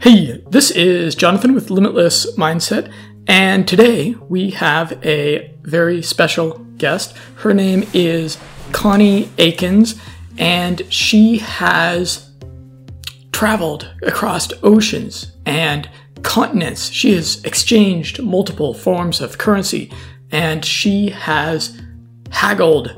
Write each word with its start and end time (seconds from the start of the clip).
Hey, 0.00 0.42
this 0.48 0.70
is 0.70 1.14
Jonathan 1.14 1.54
with 1.54 1.70
Limitless 1.70 2.36
Mindset, 2.36 2.90
and 3.26 3.68
today 3.68 4.14
we 4.28 4.50
have 4.52 4.92
a 5.04 5.54
very 5.62 6.00
special 6.00 6.58
guest. 6.78 7.14
Her 7.36 7.52
name 7.52 7.86
is 7.92 8.38
Connie 8.72 9.28
Akins, 9.36 10.00
and 10.38 10.90
she 10.90 11.38
has 11.38 12.30
traveled 13.32 13.94
across 14.02 14.50
oceans 14.62 15.32
and 15.44 15.90
continents. 16.22 16.88
She 16.88 17.14
has 17.14 17.44
exchanged 17.44 18.22
multiple 18.22 18.72
forms 18.72 19.20
of 19.20 19.36
currency, 19.36 19.92
and 20.30 20.64
she 20.64 21.10
has 21.10 21.78
haggled 22.30 22.90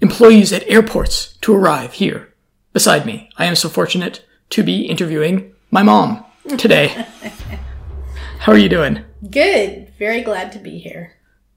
employees 0.00 0.52
at 0.52 0.68
airports 0.68 1.36
to 1.40 1.54
arrive 1.54 1.94
here 1.94 2.32
beside 2.72 3.04
me. 3.04 3.28
I 3.36 3.46
am 3.46 3.56
so 3.56 3.68
fortunate 3.68 4.24
to 4.50 4.62
be 4.62 4.82
interviewing 4.82 5.54
my 5.70 5.82
mom 5.82 6.24
today. 6.56 6.88
How 8.40 8.52
are 8.52 8.58
you 8.58 8.68
doing? 8.68 9.04
Good. 9.30 9.92
Very 9.98 10.22
glad 10.22 10.52
to 10.52 10.58
be 10.58 10.78
here. 10.78 11.14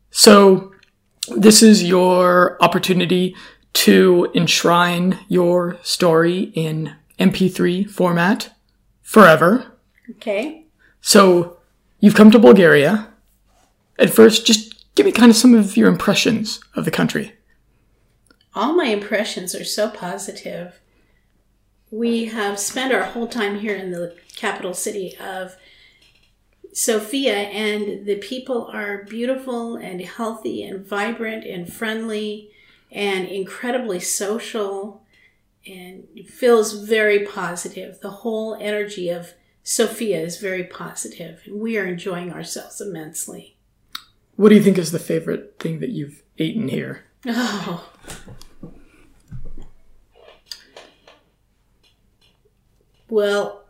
So, 0.09 0.73
this 1.37 1.61
is 1.61 1.83
your 1.83 2.61
opportunity 2.61 3.35
to 3.73 4.29
enshrine 4.33 5.19
your 5.29 5.77
story 5.83 6.51
in 6.53 6.95
MP3 7.19 7.89
format 7.89 8.53
forever. 9.01 9.71
Okay. 10.09 10.65
So, 10.99 11.57
you've 11.99 12.15
come 12.15 12.31
to 12.31 12.39
Bulgaria. 12.39 13.07
At 13.97 14.09
first, 14.09 14.45
just 14.45 14.93
give 14.95 15.05
me 15.05 15.11
kind 15.11 15.29
of 15.29 15.37
some 15.37 15.53
of 15.53 15.77
your 15.77 15.87
impressions 15.87 16.59
of 16.75 16.85
the 16.85 16.91
country. 16.91 17.33
All 18.53 18.73
my 18.73 18.85
impressions 18.85 19.55
are 19.55 19.63
so 19.63 19.89
positive. 19.89 20.81
We 21.91 22.25
have 22.25 22.57
spent 22.57 22.93
our 22.93 23.03
whole 23.03 23.27
time 23.27 23.59
here 23.59 23.75
in 23.75 23.91
the 23.91 24.15
capital 24.35 24.73
city 24.73 25.15
of 25.17 25.55
Sofia, 26.73 27.35
and 27.35 28.05
the 28.05 28.15
people 28.15 28.67
are 28.73 29.03
beautiful 29.03 29.75
and 29.75 30.01
healthy 30.01 30.63
and 30.63 30.85
vibrant 30.85 31.45
and 31.45 31.71
friendly 31.71 32.49
and 32.91 33.27
incredibly 33.27 33.99
social 33.99 35.03
and 35.67 36.07
feels 36.27 36.73
very 36.73 37.25
positive. 37.25 37.99
The 37.99 38.09
whole 38.09 38.55
energy 38.55 39.09
of 39.09 39.33
Sofia 39.63 40.21
is 40.21 40.37
very 40.37 40.63
positive, 40.63 41.41
and 41.45 41.59
we 41.59 41.77
are 41.77 41.85
enjoying 41.85 42.31
ourselves 42.31 42.81
immensely. 42.81 43.57
What 44.37 44.49
do 44.49 44.55
you 44.55 44.63
think 44.63 44.77
is 44.77 44.91
the 44.91 44.97
favorite 44.97 45.55
thing 45.59 45.81
that 45.81 45.89
you've 45.89 46.23
eaten 46.37 46.69
here? 46.69 47.03
Oh. 47.27 47.91
Well, 53.11 53.65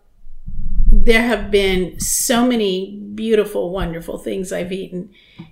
there 0.92 1.23
have 1.23 1.50
been 1.50 2.00
so 2.00 2.45
many 2.45 2.95
beautiful, 3.16 3.72
wonderful 3.72 4.20
things 4.20 4.53
I've 4.53 4.72
eaten. 4.72 5.09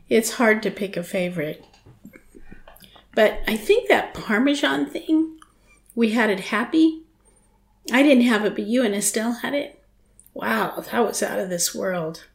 It's 0.08 0.34
hard 0.34 0.62
to 0.62 0.70
pick 0.70 0.96
a 0.96 1.02
favorite. 1.02 1.66
But 3.16 3.42
I 3.48 3.58
think 3.58 3.90
that 3.90 4.14
Parmesan 4.14 4.86
thing, 4.86 5.40
we 5.96 6.12
had 6.12 6.30
it 6.30 6.40
happy. 6.40 7.02
I 7.92 8.04
didn't 8.04 8.26
have 8.26 8.46
it, 8.46 8.54
but 8.54 8.68
you 8.68 8.86
and 8.86 8.94
Estelle 8.94 9.34
had 9.34 9.56
it. 9.56 9.84
Wow, 10.36 10.82
that 10.92 11.04
was 11.04 11.24
out 11.24 11.40
of 11.40 11.50
this 11.50 11.74
world. 11.74 12.28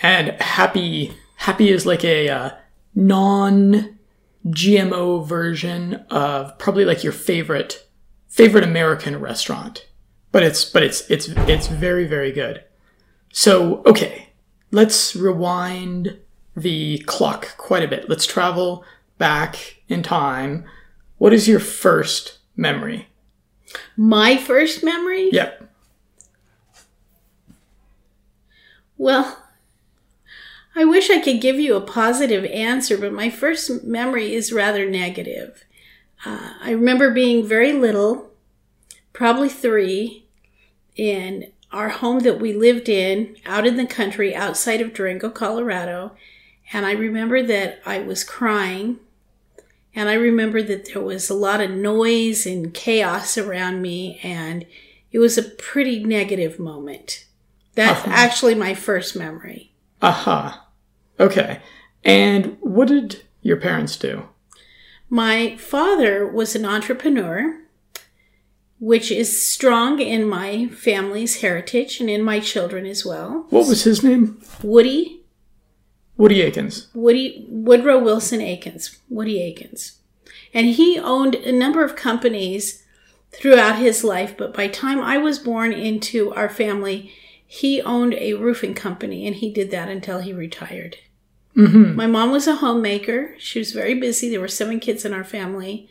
And 0.00 0.40
happy, 0.40 1.12
happy 1.38 1.70
is 1.70 1.84
like 1.84 2.04
a 2.04 2.28
uh, 2.28 2.50
non 2.94 3.98
GMO 4.46 5.26
version 5.26 5.94
of 6.08 6.56
probably 6.56 6.84
like 6.84 7.02
your 7.02 7.12
favorite 7.12 7.88
favorite 8.28 8.62
American 8.62 9.18
restaurant. 9.18 9.86
But 10.32 10.42
it's 10.42 10.64
but 10.64 10.82
it's 10.82 11.08
it's 11.10 11.28
it's 11.28 11.66
very 11.66 12.06
very 12.06 12.32
good. 12.32 12.64
So, 13.32 13.82
okay, 13.86 14.30
let's 14.70 15.14
rewind 15.14 16.18
the 16.56 16.98
clock 17.06 17.56
quite 17.56 17.82
a 17.82 17.88
bit. 17.88 18.08
Let's 18.08 18.26
travel 18.26 18.84
back 19.18 19.82
in 19.88 20.02
time. 20.02 20.64
What 21.18 21.32
is 21.32 21.46
your 21.46 21.60
first 21.60 22.38
memory? 22.56 23.08
My 23.96 24.36
first 24.36 24.82
memory? 24.82 25.30
Yep. 25.32 25.68
Well, 28.98 29.38
I 30.74 30.84
wish 30.84 31.08
I 31.08 31.20
could 31.20 31.40
give 31.40 31.58
you 31.58 31.76
a 31.76 31.80
positive 31.80 32.44
answer, 32.46 32.98
but 32.98 33.12
my 33.12 33.30
first 33.30 33.84
memory 33.84 34.34
is 34.34 34.52
rather 34.52 34.88
negative. 34.88 35.64
Uh, 36.24 36.54
I 36.60 36.72
remember 36.72 37.10
being 37.10 37.46
very 37.46 37.72
little, 37.72 38.30
probably 39.12 39.48
three, 39.48 40.19
in 40.96 41.52
our 41.72 41.88
home 41.88 42.20
that 42.20 42.40
we 42.40 42.52
lived 42.52 42.88
in 42.88 43.36
out 43.46 43.66
in 43.66 43.76
the 43.76 43.86
country 43.86 44.34
outside 44.34 44.80
of 44.80 44.92
Durango, 44.92 45.30
Colorado. 45.30 46.12
And 46.72 46.84
I 46.86 46.92
remember 46.92 47.42
that 47.42 47.80
I 47.86 47.98
was 48.00 48.24
crying. 48.24 48.98
And 49.94 50.08
I 50.08 50.14
remember 50.14 50.62
that 50.62 50.92
there 50.92 51.02
was 51.02 51.28
a 51.28 51.34
lot 51.34 51.60
of 51.60 51.70
noise 51.70 52.46
and 52.46 52.72
chaos 52.72 53.36
around 53.36 53.82
me. 53.82 54.20
And 54.22 54.66
it 55.12 55.18
was 55.18 55.36
a 55.36 55.42
pretty 55.42 56.02
negative 56.04 56.58
moment. 56.58 57.24
That's 57.74 58.00
Uh-huh. 58.02 58.10
actually 58.12 58.54
my 58.54 58.74
first 58.74 59.16
memory. 59.16 59.72
Aha. 60.02 60.66
Okay. 61.18 61.60
And 62.04 62.56
what 62.60 62.88
did 62.88 63.22
your 63.42 63.56
parents 63.56 63.96
do? 63.96 64.28
My 65.08 65.56
father 65.56 66.26
was 66.26 66.54
an 66.54 66.64
entrepreneur, 66.64 67.59
which 68.80 69.10
is 69.10 69.46
strong 69.46 70.00
in 70.00 70.28
my 70.28 70.66
family's 70.68 71.42
heritage 71.42 72.00
and 72.00 72.10
in 72.10 72.22
my 72.22 72.40
children 72.40 72.86
as 72.86 73.04
well. 73.04 73.46
What 73.50 73.68
was 73.68 73.84
his 73.84 74.02
name? 74.02 74.42
Woody, 74.62 75.22
Woody 76.16 76.42
Akins. 76.42 76.88
Woody 76.94 77.46
Woodrow 77.48 77.98
Wilson 77.98 78.40
Akins, 78.40 78.98
Woody 79.08 79.42
Akins. 79.42 79.98
And 80.52 80.66
he 80.66 80.98
owned 80.98 81.34
a 81.34 81.52
number 81.52 81.84
of 81.84 81.94
companies 81.94 82.84
throughout 83.30 83.78
his 83.78 84.02
life, 84.02 84.36
but 84.36 84.54
by 84.54 84.66
time 84.66 85.00
I 85.00 85.18
was 85.18 85.38
born 85.38 85.72
into 85.72 86.34
our 86.34 86.48
family, 86.48 87.12
he 87.46 87.80
owned 87.82 88.14
a 88.14 88.34
roofing 88.34 88.74
company 88.74 89.26
and 89.26 89.36
he 89.36 89.52
did 89.52 89.70
that 89.70 89.88
until 89.88 90.20
he 90.20 90.32
retired. 90.32 90.96
Mm-hmm. 91.56 91.96
My 91.96 92.06
mom 92.06 92.30
was 92.30 92.46
a 92.46 92.56
homemaker. 92.56 93.34
She 93.38 93.58
was 93.58 93.72
very 93.72 93.94
busy. 93.94 94.30
There 94.30 94.40
were 94.40 94.48
seven 94.48 94.80
kids 94.80 95.04
in 95.04 95.12
our 95.12 95.24
family, 95.24 95.88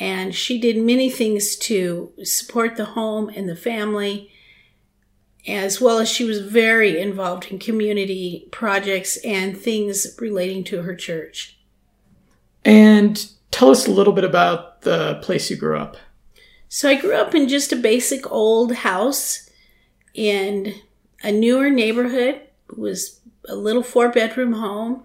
and 0.00 0.34
she 0.34 0.58
did 0.58 0.76
many 0.76 1.10
things 1.10 1.56
to 1.56 2.12
support 2.22 2.76
the 2.76 2.86
home 2.86 3.28
and 3.28 3.48
the 3.48 3.56
family, 3.56 4.30
as 5.46 5.80
well 5.80 5.98
as 5.98 6.08
she 6.08 6.24
was 6.24 6.40
very 6.40 7.00
involved 7.00 7.46
in 7.46 7.58
community 7.58 8.48
projects 8.50 9.16
and 9.18 9.56
things 9.56 10.16
relating 10.18 10.64
to 10.64 10.82
her 10.82 10.94
church. 10.94 11.58
And 12.64 13.30
tell 13.50 13.70
us 13.70 13.86
a 13.86 13.90
little 13.90 14.12
bit 14.12 14.24
about 14.24 14.82
the 14.82 15.20
place 15.22 15.50
you 15.50 15.56
grew 15.56 15.78
up. 15.78 15.96
So 16.68 16.88
I 16.88 16.94
grew 16.94 17.14
up 17.14 17.34
in 17.34 17.48
just 17.48 17.72
a 17.72 17.76
basic 17.76 18.30
old 18.32 18.72
house 18.76 19.50
in 20.14 20.74
a 21.22 21.30
newer 21.30 21.68
neighborhood. 21.68 22.40
It 22.70 22.78
was 22.78 23.20
a 23.46 23.54
little 23.54 23.82
four 23.82 24.08
bedroom 24.08 24.54
home 24.54 25.02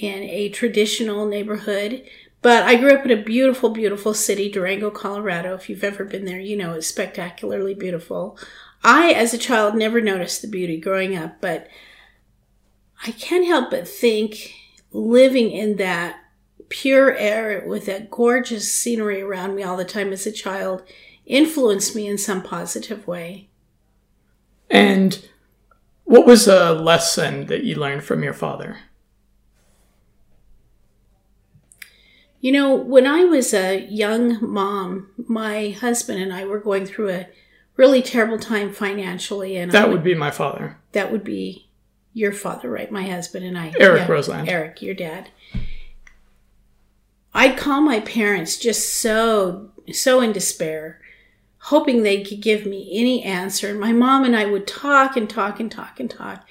in 0.00 0.24
a 0.24 0.48
traditional 0.48 1.26
neighborhood. 1.26 2.02
But 2.46 2.62
I 2.62 2.76
grew 2.76 2.94
up 2.94 3.04
in 3.04 3.10
a 3.10 3.20
beautiful, 3.20 3.70
beautiful 3.70 4.14
city, 4.14 4.48
Durango, 4.48 4.88
Colorado. 4.88 5.54
If 5.54 5.68
you've 5.68 5.82
ever 5.82 6.04
been 6.04 6.26
there, 6.26 6.38
you 6.38 6.56
know 6.56 6.74
it's 6.74 6.86
spectacularly 6.86 7.74
beautiful. 7.74 8.38
I, 8.84 9.10
as 9.10 9.34
a 9.34 9.38
child, 9.38 9.74
never 9.74 10.00
noticed 10.00 10.42
the 10.42 10.46
beauty 10.46 10.78
growing 10.78 11.16
up, 11.16 11.40
but 11.40 11.66
I 13.04 13.10
can't 13.10 13.48
help 13.48 13.72
but 13.72 13.88
think 13.88 14.54
living 14.92 15.50
in 15.50 15.74
that 15.78 16.20
pure 16.68 17.16
air 17.16 17.64
with 17.66 17.86
that 17.86 18.12
gorgeous 18.12 18.72
scenery 18.72 19.20
around 19.20 19.56
me 19.56 19.64
all 19.64 19.76
the 19.76 19.84
time 19.84 20.12
as 20.12 20.24
a 20.24 20.30
child 20.30 20.84
influenced 21.24 21.96
me 21.96 22.06
in 22.06 22.16
some 22.16 22.44
positive 22.44 23.08
way. 23.08 23.48
And 24.70 25.28
what 26.04 26.26
was 26.26 26.46
a 26.46 26.74
lesson 26.74 27.46
that 27.46 27.64
you 27.64 27.74
learned 27.74 28.04
from 28.04 28.22
your 28.22 28.34
father? 28.34 28.78
You 32.40 32.52
know, 32.52 32.74
when 32.74 33.06
I 33.06 33.24
was 33.24 33.52
a 33.54 33.86
young 33.88 34.38
mom, 34.40 35.10
my 35.26 35.70
husband 35.70 36.22
and 36.22 36.32
I 36.32 36.44
were 36.44 36.60
going 36.60 36.86
through 36.86 37.10
a 37.10 37.28
really 37.76 38.02
terrible 38.02 38.38
time 38.38 38.72
financially, 38.72 39.56
and 39.56 39.70
I 39.70 39.80
That 39.80 39.90
would 39.90 40.02
be 40.04 40.14
my 40.14 40.30
father. 40.30 40.78
that 40.92 41.10
would 41.12 41.24
be 41.24 41.68
your 42.12 42.32
father, 42.32 42.70
right? 42.70 42.90
My 42.90 43.02
husband 43.08 43.44
and 43.44 43.58
I. 43.58 43.74
Eric 43.78 44.08
Roseland. 44.08 44.48
Eric, 44.48 44.80
your 44.80 44.94
dad. 44.94 45.30
I'd 47.34 47.58
call 47.58 47.82
my 47.82 48.00
parents 48.00 48.56
just 48.56 48.94
so 48.94 49.70
so 49.92 50.20
in 50.20 50.32
despair, 50.32 51.00
hoping 51.58 52.02
they 52.02 52.22
could 52.24 52.40
give 52.40 52.64
me 52.66 52.88
any 52.92 53.22
answer. 53.22 53.68
And 53.68 53.78
my 53.78 53.92
mom 53.92 54.24
and 54.24 54.34
I 54.34 54.46
would 54.46 54.66
talk 54.66 55.16
and 55.16 55.28
talk 55.28 55.60
and 55.60 55.70
talk 55.70 56.00
and 56.00 56.10
talk. 56.10 56.46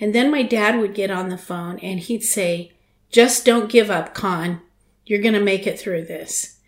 And 0.00 0.14
then 0.14 0.30
my 0.30 0.42
dad 0.44 0.78
would 0.78 0.94
get 0.94 1.10
on 1.10 1.28
the 1.28 1.36
phone 1.38 1.78
and 1.80 1.98
he'd 1.98 2.22
say, 2.22 2.72
Just 3.10 3.44
don't 3.44 3.68
give 3.70 3.90
up, 3.90 4.14
Con. 4.14 4.60
You're 5.08 5.22
going 5.22 5.34
to 5.34 5.40
make 5.40 5.66
it 5.66 5.80
through 5.80 6.04
this. 6.04 6.58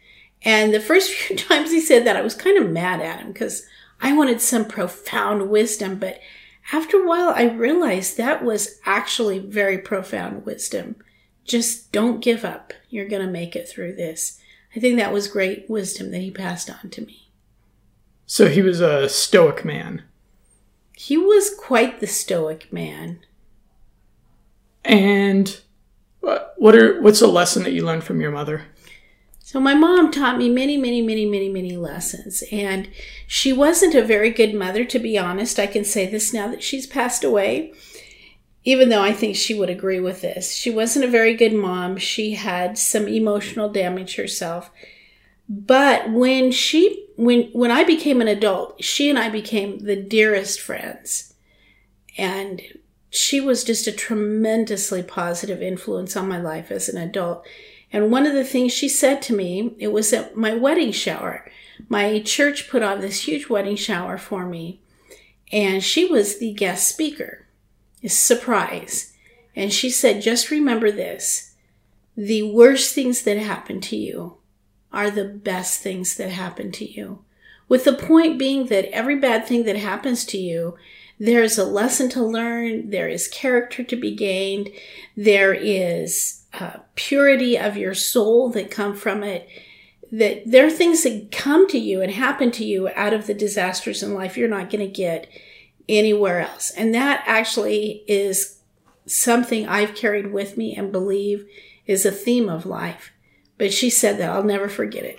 And 0.43 0.73
the 0.73 0.81
first 0.81 1.11
few 1.13 1.37
times 1.37 1.71
he 1.71 1.81
said 1.81 2.07
that, 2.07 2.17
I 2.17 2.23
was 2.23 2.35
kind 2.35 2.59
of 2.59 2.71
mad 2.71 3.01
at 3.01 3.21
him 3.21 3.33
because 3.33 3.67
I 4.01 4.15
wanted 4.15 4.41
some 4.41 4.65
profound 4.65 5.51
wisdom, 5.51 5.99
but 5.99 6.21
after 6.73 6.97
a 6.99 7.07
while, 7.07 7.31
I 7.31 7.45
realized 7.45 8.17
that 8.17 8.45
was 8.45 8.79
actually 8.87 9.39
very 9.39 9.79
profound 9.79 10.47
wisdom. 10.47 10.97
Just 11.45 11.93
don't 11.93 12.23
give 12.23 12.45
up. 12.45 12.73
You're 12.89 13.09
going 13.09 13.25
to 13.25 13.31
make 13.31 13.57
it 13.57 13.69
through 13.69 13.97
this. 13.97 14.41
I 14.75 14.81
think 14.81 14.97
that 14.97 15.13
was 15.13 15.29
great 15.29 15.69
wisdom 15.69 16.13
that 16.13 16.21
he 16.21 16.31
passed 16.31 16.71
on 16.71 16.91
to 16.91 17.05
me. 17.05 17.31
So 18.25 18.49
he 18.49 18.63
was 18.63 18.81
a 18.81 19.09
stoic 19.09 19.65
man. 19.65 20.05
He 20.97 21.17
was 21.17 21.53
quite 21.53 21.99
the 22.01 22.07
stoic 22.07 22.73
man. 22.73 23.21
And 24.85 25.61
what 26.20 26.75
are 26.75 27.00
what's 27.00 27.22
a 27.22 27.26
lesson 27.26 27.62
that 27.62 27.72
you 27.72 27.84
learned 27.84 28.05
from 28.05 28.20
your 28.20 28.31
mother? 28.31 28.67
So 29.50 29.58
my 29.58 29.75
mom 29.75 30.12
taught 30.12 30.38
me 30.38 30.49
many, 30.49 30.76
many, 30.76 31.02
many, 31.02 31.26
many, 31.26 31.49
many 31.49 31.76
lessons. 31.76 32.44
And 32.52 32.88
she 33.26 33.52
wasn't 33.52 33.96
a 33.96 34.05
very 34.05 34.31
good 34.31 34.55
mother, 34.55 34.84
to 34.84 34.99
be 35.00 35.19
honest. 35.19 35.58
I 35.58 35.67
can 35.67 35.84
say 35.84 36.06
this 36.06 36.32
now 36.32 36.46
that 36.49 36.62
she's 36.62 36.87
passed 36.87 37.25
away, 37.25 37.72
even 38.62 38.90
though 38.90 39.02
I 39.02 39.12
think 39.12 39.34
she 39.34 39.55
would 39.55 39.69
agree 39.69 39.99
with 39.99 40.20
this. 40.20 40.55
She 40.55 40.70
wasn't 40.70 41.05
a 41.05 41.11
very 41.11 41.34
good 41.34 41.52
mom. 41.52 41.96
She 41.96 42.34
had 42.34 42.78
some 42.78 43.08
emotional 43.08 43.69
damage 43.69 44.14
herself. 44.14 44.70
But 45.49 46.11
when 46.12 46.52
she 46.52 47.08
when 47.17 47.50
when 47.52 47.72
I 47.72 47.82
became 47.82 48.20
an 48.20 48.28
adult, 48.28 48.84
she 48.84 49.11
and 49.11 49.19
I 49.19 49.31
became 49.31 49.81
the 49.81 49.96
dearest 49.96 50.61
friends. 50.61 51.34
And 52.17 52.62
she 53.11 53.41
was 53.41 53.65
just 53.65 53.87
a 53.89 53.93
tremendously 53.93 55.03
positive 55.03 55.61
influence 55.61 56.17
on 56.17 56.29
my 56.29 56.41
life 56.41 56.71
as 56.71 56.89
an 56.89 56.97
adult. 56.97 57.45
And 57.93 58.11
one 58.11 58.25
of 58.25 58.35
the 58.35 58.45
things 58.45 58.73
she 58.73 58.89
said 58.89 59.21
to 59.23 59.35
me, 59.35 59.75
it 59.79 59.89
was 59.89 60.12
at 60.12 60.37
my 60.37 60.55
wedding 60.55 60.93
shower. 60.93 61.51
My 61.89 62.21
church 62.21 62.71
put 62.71 62.85
on 62.85 63.01
this 63.01 63.27
huge 63.27 63.49
wedding 63.49 63.75
shower 63.75 64.17
for 64.17 64.47
me, 64.47 64.81
and 65.51 65.83
she 65.83 66.07
was 66.07 66.39
the 66.39 66.53
guest 66.53 66.87
speaker. 66.89 67.47
Surprise. 68.07 69.13
And 69.56 69.73
she 69.73 69.91
said, 69.91 70.23
just 70.23 70.51
remember 70.51 70.93
this. 70.93 71.55
The 72.17 72.43
worst 72.43 72.95
things 72.95 73.23
that 73.23 73.39
happen 73.39 73.81
to 73.83 73.97
you 73.97 74.37
are 74.93 75.11
the 75.11 75.25
best 75.25 75.83
things 75.83 76.17
that 76.17 76.31
happen 76.31 76.71
to 76.73 76.89
you. 76.89 77.25
With 77.69 77.85
the 77.85 77.93
point 77.93 78.39
being 78.39 78.67
that 78.67 78.93
every 78.93 79.17
bad 79.17 79.47
thing 79.47 79.65
that 79.65 79.77
happens 79.77 80.25
to 80.27 80.39
you, 80.39 80.77
there's 81.20 81.58
a 81.58 81.64
lesson 81.67 82.08
to 82.08 82.25
learn, 82.25 82.88
there 82.88 83.06
is 83.06 83.28
character 83.28 83.84
to 83.84 83.94
be 83.94 84.17
gained, 84.17 84.70
there 85.14 85.52
is 85.52 86.46
uh, 86.58 86.78
purity 86.94 87.58
of 87.58 87.76
your 87.76 87.93
soul 87.93 88.49
that 88.50 88.70
come 88.70 88.96
from 88.96 89.22
it. 89.22 89.46
That 90.11 90.43
there 90.46 90.67
are 90.67 90.70
things 90.70 91.05
that 91.05 91.31
come 91.31 91.69
to 91.69 91.78
you 91.78 92.00
and 92.00 92.11
happen 92.11 92.50
to 92.52 92.64
you 92.64 92.88
out 92.96 93.12
of 93.12 93.26
the 93.26 93.34
disasters 93.34 94.02
in 94.02 94.14
life 94.14 94.37
you're 94.37 94.49
not 94.49 94.70
going 94.70 94.84
to 94.84 94.93
get 94.93 95.28
anywhere 95.88 96.40
else. 96.40 96.70
And 96.70 96.94
that 96.94 97.22
actually 97.26 98.02
is 98.08 98.56
something 99.06 99.69
i've 99.69 99.94
carried 99.94 100.32
with 100.32 100.56
me 100.56 100.75
and 100.76 100.93
believe 100.93 101.44
is 101.84 102.06
a 102.06 102.11
theme 102.11 102.49
of 102.49 102.64
life. 102.64 103.12
But 103.58 103.72
she 103.72 103.90
said 103.90 104.19
that 104.19 104.31
i'll 104.31 104.43
never 104.43 104.69
forget 104.69 105.05
it. 105.05 105.19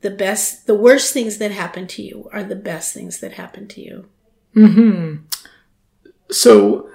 The 0.00 0.10
best 0.10 0.66
the 0.66 0.74
worst 0.74 1.12
things 1.12 1.38
that 1.38 1.50
happen 1.50 1.86
to 1.88 2.02
you 2.02 2.28
are 2.32 2.42
the 2.42 2.56
best 2.56 2.94
things 2.94 3.20
that 3.20 3.32
happen 3.32 3.68
to 3.68 3.80
you 3.80 4.08
hmm 4.56 5.16
so 6.30 6.88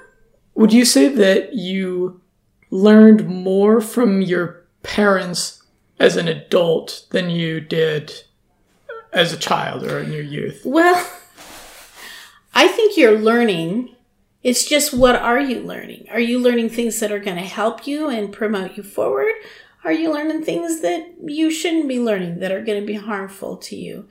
would 0.55 0.73
you 0.73 0.85
say 0.85 1.07
that 1.07 1.53
you 1.53 2.21
learned 2.69 3.27
more 3.27 3.81
from 3.81 4.21
your 4.21 4.65
parents 4.83 5.63
as 5.99 6.17
an 6.17 6.27
adult 6.27 7.05
than 7.11 7.29
you 7.29 7.59
did 7.59 8.23
as 9.13 9.33
a 9.33 9.37
child 9.37 9.83
or 9.83 9.99
in 9.99 10.11
your 10.11 10.23
youth? 10.23 10.61
Well, 10.65 11.07
I 12.53 12.67
think 12.67 12.97
you're 12.97 13.19
learning. 13.19 13.95
It's 14.43 14.65
just 14.65 14.93
what 14.93 15.15
are 15.15 15.39
you 15.39 15.61
learning? 15.61 16.07
Are 16.11 16.19
you 16.19 16.39
learning 16.39 16.69
things 16.69 16.99
that 16.99 17.11
are 17.11 17.19
going 17.19 17.37
to 17.37 17.43
help 17.43 17.85
you 17.87 18.09
and 18.09 18.33
promote 18.33 18.77
you 18.77 18.83
forward? 18.83 19.33
Are 19.83 19.91
you 19.91 20.13
learning 20.13 20.43
things 20.43 20.81
that 20.81 21.15
you 21.23 21.49
shouldn't 21.49 21.87
be 21.87 21.99
learning 21.99 22.39
that 22.39 22.51
are 22.51 22.63
going 22.63 22.79
to 22.79 22.85
be 22.85 22.93
harmful 22.95 23.57
to 23.57 23.75
you? 23.75 24.07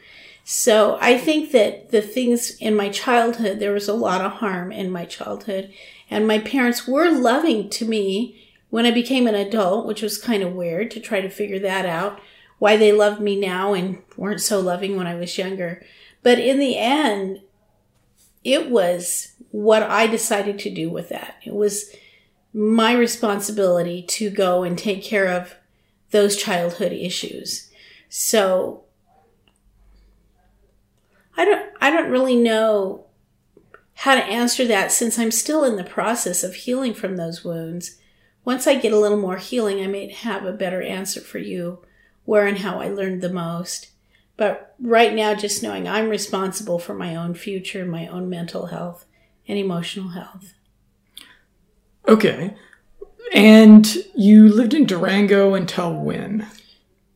So 0.53 0.99
I 1.01 1.17
think 1.17 1.53
that 1.53 1.91
the 1.91 2.03
things 2.03 2.57
in 2.57 2.75
my 2.75 2.89
childhood, 2.89 3.61
there 3.61 3.73
was 3.73 3.87
a 3.87 3.95
lot 3.95 4.21
of 4.21 4.33
harm 4.33 4.73
in 4.73 4.91
my 4.91 5.05
childhood, 5.05 5.73
and 6.11 6.27
my 6.27 6.41
parents 6.41 6.89
were 6.89 7.09
loving 7.09 7.71
to 7.71 7.85
me 7.85 8.51
when 8.69 8.85
I 8.85 8.91
became 8.91 9.29
an 9.29 9.37
adult, 9.37 9.87
which 9.87 10.03
was 10.03 10.19
kind 10.19 10.43
of 10.43 10.55
weird 10.55 10.91
to 10.91 10.99
try 10.99 11.21
to 11.21 11.31
figure 11.31 11.61
that 11.61 11.87
out, 11.87 12.21
why 12.59 12.77
they 12.77 12.91
loved 12.91 13.21
me 13.21 13.39
now 13.39 13.75
and 13.75 14.03
weren't 14.17 14.41
so 14.41 14.59
loving 14.59 14.97
when 14.97 15.07
I 15.07 15.15
was 15.15 15.39
younger. 15.39 15.87
But 16.25 16.41
in 16.41 16.59
the 16.59 16.77
end, 16.77 17.43
it 18.43 18.69
was 18.69 19.35
what 19.53 19.85
I 19.85 20.09
decided 20.09 20.59
to 20.59 20.75
do 20.75 20.91
with 20.91 21.11
that. 21.11 21.37
It 21.45 21.55
was 21.55 21.95
my 22.53 22.93
responsibility 22.93 24.03
to 24.03 24.31
go 24.31 24.65
and 24.65 24.77
take 24.77 25.05
care 25.05 25.29
of 25.29 25.55
those 26.11 26.37
childhood 26.37 26.91
issues. 26.91 27.71
So 28.09 28.83
I 31.41 31.47
don't 31.47 31.71
I 31.81 31.91
don't 31.91 32.11
really 32.11 32.37
know 32.37 33.07
how 33.95 34.15
to 34.15 34.23
answer 34.23 34.67
that 34.67 34.93
since 34.93 35.19
I'm 35.19 35.31
still 35.31 35.65
in 35.65 35.77
the 35.77 35.85
process 35.85 36.45
of 36.45 36.55
healing 36.55 36.93
from 36.93 37.17
those 37.17 37.43
wounds. 37.43 37.97
Once 38.45 38.67
I 38.67 38.75
get 38.75 38.93
a 38.93 38.99
little 38.99 39.17
more 39.17 39.39
healing, 39.39 39.83
I 39.83 39.87
may 39.87 40.13
have 40.13 40.45
a 40.45 40.53
better 40.53 40.83
answer 40.83 41.19
for 41.19 41.39
you 41.39 41.83
where 42.27 42.47
and 42.47 42.59
how 42.59 42.79
I 42.79 42.89
learned 42.89 43.23
the 43.23 43.33
most. 43.33 43.89
But 44.37 44.75
right 44.79 45.15
now, 45.15 45.35
just 45.35 45.63
knowing 45.63 45.89
I'm 45.89 46.11
responsible 46.11 46.79
for 46.79 46.93
my 46.93 47.17
own 47.17 47.33
future, 47.33 47.87
my 47.87 48.07
own 48.07 48.29
mental 48.29 48.67
health, 48.67 49.07
and 49.49 49.59
emotional 49.59 50.11
health. 50.11 50.53
Okay. 52.07 52.55
And 53.33 53.87
you 54.15 54.51
lived 54.51 54.75
in 54.75 54.85
Durango 54.85 55.55
until 55.55 55.95
when? 55.95 56.47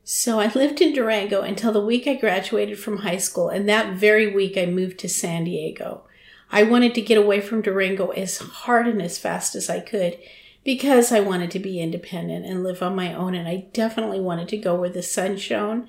So 0.04 0.38
I 0.38 0.52
lived 0.52 0.82
in 0.82 0.92
Durango 0.92 1.40
until 1.40 1.72
the 1.72 1.84
week 1.84 2.06
I 2.06 2.14
graduated 2.14 2.78
from 2.78 2.98
high 2.98 3.16
school, 3.16 3.48
and 3.48 3.66
that 3.68 3.94
very 3.94 4.32
week 4.32 4.58
I 4.58 4.66
moved 4.66 4.98
to 4.98 5.08
San 5.08 5.44
Diego. 5.44 6.04
I 6.52 6.62
wanted 6.62 6.94
to 6.94 7.00
get 7.00 7.16
away 7.16 7.40
from 7.40 7.62
Durango 7.62 8.10
as 8.10 8.38
hard 8.38 8.86
and 8.86 9.00
as 9.00 9.18
fast 9.18 9.54
as 9.54 9.70
I 9.70 9.80
could 9.80 10.18
because 10.62 11.10
I 11.10 11.20
wanted 11.20 11.50
to 11.52 11.58
be 11.58 11.80
independent 11.80 12.44
and 12.46 12.62
live 12.62 12.82
on 12.82 12.94
my 12.94 13.12
own. 13.14 13.34
And 13.34 13.48
I 13.48 13.66
definitely 13.72 14.20
wanted 14.20 14.48
to 14.48 14.56
go 14.56 14.74
where 14.74 14.90
the 14.90 15.02
sun 15.02 15.36
shone. 15.36 15.88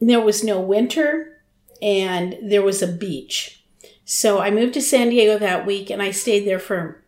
There 0.00 0.20
was 0.20 0.42
no 0.42 0.60
winter 0.60 1.42
and 1.82 2.36
there 2.42 2.62
was 2.62 2.82
a 2.82 2.86
beach. 2.86 3.62
So 4.04 4.40
I 4.40 4.50
moved 4.50 4.74
to 4.74 4.80
San 4.80 5.10
Diego 5.10 5.38
that 5.38 5.66
week 5.66 5.90
and 5.90 6.00
I 6.00 6.12
stayed 6.12 6.46
there 6.46 6.58
for, 6.58 7.02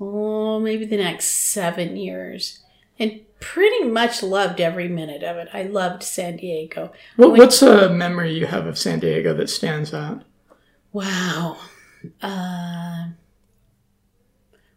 oh, 0.00 0.60
maybe 0.60 0.84
the 0.84 0.96
next 0.98 1.26
seven 1.26 1.96
years. 1.96 2.62
And 2.98 3.20
pretty 3.52 3.84
much 3.84 4.22
loved 4.22 4.60
every 4.60 4.88
minute 4.88 5.22
of 5.22 5.36
it. 5.36 5.48
I 5.52 5.62
loved 5.62 6.02
San 6.02 6.36
Diego. 6.36 6.92
What, 7.16 7.32
what's 7.32 7.62
a 7.62 7.88
memory 7.88 8.36
you 8.36 8.46
have 8.46 8.66
of 8.66 8.78
San 8.78 8.98
Diego 8.98 9.34
that 9.34 9.48
stands 9.48 9.94
out? 9.94 10.22
Wow. 10.92 11.58
Uh, 12.20 13.08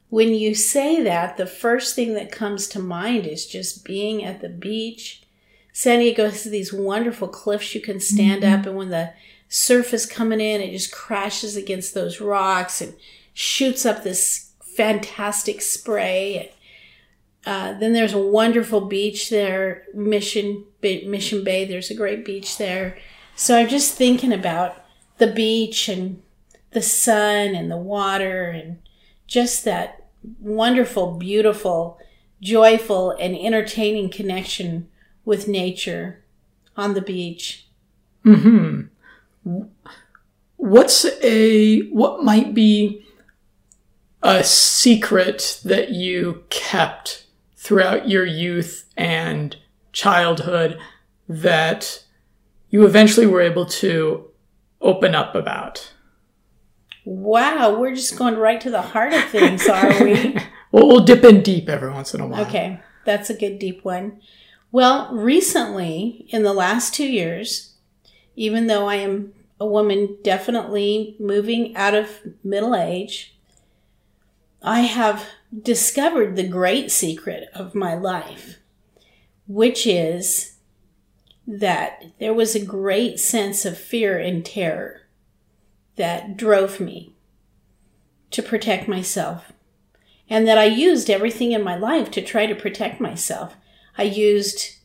when 0.10 0.34
you 0.34 0.54
say 0.54 1.02
that, 1.04 1.38
the 1.38 1.46
first 1.46 1.96
thing 1.96 2.14
that 2.14 2.32
comes 2.32 2.68
to 2.70 2.80
mind 2.80 3.26
is 3.26 3.46
just 3.46 3.86
being 3.86 4.24
at 4.24 4.42
the 4.42 4.50
beach. 4.50 5.24
San 5.74 6.00
Diego 6.00 6.26
has 6.26 6.44
these 6.44 6.74
wonderful 6.74 7.28
cliffs 7.28 7.74
you 7.74 7.82
can 7.82 8.00
stand 8.00 8.44
mm-hmm. 8.44 8.60
up, 8.60 8.66
and 8.66 8.76
when 8.76 8.90
the 8.90 9.14
surf 9.48 9.94
is 9.94 10.06
coming 10.06 10.42
in, 10.42 10.62
it 10.62 10.72
just 10.72 10.92
crashes 10.92 11.56
against 11.56 11.94
those 11.94 12.22
rocks 12.22 12.82
and 12.82 12.96
shoots 13.34 13.86
up 13.86 14.04
this 14.04 14.52
fantastic 14.62 15.62
spray. 15.62 16.52
Uh, 17.46 17.74
then 17.74 17.94
there's 17.94 18.14
a 18.14 18.20
wonderful 18.20 18.82
beach 18.82 19.30
there, 19.30 19.84
Mission 19.94 20.66
Mission 20.82 21.44
Bay. 21.44 21.66
There's 21.66 21.90
a 21.90 21.96
great 21.96 22.26
beach 22.26 22.58
there. 22.58 22.98
So 23.36 23.58
I'm 23.58 23.70
just 23.70 23.96
thinking 23.96 24.34
about 24.34 24.84
the 25.18 25.28
beach 25.28 25.88
and 25.88 26.22
the 26.72 26.82
sun 26.82 27.56
and 27.56 27.72
the 27.72 27.78
water 27.78 28.50
and 28.50 28.80
just 29.28 29.64
that 29.66 30.10
wonderful, 30.40 31.14
beautiful, 31.14 32.00
joyful, 32.42 33.12
and 33.12 33.36
entertaining 33.36 34.10
connection 34.10 34.90
with 35.26 35.48
nature 35.48 36.24
on 36.76 36.94
the 36.94 37.02
beach. 37.02 37.68
Hmm. 38.24 38.82
What's 40.58 41.06
a 41.24 41.82
what 41.88 42.24
might 42.24 42.54
be 42.54 43.06
a 44.22 44.44
secret 44.44 45.62
that 45.64 45.92
you 45.92 46.44
kept 46.50 47.26
throughout 47.60 48.08
your 48.08 48.26
youth 48.26 48.86
and 48.96 49.58
childhood 49.92 50.80
that 51.28 52.04
you 52.70 52.86
eventually 52.86 53.28
were 53.28 53.42
able 53.42 53.66
to 53.66 54.26
open 54.82 55.14
up 55.14 55.36
about? 55.36 55.94
Wow, 57.06 57.78
we're 57.78 57.96
just 57.96 58.18
going 58.18 58.38
right 58.38 58.62
to 58.62 58.70
the 58.70 58.82
heart 58.82 59.14
of 59.14 59.24
things, 59.26 59.68
are 59.68 60.04
we? 60.04 60.34
well, 60.72 60.88
we'll 60.88 61.04
dip 61.04 61.24
in 61.24 61.42
deep 61.42 61.68
every 61.68 61.92
once 61.92 62.14
in 62.14 62.22
a 62.22 62.28
while. 62.28 62.46
Okay, 62.46 62.80
that's 63.06 63.30
a 63.30 63.38
good 63.38 63.60
deep 63.60 63.84
one. 63.84 64.22
Well, 64.72 65.14
recently, 65.14 66.28
in 66.30 66.44
the 66.44 66.54
last 66.54 66.94
two 66.94 67.08
years, 67.08 67.76
even 68.36 68.68
though 68.68 68.88
I 68.88 68.96
am 68.96 69.34
a 69.60 69.66
woman 69.66 70.18
definitely 70.24 71.16
moving 71.20 71.76
out 71.76 71.94
of 71.94 72.22
middle 72.44 72.76
age. 72.76 73.36
I 74.62 74.82
have 74.82 75.26
discovered 75.58 76.36
the 76.36 76.48
great 76.48 76.92
secret 76.92 77.50
of 77.54 77.76
my 77.76 77.96
life, 77.96 78.60
which 79.48 79.88
is 79.88 80.58
that 81.48 82.04
there 82.20 82.34
was 82.34 82.54
a 82.54 82.64
great 82.64 83.20
sense 83.20 83.66
of 83.66 83.78
fear 83.78 84.20
and 84.20 84.46
terror 84.46 85.02
that 85.96 86.38
drove 86.38 86.80
me 86.80 87.14
to 88.32 88.44
protect 88.44 88.88
myself. 88.88 89.52
And 90.30 90.48
that 90.48 90.60
I 90.60 90.66
used 90.66 91.10
everything 91.10 91.52
in 91.54 91.64
my 91.64 91.76
life 91.76 92.12
to 92.12 92.22
try 92.22 92.46
to 92.46 92.54
protect 92.54 93.02
myself. 93.02 93.56
I 93.98 94.04
used 94.04 94.78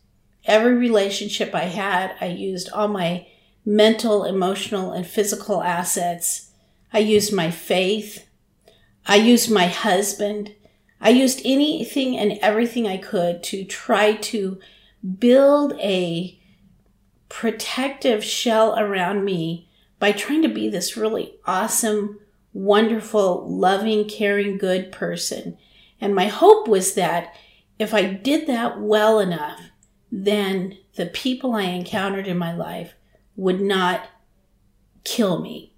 every 0.47 0.73
relationship 0.75 1.55
I 1.55 1.65
had, 1.65 2.15
I 2.21 2.27
used 2.27 2.71
all 2.71 2.89
my 2.89 3.27
mental, 3.65 4.25
emotional, 4.25 4.93
and 4.93 5.07
physical 5.07 5.63
assets. 5.63 6.51
I 6.93 6.99
used 6.99 7.33
my 7.33 7.51
faith. 7.51 8.24
I 9.07 9.17
used 9.17 9.51
my 9.51 9.67
husband. 9.67 10.55
I 11.01 11.11
used 11.11 11.43
anything 11.45 12.17
and 12.17 12.39
everything 12.41 12.87
I 12.87 12.97
could 12.97 13.43
to 13.45 13.65
try 13.65 14.15
to 14.15 14.59
build 15.19 15.75
a 15.75 16.41
protective 17.29 18.25
shell 18.25 18.79
around 18.79 19.25
me 19.25 19.69
by 19.99 20.13
trying 20.13 20.43
to 20.43 20.49
be 20.49 20.69
this 20.69 20.97
really 20.97 21.35
awesome, 21.47 22.21
wonderful, 22.53 23.47
loving, 23.49 24.09
caring, 24.09 24.57
good 24.57 24.93
person. 24.93 25.59
And 26.01 26.15
my 26.15 26.27
hope 26.27 26.69
was 26.69 26.95
that 26.95 27.35
if 27.79 27.93
I 27.93 28.05
did 28.05 28.47
that 28.47 28.81
well 28.81 29.19
enough, 29.19 29.61
then 30.11 30.79
the 30.95 31.07
people 31.07 31.55
I 31.55 31.63
encountered 31.63 32.29
in 32.29 32.39
my 32.39 32.55
life 32.55 32.95
would 33.37 33.61
not 33.61 34.09
kill 35.03 35.41
me 35.41 35.75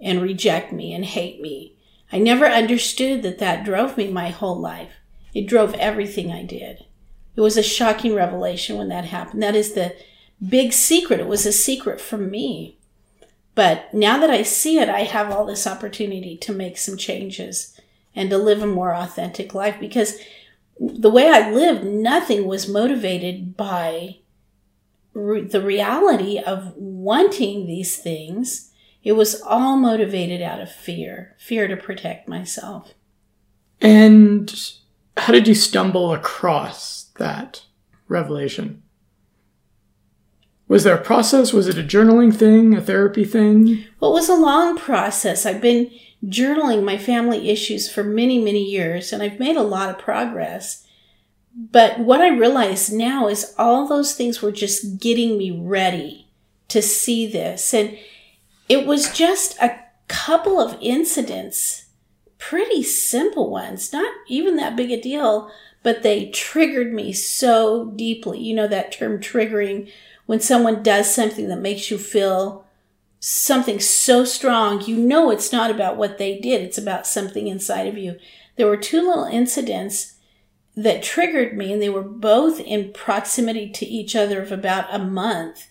and 0.00 0.20
reject 0.20 0.72
me 0.72 0.92
and 0.92 1.04
hate 1.04 1.40
me. 1.40 1.77
I 2.12 2.18
never 2.18 2.46
understood 2.46 3.22
that 3.22 3.38
that 3.38 3.64
drove 3.64 3.96
me 3.96 4.10
my 4.10 4.30
whole 4.30 4.58
life. 4.58 4.92
It 5.34 5.46
drove 5.46 5.74
everything 5.74 6.32
I 6.32 6.42
did. 6.42 6.84
It 7.36 7.40
was 7.40 7.56
a 7.56 7.62
shocking 7.62 8.14
revelation 8.14 8.76
when 8.76 8.88
that 8.88 9.04
happened. 9.04 9.42
That 9.42 9.54
is 9.54 9.74
the 9.74 9.94
big 10.46 10.72
secret. 10.72 11.20
It 11.20 11.28
was 11.28 11.46
a 11.46 11.52
secret 11.52 12.00
from 12.00 12.30
me. 12.30 12.78
But 13.54 13.92
now 13.92 14.18
that 14.18 14.30
I 14.30 14.42
see 14.42 14.78
it, 14.78 14.88
I 14.88 15.00
have 15.00 15.30
all 15.30 15.44
this 15.44 15.66
opportunity 15.66 16.36
to 16.38 16.52
make 16.52 16.78
some 16.78 16.96
changes 16.96 17.78
and 18.14 18.30
to 18.30 18.38
live 18.38 18.62
a 18.62 18.66
more 18.66 18.94
authentic 18.94 19.54
life 19.54 19.76
because 19.80 20.18
the 20.80 21.10
way 21.10 21.28
I 21.28 21.50
lived, 21.50 21.84
nothing 21.84 22.46
was 22.46 22.68
motivated 22.68 23.56
by 23.56 24.18
re- 25.12 25.42
the 25.42 25.60
reality 25.60 26.38
of 26.38 26.72
wanting 26.76 27.66
these 27.66 27.96
things. 27.96 28.67
It 29.02 29.12
was 29.12 29.40
all 29.40 29.76
motivated 29.76 30.42
out 30.42 30.60
of 30.60 30.70
fear, 30.70 31.36
fear 31.38 31.68
to 31.68 31.76
protect 31.76 32.28
myself. 32.28 32.94
And 33.80 34.52
how 35.16 35.32
did 35.32 35.48
you 35.48 35.54
stumble 35.54 36.12
across 36.12 37.10
that 37.18 37.62
revelation? 38.08 38.82
Was 40.66 40.84
there 40.84 40.96
a 40.96 41.02
process? 41.02 41.52
Was 41.52 41.66
it 41.66 41.78
a 41.78 41.82
journaling 41.82 42.34
thing, 42.34 42.74
a 42.74 42.80
therapy 42.80 43.24
thing? 43.24 43.84
Well, 44.00 44.10
it 44.10 44.14
was 44.14 44.28
a 44.28 44.34
long 44.34 44.76
process. 44.76 45.46
I've 45.46 45.62
been 45.62 45.90
journaling 46.26 46.84
my 46.84 46.98
family 46.98 47.48
issues 47.48 47.90
for 47.90 48.04
many, 48.04 48.38
many 48.38 48.62
years, 48.62 49.12
and 49.12 49.22
I've 49.22 49.38
made 49.38 49.56
a 49.56 49.62
lot 49.62 49.88
of 49.88 49.98
progress. 49.98 50.86
But 51.54 52.00
what 52.00 52.20
I 52.20 52.28
realize 52.28 52.92
now 52.92 53.28
is 53.28 53.54
all 53.56 53.88
those 53.88 54.14
things 54.14 54.42
were 54.42 54.52
just 54.52 55.00
getting 55.00 55.38
me 55.38 55.50
ready 55.50 56.28
to 56.68 56.82
see 56.82 57.26
this. 57.26 57.72
And 57.72 57.96
it 58.68 58.86
was 58.86 59.12
just 59.12 59.56
a 59.60 59.78
couple 60.08 60.60
of 60.60 60.78
incidents, 60.80 61.86
pretty 62.38 62.82
simple 62.82 63.50
ones, 63.50 63.92
not 63.92 64.12
even 64.28 64.56
that 64.56 64.76
big 64.76 64.90
a 64.90 65.00
deal, 65.00 65.50
but 65.82 66.02
they 66.02 66.30
triggered 66.30 66.92
me 66.92 67.12
so 67.12 67.86
deeply. 67.96 68.40
You 68.40 68.54
know, 68.54 68.68
that 68.68 68.92
term 68.92 69.20
triggering 69.20 69.90
when 70.26 70.40
someone 70.40 70.82
does 70.82 71.14
something 71.14 71.48
that 71.48 71.60
makes 71.60 71.90
you 71.90 71.96
feel 71.98 72.66
something 73.20 73.80
so 73.80 74.24
strong, 74.24 74.82
you 74.82 74.96
know 74.96 75.30
it's 75.30 75.52
not 75.52 75.70
about 75.70 75.96
what 75.96 76.18
they 76.18 76.38
did, 76.38 76.60
it's 76.60 76.78
about 76.78 77.06
something 77.06 77.48
inside 77.48 77.86
of 77.86 77.96
you. 77.96 78.16
There 78.56 78.66
were 78.66 78.76
two 78.76 79.00
little 79.00 79.24
incidents 79.24 80.14
that 80.76 81.02
triggered 81.02 81.56
me, 81.56 81.72
and 81.72 81.82
they 81.82 81.88
were 81.88 82.02
both 82.02 82.60
in 82.60 82.92
proximity 82.92 83.70
to 83.70 83.86
each 83.86 84.14
other 84.14 84.40
of 84.42 84.52
about 84.52 84.94
a 84.94 84.98
month. 84.98 85.68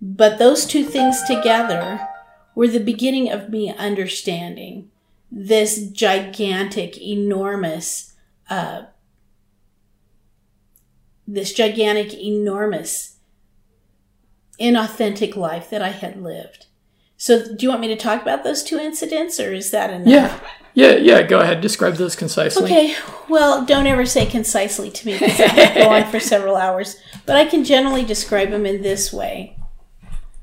But 0.00 0.38
those 0.38 0.66
two 0.66 0.84
things 0.84 1.22
together 1.24 2.08
were 2.56 2.66
the 2.66 2.80
beginning 2.80 3.30
of 3.30 3.50
me 3.50 3.72
understanding 3.72 4.90
this 5.30 5.88
gigantic, 5.90 7.00
enormous, 7.00 8.14
uh, 8.50 8.84
this 11.28 11.52
gigantic, 11.52 12.14
enormous 12.14 13.18
inauthentic 14.58 15.36
life 15.36 15.68
that 15.68 15.82
I 15.82 15.90
had 15.90 16.20
lived. 16.20 16.66
So, 17.18 17.54
do 17.54 17.64
you 17.64 17.68
want 17.68 17.82
me 17.82 17.88
to 17.88 17.96
talk 17.96 18.22
about 18.22 18.42
those 18.42 18.62
two 18.62 18.78
incidents, 18.78 19.38
or 19.38 19.52
is 19.52 19.70
that 19.70 19.90
enough? 19.90 20.08
Yeah, 20.08 20.40
yeah, 20.74 20.96
yeah. 20.96 21.22
Go 21.22 21.40
ahead. 21.40 21.60
Describe 21.60 21.94
those 21.94 22.16
concisely. 22.16 22.64
Okay. 22.64 22.94
Well, 23.28 23.64
don't 23.64 23.86
ever 23.86 24.06
say 24.06 24.26
concisely 24.26 24.90
to 24.90 25.06
me 25.06 25.14
because 25.14 25.40
I 25.40 25.48
could 25.48 25.74
go 25.74 25.88
on 25.88 26.10
for 26.10 26.20
several 26.34 26.56
hours. 26.56 26.96
But 27.24 27.36
I 27.36 27.46
can 27.46 27.64
generally 27.64 28.04
describe 28.04 28.50
them 28.50 28.66
in 28.66 28.82
this 28.82 29.12
way. 29.12 29.55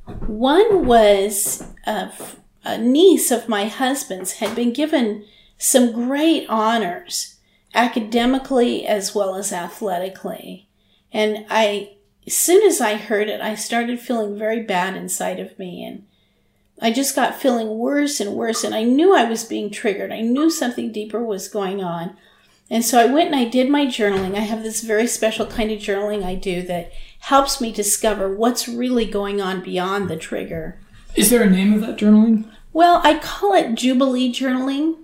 One 0.06 0.86
was 0.86 1.64
uh, 1.86 2.10
a, 2.66 2.70
a 2.70 2.78
niece 2.78 3.32
of 3.32 3.50
my 3.50 3.66
husband's 3.66 4.34
had 4.34 4.56
been 4.56 4.74
given 4.74 5.26
some 5.58 5.92
great 5.92 6.48
honors, 6.50 7.38
academically 7.74 8.86
as 8.86 9.16
well 9.16 9.36
as 9.36 9.54
athletically, 9.54 10.68
and 11.12 11.46
I 11.50 11.94
as 12.26 12.36
soon 12.36 12.66
as 12.66 12.80
I 12.80 12.96
heard 12.96 13.28
it, 13.28 13.42
I 13.42 13.56
started 13.56 14.00
feeling 14.00 14.38
very 14.38 14.62
bad 14.62 14.96
inside 14.96 15.40
of 15.40 15.58
me. 15.60 15.84
And 15.84 16.06
I 16.82 16.92
just 16.92 17.16
got 17.16 17.40
feeling 17.40 17.78
worse 17.78 18.20
and 18.20 18.34
worse. 18.34 18.64
And 18.64 18.74
I 18.74 18.84
knew 18.84 19.16
I 19.16 19.26
was 19.26 19.44
being 19.44 19.70
triggered. 19.70 20.12
I 20.12 20.22
knew 20.22 20.50
something 20.50 20.92
deeper 20.92 21.24
was 21.24 21.48
going 21.48 21.84
on. 21.84 22.16
And 22.70 22.84
so 22.84 23.00
I 23.00 23.06
went 23.06 23.28
and 23.28 23.36
I 23.36 23.46
did 23.46 23.70
my 23.70 23.86
journaling. 23.86 24.36
I 24.36 24.42
have 24.42 24.64
this 24.64 24.82
very 24.82 25.06
special 25.06 25.46
kind 25.46 25.70
of 25.72 25.80
journaling 25.80 26.24
I 26.24 26.36
do 26.36 26.62
that 26.64 26.92
helps 27.28 27.62
me 27.62 27.72
discover 27.72 28.36
what's 28.36 28.68
really 28.68 29.06
going 29.06 29.40
on 29.40 29.64
beyond 29.64 30.10
the 30.10 30.18
trigger. 30.18 30.78
Is 31.16 31.30
there 31.30 31.42
a 31.42 31.50
name 31.50 31.74
of 31.74 31.80
that 31.80 31.98
journaling? 31.98 32.52
Well, 32.74 33.00
I 33.02 33.18
call 33.18 33.54
it 33.54 33.76
Jubilee 33.76 34.30
journaling. 34.30 34.98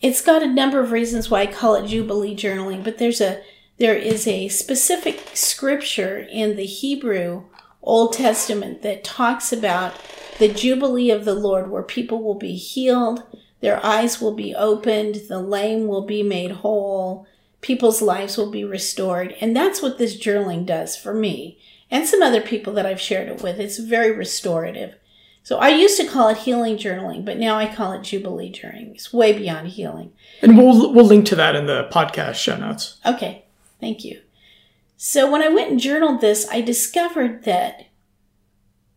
It's 0.00 0.22
got 0.22 0.42
a 0.42 0.46
number 0.46 0.80
of 0.80 0.92
reasons 0.92 1.28
why 1.28 1.42
I 1.42 1.46
call 1.46 1.74
it 1.74 1.86
Jubilee 1.86 2.34
journaling, 2.34 2.82
but 2.82 2.96
there's 2.96 3.20
a 3.20 3.42
there 3.76 3.94
is 3.94 4.26
a 4.26 4.48
specific 4.48 5.20
scripture 5.34 6.26
in 6.30 6.56
the 6.56 6.64
Hebrew 6.64 7.44
Old 7.82 8.14
Testament 8.14 8.80
that 8.80 9.04
talks 9.04 9.52
about 9.52 9.94
the 10.38 10.48
Jubilee 10.48 11.10
of 11.10 11.26
the 11.26 11.34
Lord, 11.34 11.70
where 11.70 11.82
people 11.82 12.22
will 12.22 12.34
be 12.34 12.54
healed, 12.54 13.24
their 13.60 13.84
eyes 13.84 14.22
will 14.22 14.34
be 14.34 14.54
opened, 14.54 15.22
the 15.28 15.38
lame 15.38 15.86
will 15.86 16.06
be 16.06 16.22
made 16.22 16.50
whole, 16.50 17.26
people's 17.60 18.02
lives 18.02 18.36
will 18.36 18.50
be 18.50 18.64
restored. 18.64 19.34
And 19.40 19.56
that's 19.56 19.82
what 19.82 19.98
this 19.98 20.16
journaling 20.16 20.66
does 20.66 20.96
for 20.96 21.14
me 21.14 21.58
and 21.90 22.06
some 22.06 22.22
other 22.22 22.40
people 22.40 22.72
that 22.74 22.86
I've 22.86 23.00
shared 23.00 23.28
it 23.28 23.42
with. 23.42 23.58
It's 23.58 23.78
very 23.78 24.12
restorative. 24.12 24.94
So 25.42 25.58
I 25.58 25.70
used 25.70 25.98
to 25.98 26.06
call 26.06 26.28
it 26.28 26.38
healing 26.38 26.76
journaling, 26.76 27.24
but 27.24 27.38
now 27.38 27.56
I 27.56 27.74
call 27.74 27.92
it 27.92 28.02
Jubilee 28.02 28.52
journaling. 28.52 28.94
It's 28.94 29.12
way 29.14 29.32
beyond 29.32 29.68
healing. 29.68 30.12
And 30.42 30.58
we'll 30.58 30.92
we'll 30.92 31.06
link 31.06 31.24
to 31.26 31.36
that 31.36 31.56
in 31.56 31.66
the 31.66 31.88
podcast 31.90 32.34
show 32.34 32.56
notes. 32.56 32.98
Okay. 33.06 33.46
Thank 33.80 34.04
you. 34.04 34.20
So 34.98 35.30
when 35.30 35.42
I 35.42 35.48
went 35.48 35.70
and 35.70 35.80
journaled 35.80 36.20
this, 36.20 36.46
I 36.50 36.60
discovered 36.60 37.44
that 37.44 37.86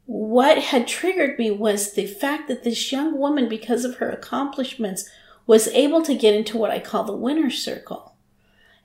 what 0.06 0.58
had 0.58 0.88
triggered 0.88 1.38
me 1.40 1.52
was 1.52 1.94
the 1.94 2.08
fact 2.08 2.50
that 2.50 2.64
this 2.64 2.92
young 2.92 3.18
woman, 3.18 3.48
because 3.48 3.86
of 3.86 3.98
her 3.98 4.10
accomplishments, 4.10 5.10
was 5.48 5.70
able 5.70 6.02
to 6.02 6.16
get 6.16 6.34
into 6.34 6.58
what 6.58 6.72
I 6.72 6.80
call 6.80 7.04
the 7.04 7.16
winner's 7.16 7.64
circle. 7.64 8.11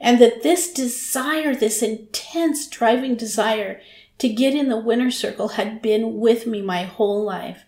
And 0.00 0.20
that 0.20 0.42
this 0.42 0.72
desire, 0.72 1.54
this 1.54 1.82
intense 1.82 2.68
driving 2.68 3.16
desire 3.16 3.80
to 4.18 4.28
get 4.28 4.54
in 4.54 4.68
the 4.68 4.78
winner's 4.78 5.16
circle 5.16 5.48
had 5.48 5.82
been 5.82 6.18
with 6.18 6.46
me 6.46 6.62
my 6.62 6.84
whole 6.84 7.24
life. 7.24 7.64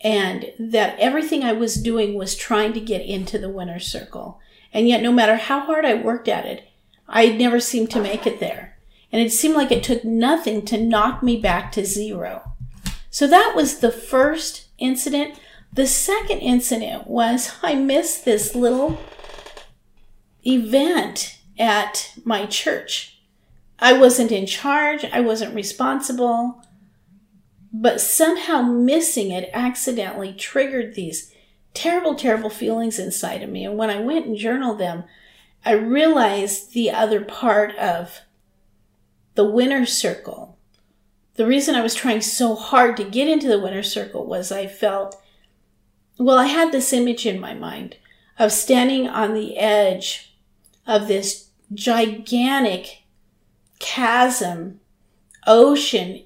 And 0.00 0.52
that 0.58 0.98
everything 0.98 1.44
I 1.44 1.52
was 1.52 1.76
doing 1.76 2.14
was 2.14 2.34
trying 2.34 2.72
to 2.74 2.80
get 2.80 3.02
into 3.02 3.38
the 3.38 3.48
winner's 3.48 3.86
circle. 3.86 4.40
And 4.72 4.88
yet, 4.88 5.02
no 5.02 5.12
matter 5.12 5.36
how 5.36 5.60
hard 5.60 5.84
I 5.84 5.94
worked 5.94 6.28
at 6.28 6.44
it, 6.44 6.68
I 7.08 7.28
never 7.28 7.60
seemed 7.60 7.90
to 7.92 8.00
make 8.00 8.26
it 8.26 8.40
there. 8.40 8.76
And 9.12 9.20
it 9.20 9.30
seemed 9.30 9.54
like 9.54 9.70
it 9.70 9.84
took 9.84 10.04
nothing 10.04 10.64
to 10.66 10.82
knock 10.82 11.22
me 11.22 11.36
back 11.36 11.70
to 11.72 11.84
zero. 11.84 12.52
So 13.10 13.26
that 13.26 13.52
was 13.54 13.78
the 13.78 13.92
first 13.92 14.68
incident. 14.78 15.38
The 15.72 15.86
second 15.86 16.38
incident 16.40 17.06
was 17.06 17.56
I 17.62 17.74
missed 17.74 18.24
this 18.24 18.54
little 18.54 18.98
event 20.44 21.38
at 21.58 22.12
my 22.24 22.46
church. 22.46 23.20
I 23.78 23.92
wasn't 23.98 24.32
in 24.32 24.46
charge, 24.46 25.04
I 25.04 25.20
wasn't 25.20 25.54
responsible. 25.54 26.62
but 27.72 28.00
somehow 28.00 28.60
missing 28.60 29.30
it 29.30 29.48
accidentally 29.54 30.32
triggered 30.34 30.94
these 30.94 31.32
terrible, 31.72 32.14
terrible 32.14 32.50
feelings 32.50 32.98
inside 32.98 33.42
of 33.42 33.48
me. 33.48 33.64
And 33.64 33.78
when 33.78 33.88
I 33.88 33.98
went 34.00 34.26
and 34.26 34.36
journaled 34.36 34.78
them, 34.78 35.04
I 35.64 35.72
realized 35.72 36.74
the 36.74 36.90
other 36.90 37.22
part 37.24 37.74
of 37.76 38.20
the 39.34 39.44
winner's 39.48 39.92
circle. 39.92 40.58
The 41.36 41.46
reason 41.46 41.74
I 41.74 41.80
was 41.82 41.94
trying 41.94 42.20
so 42.20 42.54
hard 42.54 42.96
to 42.98 43.04
get 43.04 43.26
into 43.26 43.48
the 43.48 43.58
winner's 43.58 43.90
circle 43.90 44.26
was 44.26 44.52
I 44.52 44.66
felt, 44.66 45.16
well, 46.18 46.38
I 46.38 46.46
had 46.46 46.72
this 46.72 46.92
image 46.92 47.24
in 47.24 47.40
my 47.40 47.54
mind 47.54 47.96
of 48.38 48.52
standing 48.52 49.08
on 49.08 49.32
the 49.32 49.56
edge 49.56 50.31
of 50.86 51.08
this 51.08 51.50
gigantic 51.72 53.02
chasm, 53.78 54.80
ocean 55.46 56.24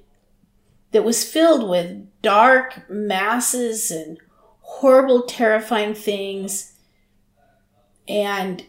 that 0.92 1.04
was 1.04 1.24
filled 1.24 1.68
with 1.68 2.06
dark 2.22 2.88
masses 2.90 3.90
and 3.90 4.18
horrible, 4.60 5.22
terrifying 5.22 5.94
things 5.94 6.74
and 8.08 8.64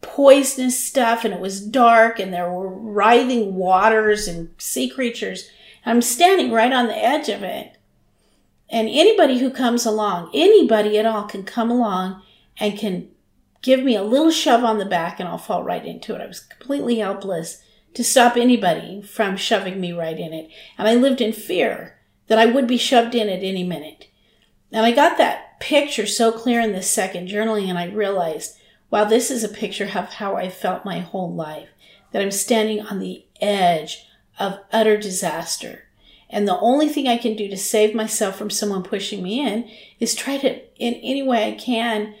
poisonous 0.00 0.78
stuff. 0.84 1.24
And 1.24 1.34
it 1.34 1.40
was 1.40 1.60
dark 1.60 2.18
and 2.18 2.32
there 2.32 2.50
were 2.50 2.68
writhing 2.68 3.54
waters 3.54 4.28
and 4.28 4.50
sea 4.58 4.88
creatures. 4.88 5.48
I'm 5.86 6.02
standing 6.02 6.50
right 6.50 6.72
on 6.72 6.86
the 6.86 6.96
edge 6.96 7.28
of 7.28 7.42
it. 7.42 7.76
And 8.70 8.88
anybody 8.88 9.38
who 9.38 9.50
comes 9.50 9.84
along, 9.84 10.30
anybody 10.34 10.98
at 10.98 11.06
all 11.06 11.24
can 11.24 11.44
come 11.44 11.70
along 11.70 12.22
and 12.58 12.78
can 12.78 13.08
give 13.64 13.82
me 13.82 13.96
a 13.96 14.02
little 14.02 14.30
shove 14.30 14.62
on 14.62 14.76
the 14.76 14.84
back 14.84 15.18
and 15.18 15.26
I'll 15.26 15.38
fall 15.38 15.64
right 15.64 15.84
into 15.84 16.14
it. 16.14 16.20
I 16.20 16.26
was 16.26 16.40
completely 16.40 16.98
helpless 16.98 17.62
to 17.94 18.04
stop 18.04 18.36
anybody 18.36 19.00
from 19.00 19.38
shoving 19.38 19.80
me 19.80 19.90
right 19.90 20.18
in 20.18 20.34
it. 20.34 20.50
And 20.76 20.86
I 20.86 20.94
lived 20.94 21.22
in 21.22 21.32
fear 21.32 21.98
that 22.26 22.38
I 22.38 22.44
would 22.44 22.66
be 22.66 22.76
shoved 22.76 23.14
in 23.14 23.30
at 23.30 23.42
any 23.42 23.64
minute. 23.64 24.08
And 24.70 24.84
I 24.84 24.92
got 24.92 25.16
that 25.16 25.58
picture 25.60 26.06
so 26.06 26.30
clear 26.30 26.60
in 26.60 26.72
this 26.72 26.90
second 26.90 27.28
journaling, 27.28 27.68
and 27.68 27.78
I 27.78 27.86
realized, 27.86 28.58
wow, 28.90 29.04
this 29.04 29.30
is 29.30 29.42
a 29.42 29.48
picture 29.48 29.84
of 29.84 29.90
how 29.90 30.36
I 30.36 30.50
felt 30.50 30.84
my 30.84 30.98
whole 30.98 31.32
life. 31.32 31.68
That 32.12 32.20
I'm 32.20 32.32
standing 32.32 32.80
on 32.80 32.98
the 32.98 33.24
edge 33.40 34.04
of 34.38 34.58
utter 34.72 34.98
disaster. 34.98 35.84
And 36.28 36.46
the 36.46 36.58
only 36.58 36.88
thing 36.88 37.08
I 37.08 37.16
can 37.16 37.36
do 37.36 37.48
to 37.48 37.56
save 37.56 37.94
myself 37.94 38.36
from 38.36 38.50
someone 38.50 38.82
pushing 38.82 39.22
me 39.22 39.40
in 39.40 39.70
is 40.00 40.14
try 40.14 40.36
to, 40.38 40.60
in 40.76 40.94
any 40.94 41.22
way 41.22 41.48
I 41.48 41.54
can, 41.54 42.14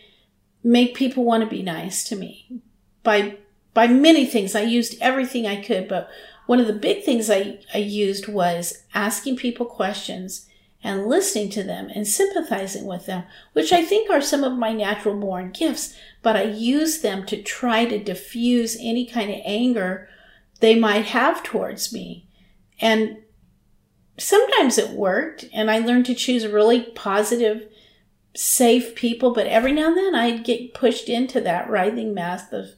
make 0.64 0.96
people 0.96 1.22
want 1.24 1.44
to 1.44 1.48
be 1.48 1.62
nice 1.62 2.02
to 2.04 2.16
me 2.16 2.62
by 3.04 3.36
by 3.74 3.86
many 3.86 4.24
things. 4.24 4.54
I 4.54 4.62
used 4.62 4.96
everything 5.00 5.46
I 5.46 5.62
could, 5.62 5.88
but 5.88 6.08
one 6.46 6.60
of 6.60 6.66
the 6.66 6.72
big 6.72 7.04
things 7.04 7.30
I, 7.30 7.58
I 7.72 7.78
used 7.78 8.28
was 8.28 8.84
asking 8.94 9.36
people 9.36 9.66
questions 9.66 10.46
and 10.82 11.06
listening 11.06 11.48
to 11.50 11.62
them 11.62 11.90
and 11.94 12.06
sympathizing 12.06 12.84
with 12.84 13.06
them, 13.06 13.24
which 13.54 13.72
I 13.72 13.82
think 13.82 14.10
are 14.10 14.20
some 14.20 14.44
of 14.44 14.58
my 14.58 14.72
natural 14.72 15.18
born 15.18 15.50
gifts, 15.50 15.96
but 16.22 16.36
I 16.36 16.42
use 16.42 17.00
them 17.00 17.24
to 17.26 17.42
try 17.42 17.86
to 17.86 18.02
diffuse 18.02 18.76
any 18.78 19.06
kind 19.06 19.30
of 19.30 19.38
anger 19.44 20.08
they 20.60 20.78
might 20.78 21.06
have 21.06 21.42
towards 21.42 21.92
me. 21.92 22.28
And 22.80 23.16
sometimes 24.18 24.76
it 24.76 24.90
worked, 24.90 25.46
and 25.52 25.70
I 25.70 25.78
learned 25.78 26.06
to 26.06 26.14
choose 26.14 26.46
really 26.46 26.82
positive, 26.82 27.66
safe 28.34 28.94
people, 28.94 29.32
but 29.32 29.46
every 29.46 29.72
now 29.72 29.88
and 29.88 29.96
then 29.96 30.14
I'd 30.14 30.44
get 30.44 30.74
pushed 30.74 31.08
into 31.08 31.40
that 31.42 31.68
writhing 31.68 32.14
mass 32.14 32.52
of 32.52 32.70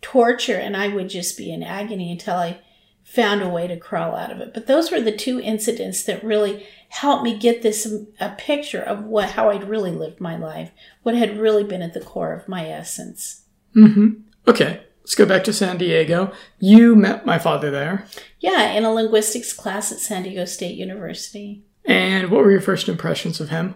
torture 0.00 0.56
and 0.56 0.76
I 0.76 0.88
would 0.88 1.08
just 1.08 1.36
be 1.36 1.52
in 1.52 1.62
agony 1.62 2.10
until 2.10 2.36
I 2.36 2.60
found 3.04 3.42
a 3.42 3.48
way 3.48 3.66
to 3.66 3.76
crawl 3.76 4.14
out 4.14 4.30
of 4.30 4.40
it. 4.40 4.54
But 4.54 4.66
those 4.66 4.90
were 4.90 5.00
the 5.00 5.16
two 5.16 5.40
incidents 5.40 6.04
that 6.04 6.22
really 6.22 6.66
helped 6.90 7.24
me 7.24 7.38
get 7.38 7.62
this 7.62 7.92
a 8.20 8.30
picture 8.30 8.82
of 8.82 9.04
what 9.04 9.30
how 9.30 9.50
I'd 9.50 9.68
really 9.68 9.90
lived 9.90 10.20
my 10.20 10.36
life, 10.36 10.70
what 11.02 11.14
had 11.14 11.38
really 11.38 11.64
been 11.64 11.82
at 11.82 11.92
the 11.92 12.00
core 12.00 12.32
of 12.32 12.48
my 12.48 12.68
essence. 12.68 13.42
Mm-hmm. 13.74 14.22
Okay, 14.46 14.80
let's 15.00 15.14
go 15.14 15.26
back 15.26 15.44
to 15.44 15.52
San 15.52 15.76
Diego. 15.76 16.32
You 16.58 16.94
met 16.94 17.26
my 17.26 17.38
father 17.38 17.70
there. 17.70 18.06
Yeah, 18.38 18.70
in 18.72 18.84
a 18.84 18.92
linguistics 18.92 19.52
class 19.52 19.90
at 19.90 19.98
San 19.98 20.22
Diego 20.22 20.44
State 20.44 20.76
University. 20.76 21.64
And 21.84 22.30
what 22.30 22.44
were 22.44 22.50
your 22.50 22.60
first 22.60 22.88
impressions 22.88 23.40
of 23.40 23.48
him? 23.48 23.74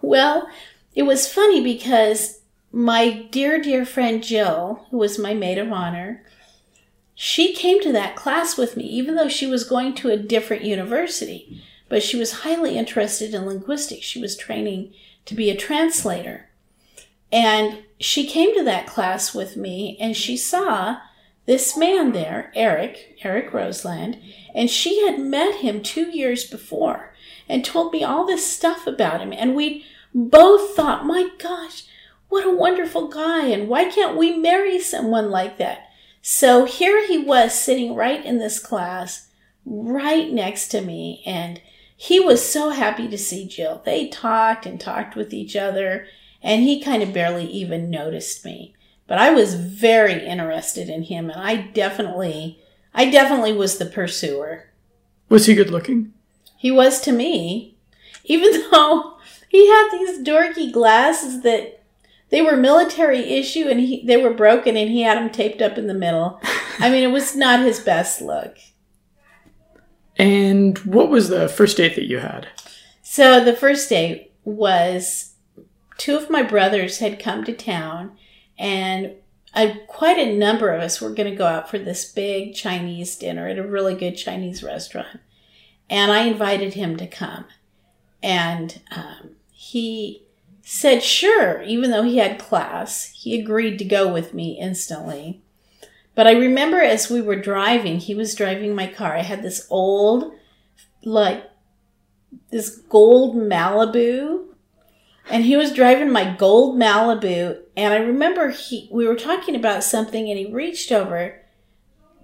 Well, 0.00 0.48
it 0.94 1.02
was 1.02 1.32
funny 1.32 1.62
because 1.62 2.40
my 2.70 3.26
dear, 3.30 3.60
dear 3.60 3.84
friend 3.84 4.22
Jill, 4.22 4.86
who 4.90 4.98
was 4.98 5.18
my 5.18 5.34
maid 5.34 5.58
of 5.58 5.72
honor, 5.72 6.24
she 7.14 7.54
came 7.54 7.80
to 7.82 7.92
that 7.92 8.14
class 8.14 8.56
with 8.56 8.76
me, 8.76 8.84
even 8.84 9.16
though 9.16 9.28
she 9.28 9.46
was 9.46 9.64
going 9.64 9.94
to 9.94 10.10
a 10.10 10.16
different 10.16 10.64
university. 10.64 11.62
But 11.88 12.02
she 12.02 12.16
was 12.16 12.42
highly 12.42 12.76
interested 12.76 13.34
in 13.34 13.46
linguistics. 13.46 14.04
She 14.04 14.20
was 14.20 14.36
training 14.36 14.92
to 15.24 15.34
be 15.34 15.50
a 15.50 15.56
translator. 15.56 16.48
And 17.32 17.84
she 17.98 18.26
came 18.26 18.54
to 18.56 18.64
that 18.64 18.86
class 18.86 19.34
with 19.34 19.56
me 19.56 19.96
and 20.00 20.16
she 20.16 20.36
saw 20.36 20.98
this 21.46 21.76
man 21.76 22.12
there, 22.12 22.52
Eric, 22.54 23.18
Eric 23.22 23.52
Roseland, 23.52 24.18
and 24.54 24.70
she 24.70 25.04
had 25.06 25.18
met 25.18 25.56
him 25.56 25.82
two 25.82 26.10
years 26.10 26.44
before 26.44 27.14
and 27.48 27.64
told 27.64 27.92
me 27.92 28.04
all 28.04 28.26
this 28.26 28.46
stuff 28.46 28.86
about 28.86 29.20
him. 29.20 29.32
And 29.32 29.54
we 29.54 29.84
both 30.14 30.74
thought, 30.74 31.06
my 31.06 31.28
gosh, 31.38 31.84
what 32.28 32.46
a 32.46 32.54
wonderful 32.54 33.08
guy, 33.08 33.46
and 33.46 33.68
why 33.68 33.86
can't 33.86 34.16
we 34.16 34.36
marry 34.36 34.78
someone 34.78 35.30
like 35.30 35.56
that? 35.58 35.88
So 36.20 36.66
here 36.66 37.06
he 37.06 37.16
was 37.16 37.58
sitting 37.58 37.94
right 37.94 38.22
in 38.24 38.38
this 38.38 38.58
class, 38.58 39.28
right 39.64 40.30
next 40.30 40.68
to 40.68 40.80
me, 40.80 41.22
and 41.24 41.60
he 41.96 42.20
was 42.20 42.46
so 42.46 42.70
happy 42.70 43.08
to 43.08 43.18
see 43.18 43.46
Jill. 43.46 43.82
They 43.84 44.08
talked 44.08 44.66
and 44.66 44.78
talked 44.78 45.16
with 45.16 45.32
each 45.32 45.56
other, 45.56 46.06
and 46.42 46.62
he 46.62 46.80
kind 46.80 47.02
of 47.02 47.14
barely 47.14 47.46
even 47.46 47.90
noticed 47.90 48.44
me. 48.44 48.74
But 49.06 49.18
I 49.18 49.30
was 49.30 49.54
very 49.54 50.26
interested 50.26 50.90
in 50.90 51.04
him, 51.04 51.30
and 51.30 51.40
I 51.40 51.56
definitely, 51.56 52.60
I 52.92 53.10
definitely 53.10 53.54
was 53.54 53.78
the 53.78 53.86
pursuer. 53.86 54.68
Was 55.30 55.46
he 55.46 55.54
good 55.54 55.70
looking? 55.70 56.12
He 56.58 56.70
was 56.70 57.00
to 57.02 57.12
me, 57.12 57.76
even 58.24 58.52
though 58.70 59.16
he 59.48 59.66
had 59.66 59.88
these 59.90 60.20
dorky 60.20 60.70
glasses 60.70 61.42
that 61.42 61.82
they 62.30 62.42
were 62.42 62.56
military 62.56 63.20
issue 63.20 63.68
and 63.68 63.80
he, 63.80 64.04
they 64.04 64.18
were 64.18 64.34
broken 64.34 64.76
and 64.76 64.90
he 64.90 65.02
had 65.02 65.16
them 65.16 65.30
taped 65.30 65.62
up 65.62 65.78
in 65.78 65.86
the 65.86 65.94
middle. 65.94 66.40
I 66.78 66.90
mean, 66.90 67.02
it 67.02 67.12
was 67.12 67.34
not 67.34 67.60
his 67.60 67.80
best 67.80 68.20
look. 68.20 68.58
And 70.16 70.76
what 70.80 71.08
was 71.08 71.28
the 71.28 71.48
first 71.48 71.76
date 71.76 71.94
that 71.94 72.08
you 72.08 72.18
had? 72.18 72.48
So 73.02 73.42
the 73.42 73.56
first 73.56 73.88
date 73.88 74.32
was 74.44 75.34
two 75.96 76.16
of 76.16 76.28
my 76.28 76.42
brothers 76.42 76.98
had 76.98 77.18
come 77.18 77.44
to 77.44 77.52
town 77.52 78.18
and 78.58 79.12
a, 79.54 79.78
quite 79.86 80.18
a 80.18 80.36
number 80.36 80.70
of 80.70 80.82
us 80.82 81.00
were 81.00 81.10
going 81.10 81.30
to 81.30 81.36
go 81.36 81.46
out 81.46 81.70
for 81.70 81.78
this 81.78 82.10
big 82.12 82.54
Chinese 82.54 83.16
dinner 83.16 83.48
at 83.48 83.58
a 83.58 83.66
really 83.66 83.94
good 83.94 84.16
Chinese 84.16 84.62
restaurant. 84.62 85.20
And 85.90 86.12
I 86.12 86.20
invited 86.22 86.74
him 86.74 86.96
to 86.96 87.06
come. 87.06 87.46
And 88.22 88.80
um, 88.90 89.30
he 89.50 90.24
said 90.62 91.02
sure, 91.02 91.62
even 91.62 91.90
though 91.90 92.02
he 92.02 92.18
had 92.18 92.38
class. 92.38 93.12
He 93.14 93.40
agreed 93.40 93.78
to 93.78 93.84
go 93.84 94.12
with 94.12 94.34
me 94.34 94.58
instantly. 94.60 95.40
But 96.14 96.26
I 96.26 96.32
remember 96.32 96.80
as 96.80 97.08
we 97.08 97.22
were 97.22 97.40
driving, 97.40 97.98
he 97.98 98.14
was 98.14 98.34
driving 98.34 98.74
my 98.74 98.86
car. 98.86 99.16
I 99.16 99.22
had 99.22 99.42
this 99.42 99.66
old, 99.70 100.32
like, 101.04 101.44
this 102.50 102.76
gold 102.76 103.36
Malibu. 103.36 104.44
And 105.30 105.44
he 105.44 105.56
was 105.56 105.72
driving 105.72 106.10
my 106.10 106.34
gold 106.34 106.78
Malibu. 106.78 107.60
And 107.76 107.94
I 107.94 107.98
remember 107.98 108.50
he, 108.50 108.88
we 108.92 109.06
were 109.06 109.16
talking 109.16 109.54
about 109.54 109.84
something 109.84 110.28
and 110.28 110.38
he 110.38 110.52
reached 110.52 110.92
over 110.92 111.40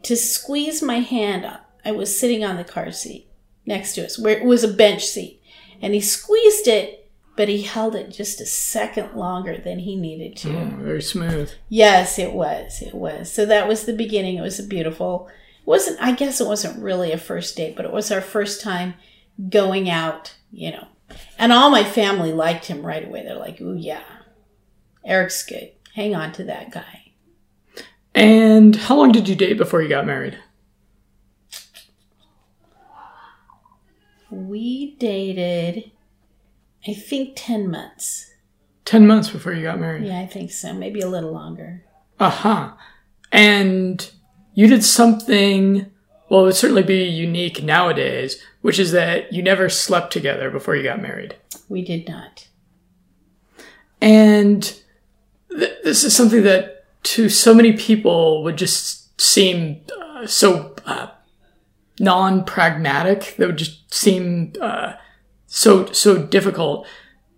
to 0.03 0.17
squeeze 0.17 0.83
my 0.83 1.01
hand. 1.01 1.47
I 1.85 1.93
was 1.93 2.19
sitting 2.19 2.45
on 2.45 2.57
the 2.57 2.65
car 2.65 2.93
seat 2.93 3.29
next 3.67 3.95
to 3.95 4.05
us, 4.05 4.19
where 4.19 4.37
it 4.37 4.45
was 4.45 4.65
a 4.65 4.69
bench 4.69 5.05
seat. 5.05 5.41
And 5.81 5.95
he 5.95 6.01
squeezed 6.01 6.69
it 6.69 7.05
but 7.37 7.49
he 7.49 7.63
held 7.63 7.95
it 7.95 8.11
just 8.11 8.41
a 8.41 8.47
second 8.47 9.15
longer 9.15 9.59
than 9.59 9.81
he 9.81 9.97
needed 9.97 10.37
to. 10.37 10.57
Oh, 10.57 10.71
very 10.79 11.03
smooth. 11.03 11.51
Yes, 11.69 12.19
it 12.19 12.33
was. 12.33 12.81
It 12.81 12.95
was. 12.95 13.31
So 13.33 13.45
that 13.47 13.67
was 13.67 13.85
the 13.85 13.93
beginning. 13.93 14.37
It 14.37 14.43
was 14.43 14.61
a 14.61 14.65
beautiful. 14.65 15.29
It 15.61 15.67
wasn't. 15.67 16.01
I 16.01 16.13
guess 16.13 16.41
it 16.41 16.47
wasn't 16.47 16.83
really 16.83 17.11
a 17.13 17.19
first 17.19 17.57
date, 17.57 17.75
but 17.75 17.85
it 17.85 17.93
was 17.93 18.13
our 18.13 18.21
first 18.21 18.61
time 18.61 18.95
going 19.49 19.91
out. 19.91 20.37
You 20.53 20.73
know, 20.73 20.89
and 21.39 21.53
all 21.53 21.71
my 21.71 21.83
family 21.83 22.33
liked 22.33 22.67
him 22.67 22.87
right 22.87 23.05
away. 23.05 23.25
They're 23.25 23.35
like, 23.35 23.61
"Ooh, 23.61 23.75
yeah, 23.75 24.05
Eric's 25.05 25.45
good. 25.45 25.73
Hang 25.95 26.15
on 26.15 26.33
to 26.33 26.45
that 26.45 26.71
guy." 26.71 27.13
And 28.15 28.77
how 28.77 28.97
long 28.97 29.11
did 29.11 29.29
you 29.29 29.35
date 29.35 29.59
before 29.59 29.83
you 29.83 29.89
got 29.89 30.07
married? 30.07 30.39
We 34.35 34.97
dated 34.97 35.91
I 36.87 36.93
think 36.93 37.33
10 37.37 37.71
months. 37.71 38.31
10 38.85 39.07
months 39.07 39.31
before 39.31 39.53
you 39.55 39.63
got 39.63 39.81
married? 39.81 40.05
Yeah, 40.05 40.21
I 40.21 40.27
think 40.27 40.51
so. 40.51 40.75
Maybe 40.75 41.01
a 41.01 41.09
little 41.09 41.33
longer. 41.33 41.83
Uh 42.21 42.31
huh. 42.31 42.73
And 43.33 44.11
you 44.53 44.67
did 44.67 44.85
something 44.85 45.91
well, 46.29 46.41
it 46.41 46.45
would 46.47 46.57
certainly 46.57 46.83
be 46.83 47.05
unique 47.05 47.63
nowadays, 47.63 48.43
which 48.63 48.79
is 48.79 48.93
that 48.93 49.33
you 49.33 49.43
never 49.43 49.69
slept 49.69 50.13
together 50.13 50.51
before 50.51 50.75
you 50.75 50.83
got 50.83 51.01
married. 51.01 51.37
We 51.69 51.83
did 51.83 52.09
not. 52.09 52.49
And 54.01 54.63
th- 55.51 55.79
this 55.85 56.03
is 56.03 56.17
something 56.17 56.43
that 56.43 56.87
to 57.05 57.29
so 57.29 57.55
many 57.55 57.75
people 57.75 58.43
would 58.43 58.57
just 58.57 59.21
seem 59.21 59.83
uh, 60.01 60.27
so 60.27 60.75
uh, 60.87 61.09
non-pragmatic. 61.99 63.37
That 63.37 63.47
would 63.47 63.59
just 63.59 63.93
seem 63.93 64.53
uh, 64.61 64.95
so 65.47 65.87
so 65.93 66.23
difficult. 66.23 66.87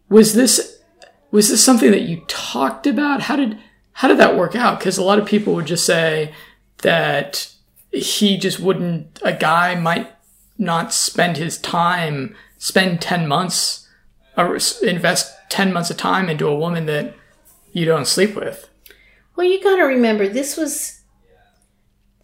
Was 0.08 0.34
this 0.34 0.82
was 1.30 1.48
this 1.48 1.64
something 1.64 1.90
that 1.90 2.02
you 2.02 2.22
talked 2.28 2.86
about? 2.86 3.22
How 3.22 3.36
did 3.36 3.58
how 3.92 4.08
did 4.08 4.18
that 4.18 4.36
work 4.36 4.54
out? 4.54 4.78
Because 4.78 4.98
a 4.98 5.04
lot 5.04 5.18
of 5.18 5.26
people 5.26 5.54
would 5.54 5.66
just 5.66 5.84
say 5.84 6.34
that 6.78 7.52
he 7.90 8.36
just 8.38 8.60
wouldn't. 8.60 9.20
A 9.22 9.32
guy 9.32 9.74
might 9.74 10.10
not 10.58 10.92
spend 10.92 11.36
his 11.36 11.58
time 11.58 12.34
spend 12.58 13.00
ten 13.00 13.28
months 13.28 13.88
or 14.36 14.58
invest 14.82 15.34
ten 15.48 15.72
months 15.72 15.90
of 15.90 15.96
time 15.96 16.28
into 16.28 16.46
a 16.46 16.56
woman 16.56 16.86
that 16.86 17.14
you 17.72 17.84
don't 17.84 18.06
sleep 18.06 18.34
with. 18.34 18.68
Well, 19.34 19.46
you 19.46 19.62
got 19.62 19.76
to 19.76 19.82
remember 19.82 20.28
this 20.28 20.56
was 20.56 21.02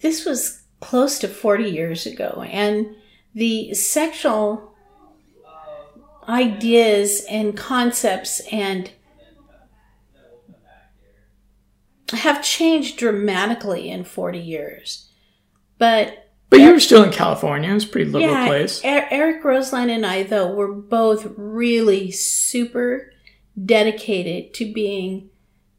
this 0.00 0.24
was 0.24 0.61
close 0.82 1.18
to 1.20 1.28
40 1.28 1.70
years 1.70 2.04
ago 2.06 2.44
and 2.50 2.94
the 3.34 3.72
sexual 3.72 4.74
ideas 6.28 7.24
and 7.30 7.56
concepts 7.56 8.40
and 8.50 8.90
have 12.12 12.42
changed 12.42 12.98
dramatically 12.98 13.88
in 13.88 14.04
40 14.04 14.38
years. 14.38 15.08
But 15.78 16.28
But 16.50 16.60
you 16.60 16.72
were 16.72 16.80
still 16.80 17.04
in 17.04 17.12
California. 17.12 17.74
It's 17.74 17.84
a 17.84 17.88
pretty 17.88 18.10
liberal 18.10 18.34
yeah, 18.34 18.46
place. 18.46 18.80
Eric 18.84 19.42
Roseland 19.42 19.90
and 19.90 20.04
I, 20.04 20.24
though, 20.24 20.52
were 20.52 20.72
both 20.72 21.32
really 21.36 22.10
super 22.10 23.10
dedicated 23.64 24.52
to 24.54 24.70
being 24.70 25.30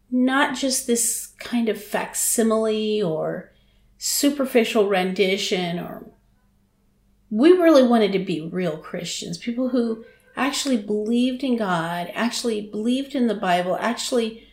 not 0.10 0.56
just 0.56 0.88
this 0.88 1.28
kind 1.39 1.70
of 1.70 1.82
facsimile 1.82 3.02
or 3.02 3.53
superficial 4.06 4.89
rendition 4.89 5.80
or 5.80 6.06
we 7.30 7.54
really 7.54 7.84
wanted 7.84 8.12
to 8.12 8.20
be 8.20 8.42
real 8.42 8.76
Christians, 8.76 9.38
people 9.38 9.70
who 9.70 10.04
actually 10.36 10.76
believed 10.76 11.42
in 11.42 11.56
God, 11.56 12.12
actually 12.13 12.60
believed 12.60 13.16
in 13.16 13.28
the 13.28 13.34
Bible, 13.34 13.78
actually 13.80 14.46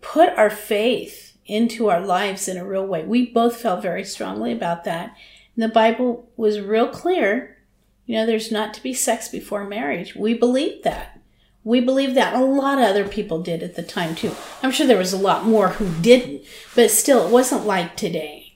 put 0.00 0.30
our 0.38 0.48
faith 0.48 1.36
into 1.44 1.90
our 1.90 2.00
lives 2.00 2.48
in 2.48 2.56
a 2.56 2.64
real 2.64 2.86
way. 2.86 3.04
We 3.04 3.30
both 3.30 3.58
felt 3.58 3.82
very 3.82 4.04
strongly 4.04 4.52
about 4.52 4.84
that. 4.84 5.14
And 5.54 5.62
the 5.62 5.68
Bible 5.68 6.30
was 6.34 6.60
real 6.60 6.88
clear. 6.88 7.58
You 8.06 8.14
know, 8.14 8.24
there's 8.24 8.50
not 8.50 8.72
to 8.72 8.82
be 8.82 8.94
sex 8.94 9.28
before 9.28 9.64
marriage. 9.64 10.16
We 10.16 10.32
believed 10.32 10.84
that. 10.84 11.20
We 11.62 11.80
believed 11.80 12.16
that. 12.16 12.34
A 12.34 12.42
lot 12.42 12.78
of 12.78 12.84
other 12.84 13.06
people 13.06 13.42
did 13.42 13.62
at 13.62 13.76
the 13.76 13.82
time, 13.82 14.14
too. 14.14 14.34
I'm 14.62 14.70
sure 14.70 14.86
there 14.86 14.96
was 14.96 15.12
a 15.12 15.18
lot 15.18 15.44
more 15.44 15.68
who 15.68 15.92
didn't, 16.00 16.42
but 16.74 16.90
still, 16.90 17.26
it 17.26 17.32
wasn't 17.32 17.66
like 17.66 17.96
today. 17.96 18.54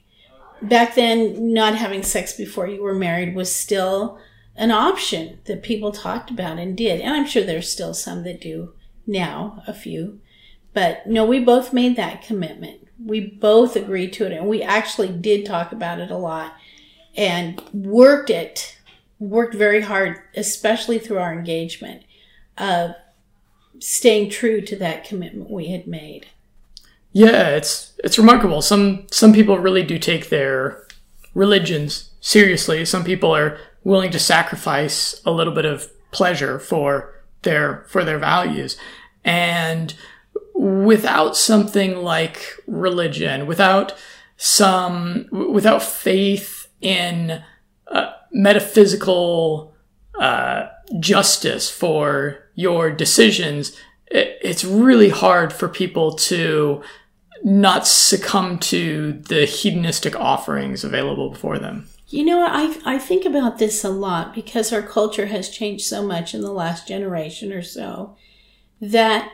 Back 0.63 0.95
then, 0.95 1.53
not 1.53 1.75
having 1.75 2.03
sex 2.03 2.33
before 2.33 2.67
you 2.67 2.83
were 2.83 2.95
married 2.95 3.35
was 3.35 3.55
still 3.55 4.19
an 4.57 4.71
option 4.71 5.39
that 5.45 5.63
people 5.63 5.93
talked 5.93 6.31
about 6.31 6.59
and 6.59 6.77
did. 6.77 7.01
And 7.01 7.15
I'm 7.15 7.27
sure 7.27 7.43
there's 7.43 7.71
still 7.71 7.93
some 7.93 8.23
that 8.23 8.41
do 8.41 8.73
now, 9.07 9.63
a 9.67 9.75
few. 9.75 10.21
But 10.73 11.07
no, 11.07 11.25
we 11.25 11.41
both 11.41 11.73
made 11.73 11.97
that 11.97 12.23
commitment. 12.23 12.89
We 13.05 13.21
both 13.21 13.77
agreed 13.77 14.13
to 14.15 14.27
it, 14.27 14.33
and 14.33 14.49
we 14.49 14.63
actually 14.63 15.09
did 15.09 15.45
talk 15.45 15.73
about 15.73 15.99
it 16.01 16.11
a 16.11 16.17
lot 16.17 16.55
and 17.17 17.61
worked 17.73 18.31
it, 18.31 18.79
worked 19.19 19.55
very 19.55 19.83
hard, 19.83 20.21
especially 20.37 20.99
through 20.99 21.19
our 21.19 21.33
engagement, 21.33 22.03
of 22.57 22.93
staying 23.81 24.31
true 24.31 24.61
to 24.63 24.77
that 24.77 25.05
commitment 25.05 25.51
we 25.51 25.69
had 25.69 25.87
made. 25.87 26.27
Yeah, 27.15 27.51
it's 27.51 27.93
it's 28.03 28.19
remarkable. 28.19 28.61
Some 28.61 29.07
some 29.11 29.33
people 29.33 29.59
really 29.59 29.85
do 29.85 29.99
take 30.01 30.29
their 30.29 30.85
religions 31.33 32.11
seriously. 32.21 32.85
Some 32.85 33.05
people 33.05 33.35
are 33.35 33.57
willing 33.85 34.11
to 34.11 34.19
sacrifice 34.19 35.23
a 35.25 35.31
little 35.31 35.55
bit 35.55 35.65
of 35.65 35.91
pleasure 36.11 36.59
for 36.59 37.15
their 37.43 37.85
for 37.89 38.05
their 38.05 38.19
values. 38.19 38.77
And 39.25 39.95
without 40.57 41.37
something 41.37 41.99
like 41.99 42.57
religion, 42.67 43.47
without 43.47 43.95
some 44.37 45.29
without 45.31 45.85
faith 45.85 46.67
in 46.81 47.45
uh, 47.87 48.11
metaphysical 48.33 49.73
uh, 50.19 50.67
justice 50.99 51.71
for 51.71 52.49
your 52.57 52.91
decisions, 52.91 53.77
it, 54.09 54.37
it's 54.43 54.65
really 54.65 55.11
hard 55.11 55.53
for 55.53 55.69
people 55.69 56.13
to 56.13 56.83
not 57.45 57.87
succumb 57.87 58.59
to 58.59 59.13
the 59.13 59.45
hedonistic 59.45 60.17
offerings 60.17 60.83
available 60.83 61.29
before 61.29 61.59
them. 61.59 61.87
You 62.09 62.25
know, 62.25 62.47
I, 62.47 62.77
I 62.87 62.99
think 62.99 63.27
about 63.27 63.59
this 63.59 63.85
a 63.85 63.91
lot 63.91 64.35
because 64.35 64.73
our 64.73 64.83
culture 64.83 65.27
has 65.27 65.51
changed 65.51 65.85
so 65.85 66.07
much 66.07 66.35
in 66.35 66.41
the 66.41 66.53
last 66.53 66.89
generation 66.89 67.53
or 67.53 67.63
so 67.63 68.17
that 68.81 69.31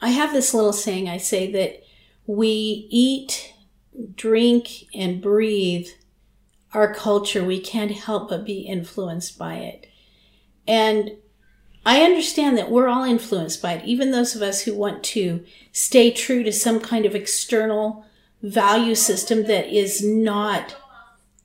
I 0.00 0.10
have 0.10 0.32
this 0.32 0.54
little 0.54 0.72
saying 0.72 1.08
I 1.08 1.16
say 1.16 1.50
that 1.52 1.82
we 2.26 2.86
eat, 2.90 3.52
drink, 4.14 4.84
and 4.94 5.20
breathe 5.20 5.88
our 6.72 6.94
culture. 6.94 7.44
We 7.44 7.60
can't 7.60 7.90
help 7.90 8.28
but 8.28 8.44
be 8.44 8.60
influenced 8.60 9.38
by 9.38 9.56
it. 9.56 9.86
And 10.68 11.16
I 11.86 12.02
understand 12.02 12.56
that 12.56 12.70
we're 12.70 12.88
all 12.88 13.04
influenced 13.04 13.60
by 13.60 13.74
it, 13.74 13.84
even 13.84 14.10
those 14.10 14.34
of 14.34 14.42
us 14.42 14.62
who 14.62 14.74
want 14.74 15.02
to 15.04 15.44
stay 15.72 16.10
true 16.10 16.42
to 16.42 16.52
some 16.52 16.80
kind 16.80 17.04
of 17.04 17.14
external 17.14 18.06
value 18.42 18.94
system 18.94 19.44
that 19.44 19.66
is 19.68 20.02
not 20.04 20.76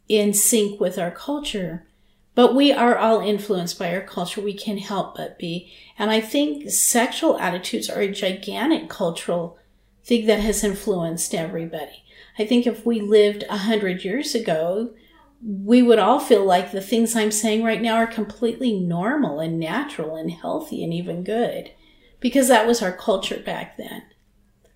in 0.07 0.33
sync 0.33 0.79
with 0.79 0.97
our 0.97 1.11
culture. 1.11 1.85
But 2.35 2.55
we 2.55 2.71
are 2.71 2.97
all 2.97 3.19
influenced 3.19 3.77
by 3.77 3.93
our 3.93 4.01
culture. 4.01 4.39
We 4.39 4.53
can't 4.53 4.79
help 4.79 5.17
but 5.17 5.37
be. 5.37 5.73
And 5.97 6.09
I 6.09 6.21
think 6.21 6.69
sexual 6.69 7.37
attitudes 7.37 7.89
are 7.89 8.01
a 8.01 8.11
gigantic 8.11 8.87
cultural 8.89 9.57
thing 10.05 10.25
that 10.27 10.39
has 10.39 10.63
influenced 10.63 11.35
everybody. 11.35 12.03
I 12.37 12.45
think 12.45 12.65
if 12.65 12.85
we 12.85 13.01
lived 13.01 13.43
a 13.49 13.57
hundred 13.57 14.05
years 14.05 14.33
ago, 14.33 14.91
we 15.41 15.81
would 15.81 15.99
all 15.99 16.19
feel 16.19 16.43
like 16.43 16.71
the 16.71 16.81
things 16.81 17.15
I'm 17.15 17.31
saying 17.31 17.63
right 17.63 17.81
now 17.81 17.95
are 17.95 18.07
completely 18.07 18.73
normal 18.73 19.39
and 19.39 19.59
natural 19.59 20.15
and 20.15 20.31
healthy 20.31 20.83
and 20.83 20.93
even 20.93 21.23
good 21.23 21.71
because 22.19 22.47
that 22.49 22.67
was 22.67 22.81
our 22.81 22.91
culture 22.91 23.39
back 23.39 23.77
then. 23.77 24.03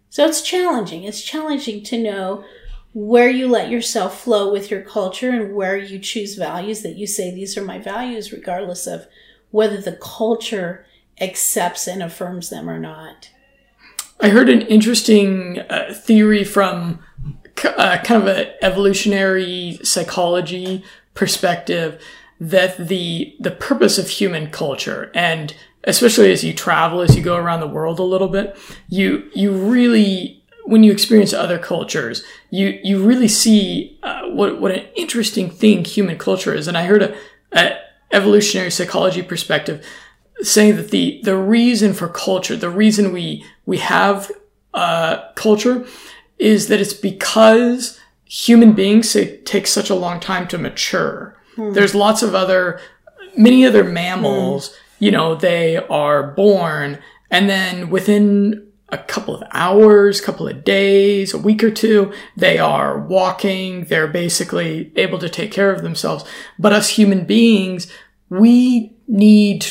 So 0.10 0.26
it's 0.26 0.42
challenging. 0.42 1.04
It's 1.04 1.24
challenging 1.24 1.84
to 1.86 2.02
know 2.02 2.46
where 2.94 3.30
you 3.30 3.48
let 3.48 3.70
yourself 3.70 4.22
flow 4.22 4.52
with 4.52 4.70
your 4.70 4.82
culture 4.82 5.32
and 5.32 5.56
where 5.56 5.76
you 5.76 6.00
choose 6.00 6.36
values 6.36 6.84
that 6.84 6.96
you 6.96 7.08
say, 7.08 7.34
these 7.34 7.58
are 7.58 7.64
my 7.64 7.80
values, 7.80 8.32
regardless 8.32 8.86
of 8.86 9.08
whether 9.50 9.82
the 9.82 9.98
culture 10.00 10.86
accepts 11.20 11.88
and 11.88 12.04
affirms 12.04 12.50
them 12.50 12.70
or 12.70 12.80
not. 12.80 13.32
I 14.20 14.30
heard 14.30 14.50
an 14.50 14.62
interesting 14.62 15.60
uh, 15.60 15.94
theory 15.94 16.44
from 16.44 17.00
uh, 17.66 17.98
kind 18.04 18.22
of 18.22 18.28
an 18.28 18.48
evolutionary 18.62 19.80
psychology 19.84 20.84
perspective 21.14 22.02
that 22.40 22.88
the 22.88 23.36
the 23.40 23.52
purpose 23.52 23.98
of 23.98 24.10
human 24.10 24.50
culture 24.50 25.12
and 25.14 25.56
especially 25.86 26.32
as 26.32 26.44
you 26.44 26.54
travel 26.54 27.02
as 27.02 27.16
you 27.16 27.22
go 27.22 27.36
around 27.36 27.60
the 27.60 27.68
world 27.68 28.00
a 28.00 28.04
little 28.04 28.28
bit 28.28 28.58
you 28.90 29.30
you 29.34 29.52
really 29.52 30.44
when 30.66 30.84
you 30.84 30.92
experience 30.92 31.34
other 31.34 31.60
cultures 31.60 32.24
you 32.50 32.80
you 32.84 33.04
really 33.04 33.28
see 33.28 33.98
uh, 34.04 34.24
what 34.30 34.60
what 34.60 34.72
an 34.72 34.86
interesting 34.96 35.50
thing 35.50 35.86
human 35.86 36.18
culture 36.18 36.54
is. 36.54 36.68
And 36.68 36.78
i 36.78 36.86
heard 36.86 37.04
a, 37.04 37.16
a 37.52 37.78
evolutionary 38.12 38.72
psychology 38.72 39.22
perspective 39.22 39.86
saying 40.42 40.76
that 40.76 40.92
the 40.92 41.22
the 41.24 41.38
reason 41.38 41.94
for 41.94 42.08
culture 42.08 42.56
the 42.56 42.70
reason 42.70 43.14
we 43.14 43.46
we 43.66 43.78
have 43.78 44.32
uh, 44.74 45.32
culture 45.36 45.86
is 46.44 46.68
that 46.68 46.82
it's 46.82 46.94
because 46.94 48.00
human 48.26 48.74
beings 48.74 49.16
take 49.46 49.68
such 49.68 49.90
a 49.90 49.96
long 49.96 50.20
time 50.20 50.48
to 50.48 50.58
mature. 50.58 51.40
Hmm. 51.56 51.74
There's 51.74 51.96
lots 51.96 52.22
of 52.22 52.36
other, 52.36 52.80
many 53.38 53.66
other 53.66 53.84
mammals, 53.84 54.70
hmm. 54.70 55.06
you 55.06 55.12
know, 55.12 55.36
they 55.36 55.78
are 55.78 56.24
born 56.34 57.00
and 57.34 57.50
then 57.50 57.90
within 57.90 58.68
a 58.90 58.98
couple 59.00 59.36
of 59.36 59.42
hours, 59.52 60.22
couple 60.22 60.48
of 60.48 60.64
days, 60.64 61.34
a 61.34 61.38
week 61.40 61.64
or 61.64 61.72
two, 61.72 62.14
they 62.38 62.60
are 62.60 63.00
walking. 63.00 63.86
They're 63.86 64.08
basically 64.08 64.92
able 64.96 65.18
to 65.18 65.28
take 65.28 65.52
care 65.52 65.72
of 65.72 65.82
themselves. 65.82 66.24
But 66.60 66.74
us 66.74 66.90
human 66.90 67.26
beings, 67.26 67.92
we 68.30 68.96
need 69.08 69.66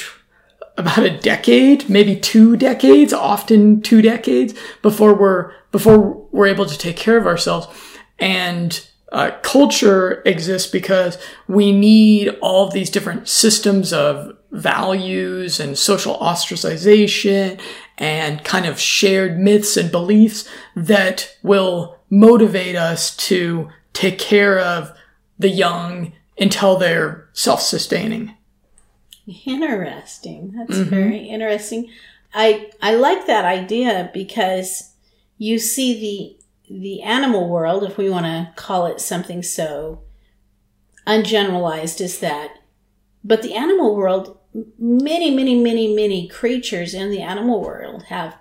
about 0.82 1.04
a 1.04 1.18
decade, 1.18 1.88
maybe 1.88 2.16
two 2.16 2.56
decades, 2.56 3.12
often 3.12 3.80
two 3.82 4.02
decades 4.02 4.54
before 4.82 5.14
we're, 5.14 5.52
before 5.70 6.26
we're 6.30 6.46
able 6.46 6.66
to 6.66 6.78
take 6.78 6.96
care 6.96 7.16
of 7.16 7.26
ourselves. 7.26 7.66
And 8.18 8.86
uh, 9.10 9.32
culture 9.42 10.22
exists 10.24 10.70
because 10.70 11.18
we 11.46 11.72
need 11.72 12.28
all 12.40 12.70
these 12.70 12.90
different 12.90 13.28
systems 13.28 13.92
of 13.92 14.36
values 14.50 15.60
and 15.60 15.76
social 15.76 16.16
ostracization 16.18 17.60
and 17.98 18.44
kind 18.44 18.66
of 18.66 18.78
shared 18.78 19.38
myths 19.38 19.76
and 19.76 19.90
beliefs 19.90 20.48
that 20.74 21.36
will 21.42 21.98
motivate 22.10 22.76
us 22.76 23.16
to 23.16 23.68
take 23.92 24.18
care 24.18 24.58
of 24.58 24.92
the 25.38 25.48
young 25.48 26.12
until 26.38 26.76
they're 26.76 27.28
self-sustaining. 27.32 28.34
Interesting. 29.26 30.52
That's 30.56 30.78
mm-hmm. 30.78 30.90
very 30.90 31.18
interesting. 31.28 31.90
I 32.34 32.70
I 32.80 32.94
like 32.94 33.26
that 33.26 33.44
idea 33.44 34.10
because 34.12 34.94
you 35.38 35.58
see 35.58 36.36
the 36.68 36.74
the 36.74 37.02
animal 37.02 37.48
world, 37.48 37.84
if 37.84 37.98
we 37.98 38.08
want 38.08 38.26
to 38.26 38.52
call 38.56 38.86
it 38.86 39.00
something 39.00 39.42
so 39.42 40.02
ungeneralized 41.06 42.00
as 42.00 42.18
that. 42.20 42.58
But 43.24 43.42
the 43.42 43.54
animal 43.54 43.94
world, 43.94 44.38
many, 44.78 45.30
many, 45.30 45.60
many, 45.62 45.94
many 45.94 46.28
creatures 46.28 46.94
in 46.94 47.10
the 47.10 47.20
animal 47.20 47.60
world 47.60 48.04
have 48.04 48.36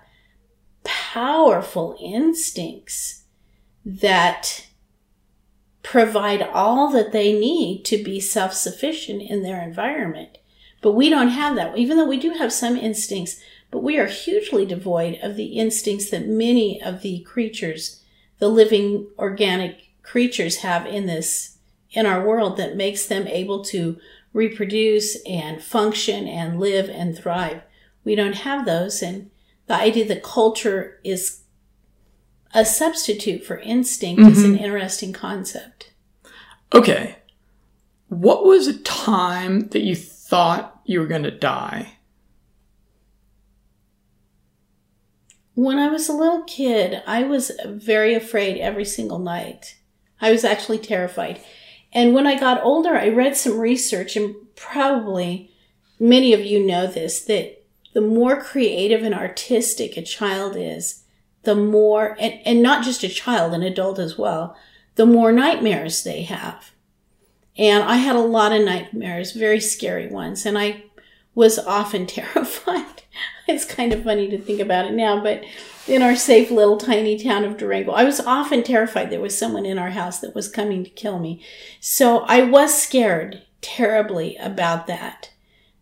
powerful 0.84 1.96
instincts 2.00 3.24
that 3.84 4.66
provide 5.82 6.42
all 6.42 6.90
that 6.90 7.12
they 7.12 7.32
need 7.32 7.84
to 7.84 8.02
be 8.02 8.20
self 8.20 8.52
sufficient 8.54 9.22
in 9.22 9.42
their 9.42 9.60
environment. 9.60 10.38
But 10.82 10.92
we 10.92 11.08
don't 11.08 11.28
have 11.28 11.56
that, 11.56 11.78
even 11.78 11.96
though 11.96 12.06
we 12.06 12.18
do 12.18 12.34
have 12.34 12.52
some 12.52 12.76
instincts, 12.76 13.40
but 13.70 13.82
we 13.82 13.98
are 13.98 14.06
hugely 14.06 14.66
devoid 14.66 15.18
of 15.22 15.36
the 15.36 15.58
instincts 15.58 16.10
that 16.10 16.28
many 16.28 16.82
of 16.82 17.00
the 17.00 17.20
creatures 17.20 18.02
the 18.42 18.48
living 18.48 19.06
organic 19.20 19.92
creatures 20.02 20.58
have 20.58 20.84
in 20.84 21.06
this 21.06 21.58
in 21.92 22.06
our 22.06 22.26
world 22.26 22.56
that 22.56 22.74
makes 22.74 23.06
them 23.06 23.28
able 23.28 23.62
to 23.62 23.96
reproduce 24.32 25.16
and 25.24 25.62
function 25.62 26.26
and 26.26 26.58
live 26.58 26.88
and 26.88 27.16
thrive. 27.16 27.62
We 28.02 28.16
don't 28.16 28.38
have 28.38 28.66
those 28.66 29.00
and 29.00 29.30
the 29.68 29.74
idea 29.74 30.08
that 30.08 30.24
culture 30.24 30.98
is 31.04 31.42
a 32.52 32.64
substitute 32.64 33.44
for 33.44 33.58
instinct 33.58 34.20
mm-hmm. 34.20 34.32
is 34.32 34.42
an 34.42 34.54
mm-hmm. 34.54 34.64
interesting 34.64 35.12
concept. 35.12 35.92
Okay. 36.74 37.14
What 38.08 38.44
was 38.44 38.66
a 38.66 38.80
time 38.80 39.68
that 39.68 39.82
you 39.82 39.94
thought 39.94 40.71
you 40.84 41.00
were 41.00 41.06
going 41.06 41.22
to 41.22 41.30
die? 41.30 41.98
When 45.54 45.78
I 45.78 45.88
was 45.88 46.08
a 46.08 46.14
little 46.14 46.42
kid, 46.44 47.02
I 47.06 47.24
was 47.24 47.52
very 47.66 48.14
afraid 48.14 48.58
every 48.58 48.84
single 48.84 49.18
night. 49.18 49.76
I 50.20 50.30
was 50.30 50.44
actually 50.44 50.78
terrified. 50.78 51.40
And 51.92 52.14
when 52.14 52.26
I 52.26 52.40
got 52.40 52.64
older, 52.64 52.96
I 52.96 53.08
read 53.08 53.36
some 53.36 53.58
research, 53.58 54.16
and 54.16 54.34
probably 54.56 55.50
many 56.00 56.32
of 56.32 56.40
you 56.40 56.64
know 56.64 56.86
this 56.86 57.22
that 57.24 57.62
the 57.92 58.00
more 58.00 58.40
creative 58.40 59.02
and 59.02 59.14
artistic 59.14 59.96
a 59.96 60.02
child 60.02 60.56
is, 60.56 61.04
the 61.42 61.54
more, 61.54 62.16
and, 62.18 62.40
and 62.46 62.62
not 62.62 62.84
just 62.84 63.04
a 63.04 63.08
child, 63.08 63.52
an 63.52 63.62
adult 63.62 63.98
as 63.98 64.16
well, 64.16 64.56
the 64.94 65.06
more 65.06 65.32
nightmares 65.32 66.02
they 66.02 66.22
have. 66.22 66.71
And 67.62 67.84
I 67.84 67.94
had 67.94 68.16
a 68.16 68.20
lot 68.20 68.50
of 68.50 68.64
nightmares, 68.64 69.30
very 69.30 69.60
scary 69.60 70.08
ones, 70.08 70.44
and 70.44 70.58
I 70.58 70.82
was 71.32 71.60
often 71.60 72.06
terrified. 72.08 73.02
it's 73.46 73.64
kind 73.64 73.92
of 73.92 74.02
funny 74.02 74.28
to 74.30 74.38
think 74.38 74.58
about 74.58 74.86
it 74.86 74.94
now, 74.94 75.22
but 75.22 75.44
in 75.86 76.02
our 76.02 76.16
safe 76.16 76.50
little 76.50 76.76
tiny 76.76 77.16
town 77.16 77.44
of 77.44 77.56
Durango, 77.56 77.92
I 77.92 78.02
was 78.02 78.18
often 78.18 78.64
terrified 78.64 79.10
there 79.10 79.20
was 79.20 79.38
someone 79.38 79.64
in 79.64 79.78
our 79.78 79.90
house 79.90 80.18
that 80.18 80.34
was 80.34 80.48
coming 80.48 80.82
to 80.82 80.90
kill 80.90 81.20
me. 81.20 81.40
So 81.78 82.24
I 82.26 82.42
was 82.42 82.82
scared 82.82 83.42
terribly 83.60 84.36
about 84.38 84.88
that, 84.88 85.30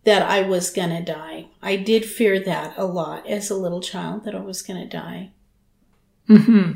that 0.04 0.20
I 0.20 0.42
was 0.42 0.68
going 0.68 0.90
to 0.90 1.02
die. 1.02 1.46
I 1.62 1.76
did 1.76 2.04
fear 2.04 2.38
that 2.40 2.74
a 2.76 2.84
lot 2.84 3.26
as 3.26 3.48
a 3.48 3.56
little 3.56 3.80
child, 3.80 4.24
that 4.24 4.34
I 4.34 4.40
was 4.40 4.60
going 4.60 4.80
to 4.82 4.96
die. 4.96 5.30
Hmm. 6.26 6.72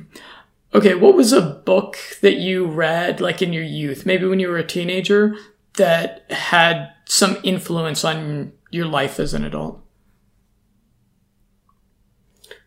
Okay, 0.75 0.97
what 0.97 1.15
was 1.15 1.33
a 1.33 1.41
book 1.41 1.97
that 2.21 2.35
you 2.35 2.67
read 2.67 3.21
like 3.21 3.41
in 3.41 3.53
your 3.53 3.63
youth, 3.63 4.05
maybe 4.05 4.27
when 4.27 4.41
you 4.41 4.49
were 4.49 4.59
a 4.59 4.67
teenager, 4.67 5.37
that 5.77 6.29
had 6.31 6.93
some 7.07 7.39
influence 7.45 8.05
on 8.05 8.53
your 8.71 8.87
life 8.87 9.21
as 9.21 9.35
an 9.35 9.45
adult? 9.45 9.81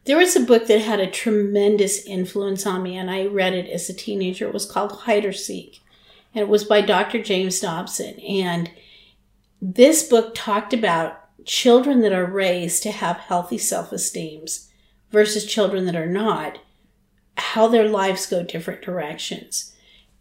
There 0.06 0.16
was 0.16 0.38
a 0.38 0.46
book 0.46 0.68
that 0.68 0.80
had 0.80 1.02
a 1.02 1.12
tremendous 1.12 2.06
influence 2.06 2.66
on 2.66 2.82
me, 2.82 2.96
and 2.96 3.12
I 3.12 3.26
read 3.26 3.54
it 3.54 3.70
as 3.70 3.90
a 3.90 3.94
teenager. 3.94 4.48
It 4.48 4.54
was 4.54 4.66
called 4.66 4.94
Hide 4.94 5.26
or 5.26 5.34
Seek, 5.34 5.82
and 6.34 6.42
it 6.42 6.48
was 6.48 6.64
by 6.64 6.80
Dr. 6.80 7.22
James 7.22 7.60
Dobson. 7.60 8.18
And 8.22 8.72
this 9.62 10.08
book 10.08 10.34
talked 10.34 10.74
about 10.74 11.20
children 11.46 12.00
that 12.02 12.14
are 12.14 12.26
raised 12.26 12.84
to 12.84 12.92
have 12.92 13.18
healthy 13.18 13.58
self 13.58 13.92
esteems 13.92 14.70
versus 15.12 15.46
children 15.46 15.86
that 15.88 15.96
are 15.98 16.08
not, 16.08 16.60
how 17.38 17.68
their 17.68 17.88
lives 17.88 18.26
go 18.26 18.44
different 18.44 18.82
directions. 18.82 19.74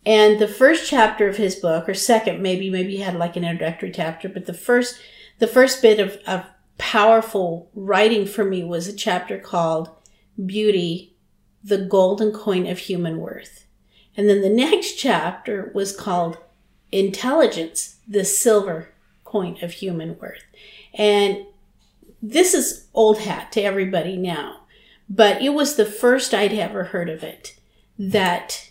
And 0.04 0.38
the 0.38 0.48
first 0.48 0.88
chapter 0.88 1.28
of 1.28 1.36
his 1.36 1.56
book, 1.56 1.88
or 1.88 1.94
second, 1.94 2.40
maybe, 2.40 2.70
maybe 2.70 2.96
he 2.96 3.02
had 3.02 3.16
like 3.16 3.36
an 3.36 3.44
introductory 3.44 3.90
chapter, 3.90 4.28
but 4.28 4.46
the 4.46 4.54
first, 4.54 5.00
the 5.38 5.48
first 5.48 5.82
bit 5.82 5.98
of, 5.98 6.18
of 6.26 6.44
powerful 6.78 7.68
writing 7.74 8.26
for 8.26 8.44
me 8.44 8.62
was 8.62 8.86
a 8.86 8.94
chapter 8.94 9.38
called 9.38 9.90
Beauty, 10.44 11.14
the 11.64 11.78
Golden 11.78 12.30
Coin 12.30 12.66
of 12.66 12.78
Human 12.78 13.18
Worth. 13.18 13.66
And 14.16 14.28
then 14.28 14.42
the 14.42 14.48
next 14.50 14.94
chapter 14.94 15.72
was 15.74 15.94
called 15.94 16.38
Intelligence, 16.92 17.96
the 18.06 18.24
Silver 18.24 18.90
Coin 19.24 19.58
of 19.62 19.72
Human 19.72 20.16
Worth. 20.18 20.44
And 20.94 21.46
this 22.22 22.54
is 22.54 22.86
old 22.94 23.18
hat 23.18 23.52
to 23.52 23.62
everybody 23.62 24.16
now, 24.16 24.60
but 25.08 25.40
it 25.42 25.50
was 25.50 25.76
the 25.76 25.86
first 25.86 26.34
I'd 26.34 26.52
ever 26.52 26.84
heard 26.84 27.08
of 27.08 27.22
it 27.22 27.56
that 27.98 28.70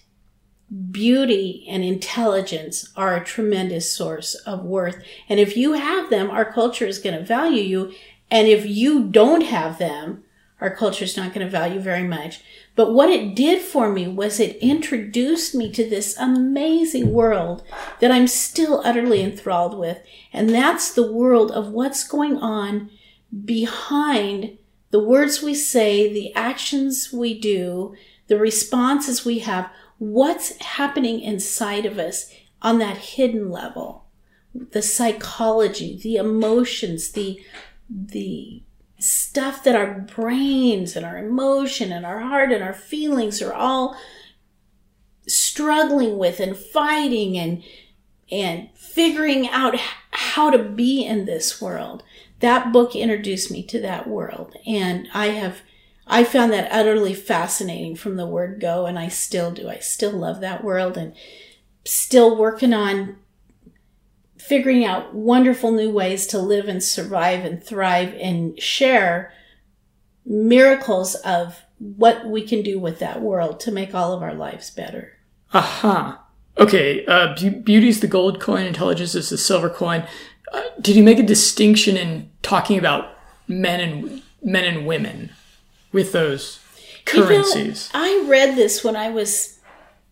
beauty 0.91 1.65
and 1.69 1.83
intelligence 1.83 2.91
are 2.95 3.15
a 3.15 3.23
tremendous 3.23 3.91
source 3.91 4.35
of 4.35 4.63
worth. 4.63 5.01
And 5.29 5.39
if 5.39 5.55
you 5.55 5.73
have 5.73 6.09
them, 6.09 6.29
our 6.29 6.51
culture 6.51 6.85
is 6.85 6.99
going 6.99 7.17
to 7.17 7.23
value 7.23 7.61
you. 7.61 7.93
And 8.29 8.47
if 8.47 8.65
you 8.65 9.05
don't 9.05 9.41
have 9.41 9.77
them, 9.77 10.23
our 10.59 10.73
culture 10.73 11.03
is 11.03 11.17
not 11.17 11.33
going 11.33 11.45
to 11.45 11.51
value 11.51 11.79
very 11.79 12.03
much. 12.03 12.41
But 12.75 12.93
what 12.93 13.09
it 13.09 13.35
did 13.35 13.61
for 13.61 13.91
me 13.91 14.07
was 14.07 14.39
it 14.39 14.57
introduced 14.57 15.53
me 15.53 15.71
to 15.71 15.87
this 15.87 16.17
amazing 16.17 17.13
world 17.13 17.63
that 17.99 18.11
I'm 18.11 18.27
still 18.27 18.81
utterly 18.83 19.21
enthralled 19.21 19.77
with. 19.77 19.99
And 20.33 20.49
that's 20.49 20.93
the 20.93 21.09
world 21.11 21.51
of 21.51 21.69
what's 21.69 22.07
going 22.07 22.37
on 22.37 22.89
behind 23.45 24.57
the 24.95 25.03
words 25.03 25.41
we 25.41 25.53
say, 25.53 26.07
the 26.07 26.33
actions 26.35 27.11
we 27.11 27.37
do, 27.37 27.93
the 28.27 28.37
responses 28.37 29.25
we 29.25 29.39
have 29.39 29.69
what's 29.97 30.55
happening 30.61 31.19
inside 31.19 31.85
of 31.85 31.99
us 31.99 32.31
on 32.61 32.79
that 32.79 32.95
hidden 32.95 33.51
level? 33.51 34.05
The 34.53 34.81
psychology 34.81 35.99
the 36.01 36.15
emotions 36.15 37.11
the 37.11 37.43
the 37.89 38.63
stuff 38.97 39.65
that 39.65 39.75
our 39.75 39.99
brains 39.99 40.95
and 40.95 41.05
our 41.05 41.17
emotion 41.17 41.91
and 41.91 42.05
our 42.05 42.21
heart 42.21 42.53
and 42.53 42.63
our 42.63 42.73
feelings 42.73 43.41
are 43.41 43.53
all 43.53 43.97
struggling 45.27 46.17
with 46.17 46.39
and 46.39 46.55
fighting 46.55 47.37
and 47.37 47.61
and 48.31 48.69
figuring 48.75 49.49
out 49.49 49.75
how 50.11 50.49
to 50.49 50.63
be 50.63 51.03
in 51.03 51.25
this 51.25 51.61
world 51.61 52.01
that 52.45 52.71
book 52.71 52.95
introduced 52.95 53.51
me 53.51 53.61
to 53.63 53.81
that 53.81 54.07
world 54.07 54.55
and 54.65 55.07
i 55.13 55.27
have 55.27 55.61
I 56.07 56.23
found 56.23 56.51
that 56.51 56.71
utterly 56.71 57.13
fascinating 57.13 57.95
from 57.95 58.15
the 58.15 58.27
word 58.27 58.59
go, 58.59 58.85
and 58.85 58.99
I 58.99 59.07
still 59.07 59.51
do. 59.51 59.69
I 59.69 59.79
still 59.79 60.11
love 60.11 60.39
that 60.41 60.63
world 60.63 60.97
and 60.97 61.15
still 61.83 62.37
working 62.37 62.73
on 62.73 63.17
figuring 64.37 64.85
out 64.85 65.15
wonderful 65.15 65.71
new 65.71 65.89
ways 65.89 66.27
to 66.27 66.37
live 66.37 66.67
and 66.67 66.83
survive 66.83 67.43
and 67.43 67.63
thrive 67.63 68.13
and 68.19 68.59
share 68.61 69.33
miracles 70.23 71.15
of 71.15 71.63
what 71.79 72.27
we 72.27 72.45
can 72.45 72.61
do 72.61 72.79
with 72.79 72.99
that 72.99 73.21
world 73.21 73.59
to 73.59 73.71
make 73.71 73.95
all 73.95 74.13
of 74.13 74.21
our 74.21 74.35
lives 74.35 74.69
better. 74.69 75.13
Aha. 75.53 76.21
Okay, 76.57 77.05
uh, 77.07 77.35
beauty's 77.63 77.99
the 77.99 78.07
gold 78.07 78.39
coin, 78.39 78.65
intelligence 78.65 79.15
is 79.15 79.29
the 79.29 79.37
silver 79.37 79.69
coin. 79.69 80.07
Did 80.81 80.95
you 80.95 81.03
make 81.03 81.19
a 81.19 81.23
distinction 81.23 81.97
in 81.97 82.29
talking 82.41 82.77
about 82.77 83.17
men 83.47 83.79
and 83.79 84.23
men 84.41 84.65
and 84.65 84.85
women? 84.85 85.31
with 85.95 86.11
those 86.11 86.59
currencies. 87.05 87.89
You 87.93 87.99
know, 87.99 88.05
I 88.05 88.27
read 88.29 88.57
this 88.57 88.83
when 88.83 88.97
I 88.97 89.09
was 89.09 89.59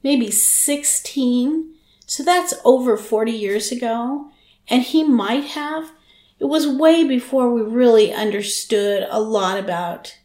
maybe 0.01 0.32
16. 0.32 1.73
So 2.06 2.23
that's 2.23 2.53
over 2.63 2.95
40 2.95 3.34
years 3.34 3.69
ago. 3.69 4.32
And 4.69 4.82
he 4.82 5.03
might 5.03 5.43
have. 5.43 5.91
It 6.39 6.45
was 6.45 6.65
way 6.65 7.06
before 7.06 7.51
we 7.51 7.62
really 7.62 8.13
understood 8.13 9.06
a 9.10 9.19
lot 9.19 9.60
about 9.60 10.17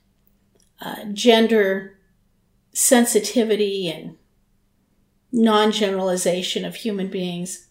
uh, 0.81 1.07
gender 1.13 1.99
sensitivity 2.73 3.89
and 3.91 4.17
non 5.33 5.73
generalization 5.73 6.65
of 6.65 6.77
human 6.77 7.09
beings. 7.09 7.68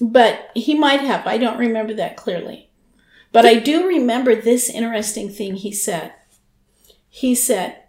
But 0.00 0.50
he 0.54 0.74
might 0.74 1.00
have. 1.00 1.26
I 1.26 1.38
don't 1.38 1.58
remember 1.58 1.94
that 1.94 2.16
clearly. 2.16 2.70
But 3.32 3.46
I 3.46 3.54
do 3.54 3.86
remember 3.86 4.34
this 4.34 4.70
interesting 4.70 5.30
thing 5.30 5.56
he 5.56 5.72
said. 5.72 6.14
He 7.08 7.34
said, 7.34 7.82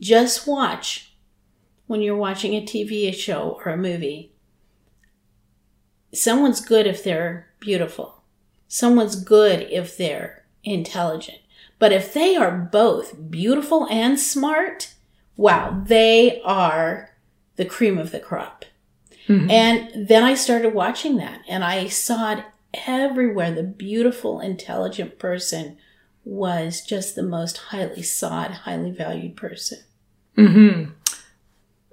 just 0.00 0.46
watch 0.46 1.14
when 1.86 2.00
you're 2.00 2.16
watching 2.16 2.54
a 2.54 2.64
TV 2.64 3.14
show 3.14 3.60
or 3.64 3.72
a 3.72 3.76
movie. 3.76 4.32
Someone's 6.12 6.60
good 6.60 6.86
if 6.86 7.04
they're 7.04 7.48
beautiful. 7.60 8.22
Someone's 8.66 9.16
good 9.16 9.60
if 9.70 9.96
they're 9.96 10.44
intelligent. 10.64 11.38
But 11.78 11.92
if 11.92 12.12
they 12.12 12.36
are 12.36 12.50
both 12.50 13.30
beautiful 13.30 13.86
and 13.88 14.18
smart, 14.18 14.94
wow, 15.36 15.82
they 15.86 16.40
are 16.42 17.10
the 17.56 17.64
cream 17.64 17.98
of 17.98 18.10
the 18.10 18.20
crop. 18.20 18.64
Mm-hmm. 19.28 19.50
And 19.50 20.08
then 20.08 20.24
I 20.24 20.34
started 20.34 20.74
watching 20.74 21.16
that 21.16 21.40
and 21.48 21.64
I 21.64 21.88
saw 21.88 22.32
it 22.32 22.44
everywhere. 22.86 23.52
The 23.52 23.62
beautiful, 23.62 24.40
intelligent 24.40 25.18
person 25.18 25.76
was 26.24 26.80
just 26.80 27.14
the 27.14 27.22
most 27.22 27.56
highly 27.58 28.02
sought, 28.02 28.50
highly 28.50 28.90
valued 28.90 29.36
person. 29.36 29.78
Hmm. 30.36 30.84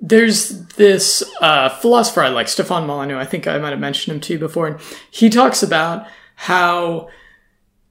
There's 0.02 0.65
this 0.68 1.24
uh, 1.42 1.70
philosopher 1.70 2.22
I 2.22 2.30
like, 2.30 2.48
Stefan 2.48 2.88
Molyneux. 2.88 3.18
I 3.18 3.26
think 3.26 3.48
I 3.48 3.58
might 3.58 3.72
have 3.72 3.80
mentioned 3.80 4.15
him 4.15 4.22
to 4.22 4.34
you 4.34 4.39
before, 4.39 4.68
and 4.68 4.80
he 5.12 5.30
talks 5.30 5.62
about 5.62 6.08
how 6.36 7.10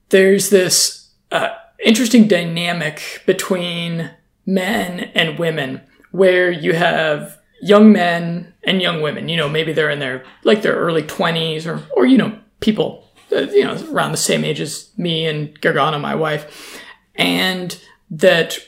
there's 0.09 0.49
this 0.49 1.11
uh, 1.31 1.51
interesting 1.85 2.27
dynamic 2.27 3.23
between 3.27 4.11
men 4.47 5.11
and 5.15 5.39
women, 5.39 5.83
where 6.11 6.51
you 6.51 6.73
have 6.73 7.37
young 7.61 7.93
men 7.93 8.53
and 8.65 8.83
young 8.83 9.01
women. 9.01 9.29
You 9.29 9.37
know, 9.37 9.49
maybe 9.49 9.73
they're 9.73 9.91
in 9.91 9.99
their 9.99 10.25
like 10.45 10.63
their 10.63 10.77
early 10.77 11.03
twenties, 11.03 11.67
or 11.67 11.83
or 11.97 12.07
you 12.07 12.19
know, 12.19 12.39
people 12.61 13.09
uh, 13.33 13.41
you 13.43 13.65
know 13.65 13.77
around 13.91 14.13
the 14.13 14.19
same 14.19 14.45
age 14.45 14.61
as 14.61 14.91
me 14.97 15.27
and 15.27 15.61
Gargana, 15.61 16.01
my 16.01 16.15
wife, 16.15 16.81
and 17.15 17.81
that 18.11 18.59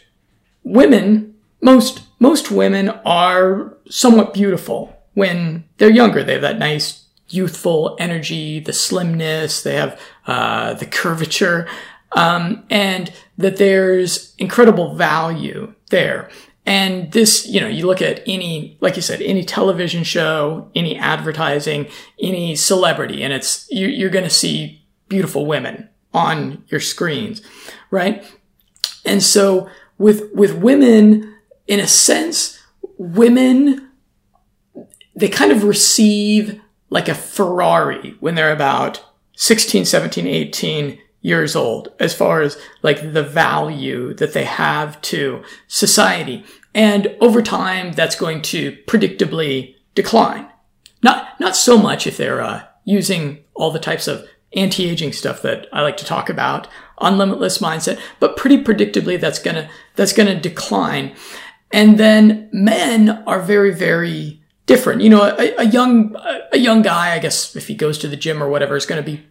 women 0.63 1.35
most 1.61 2.03
most 2.19 2.51
women 2.51 2.89
are 3.05 3.77
somewhat 3.89 4.35
beautiful 4.35 4.97
when 5.15 5.65
they're 5.79 5.91
younger. 5.91 6.23
They 6.23 6.35
have 6.35 6.43
that 6.43 6.59
nice 6.59 7.07
youthful 7.29 7.97
energy, 8.01 8.61
the 8.61 8.73
slimness, 8.73 9.63
they 9.63 9.77
have 9.77 10.01
uh, 10.27 10.75
the 10.75 10.87
curvature, 10.87 11.69
um, 12.13 12.65
and 12.71 13.13
that 13.39 13.57
there's 13.57 14.35
incredible 14.37 14.95
value 14.95 15.73
there. 15.91 16.29
And 16.71 17.11
this, 17.11 17.49
you 17.49 17.61
know, 17.61 17.67
you 17.67 17.85
look 17.85 18.01
at 18.01 18.23
any, 18.29 18.79
like 18.81 18.95
you 18.95 19.03
said, 19.03 19.21
any 19.23 19.45
television 19.45 20.05
show, 20.05 20.71
any 20.73 20.97
advertising, 20.97 21.89
any 22.21 22.55
celebrity, 22.55 23.25
and 23.25 23.33
it's, 23.33 23.67
you, 23.73 23.89
you're 23.89 24.09
going 24.09 24.23
to 24.23 24.31
see 24.31 24.81
beautiful 25.09 25.47
women 25.47 25.89
on 26.15 26.63
your 26.69 26.79
screens, 26.79 27.43
right? 27.91 28.25
And 29.05 29.21
so 29.21 29.69
with, 29.99 30.33
with 30.33 30.59
women, 30.59 31.35
in 31.67 31.81
a 31.81 31.89
sense, 31.89 32.63
women, 32.99 33.91
they 35.17 35.29
kind 35.29 35.51
of 35.51 35.65
receive 35.65 36.61
like 36.89 37.09
a 37.09 37.17
Ferrari 37.17 38.15
when 38.21 38.37
they're 38.37 38.53
about 38.53 39.05
16, 39.35 39.87
17, 39.87 40.25
18 40.25 41.01
years 41.21 41.55
old, 41.55 41.93
as 41.99 42.15
far 42.15 42.41
as 42.41 42.57
like 42.83 43.13
the 43.13 43.25
value 43.25 44.15
that 44.15 44.35
they 44.35 44.45
have 44.45 45.01
to 45.03 45.43
society. 45.67 46.45
And 46.75 47.17
over 47.21 47.43
time, 47.43 47.93
that's 47.93 48.17
going 48.17 48.43
to 48.43 48.73
predictably 48.87 49.75
decline. 49.95 50.49
Not, 51.03 51.39
not 51.41 51.57
so 51.57 51.79
much 51.79 52.07
if 52.07 52.17
they're, 52.17 52.41
uh, 52.41 52.65
using 52.85 53.45
all 53.55 53.71
the 53.71 53.79
types 53.79 54.09
of 54.09 54.27
anti-aging 54.55 55.13
stuff 55.13 55.43
that 55.43 55.67
I 55.73 55.83
like 55.83 55.97
to 55.99 56.05
talk 56.05 56.29
about 56.29 56.69
on 56.99 57.19
limitless 57.19 57.59
mindset, 57.59 58.01
but 58.19 58.37
pretty 58.37 58.63
predictably 58.63 59.21
that's 59.21 59.39
gonna, 59.39 59.71
that's 59.97 60.13
gonna 60.13 60.39
decline. 60.39 61.15
And 61.73 61.99
then 61.99 62.49
men 62.53 63.11
are 63.27 63.41
very, 63.41 63.73
very 63.73 64.41
different. 64.67 65.03
You 65.03 65.11
know, 65.11 65.23
a, 65.23 65.55
a 65.57 65.65
young, 65.65 66.17
a 66.53 66.59
young 66.59 66.83
guy, 66.83 67.15
I 67.15 67.19
guess, 67.19 67.57
if 67.57 67.69
he 67.69 67.75
goes 67.75 67.99
to 67.99 68.09
the 68.09 68.17
gym 68.17 68.43
or 68.43 68.49
whatever, 68.49 68.77
is 68.77 68.87
going 68.87 69.03
to 69.03 69.11
be 69.11 69.27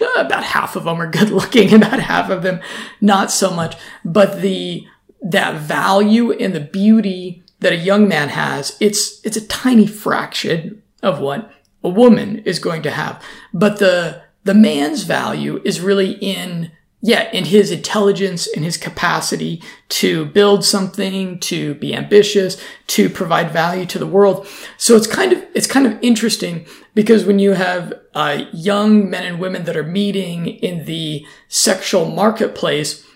uh, 0.00 0.20
about 0.20 0.44
half 0.44 0.76
of 0.76 0.84
them 0.84 1.00
are 1.00 1.10
good 1.10 1.30
looking, 1.40 1.72
about 1.72 2.00
half 2.00 2.30
of 2.30 2.42
them 2.42 2.60
not 3.00 3.30
so 3.30 3.50
much. 3.50 3.76
But 4.04 4.40
the 4.40 4.86
that 5.24 5.60
value 5.60 6.32
and 6.32 6.54
the 6.54 6.60
beauty 6.60 7.42
that 7.60 7.72
a 7.72 7.76
young 7.76 8.06
man 8.06 8.28
has, 8.28 8.76
it's 8.80 9.24
it's 9.24 9.36
a 9.36 9.46
tiny 9.46 9.86
fraction 9.86 10.82
of 11.02 11.18
what 11.18 11.50
a 11.82 11.88
woman 11.88 12.38
is 12.40 12.58
going 12.58 12.82
to 12.82 12.90
have. 12.90 13.22
But 13.52 13.78
the 13.78 14.22
the 14.44 14.54
man's 14.54 15.04
value 15.04 15.60
is 15.64 15.80
really 15.80 16.12
in 16.12 16.70
yeah, 17.06 17.30
in 17.32 17.44
his 17.44 17.70
intelligence 17.70 18.46
and 18.46 18.64
his 18.64 18.78
capacity 18.78 19.62
to 19.90 20.24
build 20.24 20.64
something, 20.64 21.38
to 21.40 21.74
be 21.74 21.94
ambitious, 21.94 22.56
to 22.86 23.10
provide 23.10 23.50
value 23.50 23.84
to 23.84 23.98
the 23.98 24.06
world. 24.06 24.46
So 24.78 24.96
it's 24.96 25.06
kind 25.06 25.30
of, 25.30 25.44
it's 25.54 25.66
kind 25.66 25.86
of 25.86 25.98
interesting 26.00 26.64
because 26.94 27.26
when 27.26 27.38
you 27.38 27.52
have 27.52 27.92
uh, 28.14 28.44
young 28.54 29.10
men 29.10 29.24
and 29.24 29.38
women 29.38 29.64
that 29.64 29.76
are 29.76 29.82
meeting 29.82 30.46
in 30.46 30.86
the 30.86 31.26
sexual 31.46 32.06
marketplace, 32.06 33.06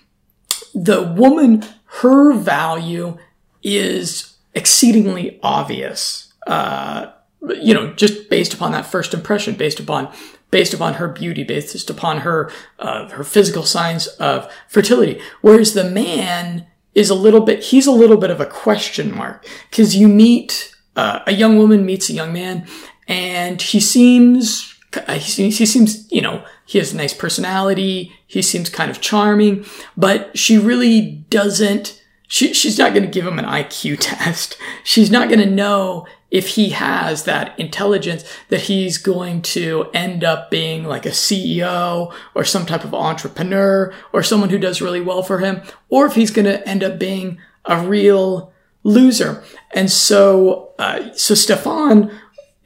the 0.75 1.03
woman, 1.03 1.65
her 1.89 2.33
value 2.35 3.19
is 3.63 4.37
exceedingly 4.55 5.39
obvious. 5.43 6.33
Uh, 6.47 7.13
you 7.61 7.75
know, 7.75 7.93
just 7.93 8.29
based 8.29 8.55
upon 8.55 8.73
that 8.73 8.87
first 8.87 9.15
impression, 9.15 9.55
based 9.55 9.81
upon 9.81 10.13
based 10.51 10.73
upon 10.73 10.95
her 10.95 11.09
beauty, 11.09 11.45
based 11.45 11.91
upon 11.91 12.19
her 12.19 12.51
uh, 12.79 13.09
her 13.11 13.25
physical 13.25 13.63
signs 13.63 14.07
of 14.07 14.51
fertility. 14.69 15.21
Whereas 15.41 15.75
the 15.75 15.85
man 15.85 16.67
is 16.95 17.11
a 17.11 17.15
little 17.15 17.41
bit 17.41 17.63
he's 17.63 17.87
a 17.87 17.93
little 17.93 18.17
bit 18.17 18.31
of 18.31 18.41
a 18.41 18.47
question 18.47 19.15
mark 19.15 19.47
because 19.71 19.95
you 19.95 20.09
meet 20.09 20.75
uh, 20.97 21.21
a 21.27 21.33
young 21.33 21.57
woman 21.57 21.87
meets 21.87 22.11
a 22.11 22.13
young 22.13 22.33
man 22.33 22.67
and 23.07 23.63
he 23.63 23.79
seems 23.79 24.75
he 25.09 25.51
seems 25.67 26.11
you 26.11 26.21
know 26.21 26.45
he 26.67 26.79
has 26.79 26.93
a 26.93 26.97
nice 26.97 27.15
personality 27.15 28.13
he 28.29 28.41
seems 28.41 28.71
kind 28.71 28.91
of 28.91 29.01
charming 29.01 29.65
but 29.97 30.37
she 30.39 30.57
really 30.57 31.25
doesn't 31.31 32.01
she, 32.29 32.53
she's 32.53 32.79
not 32.79 32.93
going 32.93 33.05
to 33.05 33.11
give 33.11 33.27
him 33.27 33.39
an 33.39 33.47
IQ 33.47 33.97
test. 34.01 34.57
She's 34.85 35.11
not 35.11 35.29
going 35.29 35.41
to 35.41 35.51
know 35.51 36.07
if 36.31 36.49
he 36.49 36.71
has 36.71 37.25
that 37.25 37.59
intelligence 37.59 38.23
that 38.51 38.63
he's 38.63 38.99
going 38.99 39.41
to 39.41 39.89
end 39.95 40.23
up 40.23 40.51
being 40.51 40.85
like 40.85 41.07
a 41.07 41.11
CEO 41.11 42.13
or 42.35 42.45
some 42.45 42.67
type 42.67 42.85
of 42.85 42.93
entrepreneur 42.93 43.95
or 44.13 44.23
someone 44.23 44.51
who 44.51 44.59
does 44.59 44.83
really 44.83 45.01
well 45.01 45.23
for 45.23 45.39
him, 45.39 45.63
or 45.89 46.05
if 46.05 46.15
he's 46.15 46.31
going 46.31 46.45
to 46.45 46.67
end 46.69 46.85
up 46.85 46.99
being 46.99 47.39
a 47.65 47.81
real 47.81 48.53
loser. 48.85 49.43
And 49.73 49.91
so, 49.91 50.73
uh, 50.79 51.13
so 51.15 51.35
Stefan, 51.35 52.11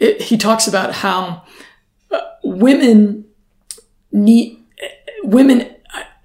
it, 0.01 0.23
he 0.23 0.37
talks 0.37 0.67
about 0.67 0.95
how 0.95 1.45
uh, 2.11 2.21
women 2.43 3.27
need, 4.11 4.59
women, 5.23 5.75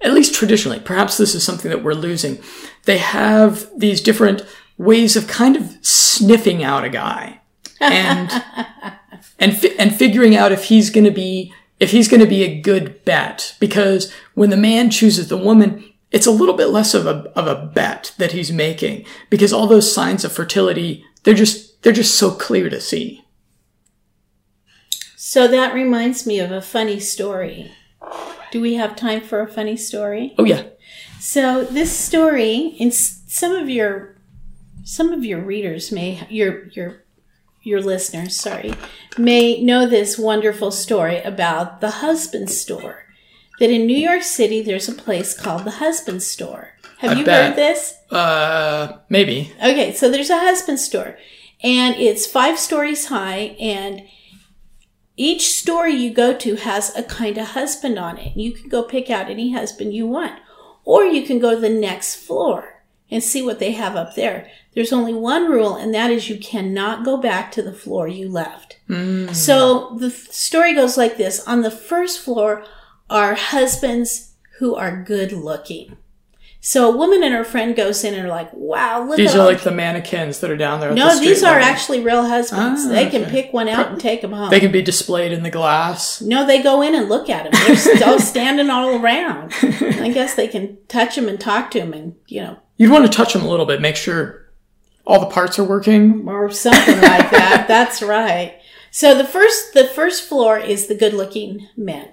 at 0.01 0.13
least 0.13 0.33
traditionally, 0.33 0.79
perhaps 0.79 1.17
this 1.17 1.35
is 1.35 1.43
something 1.43 1.69
that 1.69 1.83
we're 1.83 1.93
losing. 1.93 2.39
They 2.85 2.97
have 2.97 3.67
these 3.77 4.01
different 4.01 4.45
ways 4.77 5.15
of 5.15 5.27
kind 5.27 5.55
of 5.55 5.77
sniffing 5.81 6.63
out 6.63 6.83
a 6.83 6.89
guy 6.89 7.41
and 7.81 8.31
and 9.39 9.57
fi- 9.57 9.75
and 9.77 9.95
figuring 9.95 10.35
out 10.35 10.51
if 10.51 10.65
he's 10.65 10.89
going 10.89 11.03
to 11.03 11.11
be 11.11 11.53
if 11.79 11.91
he's 11.91 12.07
going 12.07 12.21
to 12.21 12.27
be 12.27 12.43
a 12.43 12.61
good 12.61 13.03
bet. 13.05 13.55
Because 13.59 14.11
when 14.33 14.49
the 14.49 14.57
man 14.57 14.89
chooses 14.89 15.27
the 15.27 15.37
woman 15.37 15.83
it's 16.09 16.25
a 16.25 16.31
little 16.31 16.55
bit 16.55 16.67
less 16.67 16.93
of 16.93 17.05
a 17.05 17.31
of 17.35 17.47
a 17.47 17.65
bet 17.73 18.13
that 18.17 18.31
he's 18.31 18.51
making. 18.51 19.05
Because 19.29 19.51
all 19.51 19.67
those 19.67 19.93
signs 19.93 20.23
of 20.23 20.31
fertility 20.31 21.05
they're 21.23 21.33
just 21.33 21.81
they're 21.83 21.93
just 21.93 22.15
so 22.15 22.31
clear 22.31 22.69
to 22.69 22.79
see. 22.79 23.23
So 25.15 25.47
that 25.47 25.73
reminds 25.73 26.25
me 26.25 26.39
of 26.39 26.51
a 26.51 26.61
funny 26.61 26.99
story 26.99 27.71
do 28.51 28.61
we 28.61 28.75
have 28.75 28.95
time 28.95 29.21
for 29.21 29.41
a 29.41 29.47
funny 29.47 29.77
story 29.77 30.33
oh 30.37 30.43
yeah 30.45 30.63
so 31.19 31.63
this 31.65 31.91
story 31.91 32.75
in 32.79 32.91
some 32.91 33.53
of 33.53 33.69
your 33.69 34.15
some 34.83 35.11
of 35.11 35.25
your 35.25 35.39
readers 35.39 35.91
may 35.91 36.25
your 36.29 36.67
your 36.67 37.03
your 37.67 37.81
listeners, 37.81 38.39
sorry, 38.39 38.73
may 39.17 39.61
know 39.61 39.85
this 39.85 40.17
wonderful 40.17 40.71
story 40.71 41.21
about 41.21 41.81
the 41.81 41.91
husband 41.91 42.49
store. 42.49 43.03
That 43.59 43.69
in 43.69 43.85
New 43.85 43.97
York 43.97 44.23
City 44.23 44.61
there's 44.61 44.87
a 44.87 44.93
place 44.93 45.37
called 45.37 45.65
the 45.65 45.71
husband 45.71 46.23
store. 46.23 46.71
Have 46.99 47.11
I 47.11 47.19
you 47.19 47.25
bet. 47.25 47.49
heard 47.49 47.55
this? 47.57 47.95
Uh, 48.09 48.99
maybe. 49.09 49.51
Okay, 49.57 49.91
so 49.93 50.09
there's 50.09 50.29
a 50.29 50.39
husband 50.39 50.79
store, 50.79 51.17
and 51.61 51.95
it's 51.95 52.25
five 52.25 52.57
stories 52.57 53.07
high, 53.07 53.57
and 53.59 54.03
each 55.17 55.49
story 55.49 55.93
you 55.93 56.13
go 56.13 56.33
to 56.37 56.55
has 56.55 56.95
a 56.95 57.03
kind 57.03 57.37
of 57.37 57.47
husband 57.47 57.97
on 57.97 58.17
it. 58.17 58.37
You 58.37 58.53
can 58.53 58.69
go 58.69 58.83
pick 58.83 59.09
out 59.09 59.29
any 59.29 59.51
husband 59.51 59.93
you 59.93 60.05
want, 60.05 60.39
or 60.85 61.03
you 61.03 61.25
can 61.25 61.39
go 61.39 61.55
to 61.55 61.59
the 61.59 61.69
next 61.69 62.15
floor 62.15 62.83
and 63.09 63.23
see 63.23 63.41
what 63.41 63.59
they 63.59 63.71
have 63.71 63.95
up 63.95 64.15
there. 64.15 64.49
There's 64.73 64.93
only 64.93 65.13
one 65.13 65.49
rule, 65.49 65.75
and 65.75 65.93
that 65.93 66.11
is 66.11 66.29
you 66.29 66.37
cannot 66.37 67.03
go 67.03 67.17
back 67.17 67.51
to 67.53 67.63
the 67.63 67.73
floor 67.73 68.07
you 68.07 68.29
left. 68.29 68.77
Hmm. 68.87 69.29
So 69.29 69.95
the 69.97 70.11
story 70.11 70.75
goes 70.75 70.97
like 70.97 71.17
this 71.17 71.45
On 71.47 71.61
the 71.61 71.71
first 71.71 72.19
floor 72.19 72.63
are 73.09 73.33
husbands 73.33 74.33
who 74.59 74.75
are 74.75 75.03
good 75.03 75.31
looking. 75.31 75.97
So 76.59 76.91
a 76.91 76.97
woman 76.97 77.23
and 77.23 77.33
her 77.33 77.43
friend 77.45 77.75
goes 77.75 78.03
in 78.03 78.13
and 78.13 78.25
are 78.25 78.29
like, 78.29 78.49
wow, 78.53 79.03
look 79.07 79.15
These 79.17 79.35
at 79.35 79.39
are 79.39 79.45
like 79.45 79.61
the 79.61 79.71
mannequins 79.71 80.39
that 80.41 80.51
are 80.51 80.57
down 80.57 80.79
there. 80.81 80.89
At 80.89 80.95
the 80.95 80.99
No, 80.99 81.17
these 81.19 81.41
are 81.43 81.53
level. 81.53 81.67
actually 81.67 81.99
real 82.01 82.27
husbands. 82.27 82.81
Ah, 82.85 82.89
they 82.89 83.09
can 83.09 83.21
okay. 83.23 83.31
pick 83.31 83.53
one 83.53 83.69
out 83.69 83.89
and 83.91 83.99
take 84.01 84.21
them 84.21 84.33
home. 84.33 84.49
They 84.49 84.59
can 84.59 84.71
be 84.71 84.81
displayed 84.81 85.31
in 85.31 85.43
the 85.43 85.49
glass. 85.49 86.19
no, 86.21 86.45
they 86.45 86.61
go 86.61 86.81
in 86.81 86.93
and 86.95 87.07
look 87.07 87.29
at 87.29 87.43
them. 87.43 87.53
They're 87.67 87.75
still 87.97 88.19
standing 88.19 88.69
all 88.69 88.99
around. 89.01 89.53
I 89.61 90.09
guess 90.13 90.35
they 90.35 90.47
can 90.47 90.77
touch 90.89 91.15
them 91.15 91.29
and 91.29 91.39
talk 91.39 91.71
to 91.71 91.79
them 91.79 91.93
and, 91.93 92.15
you 92.27 92.41
know, 92.41 92.57
You'd 92.75 92.91
want 92.91 93.05
to 93.05 93.11
touch 93.11 93.33
them 93.33 93.43
a 93.43 93.49
little 93.49 93.65
bit, 93.65 93.79
make 93.81 93.95
sure 93.95 94.49
all 95.05 95.19
the 95.21 95.25
parts 95.27 95.57
are 95.57 95.63
working. 95.63 96.27
or 96.27 96.51
something 96.51 96.95
like 97.01 97.31
that. 97.31 97.65
That's 97.69 98.01
right. 98.03 98.59
So 98.91 99.15
the 99.17 99.23
first 99.25 99.73
the 99.73 99.85
first 99.85 100.27
floor 100.27 100.57
is 100.59 100.87
the 100.87 100.95
good 100.95 101.13
looking 101.13 101.67
men. 101.77 102.09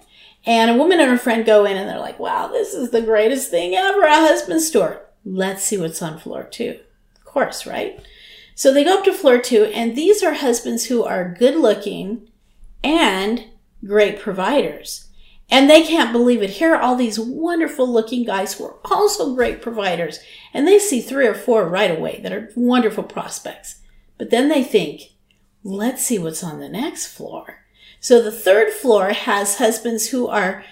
And 0.46 0.70
a 0.70 0.76
woman 0.76 1.00
and 1.00 1.10
her 1.10 1.18
friend 1.18 1.46
go 1.46 1.64
in 1.64 1.76
and 1.76 1.88
they're 1.88 1.98
like, 1.98 2.18
wow, 2.18 2.48
this 2.48 2.74
is 2.74 2.90
the 2.90 3.00
greatest 3.00 3.50
thing 3.50 3.74
ever, 3.74 4.02
a 4.02 4.14
husband 4.14 4.60
store. 4.60 5.06
Let's 5.24 5.62
see 5.62 5.78
what's 5.78 6.02
on 6.02 6.18
floor 6.18 6.44
two. 6.44 6.80
Of 7.16 7.24
course, 7.24 7.66
right? 7.66 7.98
So 8.54 8.72
they 8.72 8.84
go 8.84 8.98
up 8.98 9.04
to 9.04 9.12
floor 9.12 9.38
two, 9.38 9.64
and 9.64 9.96
these 9.96 10.22
are 10.22 10.34
husbands 10.34 10.86
who 10.86 11.02
are 11.02 11.34
good 11.36 11.56
looking 11.56 12.28
and 12.84 13.46
great 13.84 14.20
providers. 14.20 15.08
And 15.50 15.68
they 15.68 15.82
can't 15.82 16.12
believe 16.12 16.42
it. 16.42 16.50
Here 16.50 16.74
are 16.74 16.80
all 16.80 16.96
these 16.96 17.18
wonderful 17.18 17.90
looking 17.90 18.24
guys 18.24 18.54
who 18.54 18.64
are 18.64 18.76
also 18.84 19.34
great 19.34 19.60
providers. 19.60 20.20
And 20.52 20.66
they 20.66 20.78
see 20.78 21.00
three 21.00 21.26
or 21.26 21.34
four 21.34 21.68
right 21.68 21.90
away 21.90 22.20
that 22.22 22.32
are 22.32 22.50
wonderful 22.54 23.04
prospects. 23.04 23.80
But 24.18 24.30
then 24.30 24.48
they 24.48 24.62
think, 24.62 25.12
let's 25.62 26.02
see 26.04 26.18
what's 26.18 26.44
on 26.44 26.60
the 26.60 26.68
next 26.68 27.08
floor. 27.08 27.63
So 28.04 28.20
the 28.20 28.30
third 28.30 28.70
floor 28.70 29.14
has 29.14 29.56
husbands 29.56 30.08
who 30.08 30.28
are 30.28 30.62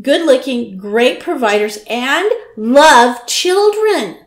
good 0.00 0.24
looking, 0.24 0.78
great 0.78 1.20
providers, 1.20 1.80
and 1.86 2.32
love 2.56 3.26
children. 3.26 4.24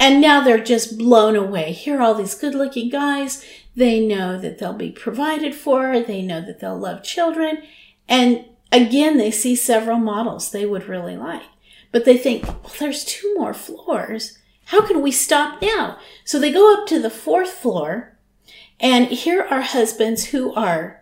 And 0.00 0.20
now 0.20 0.42
they're 0.42 0.58
just 0.58 0.98
blown 0.98 1.36
away. 1.36 1.70
Here 1.70 1.98
are 1.98 2.02
all 2.02 2.14
these 2.14 2.34
good 2.34 2.56
looking 2.56 2.88
guys. 2.88 3.46
They 3.76 4.04
know 4.04 4.40
that 4.40 4.58
they'll 4.58 4.72
be 4.72 4.90
provided 4.90 5.54
for. 5.54 6.00
They 6.00 6.20
know 6.20 6.40
that 6.40 6.58
they'll 6.58 6.76
love 6.76 7.04
children. 7.04 7.62
And 8.08 8.46
again, 8.72 9.16
they 9.16 9.30
see 9.30 9.54
several 9.54 10.00
models 10.00 10.50
they 10.50 10.66
would 10.66 10.88
really 10.88 11.16
like. 11.16 11.44
But 11.92 12.04
they 12.04 12.18
think, 12.18 12.44
well, 12.44 12.72
there's 12.80 13.04
two 13.04 13.32
more 13.36 13.54
floors. 13.54 14.36
How 14.64 14.84
can 14.84 15.00
we 15.00 15.12
stop 15.12 15.62
now? 15.62 16.00
So 16.24 16.40
they 16.40 16.50
go 16.50 16.74
up 16.74 16.88
to 16.88 17.00
the 17.00 17.08
fourth 17.08 17.50
floor, 17.50 18.18
and 18.80 19.06
here 19.06 19.46
are 19.48 19.60
husbands 19.60 20.24
who 20.24 20.52
are 20.54 20.97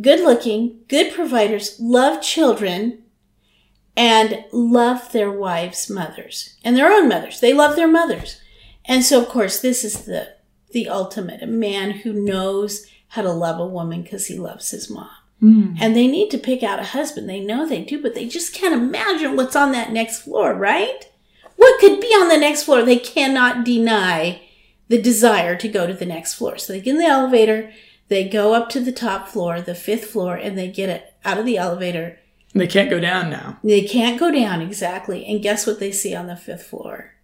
good 0.00 0.20
looking, 0.20 0.80
good 0.88 1.12
providers, 1.12 1.76
love 1.80 2.22
children, 2.22 3.02
and 3.96 4.44
love 4.52 5.12
their 5.12 5.30
wives' 5.30 5.90
mothers 5.90 6.56
and 6.64 6.76
their 6.76 6.92
own 6.92 7.08
mothers. 7.08 7.40
They 7.40 7.52
love 7.52 7.76
their 7.76 7.88
mothers. 7.88 8.40
And 8.84 9.04
so, 9.04 9.20
of 9.20 9.28
course, 9.28 9.60
this 9.60 9.84
is 9.84 10.04
the, 10.04 10.34
the 10.72 10.88
ultimate 10.88 11.42
a 11.42 11.46
man 11.46 11.90
who 11.90 12.12
knows 12.12 12.86
how 13.08 13.22
to 13.22 13.32
love 13.32 13.58
a 13.58 13.66
woman 13.66 14.02
because 14.02 14.26
he 14.26 14.38
loves 14.38 14.70
his 14.70 14.88
mom. 14.88 15.10
Hmm. 15.40 15.74
And 15.80 15.96
they 15.96 16.06
need 16.06 16.30
to 16.30 16.38
pick 16.38 16.62
out 16.62 16.78
a 16.78 16.84
husband. 16.84 17.28
They 17.28 17.40
know 17.40 17.66
they 17.66 17.82
do, 17.82 18.00
but 18.00 18.14
they 18.14 18.28
just 18.28 18.54
can't 18.54 18.74
imagine 18.74 19.36
what's 19.36 19.56
on 19.56 19.72
that 19.72 19.90
next 19.90 20.22
floor, 20.22 20.54
right? 20.54 21.10
What 21.56 21.80
could 21.80 22.00
be 22.00 22.08
on 22.08 22.28
the 22.28 22.38
next 22.38 22.64
floor? 22.64 22.82
They 22.82 22.98
cannot 22.98 23.64
deny 23.64 24.42
the 24.88 25.00
desire 25.00 25.56
to 25.56 25.68
go 25.68 25.86
to 25.86 25.94
the 25.94 26.06
next 26.06 26.34
floor. 26.34 26.58
So 26.58 26.72
they 26.72 26.80
get 26.80 26.94
in 26.94 26.98
the 26.98 27.06
elevator, 27.06 27.72
they 28.10 28.28
go 28.28 28.54
up 28.54 28.68
to 28.70 28.80
the 28.80 28.92
top 28.92 29.28
floor, 29.28 29.60
the 29.62 29.74
fifth 29.74 30.06
floor, 30.06 30.34
and 30.34 30.58
they 30.58 30.68
get 30.68 30.88
it 30.88 31.14
out 31.24 31.38
of 31.38 31.46
the 31.46 31.56
elevator. 31.56 32.18
They 32.52 32.66
can't 32.66 32.90
go 32.90 32.98
down 32.98 33.30
now. 33.30 33.60
They 33.62 33.82
can't 33.82 34.18
go 34.18 34.32
down 34.32 34.60
exactly. 34.60 35.24
And 35.24 35.40
guess 35.40 35.64
what 35.64 35.78
they 35.78 35.92
see 35.92 36.12
on 36.12 36.26
the 36.26 36.34
fifth 36.34 36.66
floor? 36.66 37.14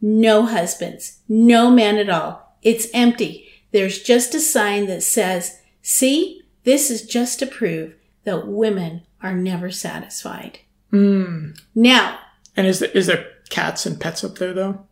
No 0.00 0.44
husbands, 0.46 1.20
no 1.28 1.70
man 1.70 1.98
at 1.98 2.10
all. 2.10 2.56
It's 2.62 2.88
empty. 2.92 3.48
There's 3.70 4.02
just 4.02 4.34
a 4.34 4.40
sign 4.40 4.86
that 4.86 5.04
says, 5.04 5.60
see, 5.82 6.42
this 6.64 6.90
is 6.90 7.06
just 7.06 7.38
to 7.38 7.46
prove 7.46 7.94
that 8.24 8.48
women 8.48 9.02
are 9.22 9.34
never 9.34 9.70
satisfied. 9.70 10.58
Mm. 10.92 11.56
Now, 11.76 12.18
And 12.56 12.66
is 12.66 12.80
there, 12.80 12.90
is 12.90 13.06
there 13.06 13.28
cats 13.50 13.86
and 13.86 14.00
pets 14.00 14.24
up 14.24 14.38
there 14.38 14.52
though? 14.52 14.84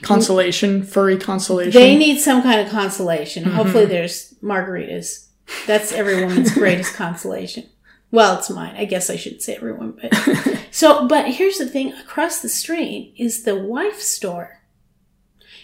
Consolation, 0.00 0.82
furry 0.82 1.18
consolation. 1.18 1.78
they 1.78 1.94
need 1.94 2.18
some 2.20 2.42
kind 2.42 2.60
of 2.60 2.70
consolation. 2.72 3.44
Hopefully 3.44 3.84
there's 3.84 4.29
margaritas. 4.42 5.26
That's 5.66 5.92
every 5.92 6.24
woman's 6.24 6.54
greatest 6.54 6.94
consolation. 6.94 7.68
Well, 8.10 8.38
it's 8.38 8.50
mine. 8.50 8.74
I 8.76 8.86
guess 8.86 9.08
I 9.08 9.16
shouldn't 9.16 9.42
say 9.42 9.54
everyone, 9.54 9.98
but 10.00 10.12
so 10.70 11.06
but 11.06 11.28
here's 11.34 11.58
the 11.58 11.66
thing, 11.66 11.92
across 11.92 12.40
the 12.40 12.48
street 12.48 13.14
is 13.16 13.44
the 13.44 13.56
wife 13.56 14.00
store. 14.00 14.60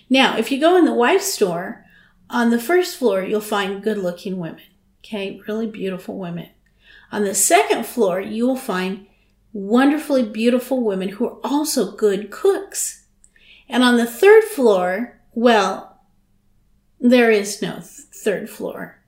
Now, 0.08 0.36
if 0.36 0.52
you 0.52 0.60
go 0.60 0.76
in 0.76 0.84
the 0.84 0.94
wife 0.94 1.22
store, 1.22 1.84
on 2.30 2.50
the 2.50 2.60
first 2.60 2.96
floor 2.96 3.22
you'll 3.22 3.40
find 3.40 3.82
good-looking 3.82 4.38
women. 4.38 4.62
Okay, 5.04 5.40
really 5.46 5.66
beautiful 5.66 6.18
women. 6.18 6.50
On 7.10 7.24
the 7.24 7.34
second 7.34 7.86
floor, 7.86 8.20
you 8.20 8.46
will 8.46 8.56
find 8.56 9.06
wonderfully 9.52 10.22
beautiful 10.22 10.82
women 10.82 11.08
who 11.10 11.26
are 11.26 11.38
also 11.42 11.92
good 11.92 12.30
cooks. 12.30 13.06
And 13.68 13.82
on 13.82 13.96
the 13.96 14.06
third 14.06 14.44
floor, 14.44 15.20
well, 15.32 16.00
there 17.00 17.30
is 17.30 17.62
no 17.62 17.80
third 18.26 18.50
floor 18.50 18.98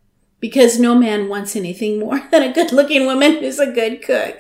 because 0.41 0.79
no 0.79 0.95
man 0.95 1.29
wants 1.29 1.57
anything 1.57 1.99
more 1.99 2.21
than 2.31 2.43
a 2.45 2.53
good 2.53 2.73
looking 2.73 3.05
woman 3.05 3.33
who's 3.41 3.59
a 3.59 3.73
good 3.73 4.01
cook. 4.01 4.37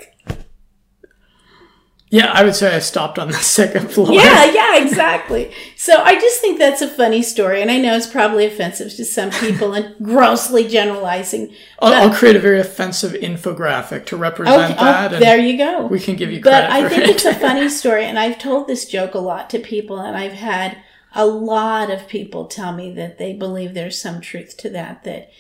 yeah, 2.10 2.30
I 2.32 2.42
would 2.44 2.54
say 2.54 2.74
I 2.74 2.78
stopped 2.78 3.18
on 3.18 3.28
the 3.28 3.34
second 3.58 3.90
floor. 3.90 4.12
Yeah, 4.12 4.44
yeah, 4.50 4.78
exactly. 4.82 5.52
So 5.76 6.00
I 6.02 6.14
just 6.14 6.40
think 6.40 6.58
that's 6.58 6.80
a 6.80 6.88
funny 6.88 7.22
story. 7.22 7.60
And 7.60 7.70
I 7.70 7.78
know 7.78 7.94
it's 7.96 8.06
probably 8.06 8.46
offensive 8.46 8.94
to 8.96 9.04
some 9.04 9.30
people 9.30 9.74
and 9.74 9.94
grossly 10.02 10.66
generalizing. 10.66 11.52
I'll, 11.80 11.92
I'll 12.08 12.14
create 12.14 12.36
a 12.36 12.40
very 12.40 12.60
offensive 12.60 13.12
infographic 13.12 14.06
to 14.06 14.16
represent 14.16 14.72
Okay, 14.72 14.80
oh, 14.80 14.84
that. 14.84 15.12
and 15.14 15.22
there 15.22 15.38
you 15.38 15.58
go. 15.58 15.86
we 15.86 16.00
can 16.00 16.16
give 16.16 16.30
you 16.32 16.40
credit. 16.40 16.68
But 16.68 16.70
I 16.70 16.88
think 16.88 17.02
it. 17.02 17.10
it's 17.10 17.24
a 17.26 17.34
funny 17.34 17.68
story, 17.68 18.04
and 18.06 18.18
I've 18.18 18.38
told 18.38 18.68
this 18.68 18.86
joke 18.86 19.14
a 19.14 19.18
lot 19.18 19.50
to 19.50 19.58
people, 19.58 19.98
and 20.00 20.16
I've 20.16 20.32
had 20.32 20.78
a 21.18 21.26
lot 21.26 21.90
of 21.90 22.06
people 22.06 22.46
tell 22.46 22.72
me 22.72 22.92
that 22.92 23.18
they 23.18 23.32
believe 23.32 23.74
there's 23.74 24.00
some 24.00 24.20
truth 24.20 24.56
to 24.58 24.70
that. 24.70 25.02
That 25.02 25.30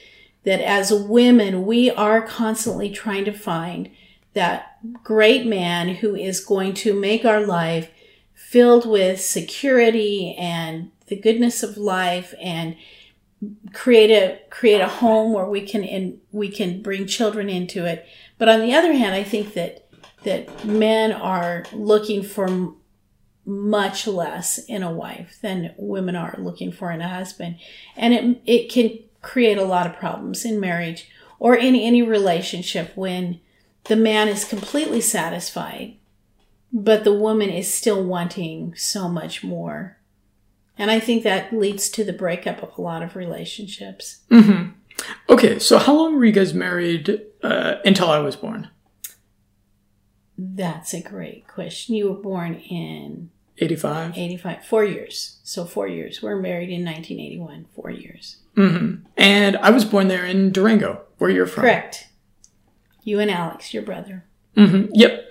that 0.42 0.60
as 0.60 0.92
women, 0.92 1.64
we 1.64 1.90
are 1.90 2.20
constantly 2.20 2.90
trying 2.90 3.24
to 3.26 3.32
find 3.32 3.88
that 4.34 4.78
great 5.04 5.46
man 5.46 5.96
who 5.96 6.16
is 6.16 6.44
going 6.44 6.74
to 6.74 6.98
make 6.98 7.24
our 7.24 7.40
life 7.40 7.90
filled 8.34 8.88
with 8.88 9.20
security 9.20 10.34
and 10.36 10.90
the 11.06 11.16
goodness 11.16 11.62
of 11.62 11.76
life 11.76 12.34
and 12.40 12.76
create 13.72 14.10
a 14.10 14.40
create 14.50 14.80
a 14.80 14.88
home 14.88 15.32
where 15.32 15.46
we 15.46 15.60
can 15.60 15.84
in, 15.84 16.18
we 16.32 16.48
can 16.48 16.82
bring 16.82 17.06
children 17.06 17.48
into 17.48 17.84
it. 17.84 18.04
But 18.36 18.48
on 18.48 18.60
the 18.60 18.74
other 18.74 18.92
hand, 18.92 19.14
I 19.14 19.22
think 19.22 19.54
that 19.54 19.88
that 20.24 20.64
men 20.64 21.12
are 21.12 21.64
looking 21.72 22.24
for 22.24 22.74
much 23.48 24.06
less 24.06 24.58
in 24.58 24.82
a 24.82 24.92
wife 24.92 25.38
than 25.40 25.74
women 25.78 26.14
are 26.14 26.36
looking 26.38 26.70
for 26.70 26.92
in 26.92 27.00
a 27.00 27.08
husband, 27.08 27.56
and 27.96 28.12
it 28.12 28.42
it 28.44 28.70
can 28.70 28.98
create 29.22 29.56
a 29.56 29.64
lot 29.64 29.86
of 29.86 29.96
problems 29.96 30.44
in 30.44 30.60
marriage 30.60 31.10
or 31.38 31.56
in 31.56 31.74
any 31.74 32.02
relationship 32.02 32.92
when 32.94 33.40
the 33.84 33.96
man 33.96 34.28
is 34.28 34.44
completely 34.44 35.00
satisfied, 35.00 35.96
but 36.72 37.04
the 37.04 37.14
woman 37.14 37.48
is 37.48 37.72
still 37.72 38.04
wanting 38.04 38.74
so 38.76 39.08
much 39.08 39.42
more. 39.42 39.96
And 40.76 40.90
I 40.90 41.00
think 41.00 41.22
that 41.22 41.52
leads 41.52 41.88
to 41.90 42.04
the 42.04 42.12
breakup 42.12 42.62
of 42.62 42.76
a 42.76 42.82
lot 42.82 43.02
of 43.02 43.16
relationships. 43.16 44.18
hmm 44.28 44.68
Okay, 45.28 45.58
so 45.58 45.78
how 45.78 45.94
long 45.96 46.16
were 46.16 46.24
you 46.24 46.32
guys 46.32 46.52
married 46.52 47.20
uh, 47.42 47.76
until 47.84 48.10
I 48.10 48.18
was 48.18 48.36
born? 48.36 48.68
That's 50.36 50.92
a 50.92 51.00
great 51.00 51.46
question. 51.46 51.94
You 51.94 52.10
were 52.10 52.20
born 52.20 52.56
in 52.56 53.30
85? 53.60 54.16
85, 54.16 54.64
four 54.64 54.84
years. 54.84 55.38
So 55.42 55.64
four 55.64 55.88
years. 55.88 56.22
We're 56.22 56.36
married 56.36 56.70
in 56.70 56.84
1981, 56.84 57.66
four 57.74 57.90
years. 57.90 58.36
hmm 58.54 58.96
And 59.16 59.56
I 59.58 59.70
was 59.70 59.84
born 59.84 60.08
there 60.08 60.24
in 60.24 60.50
Durango, 60.52 61.02
where 61.18 61.30
you're 61.30 61.46
from. 61.46 61.62
Correct. 61.62 62.08
You 63.04 63.20
and 63.20 63.30
Alex, 63.30 63.72
your 63.74 63.82
brother. 63.82 64.24
hmm 64.54 64.86
Yep. 64.92 65.30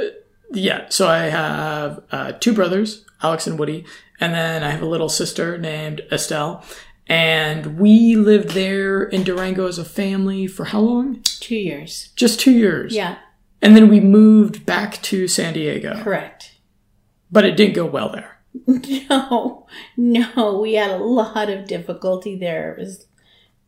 Yeah. 0.54 0.86
So 0.90 1.08
I 1.08 1.24
have 1.26 2.04
uh, 2.12 2.32
two 2.34 2.54
brothers, 2.54 3.06
Alex 3.22 3.48
and 3.48 3.60
Woody, 3.60 3.86
and 4.20 4.34
then 4.34 4.64
I 4.64 4.72
have 4.72 4.82
a 4.82 4.86
little 4.88 5.10
sister 5.10 5.58
named 5.58 6.02
Estelle. 6.12 6.64
And 7.10 7.78
we 7.80 8.16
lived 8.18 8.50
there 8.50 9.04
in 9.04 9.24
Durango 9.24 9.68
as 9.68 9.78
a 9.78 9.86
family 9.86 10.46
for 10.48 10.66
how 10.66 10.80
long? 10.82 11.22
Two 11.24 11.56
years. 11.56 12.10
Just 12.18 12.40
two 12.40 12.52
years. 12.52 12.94
Yeah, 12.94 13.18
And 13.62 13.76
then 13.78 13.88
we 13.90 14.00
moved 14.02 14.66
back 14.66 15.02
to 15.04 15.28
San 15.28 15.54
Diego. 15.54 16.02
correct. 16.04 16.52
But 17.32 17.46
it 17.46 17.58
didn't 17.58 17.76
go 17.76 17.86
well 17.86 18.10
there. 18.10 18.38
No, 19.10 19.68
no, 19.96 20.60
we 20.60 20.74
had 20.74 20.92
a 20.92 20.98
lot 20.98 21.50
of 21.50 21.68
difficulty 21.68 22.36
there. 22.36 22.74
It 22.74 22.80
was 22.80 23.08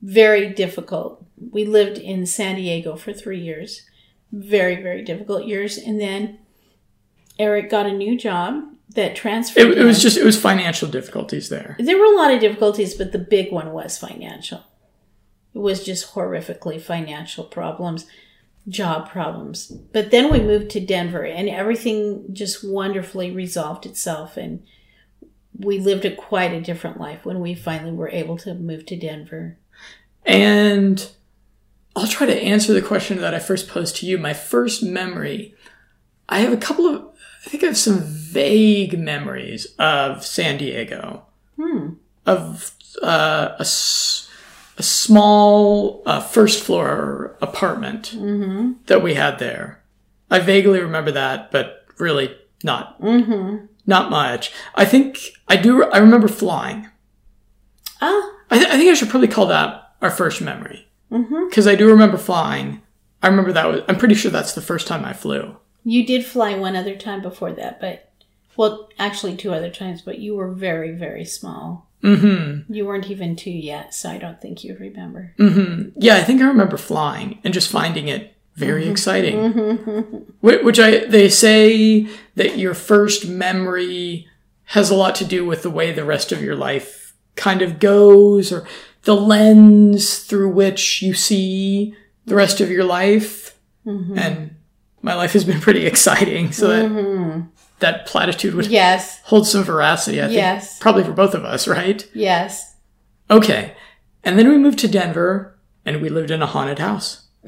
very 0.01 0.49
difficult. 0.53 1.23
We 1.51 1.65
lived 1.65 1.97
in 1.97 2.25
San 2.25 2.55
Diego 2.55 2.95
for 2.95 3.13
three 3.13 3.39
years. 3.39 3.85
Very, 4.31 4.81
very 4.81 5.03
difficult 5.03 5.45
years. 5.45 5.77
And 5.77 5.99
then 5.99 6.39
Eric 7.37 7.69
got 7.69 7.85
a 7.85 7.93
new 7.93 8.17
job 8.17 8.63
that 8.95 9.15
transferred. 9.15 9.71
It, 9.71 9.77
it 9.79 9.83
was 9.83 10.01
just 10.01 10.17
it 10.17 10.25
was 10.25 10.39
financial 10.39 10.87
difficulties 10.87 11.49
there. 11.49 11.75
There 11.79 11.97
were 11.97 12.13
a 12.13 12.17
lot 12.17 12.33
of 12.33 12.39
difficulties, 12.39 12.95
but 12.95 13.11
the 13.11 13.19
big 13.19 13.51
one 13.51 13.71
was 13.71 13.97
financial. 13.97 14.63
It 15.53 15.59
was 15.59 15.83
just 15.83 16.13
horrifically 16.13 16.81
financial 16.81 17.43
problems, 17.43 18.05
job 18.69 19.09
problems. 19.09 19.67
But 19.67 20.11
then 20.11 20.31
we 20.31 20.39
moved 20.39 20.69
to 20.71 20.79
Denver 20.79 21.25
and 21.25 21.49
everything 21.49 22.25
just 22.31 22.63
wonderfully 22.63 23.31
resolved 23.31 23.85
itself. 23.85 24.37
And 24.37 24.63
we 25.57 25.79
lived 25.79 26.05
a 26.05 26.15
quite 26.15 26.53
a 26.53 26.61
different 26.61 26.99
life 26.99 27.25
when 27.25 27.39
we 27.39 27.55
finally 27.55 27.91
were 27.91 28.09
able 28.09 28.37
to 28.37 28.53
move 28.53 28.85
to 28.85 28.95
Denver. 28.95 29.57
And 30.25 31.09
I'll 31.95 32.07
try 32.07 32.27
to 32.27 32.41
answer 32.41 32.71
the 32.73 32.81
question 32.81 33.19
that 33.19 33.33
I 33.33 33.39
first 33.39 33.67
posed 33.67 33.97
to 33.97 34.05
you. 34.05 34.17
My 34.17 34.33
first 34.33 34.83
memory, 34.83 35.55
I 36.29 36.39
have 36.39 36.53
a 36.53 36.57
couple 36.57 36.85
of, 36.87 37.05
I 37.45 37.49
think 37.49 37.63
I 37.63 37.67
have 37.67 37.77
some 37.77 37.99
vague 38.01 38.97
memories 38.97 39.67
of 39.79 40.25
San 40.25 40.57
Diego, 40.57 41.25
Hmm. 41.57 41.93
of 42.25 42.71
uh, 43.01 43.55
a, 43.59 43.65
a 44.79 44.83
small 44.83 46.01
uh, 46.05 46.21
first 46.21 46.63
floor 46.63 47.35
apartment 47.41 48.11
Mm-hmm. 48.15 48.71
that 48.87 49.03
we 49.03 49.13
had 49.13 49.37
there. 49.39 49.83
I 50.31 50.39
vaguely 50.39 50.79
remember 50.79 51.11
that, 51.11 51.51
but 51.51 51.85
really 51.97 52.35
not 52.63 52.99
Mm-hmm. 53.01 53.65
not 53.85 54.09
much. 54.09 54.51
I 54.75 54.85
think 54.85 55.19
I 55.47 55.55
do. 55.57 55.83
I 55.83 55.97
remember 55.99 56.27
flying. 56.27 56.87
Ah. 58.01 58.31
I, 58.49 58.57
th- 58.57 58.69
I 58.69 58.77
think 58.77 58.89
I 58.89 58.93
should 58.95 59.09
probably 59.09 59.27
call 59.27 59.47
that 59.47 59.93
our 60.01 60.09
first 60.11 60.41
memory 60.41 60.87
Mm-hmm. 61.11 61.49
because 61.49 61.67
I 61.67 61.75
do 61.75 61.87
remember 61.89 62.17
flying. 62.17 62.81
I 63.21 63.27
remember 63.27 63.51
that 63.53 63.67
was. 63.67 63.81
I'm 63.87 63.97
pretty 63.97 64.15
sure 64.15 64.31
that's 64.31 64.53
the 64.53 64.61
first 64.61 64.87
time 64.87 65.03
I 65.03 65.13
flew. 65.13 65.57
You 65.83 66.05
did 66.05 66.25
fly 66.25 66.55
one 66.57 66.75
other 66.75 66.95
time 66.95 67.21
before 67.21 67.51
that, 67.53 67.81
but 67.81 68.11
well, 68.55 68.89
actually 68.99 69.35
two 69.35 69.53
other 69.53 69.69
times, 69.71 70.01
but 70.01 70.19
you 70.19 70.35
were 70.35 70.51
very, 70.51 70.91
very 70.91 71.25
small. 71.25 71.88
Mm-hmm. 72.03 72.73
You 72.73 72.85
weren't 72.85 73.09
even 73.09 73.35
two 73.35 73.51
yet, 73.51 73.93
so 73.93 74.09
I 74.09 74.17
don't 74.17 74.41
think 74.41 74.63
you 74.63 74.75
remember. 74.79 75.33
Mm-hmm. 75.37 75.89
Yeah, 75.97 76.15
I 76.15 76.23
think 76.23 76.41
I 76.41 76.45
remember 76.47 76.77
flying 76.77 77.39
and 77.43 77.53
just 77.53 77.69
finding 77.69 78.07
it 78.07 78.35
very 78.55 78.87
exciting. 78.87 79.35
Mm-hmm. 79.53 80.17
Wh- 80.47 80.63
Which 80.63 80.79
I 80.79 81.05
they 81.05 81.29
say 81.29 82.07
that 82.35 82.57
your 82.57 82.73
first 82.73 83.27
memory 83.27 84.27
has 84.65 84.89
a 84.89 84.95
lot 84.95 85.15
to 85.15 85.25
do 85.25 85.45
with 85.45 85.63
the 85.63 85.69
way 85.69 85.91
the 85.91 86.05
rest 86.05 86.31
of 86.31 86.41
your 86.41 86.55
life 86.55 87.13
kind 87.35 87.61
of 87.61 87.79
goes, 87.79 88.51
or 88.51 88.65
the 89.03 89.15
lens 89.15 90.19
through 90.19 90.49
which 90.49 91.01
you 91.01 91.13
see 91.13 91.95
the 92.25 92.35
rest 92.35 92.61
of 92.61 92.69
your 92.69 92.83
life. 92.83 93.57
And 93.85 94.55
my 95.01 95.15
life 95.15 95.33
has 95.33 95.43
been 95.43 95.59
pretty 95.61 95.85
exciting, 95.91 96.51
so 96.51 96.67
that 96.67 96.85
Mm-hmm. 96.85 97.47
That 97.79 98.05
platitude 98.05 98.53
would 98.55 98.67
Yes, 98.67 99.19
hold 99.23 99.47
some 99.47 99.63
veracity. 99.63 100.19
I 100.21 100.25
think 100.25 100.35
Yes. 100.37 100.77
probably 100.79 101.03
for 101.03 101.11
both 101.13 101.33
of 101.33 101.45
us, 101.45 101.67
right? 101.67 102.07
yes. 102.13 102.75
Okay, 103.31 103.73
and 104.23 104.37
then 104.39 104.49
we 104.49 104.57
moved 104.57 104.79
to 104.79 104.87
Denver, 104.87 105.57
and 105.85 106.01
we 106.01 106.09
lived 106.09 106.31
in 106.31 106.41
a 106.41 106.47
haunted 106.47 106.79
house. 106.79 107.27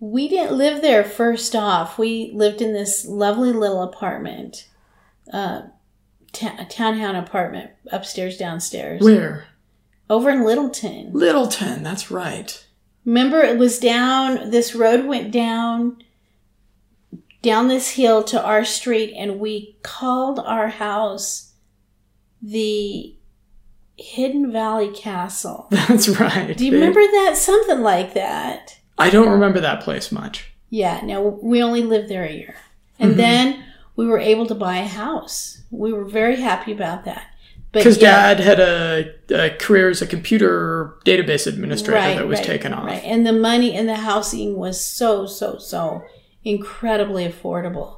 We 0.00 0.28
didn't 0.28 0.58
live 0.58 0.82
there 0.82 1.02
first 1.02 1.56
off. 1.56 1.98
We 1.98 2.30
lived 2.34 2.60
in 2.60 2.74
this 2.74 3.06
lovely 3.06 3.52
little 3.52 3.82
apartment, 3.82 4.68
uh, 5.32 5.62
townhouse 6.32 7.26
apartment, 7.26 7.70
upstairs, 7.90 8.36
downstairs, 8.36 9.00
Where? 9.00 9.46
over 10.10 10.28
in 10.28 10.44
Littleton. 10.44 11.12
Littleton. 11.14 11.82
That's 11.82 12.10
right. 12.10 12.66
Remember, 13.06 13.40
it 13.40 13.56
was 13.56 13.78
down, 13.78 14.50
this 14.50 14.74
road 14.74 15.06
went 15.06 15.30
down, 15.30 15.96
down 17.44 17.68
this 17.68 17.90
hill 17.90 18.24
to 18.24 18.42
our 18.42 18.64
street, 18.64 19.14
and 19.16 19.38
we 19.38 19.76
called 19.82 20.40
our 20.40 20.68
house 20.68 21.52
the 22.42 23.14
Hidden 23.96 24.50
Valley 24.50 24.90
Castle. 24.92 25.68
That's 25.70 26.08
right. 26.08 26.56
Do 26.56 26.66
you 26.66 26.72
remember 26.72 27.00
that? 27.00 27.36
Something 27.36 27.82
like 27.82 28.14
that. 28.14 28.78
I 28.98 29.10
don't 29.10 29.30
remember 29.30 29.60
that 29.60 29.82
place 29.82 30.10
much. 30.10 30.52
Yeah, 30.70 31.00
no, 31.04 31.38
we 31.42 31.62
only 31.62 31.82
lived 31.82 32.08
there 32.08 32.24
a 32.24 32.32
year. 32.32 32.56
And 32.98 33.12
Mhm. 33.12 33.16
then 33.16 33.64
we 33.94 34.06
were 34.06 34.18
able 34.18 34.46
to 34.46 34.54
buy 34.54 34.78
a 34.78 34.86
house. 34.86 35.62
We 35.70 35.92
were 35.92 36.04
very 36.04 36.36
happy 36.40 36.72
about 36.72 37.04
that. 37.04 37.26
Because 37.72 38.00
yeah, 38.00 38.34
Dad 38.34 38.40
had 38.40 38.60
a, 38.60 39.14
a 39.30 39.50
career 39.50 39.90
as 39.90 40.00
a 40.00 40.06
computer 40.06 40.94
database 41.04 41.46
administrator 41.46 41.98
right, 41.98 42.16
that 42.16 42.28
was 42.28 42.38
right, 42.38 42.46
taken 42.46 42.72
off. 42.72 42.86
Right. 42.86 43.02
And 43.04 43.26
the 43.26 43.32
money 43.32 43.74
and 43.74 43.88
the 43.88 43.96
housing 43.96 44.56
was 44.56 44.84
so, 44.84 45.26
so, 45.26 45.58
so 45.58 46.02
incredibly 46.44 47.26
affordable. 47.26 47.96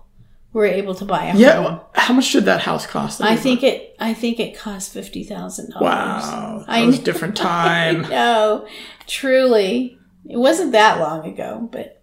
We 0.52 0.60
were 0.60 0.66
able 0.66 0.94
to 0.94 1.04
buy 1.04 1.26
a 1.26 1.36
Yeah. 1.36 1.62
home. 1.62 1.80
How 1.94 2.14
much 2.14 2.32
did 2.32 2.44
that 2.46 2.60
house 2.62 2.86
cost? 2.86 3.20
I 3.20 3.36
think 3.36 3.62
it 3.62 3.94
I 3.98 4.14
think 4.14 4.40
it 4.40 4.56
cost 4.56 4.92
fifty 4.92 5.22
thousand 5.24 5.70
dollars. 5.72 5.82
Wow. 5.82 6.64
That 6.66 6.72
I 6.72 6.86
was 6.86 6.96
a 6.96 6.98
know. 7.00 7.04
different 7.04 7.36
time. 7.36 8.02
No, 8.08 8.66
truly. 9.06 9.98
It 10.28 10.38
wasn't 10.38 10.72
that 10.72 10.98
long 10.98 11.26
ago, 11.26 11.68
but 11.70 12.02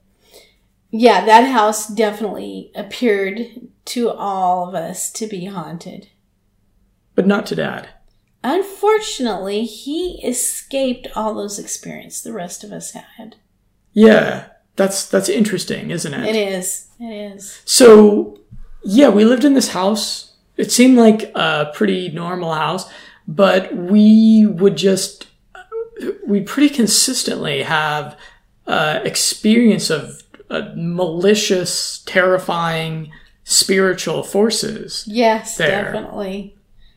yeah, 0.92 1.26
that 1.26 1.50
house 1.50 1.88
definitely 1.88 2.72
appeared 2.76 3.40
to 3.86 4.10
all 4.12 4.70
of 4.70 4.76
us 4.76 5.12
to 5.14 5.26
be 5.28 5.46
haunted. 5.46 6.10
but 7.16 7.26
not 7.28 7.46
to 7.48 7.56
Dad. 7.56 7.90
Unfortunately, 8.44 9.66
he 9.66 10.22
escaped 10.24 11.08
all 11.16 11.34
those 11.34 11.58
experiences 11.60 12.22
the 12.24 12.34
rest 12.34 12.64
of 12.64 12.72
us 12.72 12.92
had. 12.92 13.36
Yeah. 13.94 14.46
That's 14.76 15.08
that's 15.08 15.30
interesting, 15.30 15.92
isn't 15.92 16.14
it? 16.14 16.36
It 16.36 16.54
is. 16.54 16.88
It 17.00 17.34
is. 17.36 17.62
So, 17.66 18.40
yeah, 18.84 19.10
we 19.10 19.24
lived 19.26 19.44
in 19.46 19.54
this 19.54 19.70
house. 19.70 20.34
It 20.58 20.72
seemed 20.72 20.98
like 20.98 21.32
a 21.36 21.72
pretty 21.74 22.10
normal 22.10 22.54
house, 22.54 22.90
but 23.28 23.76
we 23.76 24.46
would 24.48 24.76
just, 24.78 25.28
we 26.26 26.42
pretty 26.42 26.74
consistently 26.74 27.64
have 27.64 28.18
uh, 28.68 29.00
experience 29.04 29.90
of 29.90 30.22
uh, 30.50 30.72
malicious, 30.76 32.04
terrifying 32.06 33.12
spiritual 33.44 34.24
forces. 34.24 35.04
Yes, 35.08 35.58
There. 35.58 35.92
definitely. 35.92 36.56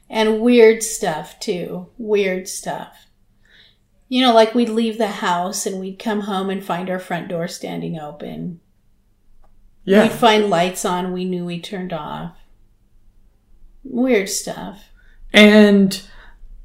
And 0.08 0.40
weird 0.40 0.82
stuff 0.82 1.40
too. 1.40 1.88
Weird 1.98 2.46
stuff. 2.48 3.05
You 4.08 4.22
know, 4.22 4.34
like 4.34 4.54
we'd 4.54 4.68
leave 4.68 4.98
the 4.98 5.08
house 5.08 5.66
and 5.66 5.80
we'd 5.80 5.98
come 5.98 6.22
home 6.22 6.48
and 6.50 6.64
find 6.64 6.88
our 6.88 6.98
front 6.98 7.28
door 7.28 7.48
standing 7.48 7.98
open. 7.98 8.60
Yeah. 9.84 10.04
We'd 10.04 10.12
find 10.12 10.50
lights 10.50 10.84
on 10.84 11.12
we 11.12 11.24
knew 11.24 11.44
we 11.44 11.60
turned 11.60 11.92
off. 11.92 12.36
Weird 13.84 14.28
stuff. 14.28 14.90
And 15.32 16.00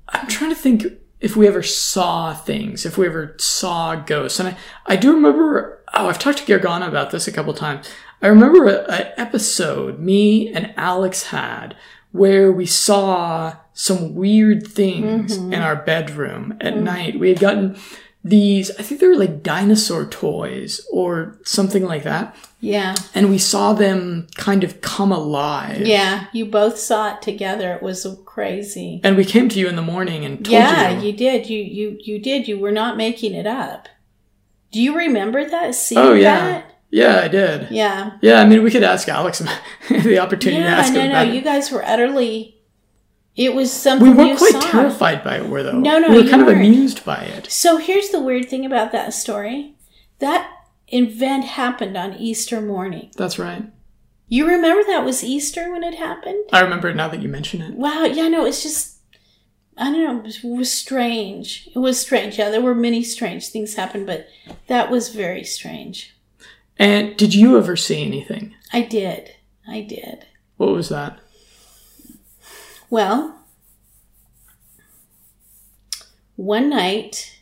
I'm 0.10 0.28
trying 0.28 0.52
to 0.52 0.56
think 0.56 0.86
if 1.20 1.36
we 1.36 1.48
ever 1.48 1.64
saw 1.64 2.34
things, 2.34 2.86
if 2.86 2.98
we 2.98 3.06
ever 3.06 3.36
saw 3.40 3.96
ghosts. 3.96 4.40
And 4.40 4.50
I, 4.50 4.58
I 4.86 4.96
do 4.96 5.14
remember, 5.14 5.84
oh, 5.94 6.10
I've 6.10 6.20
talked 6.20 6.40
to 6.40 6.60
Gargana 6.60 6.88
about 6.88 7.12
this 7.12 7.28
a 7.28 7.32
couple 7.32 7.54
times. 7.54 7.90
I 8.22 8.28
remember 8.28 8.68
an 8.68 9.12
episode 9.18 10.00
me 10.00 10.52
and 10.54 10.74
Alex 10.78 11.28
had 11.28 11.76
where 12.12 12.52
we 12.52 12.66
saw 12.66 13.56
some 13.82 14.14
weird 14.14 14.68
things 14.68 15.38
in 15.38 15.50
mm-hmm. 15.50 15.60
our 15.60 15.76
bedroom 15.76 16.56
at 16.62 16.76
mm-hmm. 16.76 16.84
night. 16.84 17.20
We 17.20 17.30
had 17.30 17.40
gotten 17.40 17.76
these, 18.24 18.70
I 18.78 18.84
think 18.84 19.02
they 19.02 19.08
were 19.08 19.16
like 19.16 19.42
dinosaur 19.42 20.06
toys 20.06 20.86
or 20.92 21.40
something 21.46 21.84
like 21.84 22.04
that. 22.04 22.36
Yeah. 22.60 22.94
And 23.16 23.32
we 23.32 23.40
saw 23.40 23.74
them 23.74 24.28
kind 24.36 24.64
of 24.64 24.82
come 24.82 25.12
alive. 25.12 25.82
Yeah. 25.82 26.28
You 26.32 26.46
both 26.46 26.78
saw 26.78 27.16
it 27.16 27.24
together. 27.24 27.74
It 27.74 27.82
was 27.82 28.06
crazy. 28.24 29.02
And 29.04 29.18
we 29.18 29.26
came 29.26 29.50
to 29.50 29.60
you 29.60 29.68
in 29.68 29.76
the 29.76 29.82
morning 29.82 30.26
and 30.26 30.46
told 30.46 30.54
yeah, 30.54 30.92
you. 30.92 30.98
Yeah, 30.98 31.02
you 31.02 31.14
did. 31.14 31.50
You 31.50 31.64
you 31.64 31.98
you 32.02 32.20
did. 32.20 32.48
You 32.48 32.60
were 32.60 32.72
not 32.72 32.98
making 32.98 33.34
it 33.34 33.48
up. 33.48 33.90
Do 34.72 34.80
you 34.80 34.96
remember 34.96 35.44
that? 35.44 35.74
Seeing 35.74 36.00
Oh, 36.06 36.14
yeah. 36.14 36.40
that? 36.40 36.76
Yeah, 36.92 37.22
I 37.22 37.28
did. 37.30 37.72
Yeah. 37.72 38.12
Yeah, 38.22 38.42
I 38.42 38.46
mean, 38.46 38.62
we 38.62 38.70
could 38.70 38.84
ask 38.84 39.10
Alex 39.10 39.40
the 39.90 40.20
opportunity 40.20 40.62
to 40.62 40.70
Yeah, 40.70 40.78
ask 40.78 40.94
no, 40.94 41.02
him 41.02 41.12
no. 41.14 41.24
it. 41.24 41.34
You 41.34 41.42
guys 41.42 41.72
were 41.72 41.84
utterly. 41.84 42.61
It 43.44 43.56
was 43.56 43.72
something 43.72 44.08
We 44.10 44.14
weren't 44.14 44.38
quite 44.38 44.52
saw. 44.54 44.60
terrified 44.62 45.24
by 45.24 45.38
it, 45.38 45.50
were 45.50 45.64
though. 45.64 45.80
No, 45.80 45.98
no, 45.98 46.10
we 46.10 46.24
were 46.24 46.30
kind 46.30 46.42
of 46.42 46.48
weren't. 46.48 46.60
amused 46.60 47.04
by 47.04 47.24
it. 47.24 47.50
So 47.52 47.78
here's 47.78 48.10
the 48.10 48.22
weird 48.22 48.50
thing 48.50 48.66
about 48.66 48.92
that 48.92 49.14
story. 49.14 49.74
That 50.20 50.52
event 50.90 51.46
happened 51.46 51.98
on 51.98 52.14
Easter 52.14 52.62
morning. 52.62 53.10
That's 53.18 53.40
right. 53.40 53.64
You 54.28 54.48
remember 54.48 54.84
that 54.88 55.04
was 55.04 55.24
Easter 55.24 55.72
when 55.72 55.84
it 55.84 55.96
happened? 55.96 56.46
I 56.54 56.60
remember 56.62 56.88
it 56.90 56.96
now 56.96 57.08
that 57.08 57.22
you 57.22 57.30
mention 57.30 57.62
it. 57.62 57.74
Wow. 57.74 58.04
Yeah. 58.06 58.28
No. 58.28 58.46
It's 58.46 58.62
just. 58.64 58.98
I 59.78 59.86
don't 59.86 60.04
know. 60.04 60.20
It 60.20 60.24
was, 60.24 60.44
it 60.44 60.48
was 60.58 60.72
strange. 60.72 61.68
It 61.74 61.80
was 61.80 62.00
strange. 62.00 62.38
Yeah, 62.38 62.50
there 62.52 62.62
were 62.62 62.76
many 62.76 63.04
strange 63.04 63.48
things 63.48 63.74
happen, 63.74 64.06
but 64.06 64.28
that 64.68 64.92
was 64.92 65.10
very 65.10 65.44
strange. 65.44 66.16
And 66.78 67.18
did 67.18 67.34
you 67.34 67.58
ever 67.58 67.76
see 67.76 68.04
anything? 68.06 68.54
I 68.72 68.82
did. 68.84 69.32
I 69.68 69.82
did. 69.82 70.26
What 70.58 70.72
was 70.72 70.90
that? 70.90 71.18
Well, 72.92 73.40
one 76.36 76.70
night 76.70 77.40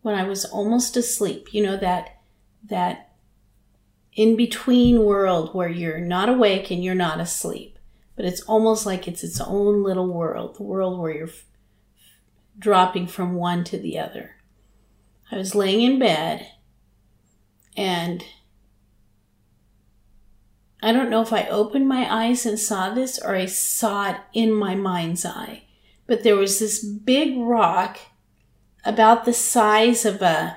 when 0.00 0.14
I 0.14 0.24
was 0.24 0.46
almost 0.46 0.96
asleep, 0.96 1.52
you 1.52 1.62
know 1.62 1.76
that 1.76 2.22
that 2.64 3.12
in 4.14 4.34
between 4.34 5.04
world 5.04 5.54
where 5.54 5.68
you're 5.68 6.00
not 6.00 6.30
awake 6.30 6.70
and 6.70 6.82
you're 6.82 6.94
not 6.94 7.20
asleep, 7.20 7.78
but 8.16 8.24
it's 8.24 8.40
almost 8.40 8.86
like 8.86 9.06
it's 9.06 9.22
its 9.22 9.42
own 9.42 9.82
little 9.82 10.08
world, 10.08 10.56
the 10.56 10.62
world 10.62 10.98
where 10.98 11.12
you're 11.12 11.28
dropping 12.58 13.08
from 13.08 13.34
one 13.34 13.64
to 13.64 13.76
the 13.76 13.98
other. 13.98 14.36
I 15.30 15.36
was 15.36 15.54
laying 15.54 15.82
in 15.82 15.98
bed 15.98 16.50
and 17.76 18.24
I 20.82 20.92
don't 20.92 21.10
know 21.10 21.22
if 21.22 21.32
I 21.32 21.48
opened 21.48 21.88
my 21.88 22.12
eyes 22.12 22.46
and 22.46 22.58
saw 22.58 22.90
this 22.90 23.18
or 23.18 23.34
I 23.34 23.46
saw 23.46 24.10
it 24.10 24.16
in 24.32 24.52
my 24.52 24.74
mind's 24.74 25.24
eye, 25.24 25.64
but 26.06 26.22
there 26.22 26.36
was 26.36 26.58
this 26.58 26.84
big 26.84 27.36
rock 27.36 27.98
about 28.84 29.24
the 29.24 29.32
size 29.32 30.04
of 30.04 30.22
a 30.22 30.56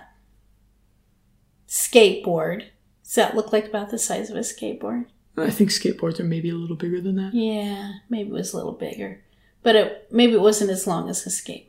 skateboard. 1.68 2.66
Does 3.04 3.16
that 3.16 3.36
look 3.36 3.52
like 3.52 3.66
about 3.66 3.90
the 3.90 3.98
size 3.98 4.30
of 4.30 4.36
a 4.36 4.42
skateboard? 4.42 5.06
I 5.38 5.50
think 5.50 5.70
skateboards 5.70 6.20
are 6.20 6.26
maybe 6.26 6.50
a 6.50 6.56
little 6.56 6.76
bigger 6.76 7.02
than 7.02 7.16
that. 7.16 7.34
Yeah, 7.34 7.94
maybe 8.10 8.30
it 8.30 8.34
was 8.34 8.54
a 8.54 8.58
little 8.58 8.74
bigger. 8.74 9.24
But 9.64 9.76
it, 9.76 10.08
maybe 10.12 10.34
it 10.34 10.42
wasn't 10.42 10.72
as 10.72 10.86
long 10.86 11.10
as 11.10 11.26
a 11.26 11.30
skateboard. 11.30 11.68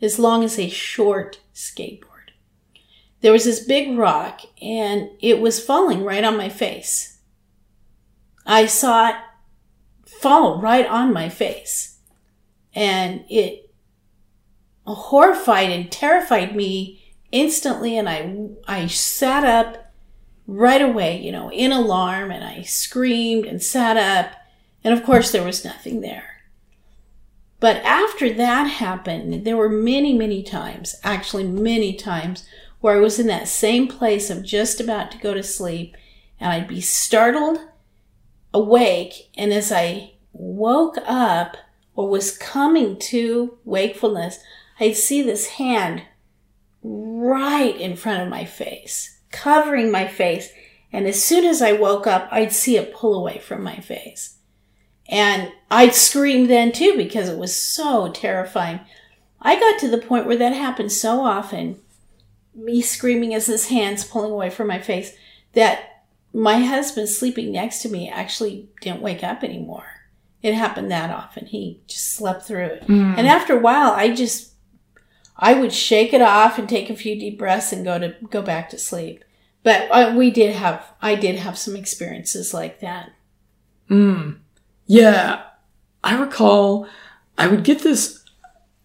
As 0.00 0.18
long 0.18 0.42
as 0.44 0.58
a 0.58 0.68
short 0.68 1.40
skateboard. 1.54 2.08
There 3.20 3.32
was 3.32 3.44
this 3.44 3.64
big 3.64 3.96
rock 3.96 4.42
and 4.60 5.10
it 5.20 5.40
was 5.40 5.64
falling 5.64 6.04
right 6.04 6.24
on 6.24 6.36
my 6.36 6.48
face. 6.48 7.13
I 8.46 8.66
saw 8.66 9.08
it 9.08 9.16
fall 10.06 10.60
right 10.60 10.86
on 10.86 11.12
my 11.12 11.28
face. 11.28 11.98
And 12.74 13.24
it 13.28 13.70
horrified 14.84 15.70
and 15.70 15.90
terrified 15.90 16.54
me 16.54 17.00
instantly 17.32 17.96
and 17.98 18.08
I 18.08 18.48
I 18.66 18.86
sat 18.86 19.44
up 19.44 19.92
right 20.46 20.82
away, 20.82 21.20
you 21.20 21.32
know, 21.32 21.50
in 21.50 21.72
alarm 21.72 22.30
and 22.30 22.44
I 22.44 22.62
screamed 22.62 23.46
and 23.46 23.62
sat 23.62 23.96
up 23.96 24.36
and 24.82 24.92
of 24.92 25.04
course 25.04 25.32
there 25.32 25.44
was 25.44 25.64
nothing 25.64 26.00
there. 26.00 26.42
But 27.60 27.76
after 27.78 28.32
that 28.34 28.64
happened, 28.64 29.46
there 29.46 29.56
were 29.56 29.70
many, 29.70 30.12
many 30.12 30.42
times, 30.42 30.96
actually 31.02 31.44
many 31.44 31.94
times 31.94 32.44
where 32.80 32.96
I 32.96 33.00
was 33.00 33.18
in 33.18 33.26
that 33.28 33.48
same 33.48 33.88
place 33.88 34.28
of 34.28 34.44
just 34.44 34.80
about 34.80 35.10
to 35.12 35.18
go 35.18 35.32
to 35.32 35.42
sleep 35.42 35.96
and 36.38 36.52
I'd 36.52 36.68
be 36.68 36.82
startled 36.82 37.58
awake 38.54 39.30
and 39.36 39.52
as 39.52 39.70
I 39.70 40.12
woke 40.32 40.96
up 41.04 41.56
or 41.94 42.08
was 42.08 42.36
coming 42.38 42.98
to 42.98 43.58
wakefulness, 43.64 44.38
I'd 44.80 44.96
see 44.96 45.20
this 45.20 45.46
hand 45.48 46.02
right 46.82 47.76
in 47.76 47.96
front 47.96 48.22
of 48.22 48.28
my 48.28 48.44
face, 48.44 49.18
covering 49.30 49.90
my 49.90 50.06
face. 50.06 50.50
And 50.92 51.06
as 51.06 51.22
soon 51.22 51.44
as 51.44 51.60
I 51.60 51.72
woke 51.72 52.06
up, 52.06 52.28
I'd 52.30 52.52
see 52.52 52.76
it 52.76 52.94
pull 52.94 53.14
away 53.14 53.38
from 53.38 53.62
my 53.62 53.76
face. 53.76 54.38
And 55.08 55.52
I'd 55.70 55.94
scream 55.94 56.46
then 56.46 56.72
too 56.72 56.96
because 56.96 57.28
it 57.28 57.38
was 57.38 57.54
so 57.54 58.10
terrifying. 58.12 58.80
I 59.40 59.58
got 59.58 59.78
to 59.80 59.88
the 59.88 59.98
point 59.98 60.26
where 60.26 60.36
that 60.36 60.54
happened 60.54 60.92
so 60.92 61.20
often, 61.20 61.78
me 62.54 62.80
screaming 62.80 63.34
as 63.34 63.46
this 63.46 63.68
hand's 63.68 64.04
pulling 64.04 64.32
away 64.32 64.50
from 64.50 64.68
my 64.68 64.78
face, 64.78 65.14
that 65.52 65.93
my 66.34 66.58
husband 66.58 67.08
sleeping 67.08 67.52
next 67.52 67.80
to 67.82 67.88
me 67.88 68.10
actually 68.10 68.68
didn't 68.80 69.00
wake 69.00 69.22
up 69.22 69.44
anymore. 69.44 69.86
It 70.42 70.52
happened 70.52 70.90
that 70.90 71.10
often. 71.10 71.46
He 71.46 71.80
just 71.86 72.12
slept 72.12 72.42
through 72.42 72.66
it. 72.66 72.86
Mm. 72.86 73.16
And 73.16 73.26
after 73.26 73.56
a 73.56 73.60
while, 73.60 73.92
I 73.92 74.12
just 74.12 74.52
I 75.36 75.54
would 75.54 75.72
shake 75.72 76.12
it 76.12 76.20
off 76.20 76.58
and 76.58 76.68
take 76.68 76.90
a 76.90 76.96
few 76.96 77.18
deep 77.18 77.38
breaths 77.38 77.72
and 77.72 77.84
go 77.84 77.98
to 77.98 78.16
go 78.30 78.42
back 78.42 78.68
to 78.70 78.78
sleep. 78.78 79.24
But 79.62 79.88
uh, 79.90 80.14
we 80.16 80.30
did 80.30 80.54
have 80.56 80.84
I 81.00 81.14
did 81.14 81.36
have 81.36 81.56
some 81.56 81.76
experiences 81.76 82.52
like 82.52 82.80
that. 82.80 83.12
Mm. 83.88 84.38
Yeah, 84.86 85.44
I 86.02 86.18
recall 86.18 86.88
I 87.38 87.46
would 87.46 87.64
get 87.64 87.82
this. 87.82 88.24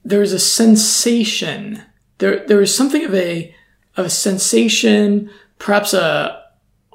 There 0.05 0.21
was 0.21 0.33
a 0.33 0.39
sensation. 0.39 1.83
There, 2.19 2.45
there 2.45 2.57
was 2.57 2.75
something 2.75 3.03
of 3.03 3.13
a 3.13 3.53
of 3.97 4.05
a 4.05 4.09
sensation, 4.09 5.29
perhaps 5.57 5.93
a 5.93 6.38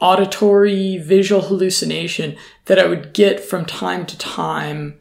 auditory 0.01 0.99
visual 0.99 1.43
hallucination 1.43 2.37
that 2.67 2.79
I 2.79 2.87
would 2.87 3.13
get 3.13 3.41
from 3.41 3.65
time 3.65 4.07
to 4.07 4.19
time 4.19 5.01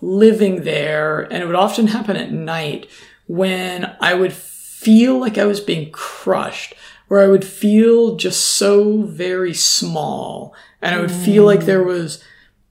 living 0.00 0.64
there, 0.64 1.20
and 1.20 1.42
it 1.42 1.46
would 1.46 1.54
often 1.54 1.88
happen 1.88 2.16
at 2.16 2.32
night 2.32 2.86
when 3.26 3.96
I 4.00 4.14
would 4.14 4.32
feel 4.32 5.18
like 5.18 5.38
I 5.38 5.46
was 5.46 5.60
being 5.60 5.90
crushed, 5.90 6.74
where 7.08 7.22
I 7.22 7.28
would 7.28 7.44
feel 7.44 8.16
just 8.16 8.42
so 8.42 9.02
very 9.02 9.54
small, 9.54 10.54
and 10.82 10.94
I 10.94 11.00
would 11.00 11.10
feel 11.12 11.44
like 11.44 11.60
mm. 11.60 11.66
there 11.66 11.82
was 11.82 12.22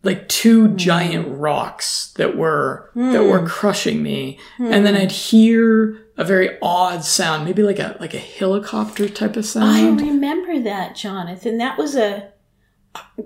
like 0.03 0.29
two 0.29 0.67
mm. 0.67 0.75
giant 0.75 1.27
rocks 1.27 2.13
that 2.17 2.37
were 2.37 2.91
that 2.95 3.21
mm. 3.21 3.29
were 3.29 3.47
crushing 3.47 4.03
me, 4.03 4.39
and 4.59 4.85
then 4.85 4.95
I'd 4.95 5.11
hear 5.11 6.04
a 6.17 6.23
very 6.23 6.57
odd 6.61 7.03
sound, 7.03 7.45
maybe 7.45 7.63
like 7.63 7.79
a 7.79 7.97
like 7.99 8.13
a 8.13 8.19
helicopter 8.19 9.09
type 9.09 9.35
of 9.35 9.45
sound. 9.45 10.01
I 10.01 10.05
remember 10.05 10.59
that, 10.61 10.95
Jonathan. 10.95 11.57
That 11.57 11.77
was 11.77 11.95
a 11.95 12.31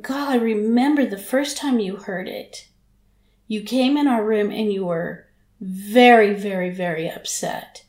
God, 0.02 0.30
I 0.30 0.36
remember 0.36 1.06
the 1.06 1.18
first 1.18 1.58
time 1.58 1.80
you 1.80 1.98
heard 1.98 2.28
it. 2.28 2.68
You 3.48 3.62
came 3.62 3.98
in 3.98 4.08
our 4.08 4.24
room 4.24 4.52
and 4.52 4.72
you 4.72 4.86
were 4.86 5.28
very, 5.60 6.34
very, 6.34 6.70
very 6.70 7.10
upset. 7.10 7.84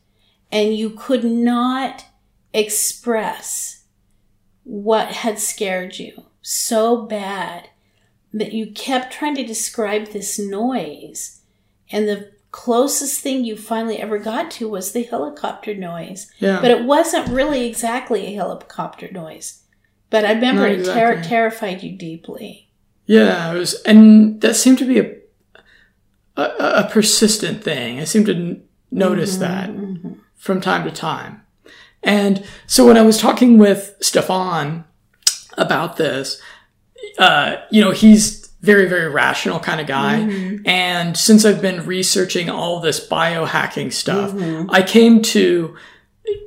And 0.51 0.75
you 0.75 0.89
could 0.89 1.23
not 1.23 2.05
express 2.53 3.85
what 4.63 5.07
had 5.07 5.39
scared 5.39 5.97
you 5.97 6.25
so 6.41 7.05
bad 7.05 7.69
that 8.33 8.53
you 8.53 8.71
kept 8.71 9.13
trying 9.13 9.35
to 9.35 9.45
describe 9.45 10.07
this 10.07 10.37
noise. 10.37 11.41
And 11.91 12.07
the 12.07 12.31
closest 12.51 13.21
thing 13.21 13.43
you 13.45 13.55
finally 13.55 13.97
ever 13.97 14.17
got 14.17 14.51
to 14.51 14.67
was 14.67 14.91
the 14.91 15.03
helicopter 15.03 15.73
noise. 15.73 16.31
Yeah. 16.39 16.59
But 16.61 16.71
it 16.71 16.83
wasn't 16.85 17.29
really 17.29 17.65
exactly 17.67 18.27
a 18.27 18.35
helicopter 18.35 19.09
noise. 19.11 19.63
But 20.09 20.25
I 20.25 20.33
remember 20.33 20.63
Not 20.63 20.71
it 20.71 20.85
ter- 20.85 21.23
terrified 21.23 21.81
you 21.83 21.97
deeply. 21.97 22.69
Yeah, 23.05 23.53
it 23.53 23.57
was, 23.57 23.81
and 23.83 24.39
that 24.41 24.55
seemed 24.55 24.77
to 24.79 24.85
be 24.85 24.99
a 24.99 25.15
a, 26.37 26.43
a 26.85 26.89
persistent 26.89 27.63
thing. 27.63 27.99
I 27.99 28.05
seemed 28.05 28.27
to 28.27 28.35
n- 28.35 28.63
notice 28.89 29.37
that 29.37 29.69
from 30.35 30.61
time 30.61 30.83
to 30.85 30.91
time. 30.91 31.41
And 32.03 32.45
so 32.67 32.85
when 32.85 32.97
I 32.97 33.01
was 33.01 33.17
talking 33.17 33.57
with 33.57 33.95
Stefan 34.01 34.85
about 35.57 35.97
this, 35.97 36.41
uh, 37.19 37.57
you 37.69 37.81
know, 37.81 37.91
he's 37.91 38.40
very, 38.61 38.87
very 38.87 39.09
rational 39.09 39.59
kind 39.59 39.81
of 39.81 39.87
guy. 39.87 40.19
Mm-hmm. 40.19 40.67
And 40.67 41.17
since 41.17 41.45
I've 41.45 41.61
been 41.61 41.85
researching 41.85 42.49
all 42.49 42.79
this 42.79 43.05
biohacking 43.05 43.91
stuff, 43.91 44.31
mm-hmm. 44.31 44.69
I 44.69 44.83
came 44.83 45.21
to, 45.23 45.75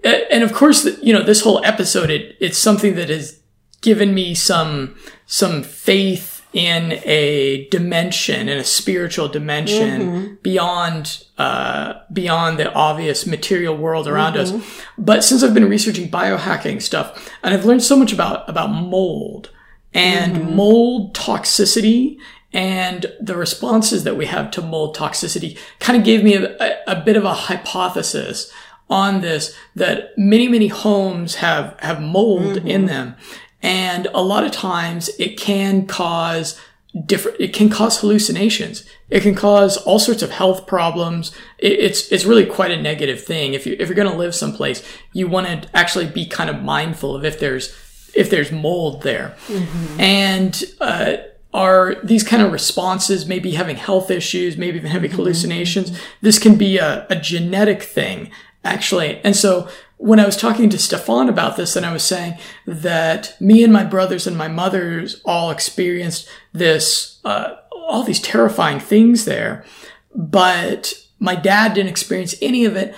and 0.05 0.45
of 0.45 0.53
course, 0.53 0.85
you 1.03 1.13
know, 1.13 1.23
this 1.23 1.41
whole 1.41 1.65
episode, 1.65 2.11
it, 2.11 2.37
it's 2.41 2.59
something 2.59 2.95
that 2.95 3.09
has 3.09 3.41
given 3.81 4.15
me 4.15 4.35
some, 4.35 4.97
some 5.27 5.63
faith 5.63 6.31
in 6.53 7.01
a 7.05 7.67
dimension, 7.71 8.49
in 8.49 8.59
a 8.59 8.65
spiritual 8.65 9.27
dimension 9.27 10.01
mm-hmm. 10.01 10.35
beyond, 10.41 11.25
uh, 11.37 11.95
beyond 12.13 12.61
the 12.61 12.73
obvious 12.75 13.27
material 13.27 13.77
world 13.77 14.07
around 14.07 14.37
us. 14.37 14.53
But 14.97 15.25
since 15.25 15.43
I've 15.43 15.53
been 15.53 15.69
researching 15.69 16.09
biohacking 16.09 16.81
stuff, 16.81 17.29
and 17.43 17.53
I've 17.53 17.65
learned 17.65 17.83
so 17.83 17.97
much 17.97 18.13
about, 18.13 18.49
about 18.49 18.69
mold 18.69 19.51
and 19.95 20.37
mm-hmm. 20.37 20.57
mold 20.57 21.15
toxicity 21.15 22.19
and 22.53 23.07
the 23.21 23.37
responses 23.37 24.05
that 24.05 24.17
we 24.17 24.27
have 24.27 24.51
to 24.53 24.63
mold 24.63 24.97
toxicity 24.97 25.59
kind 25.81 25.99
of 25.99 26.05
gave 26.05 26.23
me 26.23 26.35
a, 26.35 26.57
a, 26.59 26.77
a 26.89 27.03
bit 27.05 27.17
of 27.17 27.25
a 27.25 27.35
hypothesis 27.35 28.53
on 28.91 29.23
this 29.23 29.57
that 29.75 30.11
many 30.19 30.47
many 30.47 30.69
homes 30.69 31.37
have 31.37 31.75
have 31.81 32.03
mold 32.03 32.59
in 32.59 32.83
mm-hmm. 32.83 32.87
them 32.87 33.17
and 33.63 34.07
a 34.13 34.21
lot 34.21 34.45
of 34.45 34.53
times 34.53 35.09
it 35.19 35.39
can 35.39 35.87
cause 35.87 36.61
different 37.07 37.41
it 37.41 37.53
can 37.53 37.69
cause 37.69 38.01
hallucinations. 38.01 38.85
It 39.11 39.21
can 39.21 39.35
cause 39.35 39.77
all 39.79 39.99
sorts 39.99 40.23
of 40.23 40.31
health 40.31 40.67
problems. 40.67 41.33
It, 41.59 41.73
it's 41.73 42.13
it's 42.13 42.25
really 42.25 42.47
quite 42.47 42.71
a 42.71 42.81
negative 42.81 43.23
thing. 43.23 43.55
If 43.55 43.67
you 43.67 43.77
if 43.79 43.89
you're 43.89 43.97
going 43.97 44.11
to 44.11 44.17
live 44.17 44.35
someplace 44.35 44.87
you 45.13 45.29
want 45.29 45.47
to 45.47 45.69
actually 45.77 46.07
be 46.07 46.27
kind 46.27 46.51
of 46.51 46.63
mindful 46.63 47.17
of 47.17 47.25
if 47.25 47.41
there's 47.41 47.75
if 48.17 48.31
there's 48.31 48.53
mold 48.53 49.03
there 49.03 49.37
and 49.99 50.65
uh, 50.81 51.17
are 51.53 51.97
these 52.03 52.23
kind 52.25 52.43
of 52.43 52.53
responses 52.53 53.27
maybe 53.27 53.53
having 53.53 53.77
health 53.77 54.11
issues 54.11 54.57
maybe 54.57 54.79
even 54.79 54.91
having 54.91 55.11
hallucinations 55.11 55.99
this 56.21 56.39
can 56.39 56.57
be 56.57 56.79
a, 56.79 57.07
a 57.11 57.17
genetic 57.17 57.83
thing 57.83 58.31
actually 58.65 59.21
and 59.25 59.37
so 59.37 59.69
when 59.97 60.19
i 60.19 60.27
was 60.27 60.37
talking 60.37 60.69
to 60.69 60.79
stefan 60.79 61.29
about 61.29 61.57
this 61.57 61.77
and 61.77 61.87
i 61.87 61.93
was 61.93 62.03
saying 62.03 62.37
that 62.67 63.35
me 63.41 63.63
and 63.63 63.73
my 63.73 63.85
brothers 63.85 64.27
and 64.27 64.37
my 64.37 64.49
mothers 64.49 65.21
all 65.25 65.51
experienced 65.51 66.29
this 66.53 67.21
uh, 67.25 67.55
all 67.85 68.03
these 68.03 68.21
terrifying 68.21 68.81
things 68.81 69.25
there. 69.25 69.65
But 70.15 70.95
my 71.19 71.35
dad 71.35 71.75
didn't 71.75 71.91
experience 71.91 72.35
any 72.41 72.65
of 72.65 72.77
it. 72.77 72.95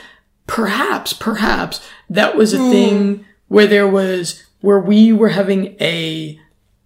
Perhaps, 0.46 1.12
perhaps 1.12 1.86
that 2.08 2.36
was 2.36 2.52
a 2.54 2.58
thing 2.58 3.24
where 3.48 3.66
there 3.66 3.88
was, 3.88 4.44
where 4.60 4.80
we 4.80 5.12
were 5.12 5.28
having 5.30 5.76
a, 5.80 6.38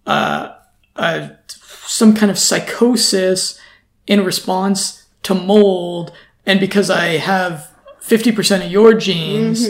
uh, 0.05 0.53
a, 0.95 1.31
some 1.47 2.13
kind 2.13 2.29
of 2.31 2.37
psychosis 2.37 3.59
in 4.07 4.23
response 4.25 5.05
to 5.23 5.33
mold. 5.33 6.11
And 6.45 6.59
because 6.59 6.89
I 6.89 7.17
have 7.17 7.71
50% 8.01 8.65
of 8.65 8.71
your 8.71 8.93
genes, 8.93 9.67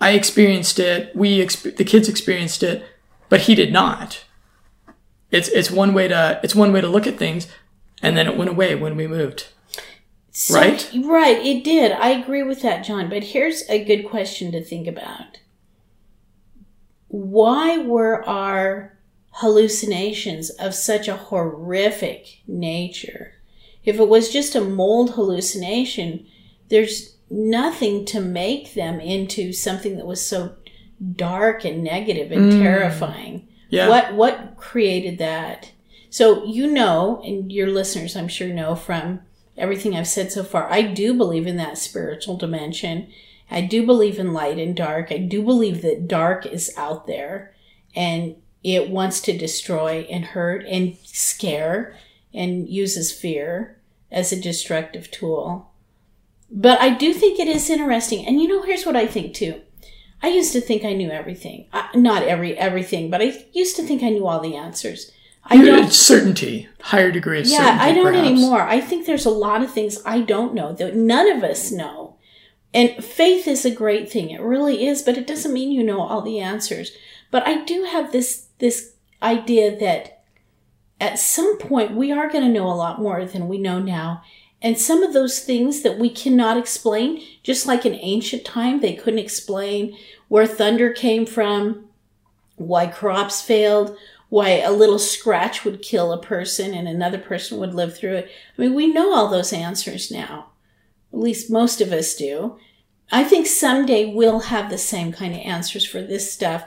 I 0.00 0.10
experienced 0.12 0.78
it. 0.78 1.14
We, 1.14 1.38
exp- 1.38 1.76
the 1.76 1.84
kids 1.84 2.08
experienced 2.08 2.62
it, 2.62 2.84
but 3.28 3.42
he 3.42 3.54
did 3.54 3.72
not. 3.72 4.24
It's, 5.30 5.48
it's 5.48 5.70
one 5.70 5.92
way 5.94 6.08
to, 6.08 6.40
it's 6.42 6.54
one 6.54 6.72
way 6.72 6.80
to 6.80 6.88
look 6.88 7.06
at 7.06 7.18
things. 7.18 7.48
And 8.02 8.16
then 8.16 8.26
it 8.26 8.36
went 8.36 8.50
away 8.50 8.74
when 8.74 8.96
we 8.96 9.06
moved. 9.06 9.48
So- 10.30 10.54
Right? 10.54 10.90
Right, 11.02 11.38
it 11.44 11.64
did. 11.64 11.92
I 11.92 12.10
agree 12.10 12.42
with 12.42 12.60
that, 12.62 12.84
John. 12.84 13.08
But 13.08 13.24
here's 13.24 13.62
a 13.70 13.82
good 13.84 14.02
question 14.08 14.52
to 14.52 14.62
think 14.62 14.86
about. 14.86 15.38
Why 17.08 17.78
were 17.78 18.26
our 18.28 18.96
hallucinations 19.30 20.50
of 20.50 20.74
such 20.74 21.08
a 21.08 21.16
horrific 21.16 22.40
nature? 22.46 23.34
If 23.84 24.00
it 24.00 24.08
was 24.08 24.32
just 24.32 24.56
a 24.56 24.60
mold 24.60 25.12
hallucination, 25.12 26.26
there's 26.68 27.16
nothing 27.30 28.04
to 28.06 28.20
make 28.20 28.74
them 28.74 29.00
into 29.00 29.52
something 29.52 29.96
that 29.96 30.06
was 30.06 30.24
so 30.24 30.54
dark 31.14 31.64
and 31.64 31.84
negative 31.84 32.32
and 32.32 32.52
mm. 32.52 32.62
terrifying. 32.62 33.48
Yeah. 33.68 33.88
What 33.88 34.14
what 34.14 34.56
created 34.56 35.18
that? 35.18 35.72
So 36.10 36.44
you 36.44 36.66
know, 36.66 37.20
and 37.24 37.52
your 37.52 37.68
listeners 37.68 38.16
I'm 38.16 38.28
sure 38.28 38.48
know 38.48 38.74
from 38.74 39.20
everything 39.56 39.94
I've 39.94 40.06
said 40.06 40.32
so 40.32 40.44
far, 40.44 40.70
I 40.70 40.82
do 40.82 41.14
believe 41.14 41.46
in 41.46 41.56
that 41.56 41.78
spiritual 41.78 42.36
dimension. 42.36 43.08
I 43.50 43.60
do 43.60 43.86
believe 43.86 44.18
in 44.18 44.32
light 44.32 44.58
and 44.58 44.76
dark. 44.76 45.12
I 45.12 45.18
do 45.18 45.42
believe 45.42 45.82
that 45.82 46.08
dark 46.08 46.46
is 46.46 46.72
out 46.76 47.06
there 47.06 47.54
and 47.94 48.36
it 48.64 48.90
wants 48.90 49.20
to 49.22 49.38
destroy 49.38 50.06
and 50.10 50.24
hurt 50.24 50.64
and 50.66 50.96
scare 51.04 51.96
and 52.34 52.68
uses 52.68 53.12
fear 53.12 53.78
as 54.10 54.32
a 54.32 54.40
destructive 54.40 55.10
tool. 55.10 55.70
But 56.50 56.80
I 56.80 56.90
do 56.90 57.12
think 57.12 57.38
it 57.38 57.48
is 57.48 57.70
interesting. 57.70 58.26
And 58.26 58.40
you 58.40 58.48
know, 58.48 58.62
here's 58.62 58.86
what 58.86 58.96
I 58.96 59.06
think 59.06 59.34
too. 59.34 59.62
I 60.22 60.28
used 60.28 60.52
to 60.52 60.60
think 60.60 60.84
I 60.84 60.92
knew 60.92 61.10
everything. 61.10 61.66
Uh, 61.72 61.86
not 61.94 62.22
every 62.22 62.56
everything, 62.56 63.10
but 63.10 63.20
I 63.20 63.44
used 63.52 63.76
to 63.76 63.82
think 63.82 64.02
I 64.02 64.08
knew 64.08 64.26
all 64.26 64.40
the 64.40 64.56
answers. 64.56 65.12
I 65.48 65.64
don't 65.64 65.92
certainty, 65.92 66.68
higher 66.80 67.12
degree 67.12 67.40
of 67.40 67.46
yeah, 67.46 67.58
certainty. 67.58 67.84
I 67.84 67.94
don't 67.94 68.04
perhaps. 68.06 68.28
anymore. 68.28 68.62
I 68.62 68.80
think 68.80 69.06
there's 69.06 69.26
a 69.26 69.30
lot 69.30 69.62
of 69.62 69.72
things 69.72 70.00
I 70.04 70.20
don't 70.20 70.54
know 70.54 70.72
that 70.72 70.96
none 70.96 71.30
of 71.30 71.44
us 71.44 71.70
know. 71.70 72.05
And 72.76 73.02
faith 73.02 73.48
is 73.48 73.64
a 73.64 73.74
great 73.74 74.12
thing. 74.12 74.28
It 74.28 74.42
really 74.42 74.86
is, 74.86 75.00
but 75.00 75.16
it 75.16 75.26
doesn't 75.26 75.54
mean 75.54 75.72
you 75.72 75.82
know 75.82 76.02
all 76.02 76.20
the 76.20 76.40
answers. 76.40 76.92
But 77.30 77.48
I 77.48 77.64
do 77.64 77.84
have 77.84 78.12
this 78.12 78.48
this 78.58 78.92
idea 79.22 79.74
that 79.78 80.22
at 81.00 81.18
some 81.18 81.56
point 81.56 81.96
we 81.96 82.12
are 82.12 82.28
going 82.28 82.44
to 82.44 82.52
know 82.52 82.66
a 82.66 82.76
lot 82.76 83.00
more 83.00 83.24
than 83.24 83.48
we 83.48 83.56
know 83.56 83.78
now. 83.78 84.22
And 84.60 84.78
some 84.78 85.02
of 85.02 85.14
those 85.14 85.40
things 85.40 85.80
that 85.84 85.98
we 85.98 86.10
cannot 86.10 86.58
explain, 86.58 87.22
just 87.42 87.66
like 87.66 87.86
in 87.86 87.94
ancient 87.94 88.44
time, 88.44 88.80
they 88.80 88.92
couldn't 88.92 89.20
explain 89.20 89.96
where 90.28 90.46
thunder 90.46 90.92
came 90.92 91.24
from, 91.24 91.86
why 92.56 92.88
crops 92.88 93.40
failed, 93.40 93.96
why 94.28 94.50
a 94.50 94.70
little 94.70 94.98
scratch 94.98 95.64
would 95.64 95.80
kill 95.80 96.12
a 96.12 96.20
person 96.20 96.74
and 96.74 96.88
another 96.88 97.18
person 97.18 97.56
would 97.56 97.74
live 97.74 97.96
through 97.96 98.16
it. 98.16 98.30
I 98.58 98.60
mean, 98.60 98.74
we 98.74 98.86
know 98.92 99.14
all 99.14 99.28
those 99.28 99.54
answers 99.54 100.10
now. 100.10 100.50
At 101.10 101.20
least 101.20 101.50
most 101.50 101.80
of 101.80 101.90
us 101.90 102.14
do. 102.14 102.58
I 103.10 103.24
think 103.24 103.46
someday 103.46 104.12
we'll 104.12 104.40
have 104.40 104.70
the 104.70 104.78
same 104.78 105.12
kind 105.12 105.34
of 105.34 105.40
answers 105.40 105.84
for 105.84 106.02
this 106.02 106.32
stuff. 106.32 106.64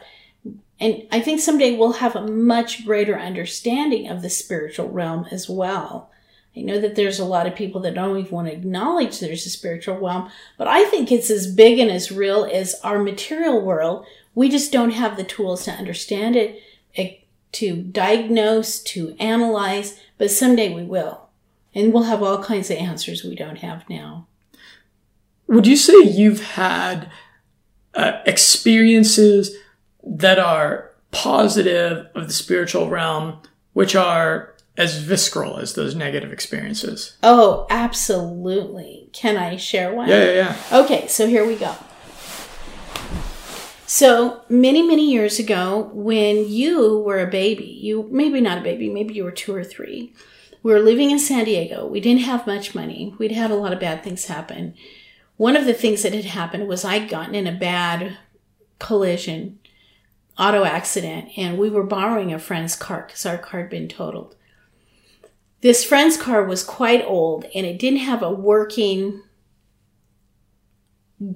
And 0.80 1.04
I 1.12 1.20
think 1.20 1.42
someday 1.42 1.76
we'll 1.76 1.94
have 1.94 2.16
a 2.16 2.26
much 2.26 2.86
greater 2.86 3.20
understanding 3.20 4.08
of 4.08 4.22
the 4.22 4.30
spiritual 4.30 4.90
realm 4.90 5.28
as 5.32 5.50
well. 5.50 6.10
I 6.56 6.62
know 6.62 6.80
that 6.80 6.96
there's 6.96 7.20
a 7.20 7.26
lot 7.26 7.48
of 7.48 7.56
people 7.56 7.82
that 7.82 7.94
don't 7.94 8.18
even 8.18 8.32
want 8.32 8.48
to 8.48 8.54
acknowledge 8.54 9.20
there's 9.20 9.46
a 9.46 9.50
spiritual 9.50 9.98
realm, 9.98 10.32
but 10.58 10.68
I 10.68 10.86
think 10.86 11.12
it's 11.12 11.30
as 11.30 11.54
big 11.54 11.80
and 11.80 11.92
as 11.92 12.12
real 12.12 12.46
as 12.46 12.80
our 12.84 13.00
material 13.00 13.62
world. 13.62 14.06
We 14.34 14.50
just 14.50 14.72
don't 14.72 14.92
have 14.92 15.18
the 15.18 15.24
tools 15.24 15.66
to 15.66 15.72
understand 15.72 16.36
it, 16.36 16.62
eh, 16.96 17.18
to 17.54 17.82
diagnose, 17.84 18.80
to 18.84 19.16
analyze, 19.20 20.00
but 20.18 20.32
someday 20.32 20.74
we 20.74 20.84
will. 20.84 21.28
And 21.76 21.94
we'll 21.94 22.04
have 22.04 22.24
all 22.24 22.44
kinds 22.44 22.72
of 22.72 22.78
answers 22.78 23.24
we 23.24 23.36
don't 23.36 23.60
have 23.60 23.88
now. 23.90 24.26
Would 25.50 25.66
you 25.66 25.76
say 25.76 25.96
you've 26.04 26.44
had 26.44 27.10
uh, 27.96 28.22
experiences 28.28 29.56
that 30.04 30.38
are 30.38 30.92
positive 31.10 32.06
of 32.14 32.28
the 32.28 32.34
spiritual 32.34 32.88
realm, 32.88 33.42
which 33.74 33.96
are 33.96 34.54
as 34.78 35.00
visceral 35.00 35.58
as 35.58 35.74
those 35.74 35.96
negative 35.96 36.32
experiences? 36.32 37.18
Oh, 37.24 37.66
absolutely. 37.72 39.10
Can 39.12 39.38
I 39.38 39.58
share 39.58 39.92
one? 39.92 40.08
Yeah, 40.08 40.24
yeah, 40.24 40.34
yeah. 40.72 40.80
Okay, 40.84 41.08
so 41.08 41.26
here 41.26 41.46
we 41.46 41.56
go. 41.56 41.76
So 43.88 44.42
many, 44.50 44.84
many 44.84 45.12
years 45.12 45.40
ago, 45.40 45.90
when 45.94 46.48
you 46.48 47.00
were 47.00 47.22
a 47.22 47.30
baby, 47.30 47.66
you 47.66 48.08
maybe 48.12 48.40
not 48.40 48.60
a 48.60 48.62
baby, 48.62 48.88
maybe 48.88 49.16
you 49.16 49.24
were 49.24 49.32
two 49.32 49.56
or 49.56 49.64
three. 49.64 50.14
We 50.62 50.72
were 50.72 50.80
living 50.80 51.10
in 51.10 51.18
San 51.18 51.46
Diego. 51.46 51.88
We 51.88 52.00
didn't 52.00 52.22
have 52.22 52.46
much 52.46 52.76
money. 52.76 53.16
We'd 53.18 53.32
had 53.32 53.50
a 53.50 53.56
lot 53.56 53.74
of 53.74 53.80
bad 53.80 54.04
things 54.04 54.26
happen. 54.26 54.76
One 55.40 55.56
of 55.56 55.64
the 55.64 55.74
things 55.74 56.04
that 56.04 56.14
had 56.14 56.26
happened 56.26 56.68
was 56.68 56.84
I'd 56.84 57.08
gotten 57.08 57.34
in 57.34 57.48
a 57.48 57.58
bad 57.58 58.18
collision, 58.78 59.60
auto 60.38 60.66
accident, 60.66 61.30
and 61.38 61.58
we 61.58 61.70
were 61.70 61.86
borrowing 61.86 62.34
a 62.34 62.40
friend's 62.40 62.76
car 62.76 63.06
because 63.08 63.26
our 63.26 63.38
car 63.38 63.62
had 63.62 63.70
been 63.70 63.88
totaled. 63.88 64.36
This 65.62 65.86
friend's 65.86 66.18
car 66.18 66.44
was 66.44 66.62
quite 66.62 67.06
old 67.06 67.46
and 67.56 67.66
it 67.66 67.80
didn't 67.80 68.00
have 68.00 68.22
a 68.22 68.30
working 68.30 69.24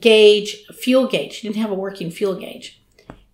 gauge, 0.01 0.65
fuel 0.73 1.07
gauge. 1.07 1.37
It 1.37 1.43
didn't 1.43 1.61
have 1.61 1.71
a 1.71 1.73
working 1.73 2.11
fuel 2.11 2.35
gauge. 2.35 2.83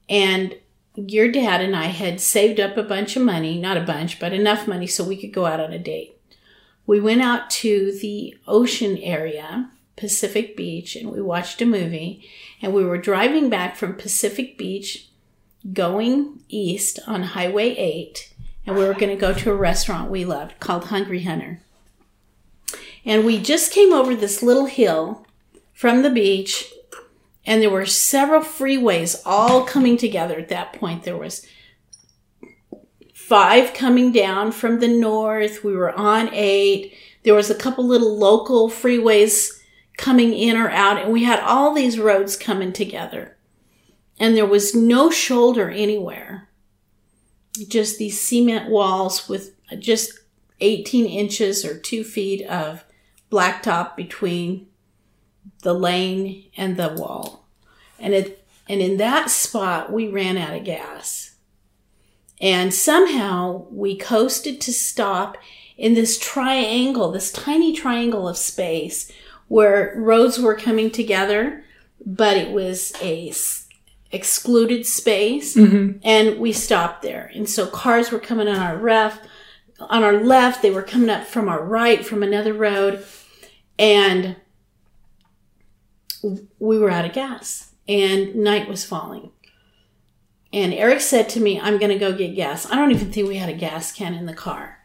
And 0.08 0.56
your 0.94 1.32
dad 1.32 1.62
and 1.62 1.76
I 1.76 1.86
had 1.86 2.22
saved 2.22 2.60
up 2.60 2.78
a 2.78 2.84
bunch 2.84 3.16
of 3.16 3.24
money, 3.24 3.60
not 3.60 3.78
a 3.78 3.82
bunch, 3.82 4.20
but 4.20 4.34
enough 4.34 4.68
money 4.68 4.86
so 4.86 5.04
we 5.04 5.18
could 5.18 5.34
go 5.34 5.48
out 5.48 5.60
on 5.60 5.74
a 5.74 5.80
date. 5.80 6.22
We 6.86 7.00
went 7.00 7.24
out 7.24 7.50
to 7.50 7.98
the 8.00 8.38
ocean 8.46 9.00
area, 9.00 9.72
Pacific 10.00 10.56
Beach, 10.56 10.96
and 10.96 11.12
we 11.12 11.22
watched 11.22 11.62
a 11.62 11.66
movie. 11.66 12.28
And 12.62 12.74
we 12.74 12.86
were 12.86 12.98
driving 12.98 13.50
back 13.50 13.76
from 13.76 13.96
Pacific 13.96 14.58
Beach, 14.58 15.10
going 15.74 16.40
east 16.48 17.00
on 17.06 17.24
Highway 17.24 17.76
8, 17.76 18.34
and 18.66 18.76
we 18.76 18.86
were 18.86 18.94
going 18.94 19.10
to 19.10 19.20
go 19.20 19.34
to 19.34 19.52
a 19.52 19.56
restaurant 19.56 20.10
we 20.10 20.24
loved 20.24 20.60
called 20.60 20.86
Hungry 20.86 21.24
Hunter. 21.24 21.62
And 23.06 23.26
we 23.26 23.42
just 23.42 23.74
came 23.74 23.94
over 23.94 24.16
this 24.16 24.42
little 24.42 24.68
hill 24.68 25.26
from 25.74 26.02
the 26.02 26.10
beach 26.10 26.72
and 27.46 27.62
there 27.62 27.70
were 27.70 27.86
several 27.86 28.42
freeways 28.42 29.22
all 29.26 29.64
coming 29.64 29.96
together 29.98 30.38
at 30.38 30.50
that 30.50 30.74
point 30.74 31.04
there 31.04 31.16
was 31.16 31.48
five 33.14 33.74
coming 33.74 34.12
down 34.12 34.52
from 34.52 34.82
the 34.82 34.90
north 34.90 35.64
we 35.64 35.74
were 35.74 35.98
on 35.98 36.30
eight 36.34 36.94
there 37.24 37.34
was 37.34 37.50
a 37.50 37.56
couple 37.56 37.88
little 37.88 38.18
local 38.18 38.70
freeways 38.70 39.59
coming 40.00 40.34
in 40.34 40.58
or 40.58 40.70
out 40.70 40.98
and 40.98 41.12
we 41.12 41.24
had 41.24 41.40
all 41.42 41.74
these 41.74 42.00
roads 42.00 42.36
coming 42.36 42.74
together 42.74 43.38
and 44.20 44.36
there 44.36 44.46
was 44.46 44.74
no 44.74 45.12
shoulder 45.12 45.70
anywhere 45.70 46.50
just 47.68 47.98
these 47.98 48.20
cement 48.20 48.70
walls 48.70 49.28
with 49.28 49.56
just 49.80 50.20
18 50.62 51.06
inches 51.06 51.66
or 51.66 51.78
two 51.78 52.04
feet 52.04 52.46
of 52.48 52.84
blacktop 53.32 53.96
between 53.96 54.68
the 55.62 55.74
lane 55.74 56.46
and 56.58 56.78
the 56.78 56.90
wall. 56.90 57.48
And 58.00 58.14
it 58.14 58.46
and 58.68 58.82
in 58.82 58.98
that 58.98 59.30
spot 59.30 59.92
we 59.92 60.08
ran 60.08 60.38
out 60.38 60.56
of 60.56 60.64
gas. 60.64 61.36
And 62.40 62.74
somehow 62.74 63.66
we 63.70 63.98
coasted 63.98 64.62
to 64.62 64.72
stop 64.72 65.38
in 65.78 65.94
this 65.94 66.18
triangle, 66.18 67.12
this 67.12 67.32
tiny 67.32 67.74
triangle 67.74 68.28
of 68.28 68.38
space 68.38 69.12
where 69.50 69.94
roads 69.98 70.40
were 70.40 70.56
coming 70.56 70.90
together, 70.90 71.64
but 72.06 72.38
it 72.38 72.52
was 72.52 72.94
a 73.02 73.30
s- 73.30 73.68
excluded 74.12 74.86
space 74.86 75.56
mm-hmm. 75.58 76.00
and 76.04 76.40
we 76.40 76.54
stopped 76.54 77.02
there. 77.02 77.30
And 77.36 77.50
so 77.50 77.68
cars 77.68 78.10
were 78.12 78.20
coming 78.20 78.48
on 78.48 78.58
our 78.58 78.78
ref 78.78 79.20
on 79.80 80.04
our 80.04 80.22
left, 80.24 80.62
they 80.62 80.72
were 80.72 80.82
coming 80.82 81.10
up 81.10 81.26
from 81.26 81.48
our 81.48 81.64
right 81.64 82.06
from 82.06 82.22
another 82.22 82.54
road 82.54 83.06
and 83.78 84.36
we 86.60 86.78
were 86.78 86.90
out 86.90 87.06
of 87.06 87.14
gas 87.14 87.72
and 87.88 88.36
night 88.36 88.68
was 88.68 88.84
falling. 88.84 89.32
And 90.52 90.74
Eric 90.74 91.00
said 91.00 91.30
to 91.30 91.40
me, 91.40 91.60
I'm 91.60 91.78
going 91.78 91.92
to 91.92 91.98
go 91.98 92.12
get 92.12 92.36
gas. 92.36 92.70
I 92.70 92.76
don't 92.76 92.92
even 92.92 93.12
think 93.12 93.28
we 93.28 93.38
had 93.38 93.50
a 93.50 93.54
gas 93.54 93.92
can 93.94 94.14
in 94.14 94.26
the 94.26 94.34
car. 94.34 94.80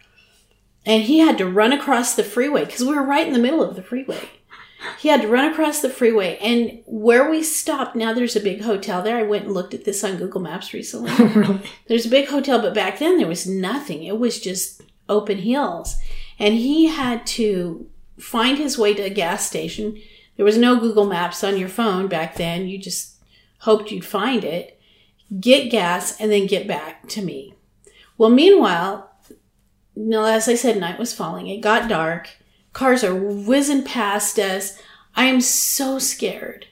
and 0.87 1.03
he 1.03 1.19
had 1.19 1.39
to 1.39 1.47
run 1.49 1.73
across 1.73 2.15
the 2.15 2.23
freeway 2.23 2.65
because 2.65 2.83
we 2.85 2.95
were 2.95 3.03
right 3.03 3.27
in 3.27 3.33
the 3.33 3.39
middle 3.39 3.63
of 3.63 3.75
the 3.75 3.83
freeway. 3.83 4.29
He 4.99 5.09
had 5.09 5.23
to 5.23 5.29
run 5.29 5.51
across 5.51 5.81
the 5.81 5.91
freeway, 5.91 6.39
and 6.39 6.83
where 6.87 7.31
we 7.31 7.43
stopped, 7.43 7.97
now 7.97 8.13
there's 8.13 8.37
a 8.37 8.41
big 8.41 8.63
hotel 8.63 9.03
there. 9.03 9.17
I 9.17 9.23
went 9.23 9.45
and 9.45 9.55
looked 9.55 9.75
at 9.75 9.85
this 9.85 10.03
on 10.05 10.17
Google 10.17 10.41
Maps 10.41 10.73
recently. 10.73 11.13
really? 11.35 11.61
There's 11.87 12.07
a 12.07 12.11
big 12.11 12.29
hotel, 12.29 12.61
but 12.61 12.75
back 12.75 12.99
then 12.99 13.19
there 13.19 13.27
was 13.27 13.47
nothing. 13.47 14.05
It 14.05 14.19
was 14.19 14.41
just 14.41 14.83
open 15.09 15.39
hills. 15.39 15.97
And 16.39 16.55
he 16.55 16.87
had 16.87 17.27
to 17.29 17.89
find 18.19 18.59
his 18.59 18.79
way 18.79 18.95
to 18.95 19.03
a 19.03 19.11
gas 19.11 19.47
station. 19.47 20.01
There 20.37 20.45
was 20.45 20.59
no 20.59 20.79
Google 20.79 21.07
Maps 21.07 21.45
on 21.45 21.59
your 21.59 21.69
phone 21.69 22.09
back 22.09 22.37
then. 22.37 22.67
You 22.67 22.79
just 22.79 23.17
hoped 23.61 23.91
you'd 23.91 24.05
find 24.05 24.45
it, 24.45 24.81
get 25.41 25.71
gas, 25.71 26.21
and 26.21 26.31
then 26.31 26.47
get 26.47 26.67
back 26.67 27.09
to 27.11 27.23
me. 27.23 27.55
Well, 28.19 28.31
meanwhile, 28.31 29.11
no, 29.97 30.25
as 30.25 30.49
I 30.49 30.55
said, 30.55 30.79
night 30.79 30.99
was 30.99 31.15
falling. 31.15 31.47
It 31.47 31.61
got 31.61 31.89
dark. 31.89 32.31
Cars 32.75 33.03
are 33.03 33.15
whizzing 33.15 33.85
past 33.85 34.39
us. 34.39 34.79
I 35.17 35.27
am 35.27 35.41
so 35.41 35.99
scared. 35.99 36.67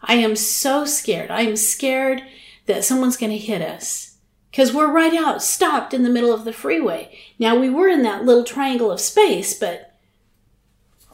I 0.00 0.14
am 0.14 0.36
so 0.36 0.86
scared. 0.86 1.30
I 1.30 1.42
am 1.42 1.56
scared 1.56 2.22
that 2.66 2.84
someone's 2.84 3.16
going 3.16 3.32
to 3.32 3.38
hit 3.38 3.60
us 3.60 4.16
because 4.50 4.72
we're 4.72 4.90
right 4.90 5.12
out, 5.12 5.42
stopped 5.42 5.92
in 5.92 6.04
the 6.04 6.10
middle 6.10 6.32
of 6.32 6.44
the 6.44 6.52
freeway. 6.52 7.18
Now, 7.38 7.58
we 7.58 7.68
were 7.68 7.88
in 7.88 8.02
that 8.04 8.24
little 8.24 8.44
triangle 8.44 8.92
of 8.92 9.00
space, 9.00 9.52
but 9.58 9.94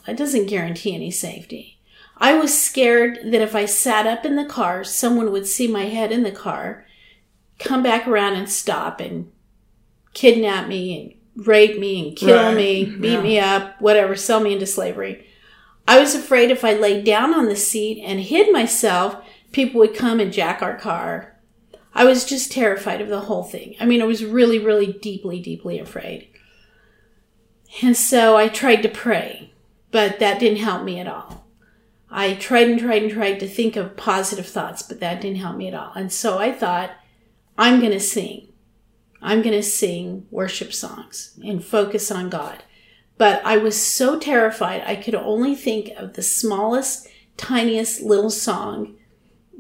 that 0.07 0.19
doesn't 0.19 0.47
guarantee 0.47 0.95
any 0.95 1.11
safety. 1.11 1.79
I 2.19 2.35
was 2.35 2.63
scared 2.63 3.19
that 3.25 3.41
if 3.41 3.55
I 3.55 3.65
sat 3.65 4.07
up 4.07 4.27
in 4.27 4.37
the 4.37 4.45
car, 4.45 4.85
someone 4.85 5.33
would 5.33 5.47
see 5.47 5.67
my 5.67 5.85
head 5.85 6.13
in 6.13 6.23
the 6.23 6.31
car, 6.31 6.87
come 7.59 7.83
back 7.83 8.07
around 8.07 8.35
and 8.35 8.51
stop 8.51 9.01
and 9.01 9.33
kidnap 10.13 10.69
me 10.69 11.01
and 11.01 11.15
rape 11.47 11.79
me 11.79 12.09
and 12.09 12.17
kill 12.17 12.37
Right, 12.37 12.57
me, 12.57 12.85
beat 12.85 13.13
yeah. 13.13 13.23
me 13.23 13.39
up, 13.39 13.81
whatever, 13.81 14.17
sell 14.17 14.41
me 14.41 14.53
into 14.53 14.67
slavery. 14.67 15.27
I 15.89 15.99
was 15.99 16.15
afraid 16.15 16.51
if 16.51 16.65
I 16.65 16.75
laid 16.75 17.05
down 17.05 17.35
on 17.35 17.47
the 17.47 17.57
seat 17.57 18.03
and 18.05 18.21
hid 18.21 18.53
myself, 18.53 19.17
people 19.53 19.81
would 19.81 19.95
come 19.95 20.21
and 20.21 20.33
jack 20.33 20.63
our 20.63 20.77
car. 20.77 21.37
I 21.95 22.05
was 22.05 22.25
just 22.25 22.53
terrified 22.53 23.01
of 23.01 23.09
the 23.09 23.23
whole 23.23 23.43
thing. 23.43 23.75
I 23.81 23.87
mean, 23.87 24.01
I 24.01 24.05
was 24.05 24.25
really, 24.25 24.59
really 24.59 24.93
deeply, 24.93 25.41
deeply 25.41 25.79
afraid. 25.81 26.29
And 27.83 27.97
so 27.97 28.37
I 28.37 28.49
tried 28.49 28.83
to 28.83 28.89
pray, 28.89 29.53
but 29.91 30.19
that 30.21 30.39
didn't 30.39 30.59
help 30.59 30.85
me 30.85 31.01
at 31.01 31.09
all. 31.09 31.47
I 32.11 32.35
tried 32.35 32.69
and 32.69 32.79
tried 32.79 33.03
and 33.03 33.13
tried 33.13 33.39
to 33.41 33.49
think 33.49 33.77
of 33.77 33.97
positive 33.97 34.47
thoughts, 34.47 34.83
but 34.83 35.01
that 35.01 35.21
didn't 35.21 35.39
help 35.39 35.57
me 35.57 35.69
at 35.69 35.75
all. 35.75 35.93
And 35.95 36.13
so 36.13 36.39
I 36.39 36.53
thought, 36.53 36.91
I'm 37.57 37.81
going 37.81 37.93
to 37.93 38.01
sing. 38.01 38.50
I'm 39.23 39.43
going 39.43 39.55
to 39.55 39.63
sing 39.63 40.27
worship 40.31 40.73
songs 40.73 41.39
and 41.45 41.65
focus 41.65 42.11
on 42.11 42.31
God. 42.31 42.63
But 43.19 43.43
I 43.45 43.59
was 43.59 43.81
so 43.81 44.19
terrified, 44.19 44.83
I 44.87 44.97
could 44.97 45.15
only 45.15 45.55
think 45.55 45.91
of 45.97 46.15
the 46.15 46.23
smallest, 46.23 47.07
tiniest 47.37 48.01
little 48.01 48.31
song 48.31 48.97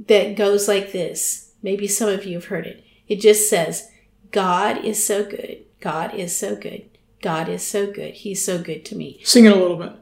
that 0.07 0.35
goes 0.35 0.67
like 0.67 0.93
this. 0.93 1.53
Maybe 1.63 1.87
some 1.87 2.09
of 2.09 2.25
you 2.25 2.35
have 2.35 2.47
heard 2.47 2.67
it. 2.67 2.85
It 3.07 3.21
just 3.21 3.51
says, 3.51 3.91
God 4.31 4.85
is 4.85 5.05
so 5.05 5.25
good. 5.25 5.65
God 5.81 6.15
is 6.15 6.37
so 6.37 6.57
good. 6.57 6.89
God 7.21 7.49
is 7.49 7.67
so 7.67 7.91
good. 7.91 8.15
He's 8.15 8.43
so 8.43 8.63
good 8.63 8.85
to 8.87 8.97
me. 8.97 9.21
Sing 9.25 9.45
it 9.45 9.53
a 9.53 9.57
little 9.57 9.77
bit, 9.77 9.93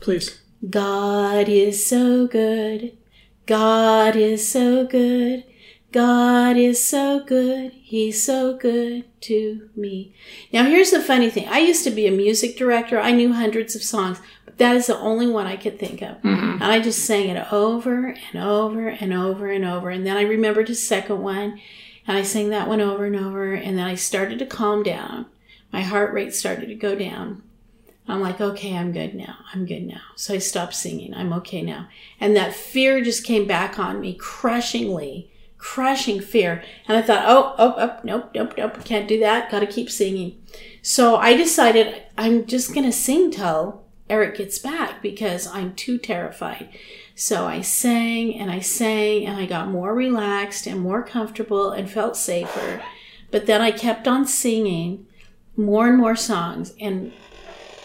please. 0.00 0.40
God 0.70 1.48
is 1.48 1.84
so 1.86 2.26
good. 2.26 2.96
God 3.46 4.14
is 4.16 4.48
so 4.48 4.86
good. 4.86 5.44
God 5.96 6.58
is 6.58 6.84
so 6.84 7.20
good. 7.20 7.72
He's 7.72 8.22
so 8.22 8.54
good 8.54 9.06
to 9.22 9.70
me. 9.74 10.12
Now, 10.52 10.64
here's 10.64 10.90
the 10.90 11.00
funny 11.00 11.30
thing. 11.30 11.48
I 11.48 11.60
used 11.60 11.84
to 11.84 11.90
be 11.90 12.06
a 12.06 12.10
music 12.10 12.58
director. 12.58 13.00
I 13.00 13.12
knew 13.12 13.32
hundreds 13.32 13.74
of 13.74 13.82
songs, 13.82 14.20
but 14.44 14.58
that 14.58 14.76
is 14.76 14.88
the 14.88 14.98
only 14.98 15.26
one 15.26 15.46
I 15.46 15.56
could 15.56 15.78
think 15.78 16.02
of. 16.02 16.18
Mm-hmm. 16.18 16.62
And 16.62 16.64
I 16.64 16.80
just 16.80 17.06
sang 17.06 17.30
it 17.30 17.50
over 17.50 18.08
and 18.08 18.44
over 18.44 18.88
and 18.88 19.14
over 19.14 19.50
and 19.50 19.64
over. 19.64 19.88
And 19.88 20.06
then 20.06 20.18
I 20.18 20.24
remembered 20.24 20.68
his 20.68 20.86
second 20.86 21.22
one, 21.22 21.58
and 22.06 22.18
I 22.18 22.24
sang 22.24 22.50
that 22.50 22.68
one 22.68 22.82
over 22.82 23.06
and 23.06 23.16
over. 23.16 23.54
And 23.54 23.78
then 23.78 23.86
I 23.86 23.94
started 23.94 24.38
to 24.40 24.46
calm 24.46 24.82
down. 24.82 25.24
My 25.72 25.80
heart 25.80 26.12
rate 26.12 26.34
started 26.34 26.66
to 26.68 26.74
go 26.74 26.94
down. 26.94 27.42
I'm 28.06 28.20
like, 28.20 28.38
okay, 28.38 28.76
I'm 28.76 28.92
good 28.92 29.14
now. 29.14 29.36
I'm 29.54 29.64
good 29.64 29.86
now. 29.86 30.02
So 30.14 30.34
I 30.34 30.38
stopped 30.38 30.74
singing. 30.74 31.14
I'm 31.14 31.32
okay 31.32 31.62
now. 31.62 31.88
And 32.20 32.36
that 32.36 32.52
fear 32.52 33.00
just 33.00 33.24
came 33.24 33.46
back 33.46 33.78
on 33.78 33.98
me 33.98 34.12
crushingly, 34.12 35.30
crushing 35.66 36.20
fear. 36.20 36.62
And 36.86 36.96
I 36.96 37.02
thought, 37.02 37.24
oh, 37.26 37.54
oh, 37.58 37.74
oh, 37.76 37.98
nope, 38.04 38.30
nope, 38.34 38.54
nope, 38.56 38.84
can't 38.84 39.08
do 39.08 39.18
that. 39.18 39.50
Got 39.50 39.60
to 39.60 39.66
keep 39.66 39.90
singing. 39.90 40.40
So 40.80 41.16
I 41.16 41.36
decided 41.36 42.04
I'm 42.16 42.46
just 42.46 42.72
going 42.72 42.86
to 42.86 42.92
sing 42.92 43.32
till 43.32 43.84
Eric 44.08 44.36
gets 44.36 44.60
back 44.60 45.02
because 45.02 45.48
I'm 45.48 45.74
too 45.74 45.98
terrified. 45.98 46.68
So 47.16 47.46
I 47.46 47.62
sang 47.62 48.38
and 48.38 48.48
I 48.48 48.60
sang 48.60 49.26
and 49.26 49.36
I 49.36 49.46
got 49.46 49.68
more 49.68 49.92
relaxed 49.92 50.68
and 50.68 50.80
more 50.80 51.02
comfortable 51.02 51.72
and 51.72 51.90
felt 51.90 52.16
safer. 52.16 52.80
But 53.32 53.46
then 53.46 53.60
I 53.60 53.72
kept 53.72 54.06
on 54.06 54.24
singing 54.24 55.06
more 55.56 55.88
and 55.88 55.98
more 55.98 56.16
songs. 56.16 56.74
And 56.80 57.12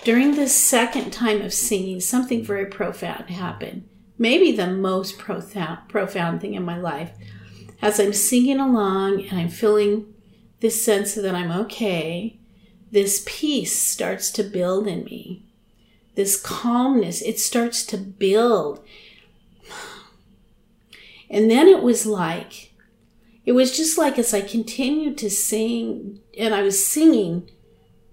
during 0.03 0.35
this 0.35 0.55
second 0.55 1.11
time 1.11 1.41
of 1.41 1.51
singing, 1.51 1.99
something 1.99 2.45
very 2.45 2.67
profound 2.67 3.31
happened. 3.31 3.89
Maybe 4.19 4.51
the 4.51 4.67
most 4.67 5.17
profound, 5.17 5.89
profound 5.89 6.41
thing 6.41 6.53
in 6.53 6.63
my 6.63 6.77
life. 6.77 7.11
As 7.81 7.99
I'm 7.99 8.13
singing 8.13 8.59
along 8.59 9.25
and 9.25 9.39
I'm 9.39 9.49
feeling 9.49 10.13
this 10.59 10.83
sense 10.83 11.15
that 11.15 11.33
I'm 11.33 11.51
okay, 11.51 12.37
this 12.91 13.23
peace 13.25 13.77
starts 13.77 14.29
to 14.31 14.43
build 14.43 14.87
in 14.87 15.03
me. 15.05 15.45
This 16.15 16.39
calmness, 16.39 17.21
it 17.21 17.39
starts 17.39 17.85
to 17.87 17.97
build. 17.97 18.83
And 21.33 21.49
then 21.49 21.69
it 21.69 21.81
was 21.81 22.05
like, 22.05 22.73
it 23.45 23.53
was 23.53 23.77
just 23.77 23.97
like 23.97 24.19
as 24.19 24.33
I 24.33 24.41
continued 24.41 25.17
to 25.19 25.29
sing, 25.29 26.19
and 26.37 26.53
I 26.53 26.61
was 26.61 26.85
singing 26.85 27.49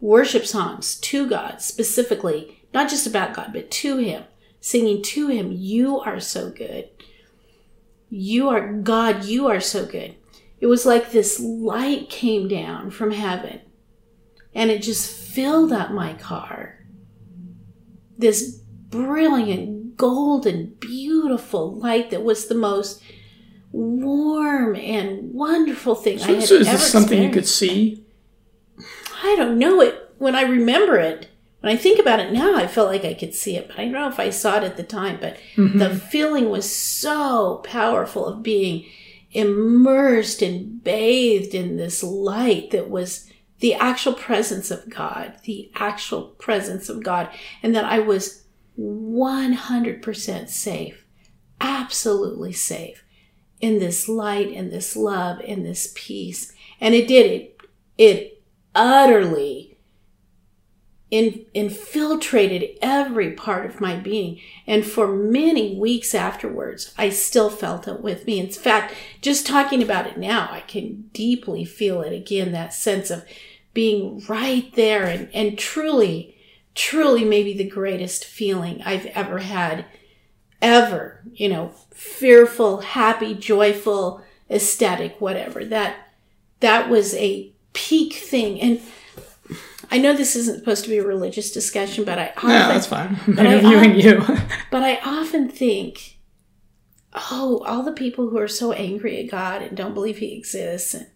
worship 0.01 0.47
songs 0.47 0.95
to 1.01 1.29
God 1.29 1.61
specifically, 1.61 2.63
not 2.73 2.89
just 2.89 3.09
about 3.09 3.35
God, 3.35 3.51
but 3.53 3.73
to 3.73 3.97
Him, 3.97 4.23
singing 4.61 5.03
to 5.03 5.27
Him, 5.27 5.51
You 5.51 5.99
are 5.99 6.21
so 6.21 6.49
good. 6.51 6.91
You 8.11 8.49
are 8.49 8.73
God, 8.73 9.25
you 9.25 9.47
are 9.49 9.61
so 9.61 9.85
good. 9.85 10.15
It 10.61 10.67
was 10.67 10.87
like 10.87 11.13
this 11.13 11.39
light 11.39 12.11
came 12.11 12.49
down 12.49 12.91
from 12.91 13.13
heaven 13.13 13.61
and 14.55 14.71
it 14.71 14.83
just 14.83 15.11
filled 15.11 15.73
up 15.73 15.91
my 15.91 16.15
car. 16.15 16.85
This 18.17 18.61
brilliant, 18.91 19.97
golden, 19.97 20.75
beautiful 20.81 21.75
light 21.75 22.11
that 22.11 22.25
was 22.25 22.47
the 22.47 22.55
most 22.55 23.03
warm 23.71 24.75
and 24.75 25.33
wonderful 25.33 25.95
thing 25.95 26.19
I 26.21 26.27
So, 26.27 26.35
had 26.35 26.43
so 26.45 26.55
is 26.57 26.69
ever 26.69 26.79
this 26.79 26.91
something 26.91 27.23
you 27.23 27.31
could 27.31 27.47
see? 27.47 28.05
I 29.23 29.37
don't 29.37 29.59
know 29.59 29.81
it 29.81 30.13
when 30.19 30.35
I 30.35 30.43
remember 30.43 30.97
it. 30.97 31.29
When 31.61 31.73
I 31.73 31.77
think 31.77 31.99
about 31.99 32.21
it 32.21 32.33
now, 32.33 32.55
I 32.55 32.69
felt 32.69 32.89
like 32.89 33.05
I 33.05 33.15
could 33.15 33.35
see 33.35 33.57
it, 33.57 33.67
but 33.69 33.79
I 33.79 33.85
don't 33.85 33.93
know 33.93 34.09
if 34.09 34.21
I 34.21 34.31
saw 34.31 34.59
it 34.59 34.63
at 34.63 34.77
the 34.77 34.85
time. 34.85 35.19
But 35.21 35.39
the 35.57 35.63
mm-hmm. 35.63 35.97
feeling 35.97 36.51
was 36.51 36.73
so 36.73 37.63
powerful 37.65 38.27
of 38.27 38.45
being 38.45 38.87
immersed 39.33 40.41
and 40.41 40.83
bathed 40.83 41.55
in 41.55 41.77
this 41.77 42.03
light 42.03 42.71
that 42.71 42.89
was 42.89 43.31
the 43.59 43.75
actual 43.75 44.13
presence 44.13 44.71
of 44.71 44.89
God, 44.89 45.35
the 45.45 45.71
actual 45.75 46.23
presence 46.23 46.89
of 46.89 47.03
God, 47.03 47.29
and 47.63 47.75
that 47.75 47.85
I 47.85 47.99
was 47.99 48.45
100% 48.79 50.49
safe, 50.49 51.05
absolutely 51.61 52.53
safe 52.53 53.05
in 53.61 53.81
this 53.81 54.09
light 54.09 54.53
and 54.53 54.71
this 54.71 54.95
love 54.95 55.41
and 55.47 55.67
this 55.67 55.93
peace. 55.97 56.53
And 56.81 56.95
it 56.95 57.09
did 57.09 57.27
it. 57.27 57.61
It 57.97 58.43
utterly 58.77 59.68
in, 61.11 61.47
infiltrated 61.55 62.77
every 62.83 63.33
part 63.33 63.67
of 63.67 63.81
my 63.81 63.97
being. 63.97 64.41
And 64.67 64.85
for 64.85 65.09
many 65.09 65.77
weeks 65.77 66.15
afterwards, 66.15 66.93
I 66.99 67.11
still 67.11 67.51
felt 67.51 67.89
it 67.89 68.01
with 68.01 68.27
me. 68.27 68.39
In 68.39 68.51
fact, 68.51 68.95
just 69.21 69.47
talking 69.47 69.83
about 69.83 70.07
it 70.07 70.19
now, 70.19 70.49
I 70.51 70.61
can 70.61 71.11
deeply 71.13 71.65
feel 71.65 72.03
it 72.03 72.13
again 72.13 72.53
that 72.53 72.75
sense 72.75 73.11
of 73.11 73.25
being 73.73 74.23
right 74.29 74.73
there 74.75 75.05
and, 75.05 75.31
and 75.33 75.59
truly, 75.59 76.37
truly 76.75 77.25
maybe 77.25 77.57
the 77.57 77.69
greatest 77.69 78.25
feeling 78.25 78.83
I've 78.83 79.07
ever 79.07 79.39
had, 79.39 79.87
ever. 80.61 81.23
You 81.33 81.49
know, 81.49 81.73
fearful, 81.91 82.81
happy, 82.81 83.35
joyful, 83.35 84.23
ecstatic, 84.51 85.21
whatever. 85.21 85.65
That, 85.65 85.97
that 86.61 86.91
was 86.91 87.15
a 87.15 87.53
peak 87.73 88.13
thing. 88.15 88.61
And 88.61 88.81
I 89.91 89.99
know 89.99 90.13
this 90.13 90.37
isn't 90.37 90.59
supposed 90.59 90.85
to 90.85 90.91
be 90.91 90.99
a 90.99 91.07
religious 91.07 91.51
discussion, 91.51 92.05
but 92.05 92.19
I 92.19 92.33
often, 92.37 92.49
No, 92.51 92.69
that's 92.69 92.87
fine. 92.87 93.19
I'm 93.27 93.39
interviewing 93.39 93.99
you. 94.01 94.19
but 94.71 94.83
I 94.83 94.97
often 95.05 95.49
think, 95.49 96.19
oh, 97.31 97.63
all 97.67 97.83
the 97.83 97.93
people 97.93 98.29
who 98.29 98.39
are 98.39 98.49
so 98.49 98.73
angry 98.73 99.19
at 99.23 99.31
God 99.31 99.63
and 99.63 99.77
don't 99.77 99.95
believe 99.95 100.19
He 100.19 100.37
exists 100.37 100.95
and 100.95 101.07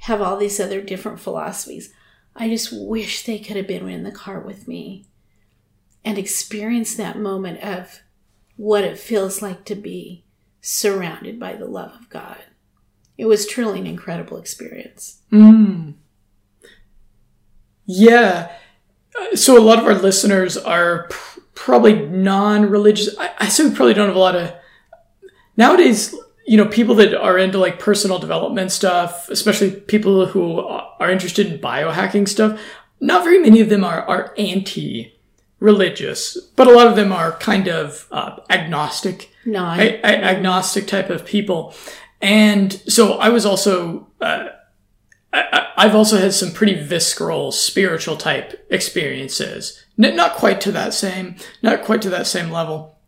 have 0.00 0.20
all 0.20 0.36
these 0.36 0.60
other 0.60 0.80
different 0.80 1.20
philosophies. 1.20 1.92
I 2.36 2.48
just 2.48 2.70
wish 2.72 3.24
they 3.24 3.38
could 3.38 3.56
have 3.56 3.66
been 3.66 3.88
in 3.88 4.02
the 4.02 4.12
car 4.12 4.40
with 4.40 4.68
me 4.68 5.06
and 6.04 6.16
experienced 6.18 6.96
that 6.96 7.18
moment 7.18 7.62
of 7.62 8.00
what 8.56 8.84
it 8.84 8.98
feels 8.98 9.42
like 9.42 9.64
to 9.66 9.74
be 9.74 10.24
surrounded 10.60 11.40
by 11.40 11.54
the 11.54 11.66
love 11.66 11.92
of 11.94 12.08
God. 12.10 12.38
It 13.16 13.26
was 13.26 13.46
truly 13.46 13.80
an 13.80 13.86
incredible 13.86 14.38
experience. 14.38 15.20
Mm. 15.32 15.94
Yeah. 17.98 18.50
So 19.34 19.58
a 19.58 19.62
lot 19.64 19.78
of 19.78 19.84
our 19.86 19.94
listeners 19.94 20.56
are 20.56 21.06
pr- 21.10 21.40
probably 21.54 22.06
non-religious. 22.06 23.16
I, 23.18 23.30
I 23.38 23.48
say 23.48 23.68
we 23.68 23.74
probably 23.74 23.94
don't 23.94 24.06
have 24.08 24.16
a 24.16 24.20
lot 24.20 24.36
of 24.36 24.52
nowadays. 25.56 26.14
You 26.46 26.56
know, 26.56 26.66
people 26.66 26.94
that 26.96 27.14
are 27.14 27.38
into 27.38 27.58
like 27.58 27.78
personal 27.78 28.18
development 28.18 28.72
stuff, 28.72 29.28
especially 29.28 29.70
people 29.72 30.26
who 30.26 30.58
are 30.60 31.10
interested 31.10 31.46
in 31.46 31.58
biohacking 31.60 32.28
stuff. 32.28 32.60
Not 33.00 33.22
very 33.24 33.38
many 33.38 33.60
of 33.60 33.68
them 33.68 33.84
are 33.84 34.02
are 34.08 34.34
anti-religious, 34.36 36.36
but 36.56 36.66
a 36.66 36.72
lot 36.72 36.86
of 36.88 36.96
them 36.96 37.12
are 37.12 37.32
kind 37.32 37.68
of 37.68 38.06
uh, 38.10 38.36
agnostic 38.48 39.30
No, 39.44 39.64
I, 39.64 39.76
a- 39.82 40.00
a- 40.02 40.24
agnostic 40.24 40.86
type 40.86 41.10
of 41.10 41.24
people. 41.24 41.74
And 42.20 42.72
so 42.72 43.14
I 43.14 43.28
was 43.30 43.46
also, 43.46 44.08
uh, 44.20 44.48
I, 45.32 45.68
I've 45.76 45.94
also 45.94 46.18
had 46.18 46.34
some 46.34 46.52
pretty 46.52 46.74
visceral 46.74 47.52
spiritual 47.52 48.16
type 48.16 48.66
experiences. 48.70 49.84
N- 50.02 50.16
not 50.16 50.34
quite 50.34 50.60
to 50.62 50.72
that 50.72 50.94
same, 50.94 51.36
not 51.62 51.84
quite 51.84 52.02
to 52.02 52.10
that 52.10 52.26
same 52.26 52.50
level. 52.50 52.98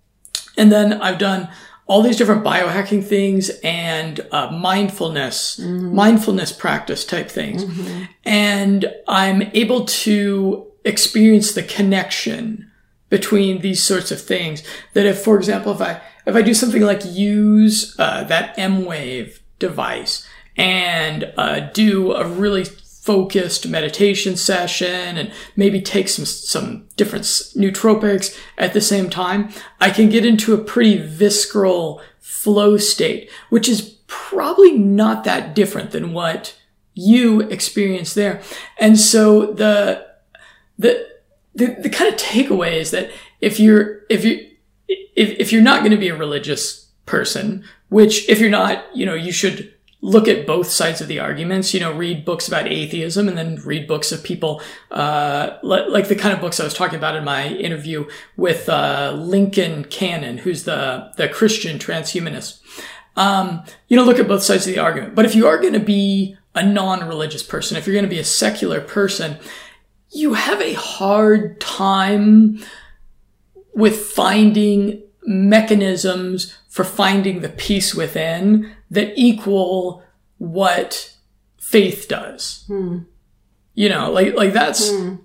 And 0.57 0.70
then 0.70 0.95
I've 0.95 1.18
done 1.18 1.49
all 1.87 2.03
these 2.03 2.16
different 2.16 2.45
biohacking 2.45 3.05
things 3.05 3.51
and 3.62 4.20
uh, 4.31 4.51
mindfulness, 4.51 5.59
mindfulness 5.59 6.53
practice 6.53 7.05
type 7.05 7.29
things. 7.29 7.64
And 8.25 8.93
I'm 9.09 9.43
able 9.55 9.85
to 9.87 10.66
experience 10.85 11.53
the 11.53 11.62
connection 11.62 12.70
between 13.09 13.61
these 13.61 13.83
sorts 13.83 14.11
of 14.11 14.20
things. 14.20 14.62
That 14.95 15.07
if, 15.07 15.18
for 15.23 15.37
example, 15.37 15.73
if 15.73 15.81
I 15.81 16.01
if 16.25 16.37
I 16.37 16.43
do 16.43 16.55
something 16.55 16.83
like 16.83 17.05
use 17.05 17.97
uh, 17.99 18.25
that 18.25 18.57
M 18.59 18.85
Wave 18.85 19.43
device 19.59 20.27
and 20.57 21.33
uh, 21.37 21.61
do 21.73 22.13
a 22.13 22.27
really 22.27 22.65
focused 22.65 23.67
meditation 23.67 24.37
session 24.37 25.19
and 25.19 25.33
maybe 25.57 25.81
take 25.81 26.09
some 26.09 26.25
some 26.25 26.87
different 26.97 27.25
nootropics 27.25 28.39
at 28.57 28.73
the 28.75 28.81
same 28.81 29.11
time, 29.11 29.51
I 29.81 29.91
can 29.91 30.09
get 30.09 30.25
into 30.25 30.55
a 30.55 30.59
pretty 30.59 30.99
visceral 30.99 32.01
flow 32.21 32.77
state, 32.77 33.29
which 33.51 33.69
is 33.69 33.99
probably 34.07 34.79
not 34.79 35.25
that 35.25 35.55
different 35.55 35.91
than 35.91 36.13
what 36.13 36.57
you 36.95 37.41
experience 37.41 38.15
there. 38.15 38.41
And 38.79 38.99
so 38.99 39.53
the 39.53 40.07
the 40.79 41.09
the, 41.55 41.77
the 41.81 41.91
kind 41.91 42.13
of 42.13 42.21
takeaway 42.21 42.75
is 42.75 42.93
that 42.93 43.11
if 43.41 43.59
you're 43.59 44.03
if 44.09 44.25
you 44.25 44.49
if, 44.89 45.41
if 45.41 45.53
you're 45.53 45.63
not 45.63 45.81
going 45.81 45.91
to 45.91 45.99
be 45.99 46.09
a 46.09 46.17
religious 46.17 46.87
person 47.05 47.65
which 47.89 48.29
if 48.29 48.39
you're 48.39 48.49
not 48.49 48.85
you 48.97 49.05
know 49.05 49.15
you 49.15 49.33
should 49.33 49.72
look 50.05 50.27
at 50.27 50.47
both 50.47 50.69
sides 50.69 51.01
of 51.01 51.07
the 51.07 51.21
arguments 51.21 51.73
you 51.73 51.81
know 51.81 51.93
read 51.93 52.25
books 52.25 52.49
about 52.49 52.67
atheism 52.67 53.29
and 53.29 53.39
then 53.39 53.57
read 53.65 53.87
books 53.87 54.13
of 54.13 54.23
people 54.23 54.61
uh, 54.91 55.57
li- 55.63 55.87
like 55.89 56.09
the 56.09 56.17
kind 56.17 56.35
of 56.35 56.41
books 56.41 56.61
i 56.61 56.65
was 56.65 56.75
talking 56.75 56.99
about 56.99 57.15
in 57.15 57.25
my 57.25 57.49
interview 57.49 58.05
with 58.37 58.69
uh, 58.69 59.13
lincoln 59.17 59.85
cannon 59.85 60.39
who's 60.39 60.65
the 60.65 61.11
the 61.17 61.29
christian 61.29 61.79
transhumanist. 61.79 62.61
Um, 63.15 63.65
you 63.89 63.97
know 63.97 64.05
look 64.05 64.19
at 64.19 64.29
both 64.29 64.43
sides 64.43 64.67
of 64.67 64.75
the 64.75 64.81
argument. 64.81 65.15
But 65.15 65.27
if 65.27 65.35
you 65.35 65.47
are 65.47 65.59
going 65.59 65.75
to 65.75 65.81
be 65.81 66.37
a 66.55 66.67
non-religious 66.67 67.43
person 67.43 67.77
if 67.77 67.87
you're 67.87 67.95
going 67.95 68.05
to 68.05 68.11
be 68.11 68.19
a 68.19 68.25
secular 68.25 68.81
person 68.81 69.39
you 70.11 70.35
have 70.35 70.61
a 70.61 70.75
hard 70.75 71.61
time 71.61 72.59
with 73.75 73.97
finding 73.99 75.03
mechanisms 75.25 76.57
for 76.69 76.85
finding 76.85 77.41
the 77.41 77.49
peace 77.49 77.95
within 77.95 78.73
that 78.93 79.14
equal 79.16 80.03
what 80.36 81.16
faith 81.59 82.07
does. 82.09 82.64
Hmm. 82.66 82.99
You 83.74 83.88
know, 83.88 84.12
like 84.12 84.34
like 84.34 84.53
that's 84.53 84.90
hmm. 84.90 85.16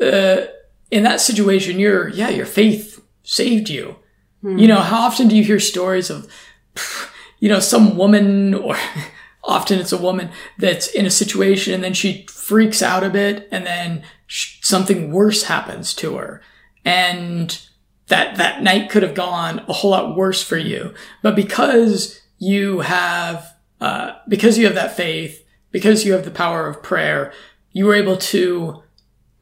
uh, 0.00 0.42
in 0.90 1.02
that 1.02 1.20
situation. 1.20 1.78
Your 1.78 2.08
yeah, 2.10 2.28
your 2.28 2.46
faith 2.46 3.02
saved 3.22 3.70
you. 3.70 3.96
Hmm. 4.42 4.58
You 4.58 4.68
know, 4.68 4.80
how 4.80 5.06
often 5.06 5.26
do 5.26 5.36
you 5.36 5.42
hear 5.42 5.58
stories 5.58 6.10
of 6.10 6.30
you 7.40 7.48
know 7.48 7.60
some 7.60 7.96
woman 7.96 8.54
or 8.54 8.76
often 9.44 9.78
it's 9.78 9.92
a 9.92 9.98
woman 9.98 10.30
that's 10.58 10.88
in 10.88 11.06
a 11.06 11.10
situation 11.10 11.72
and 11.72 11.82
then 11.82 11.94
she 11.94 12.26
freaks 12.26 12.82
out 12.82 13.02
a 13.02 13.08
bit 13.08 13.48
and 13.50 13.64
then 13.64 14.02
sh- 14.26 14.58
something 14.62 15.10
worse 15.10 15.44
happens 15.44 15.94
to 15.94 16.16
her 16.16 16.42
and 16.84 17.62
that 18.08 18.36
that 18.36 18.62
night 18.62 18.90
could 18.90 19.02
have 19.02 19.14
gone 19.14 19.60
a 19.60 19.72
whole 19.72 19.92
lot 19.92 20.14
worse 20.16 20.42
for 20.42 20.58
you 20.58 20.92
but 21.22 21.34
because 21.34 22.20
you 22.38 22.80
have 22.80 23.54
uh, 23.80 24.12
because 24.28 24.58
you 24.58 24.66
have 24.66 24.74
that 24.74 24.96
faith 24.96 25.44
because 25.70 26.04
you 26.04 26.12
have 26.12 26.24
the 26.24 26.30
power 26.30 26.66
of 26.66 26.82
prayer 26.82 27.32
you 27.72 27.84
were 27.84 27.94
able 27.94 28.16
to 28.16 28.82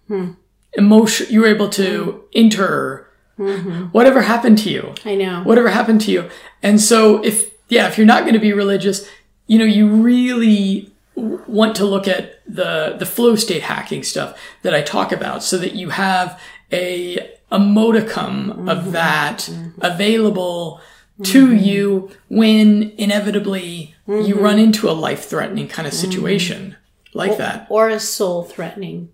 hmm. 0.09 0.33
emotion 0.75 1.27
you 1.31 1.41
were 1.41 1.47
able 1.47 1.69
to 1.69 2.05
hmm. 2.05 2.21
enter 2.35 3.07
mm-hmm. 3.39 3.85
whatever 3.87 4.23
happened 4.23 4.59
to 4.59 4.71
you. 4.71 4.95
I 5.05 5.15
know. 5.15 5.43
whatever 5.43 5.69
happened 5.69 6.01
to 6.03 6.11
you. 6.11 6.31
And 6.63 6.81
so 6.81 7.23
if, 7.25 7.53
yeah, 7.69 7.89
if 7.89 7.99
you're 7.99 8.07
not 8.07 8.23
going 8.23 8.35
to 8.35 8.41
be 8.41 8.53
religious, 8.53 9.09
you 9.47 9.59
know, 9.59 9.65
you 9.65 9.89
really 9.89 10.91
want 11.15 11.77
to 11.77 11.85
look 11.85 12.07
at 12.07 12.43
the, 12.47 12.97
the 12.99 13.07
flow 13.07 13.37
state 13.37 13.63
hacking 13.63 14.03
stuff 14.03 14.39
that 14.63 14.75
I 14.75 14.83
talk 14.83 15.13
about 15.13 15.43
so 15.43 15.57
that 15.59 15.75
you 15.75 15.91
have 15.91 16.41
a, 16.73 17.35
a 17.51 17.59
modicum 17.59 18.69
of 18.69 18.79
mm-hmm. 18.79 18.91
that 18.93 19.39
mm-hmm. 19.39 19.81
available 19.81 20.81
to 21.23 21.49
mm-hmm. 21.49 21.65
you 21.65 22.11
when 22.29 22.93
inevitably 22.99 23.95
you 24.07 24.15
mm-hmm. 24.15 24.39
run 24.39 24.59
into 24.59 24.91
a 24.91 24.93
life 24.93 25.25
threatening 25.25 25.69
kind 25.69 25.89
of 25.89 25.95
mm-hmm. 25.95 26.11
situation 26.11 26.77
like 27.15 27.39
that. 27.39 27.67
Or 27.71 27.89
a 27.89 27.99
soul 27.99 28.45
threatening. 28.45 29.11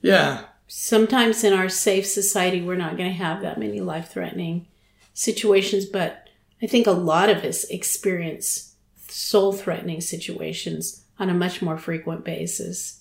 Yeah. 0.00 0.44
Sometimes 0.66 1.44
in 1.44 1.52
our 1.52 1.68
safe 1.68 2.06
society, 2.06 2.62
we're 2.62 2.76
not 2.76 2.96
going 2.96 3.10
to 3.10 3.16
have 3.16 3.42
that 3.42 3.58
many 3.58 3.80
life 3.80 4.08
threatening 4.08 4.66
situations, 5.12 5.84
but 5.84 6.28
I 6.62 6.66
think 6.66 6.86
a 6.86 6.92
lot 6.92 7.28
of 7.28 7.44
us 7.44 7.64
experience 7.64 8.74
soul 9.08 9.52
threatening 9.52 10.00
situations 10.00 11.04
on 11.18 11.28
a 11.28 11.34
much 11.34 11.60
more 11.60 11.76
frequent 11.76 12.24
basis. 12.24 13.00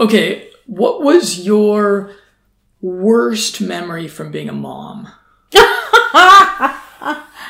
Okay. 0.00 0.48
What 0.66 1.02
was 1.02 1.46
your 1.46 2.14
worst 2.80 3.60
memory 3.60 4.08
from 4.08 4.32
being 4.32 4.48
a 4.48 4.52
mom? 4.52 5.08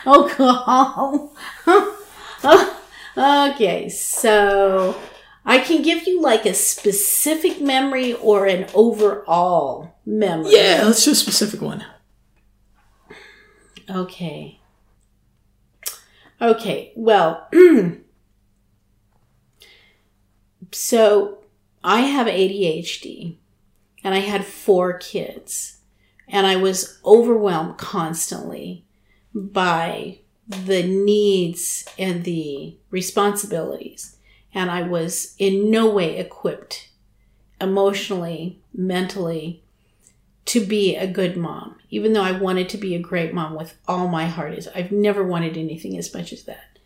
Oh, 0.06 1.32
God. 1.66 2.74
okay, 3.54 3.88
so 3.88 5.00
I 5.46 5.58
can 5.58 5.82
give 5.82 6.06
you 6.06 6.20
like 6.20 6.44
a 6.44 6.54
specific 6.54 7.60
memory 7.60 8.12
or 8.14 8.46
an 8.46 8.66
overall 8.74 9.94
memory. 10.04 10.52
Yeah, 10.52 10.82
let's 10.84 11.04
do 11.04 11.12
a 11.12 11.14
specific 11.14 11.62
one. 11.62 11.84
Okay. 13.88 14.60
Okay, 16.40 16.92
well, 16.96 17.48
so 20.72 21.38
I 21.82 22.00
have 22.00 22.26
ADHD 22.26 23.36
and 24.02 24.14
I 24.14 24.18
had 24.18 24.44
four 24.44 24.98
kids 24.98 25.73
and 26.28 26.46
I 26.46 26.56
was 26.56 26.98
overwhelmed 27.04 27.78
constantly 27.78 28.84
by 29.34 30.18
the 30.46 30.82
needs 30.82 31.86
and 31.98 32.24
the 32.24 32.76
responsibilities. 32.90 34.16
And 34.52 34.70
I 34.70 34.82
was 34.82 35.34
in 35.38 35.70
no 35.70 35.90
way 35.90 36.18
equipped 36.18 36.90
emotionally, 37.60 38.60
mentally, 38.72 39.62
to 40.46 40.64
be 40.64 40.94
a 40.94 41.06
good 41.06 41.36
mom, 41.36 41.76
even 41.90 42.12
though 42.12 42.22
I 42.22 42.32
wanted 42.32 42.68
to 42.70 42.78
be 42.78 42.94
a 42.94 43.00
great 43.00 43.32
mom 43.32 43.54
with 43.54 43.74
all 43.88 44.08
my 44.08 44.26
heart. 44.26 44.54
Is 44.54 44.68
I've 44.74 44.92
never 44.92 45.24
wanted 45.24 45.56
anything 45.56 45.96
as 45.96 46.12
much 46.12 46.32
as 46.32 46.44
that. 46.44 46.78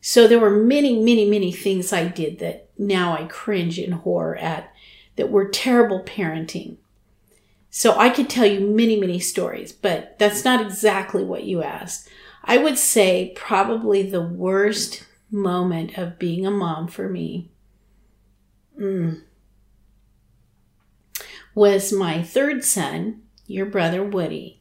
So 0.00 0.26
there 0.26 0.40
were 0.40 0.50
many, 0.50 1.02
many, 1.02 1.28
many 1.28 1.52
things 1.52 1.92
I 1.92 2.06
did 2.06 2.38
that 2.40 2.68
now 2.78 3.16
I 3.16 3.24
cringe 3.24 3.78
in 3.78 3.92
horror 3.92 4.36
at 4.36 4.72
that 5.16 5.30
were 5.30 5.48
terrible 5.48 6.02
parenting. 6.02 6.76
So 7.76 7.98
I 7.98 8.08
could 8.08 8.30
tell 8.30 8.46
you 8.46 8.60
many, 8.60 8.96
many 8.96 9.18
stories, 9.18 9.72
but 9.72 10.16
that's 10.20 10.44
not 10.44 10.64
exactly 10.64 11.24
what 11.24 11.42
you 11.42 11.64
asked. 11.64 12.08
I 12.44 12.56
would 12.56 12.78
say 12.78 13.32
probably 13.34 14.08
the 14.08 14.22
worst 14.22 15.02
moment 15.28 15.98
of 15.98 16.16
being 16.16 16.46
a 16.46 16.52
mom 16.52 16.86
for 16.86 17.08
me 17.08 17.50
mm, 18.80 19.20
was 21.56 21.92
my 21.92 22.22
third 22.22 22.62
son, 22.62 23.22
your 23.48 23.66
brother 23.66 24.04
Woody. 24.04 24.60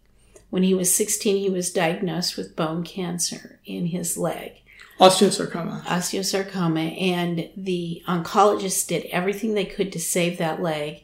When 0.49 0.63
he 0.63 0.73
was 0.73 0.93
16, 0.95 1.37
he 1.37 1.51
was 1.51 1.71
diagnosed 1.71 2.35
with 2.35 2.55
bone 2.55 2.83
cancer 2.83 3.59
in 3.63 3.85
his 3.85 4.17
leg. 4.17 4.53
Osteosarcoma. 4.99 5.83
osteosarcoma, 5.83 6.99
and 6.99 7.51
the 7.55 8.01
oncologists 8.07 8.87
did 8.87 9.05
everything 9.11 9.53
they 9.53 9.65
could 9.65 9.91
to 9.91 9.99
save 9.99 10.39
that 10.39 10.63
leg, 10.63 11.03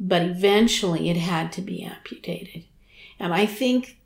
but 0.00 0.22
eventually 0.22 1.10
it 1.10 1.18
had 1.18 1.52
to 1.52 1.60
be 1.60 1.82
amputated. 1.82 2.64
And 3.18 3.34
I 3.34 3.44
think 3.44 3.98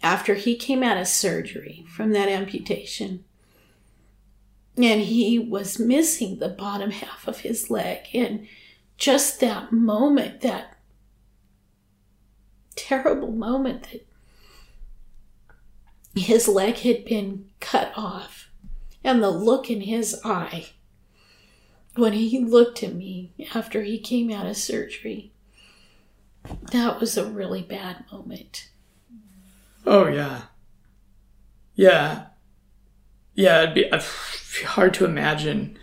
after 0.00 0.34
he 0.34 0.54
came 0.54 0.84
out 0.84 0.96
of 0.96 1.08
surgery 1.08 1.84
from 1.88 2.12
that 2.12 2.28
amputation, 2.28 3.24
and 4.76 5.00
he 5.00 5.40
was 5.40 5.80
missing 5.80 6.38
the 6.38 6.48
bottom 6.48 6.92
half 6.92 7.26
of 7.26 7.40
his 7.40 7.68
leg, 7.68 8.06
and 8.14 8.46
just 8.96 9.40
that 9.40 9.72
moment, 9.72 10.40
that 10.42 10.76
terrible 12.76 13.32
moment 13.32 13.88
that 13.90 14.06
his 16.14 16.46
leg 16.46 16.76
had 16.76 17.04
been 17.04 17.50
cut 17.58 17.92
off, 17.96 18.50
and 19.02 19.20
the 19.20 19.30
look 19.30 19.68
in 19.68 19.80
his 19.80 20.20
eye 20.24 20.68
when 21.98 22.12
he 22.14 22.38
looked 22.44 22.82
at 22.82 22.94
me 22.94 23.32
after 23.54 23.82
he 23.82 23.98
came 23.98 24.30
out 24.30 24.46
of 24.46 24.56
surgery. 24.56 25.32
That 26.72 26.98
was 27.00 27.16
a 27.16 27.26
really 27.28 27.62
bad 27.62 28.04
moment. 28.12 28.68
Oh 29.86 30.06
yeah, 30.06 30.42
yeah, 31.74 32.26
yeah. 33.34 33.62
It'd 33.62 33.74
be 33.74 33.90
uh, 33.90 34.00
hard 34.64 34.94
to 34.94 35.04
imagine 35.04 35.78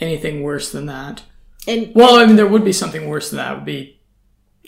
anything 0.00 0.42
worse 0.42 0.70
than 0.72 0.86
that. 0.86 1.22
And 1.66 1.92
Well, 1.94 2.16
I 2.16 2.26
mean, 2.26 2.36
there 2.36 2.46
would 2.46 2.64
be 2.64 2.72
something 2.72 3.08
worse 3.08 3.30
than 3.30 3.38
that. 3.38 3.54
Would 3.56 3.64
be, 3.64 3.98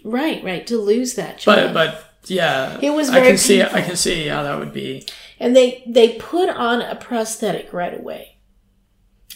right, 0.05 0.43
right, 0.43 0.67
to 0.67 0.79
lose 0.79 1.15
that 1.15 1.43
but 1.45 1.57
child. 1.57 1.75
but 1.75 2.05
yeah, 2.27 2.79
It 2.83 2.91
was 2.91 3.11
I 3.11 3.21
can 3.21 3.39
see. 3.39 3.63
I 3.63 3.83
can 3.83 3.97
see 3.97 4.27
how 4.29 4.43
that 4.43 4.59
would 4.59 4.73
be. 4.73 5.07
and 5.39 5.55
they 5.55 5.83
they 5.87 6.15
put 6.19 6.49
on 6.49 6.81
a 6.83 6.97
prosthetic 6.97 7.73
right 7.73 7.99
away. 7.99 8.38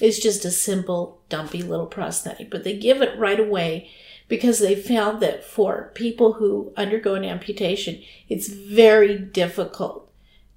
It's 0.03 0.19
just 0.19 0.45
a 0.45 0.51
simple, 0.51 1.23
dumpy 1.29 1.63
little 1.63 1.87
prosthetic, 1.87 2.51
but 2.51 2.65
they 2.65 2.77
give 2.77 3.03
it 3.03 3.17
right 3.17 3.39
away 3.39 3.89
because 4.27 4.59
they 4.59 4.75
found 4.75 5.21
that 5.21 5.45
for 5.45 5.93
people 5.95 6.33
who 6.33 6.73
undergo 6.77 7.15
an 7.15 7.25
amputation, 7.25 8.03
it's 8.29 8.49
very 8.49 9.17
difficult 9.17 10.11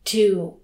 to 0.05 0.55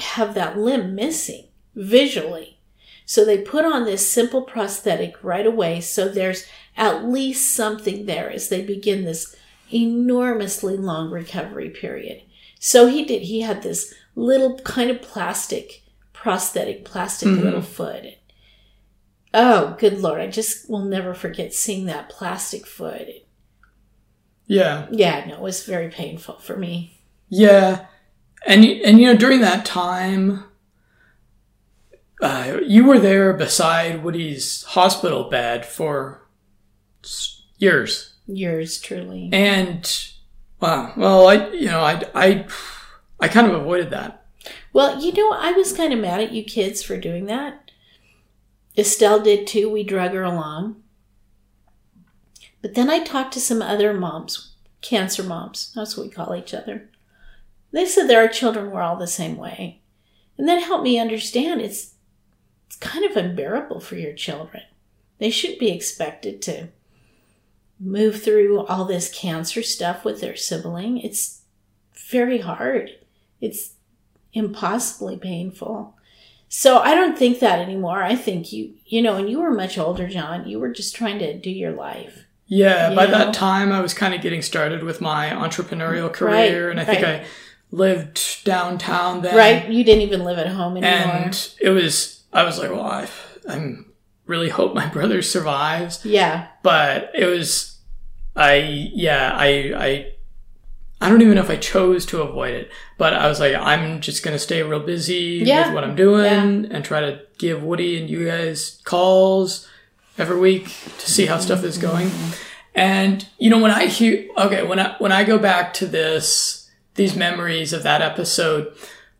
have 0.00 0.34
that 0.34 0.58
limb 0.58 0.96
missing 0.96 1.50
visually. 1.76 2.58
So 3.06 3.24
they 3.24 3.38
put 3.38 3.64
on 3.64 3.84
this 3.84 4.10
simple 4.10 4.42
prosthetic 4.42 5.22
right 5.22 5.46
away 5.46 5.80
so 5.80 6.08
there's 6.08 6.46
at 6.76 7.04
least 7.04 7.54
something 7.54 8.06
there 8.06 8.28
as 8.28 8.48
they 8.48 8.62
begin 8.64 9.04
this 9.04 9.36
enormously 9.72 10.76
long 10.76 11.12
recovery 11.12 11.70
period. 11.70 12.22
So 12.58 12.88
he 12.88 13.04
did, 13.04 13.22
he 13.22 13.42
had 13.42 13.62
this 13.62 13.94
little 14.16 14.58
kind 14.58 14.90
of 14.90 15.00
plastic, 15.00 15.84
prosthetic, 16.20 16.84
plastic 16.84 17.28
Mhm. 17.28 17.42
little 17.42 17.62
foot. 17.62 18.04
Oh, 19.32 19.76
good 19.78 20.00
lord, 20.00 20.20
I 20.20 20.26
just 20.26 20.68
will 20.68 20.84
never 20.84 21.14
forget 21.14 21.54
seeing 21.54 21.86
that 21.86 22.10
plastic 22.10 22.66
foot. 22.66 23.08
Yeah, 24.46 24.86
Yeah, 24.90 25.24
no, 25.26 25.34
it 25.34 25.40
was 25.40 25.64
very 25.64 25.88
painful 25.88 26.38
for 26.40 26.56
me. 26.56 26.98
yeah, 27.28 27.86
and 28.46 28.64
and 28.64 29.00
you 29.00 29.06
know 29.06 29.16
during 29.16 29.40
that 29.40 29.64
time, 29.64 30.44
uh, 32.20 32.58
you 32.66 32.84
were 32.84 32.98
there 32.98 33.32
beside 33.32 34.02
Woody's 34.02 34.64
hospital 34.64 35.30
bed 35.30 35.64
for 35.64 36.26
years. 37.58 38.14
years. 38.26 38.80
Truly. 38.80 39.30
And 39.32 39.90
wow, 40.60 40.92
well, 40.96 41.28
I 41.28 41.48
you 41.50 41.66
know 41.66 41.80
I 41.80 42.02
I 42.14 42.46
I 43.20 43.28
kind 43.28 43.46
of 43.46 43.54
avoided 43.54 43.90
that. 43.90 44.19
Well, 44.72 45.02
you 45.02 45.12
know, 45.12 45.32
I 45.32 45.52
was 45.52 45.72
kind 45.72 45.92
of 45.92 45.98
mad 45.98 46.20
at 46.20 46.32
you 46.32 46.44
kids 46.44 46.82
for 46.82 46.96
doing 46.96 47.26
that. 47.26 47.70
Estelle 48.78 49.20
did 49.20 49.46
too. 49.46 49.68
We 49.68 49.82
drug 49.82 50.12
her 50.12 50.22
along. 50.22 50.82
But 52.62 52.74
then 52.74 52.90
I 52.90 53.02
talked 53.02 53.32
to 53.34 53.40
some 53.40 53.62
other 53.62 53.92
moms, 53.92 54.54
cancer 54.80 55.22
moms. 55.22 55.72
That's 55.74 55.96
what 55.96 56.06
we 56.06 56.12
call 56.12 56.34
each 56.34 56.54
other. 56.54 56.90
They 57.72 57.86
said 57.86 58.08
that 58.08 58.16
our 58.16 58.28
children 58.28 58.70
were 58.70 58.82
all 58.82 58.96
the 58.96 59.06
same 59.06 59.36
way. 59.36 59.80
And 60.36 60.48
that 60.48 60.62
helped 60.62 60.84
me 60.84 60.98
understand 60.98 61.60
it's 61.60 61.94
it's 62.66 62.76
kind 62.76 63.04
of 63.04 63.16
unbearable 63.16 63.80
for 63.80 63.96
your 63.96 64.12
children. 64.12 64.62
They 65.18 65.30
shouldn't 65.30 65.58
be 65.58 65.70
expected 65.70 66.40
to 66.42 66.68
move 67.80 68.22
through 68.22 68.64
all 68.66 68.84
this 68.84 69.12
cancer 69.12 69.62
stuff 69.62 70.04
with 70.04 70.20
their 70.20 70.36
sibling. 70.36 70.98
It's 70.98 71.42
very 72.10 72.38
hard. 72.38 72.90
It's 73.40 73.74
impossibly 74.32 75.16
painful. 75.16 75.96
So 76.48 76.78
I 76.78 76.94
don't 76.94 77.16
think 77.16 77.38
that 77.38 77.60
anymore. 77.60 78.02
I 78.02 78.16
think 78.16 78.52
you, 78.52 78.74
you 78.84 79.02
know, 79.02 79.16
and 79.16 79.30
you 79.30 79.40
were 79.40 79.52
much 79.52 79.78
older, 79.78 80.08
John. 80.08 80.48
You 80.48 80.58
were 80.58 80.72
just 80.72 80.96
trying 80.96 81.20
to 81.20 81.38
do 81.38 81.50
your 81.50 81.72
life. 81.72 82.24
Yeah, 82.46 82.92
by 82.94 83.06
know? 83.06 83.12
that 83.12 83.34
time 83.34 83.70
I 83.70 83.80
was 83.80 83.94
kind 83.94 84.12
of 84.12 84.20
getting 84.20 84.42
started 84.42 84.82
with 84.82 85.00
my 85.00 85.30
entrepreneurial 85.30 86.12
career, 86.12 86.68
and 86.68 86.80
I 86.80 86.84
think 86.84 87.02
right. 87.02 87.20
I 87.20 87.26
lived 87.70 88.44
downtown 88.44 89.22
then. 89.22 89.36
Right? 89.36 89.70
You 89.70 89.84
didn't 89.84 90.02
even 90.02 90.24
live 90.24 90.38
at 90.38 90.48
home 90.48 90.76
anymore. 90.76 91.14
And 91.14 91.54
it 91.60 91.70
was 91.70 92.24
I 92.32 92.42
was 92.42 92.58
like, 92.58 92.70
well, 92.70 92.82
I 92.82 93.08
I'm 93.48 93.92
really 94.26 94.48
hope 94.48 94.74
my 94.74 94.86
brother 94.92 95.22
survives, 95.22 96.04
yeah. 96.04 96.48
but 96.64 97.12
it 97.14 97.26
was 97.26 97.78
I 98.34 98.56
yeah 98.94 99.30
I 99.32 99.48
I. 99.76 100.12
I 101.00 101.08
don't 101.08 101.22
even 101.22 101.34
know 101.34 101.40
if 101.42 101.50
I 101.50 101.56
chose 101.56 102.04
to 102.06 102.20
avoid 102.22 102.52
it, 102.54 102.70
but 102.98 103.14
I 103.14 103.26
was 103.26 103.40
like, 103.40 103.54
I'm 103.54 104.00
just 104.00 104.22
gonna 104.22 104.38
stay 104.38 104.62
real 104.62 104.80
busy 104.80 105.42
Yeah. 105.44 105.66
with 105.66 105.74
what 105.74 105.84
I'm 105.84 105.96
doing 105.96 106.66
and 106.70 106.84
try 106.84 107.00
to 107.00 107.20
give 107.38 107.62
Woody 107.62 107.98
and 108.00 108.10
you 108.10 108.26
guys 108.26 108.80
calls 108.84 109.66
every 110.18 110.38
week 110.38 110.64
to 110.98 111.10
see 111.10 111.26
how 111.26 111.38
stuff 111.38 111.64
is 111.64 111.78
going. 111.78 112.08
Mm-hmm. 112.08 112.32
And 112.74 113.26
you 113.38 113.50
know, 113.50 113.58
when 113.58 113.70
I 113.70 113.86
hear 113.86 114.28
okay, 114.36 114.62
when 114.62 114.78
I 114.78 114.94
when 114.98 115.10
I 115.12 115.24
go 115.24 115.38
back 115.38 115.72
to 115.74 115.86
this 115.86 116.70
these 116.96 117.16
memories 117.16 117.72
of 117.72 117.82
that 117.82 118.02
episode 118.02 118.72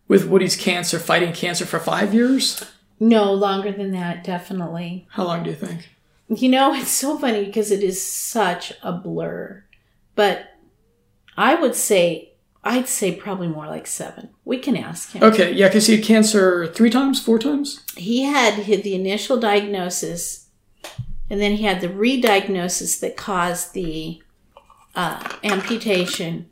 with 0.06 0.26
Woody's 0.26 0.56
cancer, 0.56 0.98
fighting 0.98 1.32
cancer 1.32 1.64
for 1.64 1.78
five 1.78 2.12
years. 2.12 2.62
No, 2.98 3.32
longer 3.32 3.72
than 3.72 3.92
that, 3.92 4.22
definitely. 4.24 5.06
How 5.12 5.24
long 5.24 5.42
do 5.44 5.50
you 5.50 5.56
think? 5.56 5.88
You 6.28 6.48
know, 6.50 6.74
it's 6.74 6.90
so 6.90 7.16
funny 7.18 7.44
because 7.46 7.70
it 7.70 7.82
is 7.82 8.00
such 8.06 8.72
a 8.82 8.92
blur. 8.92 9.64
But 10.14 10.49
I 11.40 11.54
would 11.54 11.74
say, 11.74 12.32
I'd 12.62 12.88
say 12.88 13.14
probably 13.14 13.48
more 13.48 13.66
like 13.66 13.86
seven. 13.86 14.28
We 14.44 14.58
can 14.58 14.76
ask 14.76 15.12
him. 15.12 15.22
Okay, 15.22 15.52
yeah, 15.52 15.68
because 15.68 15.86
he 15.86 15.96
had 15.96 16.04
cancer 16.04 16.66
three 16.66 16.90
times, 16.90 17.20
four 17.20 17.38
times. 17.38 17.80
he 17.96 18.22
had 18.24 18.82
the 18.82 18.94
initial 18.94 19.38
diagnosis 19.40 20.48
and 21.30 21.40
then 21.40 21.52
he 21.52 21.62
had 21.62 21.80
the 21.80 21.88
re-diagnosis 21.88 22.98
that 22.98 23.16
caused 23.16 23.72
the 23.72 24.20
uh, 24.96 25.36
amputation 25.44 26.50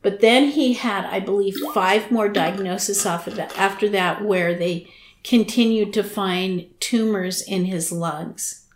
but 0.00 0.20
then 0.20 0.50
he 0.50 0.74
had 0.74 1.04
i 1.06 1.18
believe 1.18 1.56
five 1.74 2.10
more 2.12 2.28
diagnoses 2.28 3.04
off 3.04 3.26
of 3.26 3.34
that 3.34 3.56
after 3.58 3.88
that 3.88 4.24
where 4.24 4.54
they 4.54 4.88
continued 5.24 5.92
to 5.92 6.04
find 6.04 6.68
tumors 6.78 7.42
in 7.42 7.64
his 7.64 7.90
lungs 7.90 8.66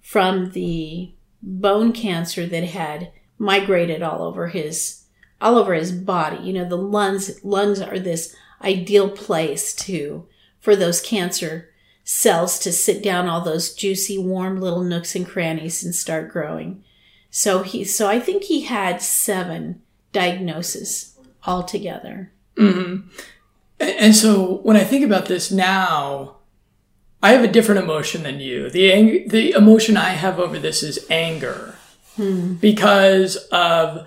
from 0.00 0.52
the 0.52 1.12
bone 1.42 1.92
cancer 1.92 2.46
that 2.46 2.62
had 2.64 3.10
migrated 3.38 4.02
all 4.02 4.22
over 4.22 4.48
his 4.48 5.04
all 5.40 5.56
over 5.58 5.74
his 5.74 5.92
body 5.92 6.42
you 6.42 6.52
know 6.52 6.68
the 6.68 6.76
lungs 6.76 7.44
lungs 7.44 7.80
are 7.80 7.98
this 7.98 8.34
ideal 8.62 9.10
place 9.10 9.74
to 9.74 10.26
for 10.60 10.74
those 10.74 11.00
cancer 11.00 11.68
cells 12.04 12.58
to 12.58 12.72
sit 12.72 13.02
down 13.02 13.28
all 13.28 13.40
those 13.40 13.74
juicy 13.74 14.16
warm 14.16 14.60
little 14.60 14.82
nooks 14.82 15.14
and 15.14 15.26
crannies 15.26 15.84
and 15.84 15.94
start 15.94 16.30
growing 16.30 16.82
so 17.30 17.62
he 17.62 17.84
so 17.84 18.08
i 18.08 18.18
think 18.18 18.44
he 18.44 18.62
had 18.62 19.02
seven 19.02 19.82
diagnoses 20.12 21.18
altogether 21.46 22.32
Mm-hmm. 22.56 23.08
And, 23.80 23.90
and 23.98 24.16
so 24.16 24.58
when 24.62 24.76
I 24.76 24.84
think 24.84 25.04
about 25.04 25.26
this 25.26 25.50
now, 25.50 26.36
I 27.22 27.32
have 27.32 27.44
a 27.44 27.52
different 27.52 27.82
emotion 27.82 28.22
than 28.22 28.40
you. 28.40 28.70
The 28.70 28.92
ang- 28.92 29.28
the 29.28 29.52
emotion 29.52 29.96
I 29.96 30.10
have 30.10 30.38
over 30.38 30.58
this 30.58 30.82
is 30.82 31.06
anger 31.10 31.75
because 32.16 33.36
of 33.52 34.06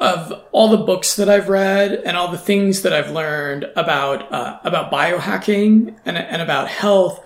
of 0.00 0.32
all 0.52 0.68
the 0.68 0.78
books 0.78 1.16
that 1.16 1.28
I've 1.28 1.48
read 1.48 1.92
and 1.92 2.16
all 2.16 2.28
the 2.28 2.38
things 2.38 2.82
that 2.82 2.92
I've 2.92 3.10
learned 3.10 3.64
about 3.76 4.30
uh, 4.32 4.58
about 4.64 4.90
biohacking 4.90 5.96
and, 6.04 6.16
and 6.16 6.42
about 6.42 6.68
health, 6.68 7.24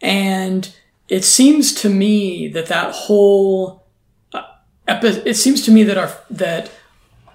and 0.00 0.74
it 1.08 1.24
seems 1.24 1.74
to 1.82 1.88
me 1.88 2.48
that 2.48 2.66
that 2.66 2.94
whole 2.94 3.86
uh, 4.32 4.42
epi- 4.86 5.22
it 5.28 5.34
seems 5.34 5.62
to 5.62 5.70
me 5.70 5.82
that 5.82 5.98
our 5.98 6.16
that 6.30 6.70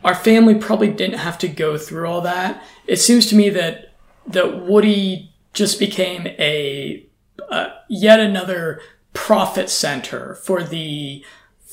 our 0.04 0.16
family 0.16 0.56
probably 0.56 0.90
didn't 0.90 1.20
have 1.20 1.38
to 1.40 1.48
go 1.48 1.78
through 1.78 2.08
all 2.08 2.22
that. 2.22 2.64
It 2.88 2.98
seems 2.98 3.26
to 3.28 3.36
me 3.36 3.50
that 3.50 3.94
that 4.28 4.66
Woody 4.66 5.34
just 5.54 5.80
became 5.80 6.28
a 6.28 7.06
uh, 7.50 7.70
yet 7.90 8.20
another 8.20 8.82
profit 9.14 9.70
center 9.70 10.36
for 10.36 10.64
the 10.64 11.26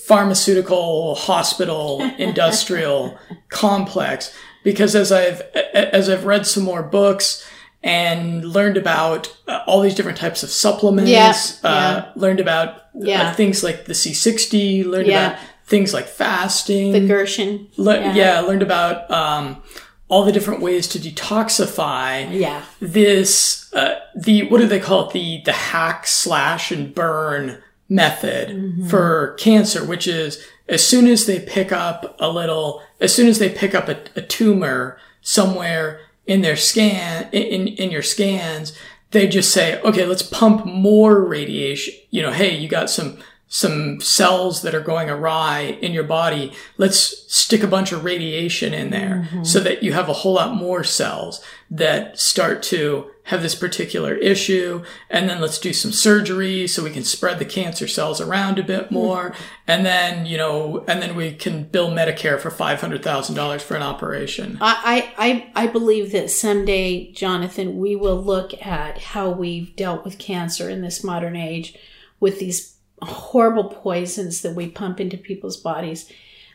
pharmaceutical 0.07 1.15
hospital 1.15 2.01
industrial 2.19 3.19
complex 3.49 4.35
because 4.63 4.95
as 4.95 5.11
I've 5.13 5.41
as 5.75 6.09
I've 6.09 6.25
read 6.25 6.47
some 6.47 6.63
more 6.63 6.83
books 6.83 7.47
and 7.83 8.45
learned 8.45 8.77
about 8.79 9.35
uh, 9.47 9.61
all 9.67 9.83
these 9.83 9.95
different 9.95 10.17
types 10.19 10.43
of 10.43 10.49
supplements. 10.49 11.11
Yeah, 11.11 11.35
uh, 11.69 12.13
Learned 12.17 12.41
about 12.41 12.83
uh, 13.07 13.35
things 13.35 13.63
like 13.63 13.85
the 13.85 13.93
C60. 13.93 14.87
Learned 14.87 15.07
Yeah. 15.09 15.27
about 15.33 15.39
things 15.67 15.93
like 15.93 16.07
fasting. 16.07 16.93
The 16.93 17.07
Gerson. 17.07 17.69
Le- 17.77 18.01
yeah. 18.01 18.15
yeah. 18.15 18.41
learned 18.41 18.63
about 18.63 19.11
um, 19.11 19.63
all 20.09 20.25
the 20.25 20.33
different 20.33 20.61
ways 20.63 20.89
to 20.89 20.99
detoxify 20.99 22.27
Yeah. 22.33 22.63
this 22.81 23.73
uh, 23.75 23.99
the 24.17 24.49
what 24.49 24.61
do 24.61 24.67
they 24.67 24.81
call 24.81 25.09
it 25.09 25.13
the 25.13 25.43
the 25.45 25.53
hack 25.53 26.07
slash 26.07 26.71
and 26.71 26.95
burn 26.95 27.63
method 27.89 28.49
Mm-hmm. 28.49 28.89
for 28.89 29.35
cancer 29.39 29.85
which 29.85 30.07
is 30.07 30.43
as 30.69 30.87
soon 30.87 31.07
as 31.07 31.27
they 31.27 31.39
pick 31.41 31.71
up 31.73 32.17
a 32.19 32.31
little 32.31 32.83
as 33.01 33.15
soon 33.15 33.29
as 33.29 33.39
they 33.39 33.49
pick 33.51 33.75
up 33.75 33.89
a, 33.89 33.99
a 34.17 34.23
tumor 34.23 34.99
somewhere 35.21 36.01
in 36.27 36.41
their 36.43 36.57
scan 36.57 37.29
in 37.33 37.69
in 37.69 37.91
your 37.91 38.03
scans 38.03 38.73
they 39.11 39.29
just 39.29 39.53
say 39.53 39.81
okay 39.83 40.07
let's 40.07 40.23
pump 40.23 40.65
more 40.65 41.21
radiation. 41.23 41.95
You 42.11 42.23
know 42.23 42.33
hey 42.33 42.57
you 42.57 42.69
got 42.69 42.89
some 42.91 43.19
some 43.47 44.01
cells 44.01 44.63
that 44.63 44.75
are 44.75 44.81
going 44.81 45.09
awry 45.09 45.79
in 45.81 45.93
your 45.93 46.03
body. 46.03 46.53
Let's 46.77 47.25
stick 47.33 47.63
a 47.63 47.69
bunch 47.69 47.93
of 47.93 48.03
radiation 48.03 48.75
in 48.75 48.91
there 48.91 49.29
so 49.45 49.61
that 49.61 49.83
you 49.85 49.93
have 49.93 50.09
a 50.09 50.13
whole 50.13 50.33
lot 50.35 50.57
more 50.57 50.83
cells 50.83 51.41
that 51.71 52.19
start 52.19 52.65
to 52.65 53.11
have 53.29 53.43
this 53.43 53.55
particular 53.55 54.15
issue 54.15 54.85
and 55.09 55.29
then 55.29 55.41
let's 55.41 55.59
do 55.59 55.73
some 55.73 55.93
surgery 55.93 56.67
so 56.67 56.85
we 56.85 56.91
can 56.91 57.05
spread 57.05 57.39
the 57.39 57.45
cancer 57.45 57.89
cells 57.89 58.21
around 58.21 58.59
a 58.59 58.63
bit 58.63 58.89
hmm. 58.89 58.95
more 58.95 59.35
and 59.67 59.87
then 59.87 60.27
you 60.27 60.37
know 60.37 60.85
and 60.87 61.01
then 61.01 61.17
we 61.17 61.33
can 61.33 61.65
bill 61.65 61.91
medicare 61.91 62.39
for 62.39 62.51
$500000 62.51 63.61
for 63.63 63.77
an 63.77 63.83
operation 63.83 64.59
I, 64.61 65.13
I, 65.17 65.53
I 65.55 65.65
I 65.65 65.67
believe 65.67 66.13
that 66.13 66.31
someday, 66.31 67.11
Jonathan, 67.13 67.79
we 67.79 67.97
will 67.97 68.23
look 68.23 68.53
at 68.65 68.99
how 68.99 69.31
we've 69.31 69.75
dealt 69.77 70.05
with 70.05 70.19
cancer 70.19 70.69
in 70.69 70.83
this 70.83 71.03
modern 71.03 71.37
age 71.37 71.75
with 72.21 72.39
these 72.39 72.77
horrible 73.01 73.65
poisons 73.65 74.43
that 74.43 74.55
we 74.55 74.69
pump 74.69 75.01
into 75.01 75.17
people's 75.17 75.57
bodies. 75.57 76.13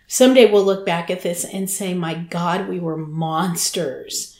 Someday 0.07 0.51
we'll 0.51 0.63
look 0.63 0.85
back 0.85 1.09
at 1.09 1.21
this 1.21 1.43
and 1.43 1.69
say, 1.69 1.93
my 1.93 2.13
God, 2.13 2.67
we 2.67 2.79
were 2.79 2.97
monsters. 2.97 4.39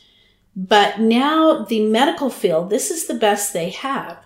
But 0.56 1.00
now 1.00 1.64
the 1.64 1.86
medical 1.86 2.30
field, 2.30 2.70
this 2.70 2.92
is 2.92 3.08
the 3.08 3.14
best 3.14 3.54
they 3.54 3.70
have. 3.70 4.18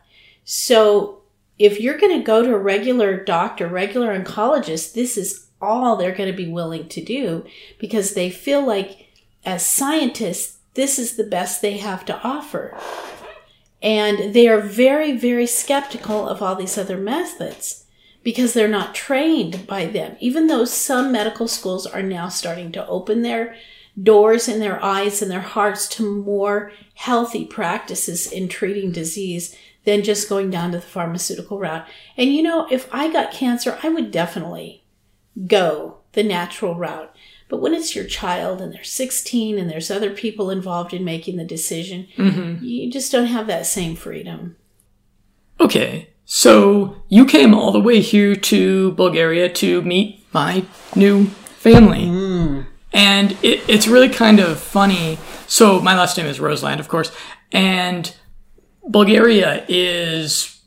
So 0.45 1.22
if 1.60 1.80
you're 1.80 1.98
going 1.98 2.18
to 2.18 2.26
go 2.26 2.44
to 2.44 2.54
a 2.54 2.58
regular 2.58 3.24
doctor, 3.24 3.68
regular 3.68 4.18
oncologist, 4.18 4.94
this 4.94 5.18
is 5.18 5.48
all 5.62 5.95
they're 5.95 6.16
going 6.16 6.32
to 6.32 6.36
be 6.36 6.50
willing 6.50 6.88
to 6.90 7.02
do 7.04 7.45
because 7.80 8.14
they 8.14 8.30
feel 8.30 8.66
like 8.66 9.08
as 9.45 9.66
scientists, 9.66 10.58
this 10.74 10.98
is 10.98 11.16
the 11.16 11.24
best 11.24 11.62
they 11.62 11.78
have 11.78 12.06
to 12.06 12.20
offer. 12.22 12.76
And 13.82 14.34
they 14.34 14.48
are 14.48 14.62
very, 14.62 15.16
very 15.16 15.45
skeptical 15.45 16.28
of 16.28 16.41
all 16.41 16.56
these 16.56 16.78
other 16.78 16.98
methods 16.98 17.86
because 18.24 18.54
they're 18.54 18.68
not 18.68 18.95
trained 18.95 19.68
by 19.68 19.86
them. 19.86 20.16
Even 20.20 20.48
though 20.48 20.66
some 20.66 21.12
medical 21.12 21.48
schools 21.48 21.86
are 21.86 22.02
now 22.02 22.30
starting 22.30 22.72
to 22.72 22.88
open 22.88 23.22
their 23.22 23.56
doors 24.02 24.48
in 24.48 24.60
their 24.60 24.84
eyes 24.84 25.22
and 25.22 25.30
their 25.30 25.41
hearts 25.41 25.88
to 25.88 26.24
more 26.24 26.72
healthy 26.95 27.45
practices 27.45 28.32
in 28.32 28.48
treating 28.48 28.91
disease 28.91 29.56
than 29.86 30.03
just 30.03 30.30
going 30.30 30.49
down 30.49 30.72
to 30.72 30.78
the 30.78 30.84
pharmaceutical 30.84 31.60
route. 31.60 31.86
And 32.18 32.34
you 32.34 32.41
know, 32.41 32.68
if 32.72 32.88
I 32.94 33.11
got 33.11 33.34
cancer, 33.34 33.78
I 33.84 33.90
would 33.90 34.11
definitely 34.11 34.84
go 35.48 35.98
the 36.14 36.24
natural 36.24 36.76
route. 36.76 37.15
But 37.49 37.61
when 37.61 37.74
it's 37.74 37.95
your 37.95 38.06
child 38.06 38.61
and 38.61 38.74
they're 38.74 38.84
16 38.84 39.60
and 39.60 39.70
there's 39.70 39.91
other 39.91 40.11
people 40.11 40.49
involved 40.49 40.94
in 40.94 41.03
making 41.03 41.38
the 41.38 41.44
decision, 41.44 42.07
mm-hmm. 42.18 42.64
you 42.64 42.91
just 42.91 43.11
don't 43.11 43.28
have 43.28 43.48
that 43.48 43.68
same 43.68 43.95
freedom. 43.95 44.56
Okay, 45.60 46.10
so 46.26 47.03
you 47.10 47.26
came 47.26 47.53
all 47.53 47.72
the 47.72 47.80
way 47.80 47.99
here 47.99 48.36
to 48.36 48.91
Bulgaria 48.94 49.49
to 49.49 49.82
meet 49.84 50.26
my 50.34 50.65
new 50.95 51.28
family. 51.28 52.06
Mm. 52.06 52.32
And 52.94 53.32
it, 53.44 53.68
it's 53.68 53.88
really 53.88 54.10
kind 54.10 54.40
of 54.40 54.60
funny. 54.60 55.18
So, 55.48 55.80
my 55.82 55.95
last 55.95 56.18
name 56.18 56.28
is 56.28 56.40
Roseland, 56.40 56.80
of 56.80 56.88
course. 56.88 57.11
And 57.52 58.15
Bulgaria 58.88 59.65
is 59.68 60.61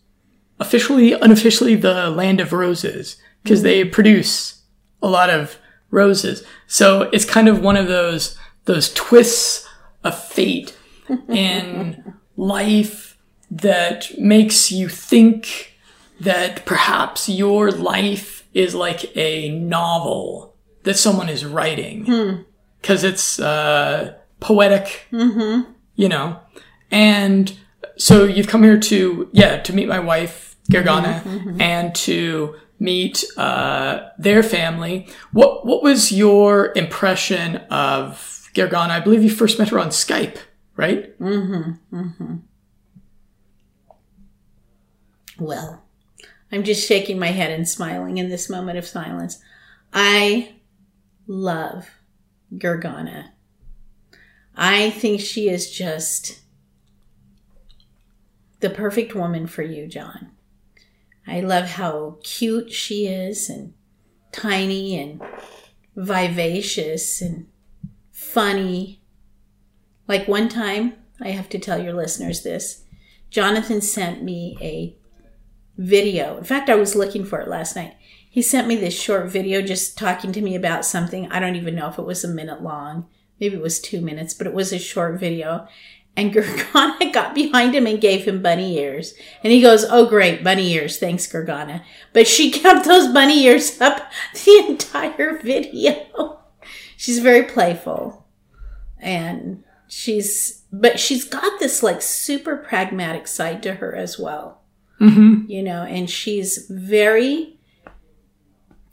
officially, 0.59 1.13
unofficially 1.13 1.77
the 1.77 2.11
land 2.11 2.41
of 2.41 2.53
roses 2.53 3.17
because 3.43 3.63
they 3.63 3.85
produce 3.85 4.63
a 5.03 5.09
lot 5.09 5.31
of 5.31 5.57
roses. 5.91 6.43
So, 6.67 7.03
it's 7.13 7.25
kind 7.25 7.49
of 7.49 7.61
one 7.61 7.77
of 7.77 7.87
those, 7.87 8.37
those 8.65 8.93
twists 8.93 9.67
of 10.03 10.21
fate 10.21 10.77
in 11.29 12.15
life 12.37 13.17
that 13.51 14.11
makes 14.19 14.73
you 14.73 14.89
think 14.89 15.75
that 16.19 16.67
perhaps 16.67 17.29
your 17.29 17.71
life 17.71 18.45
is 18.53 18.75
like 18.75 19.17
a 19.17 19.51
novel 19.51 20.56
that 20.87 20.97
someone 20.97 21.29
is 21.29 21.45
writing 21.45 22.07
hmm. 22.07 22.43
because 22.81 23.03
it's 23.03 23.41
uh, 23.41 24.15
poetic, 24.39 25.07
mm-hmm. 25.13 25.71
you 25.97 26.09
know. 26.09 26.39
And 26.93 27.53
so 27.97 28.25
you've 28.25 28.47
come 28.47 28.63
here 28.63 28.79
to 28.79 29.29
yeah 29.33 29.59
to 29.63 29.73
meet 29.73 29.89
my 29.89 29.99
wife 29.99 30.57
Gergana 30.71 31.23
mm-hmm. 31.23 31.49
mm-hmm. 31.49 31.61
and 31.61 31.95
to 31.97 32.55
meet 32.79 33.25
uh, 33.37 34.09
their 34.17 34.43
family. 34.45 35.09
What 35.33 35.67
what 35.67 35.83
was 35.83 36.13
your 36.13 36.73
impression 36.77 37.57
of 37.69 38.49
Gergana? 38.55 38.91
I 38.91 39.01
believe 39.01 39.25
you 39.25 39.31
first 39.31 39.59
met 39.59 39.71
her 39.71 39.81
on 39.81 39.89
Skype, 39.89 40.39
right? 40.77 41.13
Well, 45.39 45.83
I'm 46.53 46.63
just 46.63 46.87
shaking 46.87 47.19
my 47.19 47.33
head 47.33 47.51
and 47.51 47.69
smiling 47.69 48.19
in 48.19 48.29
this 48.29 48.49
moment 48.49 48.79
of 48.79 48.87
silence. 48.87 49.43
I 49.93 50.56
love 51.27 51.89
Gergana. 52.55 53.31
I 54.55 54.91
think 54.91 55.21
she 55.21 55.49
is 55.49 55.71
just 55.71 56.41
the 58.61 58.71
perfect 58.71 59.15
woman 59.15 59.47
for 59.47 59.63
you, 59.63 59.87
John. 59.87 60.31
I 61.27 61.41
love 61.41 61.67
how 61.67 62.19
cute 62.23 62.73
she 62.73 63.07
is 63.07 63.51
and 63.51 63.75
tiny 64.33 64.99
and 64.99 65.21
vivacious 65.97 67.21
and 67.21 67.49
funny. 68.13 69.03
Like 70.09 70.29
one 70.29 70.49
time, 70.49 70.95
I 71.21 71.31
have 71.31 71.49
to 71.51 71.59
tell 71.59 71.83
your 71.83 71.95
listeners 71.95 72.43
this. 72.43 72.85
Jonathan 73.31 73.81
sent 73.81 74.23
me 74.23 74.57
a 74.61 74.97
video. 75.77 76.39
In 76.39 76.45
fact, 76.45 76.71
I 76.71 76.77
was 76.77 76.95
looking 76.95 77.25
for 77.25 77.41
it 77.41 77.49
last 77.49 77.77
night. 77.77 77.97
He 78.37 78.43
sent 78.43 78.69
me 78.69 78.77
this 78.77 78.93
short 78.93 79.31
video 79.31 79.63
just 79.63 79.97
talking 79.97 80.31
to 80.33 80.43
me 80.43 80.55
about 80.55 80.85
something. 80.85 81.33
I 81.33 81.41
don't 81.41 81.57
even 81.57 81.75
know 81.75 81.89
if 81.89 81.99
it 81.99 82.05
was 82.05 82.23
a 82.23 82.29
minute 82.29 82.63
long. 82.63 83.09
Maybe 83.41 83.57
it 83.57 83.63
was 83.63 83.81
two 83.81 84.03
minutes, 84.03 84.35
but 84.35 84.47
it 84.47 84.53
was 84.53 84.75
a 84.75 84.79
short 84.79 85.19
video. 85.19 85.67
And 86.19 86.31
Gergana 86.35 87.15
got 87.15 87.35
behind 87.35 87.75
him 87.75 87.87
and 87.87 87.99
gave 87.99 88.27
him 88.27 88.43
bunny 88.43 88.77
ears. 88.77 89.15
And 89.43 89.55
he 89.55 89.63
goes, 89.63 89.87
Oh, 89.89 90.05
great, 90.05 90.45
bunny 90.45 90.71
ears. 90.75 90.99
Thanks, 90.99 91.27
Gergana. 91.27 91.83
But 92.13 92.27
she 92.27 92.51
kept 92.61 92.85
those 92.85 93.11
bunny 93.11 93.43
ears 93.45 93.81
up 93.81 94.13
the 94.35 94.67
entire 94.69 95.39
video. 95.39 96.41
She's 96.99 97.21
very 97.21 97.45
playful. 97.45 98.27
And 98.99 99.65
she's, 99.89 100.65
but 100.71 101.01
she's 101.01 101.25
got 101.25 101.59
this 101.59 101.83
like 101.83 102.03
super 102.03 102.59
pragmatic 102.59 103.29
side 103.29 103.63
to 103.63 103.77
her 103.77 103.97
as 103.97 104.19
well 104.19 104.61
mm-hmm. 105.01 105.51
you 105.51 105.63
know, 105.63 105.83
and 105.83 106.09
she's 106.09 106.67
very 106.69 107.56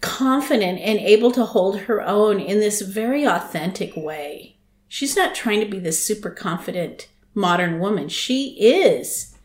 confident 0.03 0.80
and 0.80 0.99
able 0.99 1.31
to 1.31 1.45
hold 1.45 1.80
her 1.80 2.01
own 2.01 2.39
in 2.39 2.59
this 2.59 2.81
very 2.81 3.25
authentic 3.25 3.95
way. 3.95 4.57
She's 4.89 5.15
not 5.15 5.34
trying 5.34 5.61
to 5.61 5.65
be 5.65 5.80
this 5.80 6.05
super 6.05 6.30
confident 6.30 7.07
modern 7.34 7.80
woman. 7.80 8.09
She 8.09 8.49
is 8.59 9.35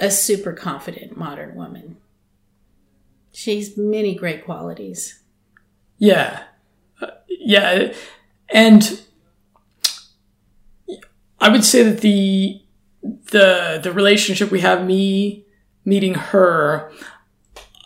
a 0.00 0.10
super 0.10 0.54
confident 0.54 1.16
modern 1.16 1.54
woman. 1.54 1.98
She's 3.32 3.76
many 3.76 4.14
great 4.14 4.46
qualities. 4.46 5.20
Yeah. 5.98 6.44
Uh, 7.00 7.08
yeah. 7.28 7.92
And 8.48 9.02
I 11.38 11.50
would 11.50 11.64
say 11.64 11.82
that 11.82 12.00
the 12.00 12.62
the 13.02 13.78
the 13.82 13.92
relationship 13.92 14.50
we 14.50 14.60
have 14.60 14.86
me 14.86 15.44
meeting 15.84 16.14
her 16.14 16.90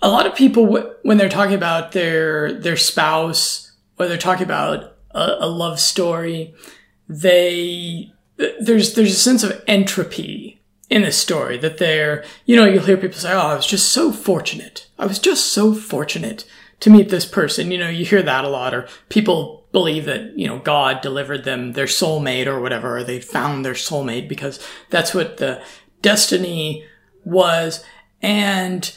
a 0.02 0.08
lot 0.08 0.26
of 0.26 0.34
people 0.34 0.94
when 1.02 1.18
they're 1.18 1.28
talking 1.28 1.54
about 1.54 1.92
their 1.92 2.52
their 2.52 2.76
spouse 2.76 3.72
or 3.98 4.08
they're 4.08 4.18
talking 4.18 4.44
about 4.44 4.96
a, 5.10 5.36
a 5.40 5.48
love 5.48 5.80
story 5.80 6.54
they 7.08 8.10
there's 8.60 8.94
there's 8.94 9.12
a 9.12 9.16
sense 9.16 9.42
of 9.42 9.62
entropy 9.66 10.60
in 10.88 11.02
the 11.02 11.12
story 11.12 11.58
that 11.58 11.78
they're 11.78 12.24
you 12.46 12.56
know 12.56 12.64
you'll 12.64 12.84
hear 12.84 12.96
people 12.96 13.18
say 13.18 13.32
oh 13.32 13.38
I 13.38 13.54
was 13.54 13.66
just 13.66 13.90
so 13.90 14.12
fortunate 14.12 14.88
I 14.98 15.06
was 15.06 15.18
just 15.18 15.52
so 15.52 15.74
fortunate 15.74 16.44
to 16.80 16.90
meet 16.90 17.08
this 17.10 17.26
person 17.26 17.70
you 17.70 17.78
know 17.78 17.88
you 17.90 18.04
hear 18.04 18.22
that 18.22 18.44
a 18.44 18.48
lot 18.48 18.74
or 18.74 18.88
people 19.08 19.60
believe 19.72 20.04
that, 20.06 20.36
you 20.38 20.46
know, 20.46 20.58
God 20.58 21.00
delivered 21.00 21.44
them 21.44 21.72
their 21.72 21.86
soulmate 21.86 22.46
or 22.46 22.60
whatever, 22.60 22.98
or 22.98 23.04
they 23.04 23.20
found 23.20 23.64
their 23.64 23.74
soulmate 23.74 24.28
because 24.28 24.64
that's 24.88 25.14
what 25.14 25.36
the 25.36 25.62
destiny 26.02 26.84
was. 27.24 27.84
And 28.20 28.96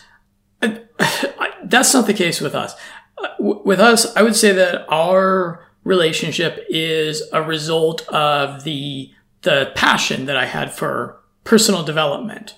that's 1.63 1.93
not 1.93 2.07
the 2.07 2.13
case 2.13 2.41
with 2.41 2.55
us. 2.55 2.75
Uh, 3.17 3.27
with 3.39 3.79
us, 3.79 4.15
I 4.15 4.21
would 4.21 4.35
say 4.35 4.51
that 4.53 4.85
our 4.89 5.65
relationship 5.83 6.65
is 6.69 7.23
a 7.31 7.41
result 7.41 8.07
of 8.09 8.63
the, 8.63 9.11
the 9.41 9.71
passion 9.75 10.25
that 10.25 10.37
I 10.37 10.45
had 10.45 10.73
for 10.73 11.19
personal 11.43 11.83
development 11.83 12.57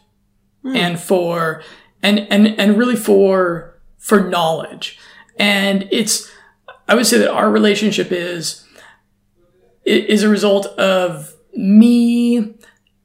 mm. 0.64 0.76
and 0.76 1.00
for, 1.00 1.64
and, 2.02 2.20
and, 2.30 2.48
and 2.60 2.78
really 2.78 2.96
for, 2.96 3.80
for 3.98 4.30
knowledge. 4.30 5.00
And 5.38 5.88
it's, 5.92 6.32
I 6.88 6.96
would 6.96 7.08
say 7.08 7.18
that 7.18 7.32
our 7.32 7.50
relationship 7.50 8.12
is 8.12 8.62
is 9.86 10.24
a 10.24 10.30
result 10.30 10.66
of 10.80 11.36
me 11.56 12.56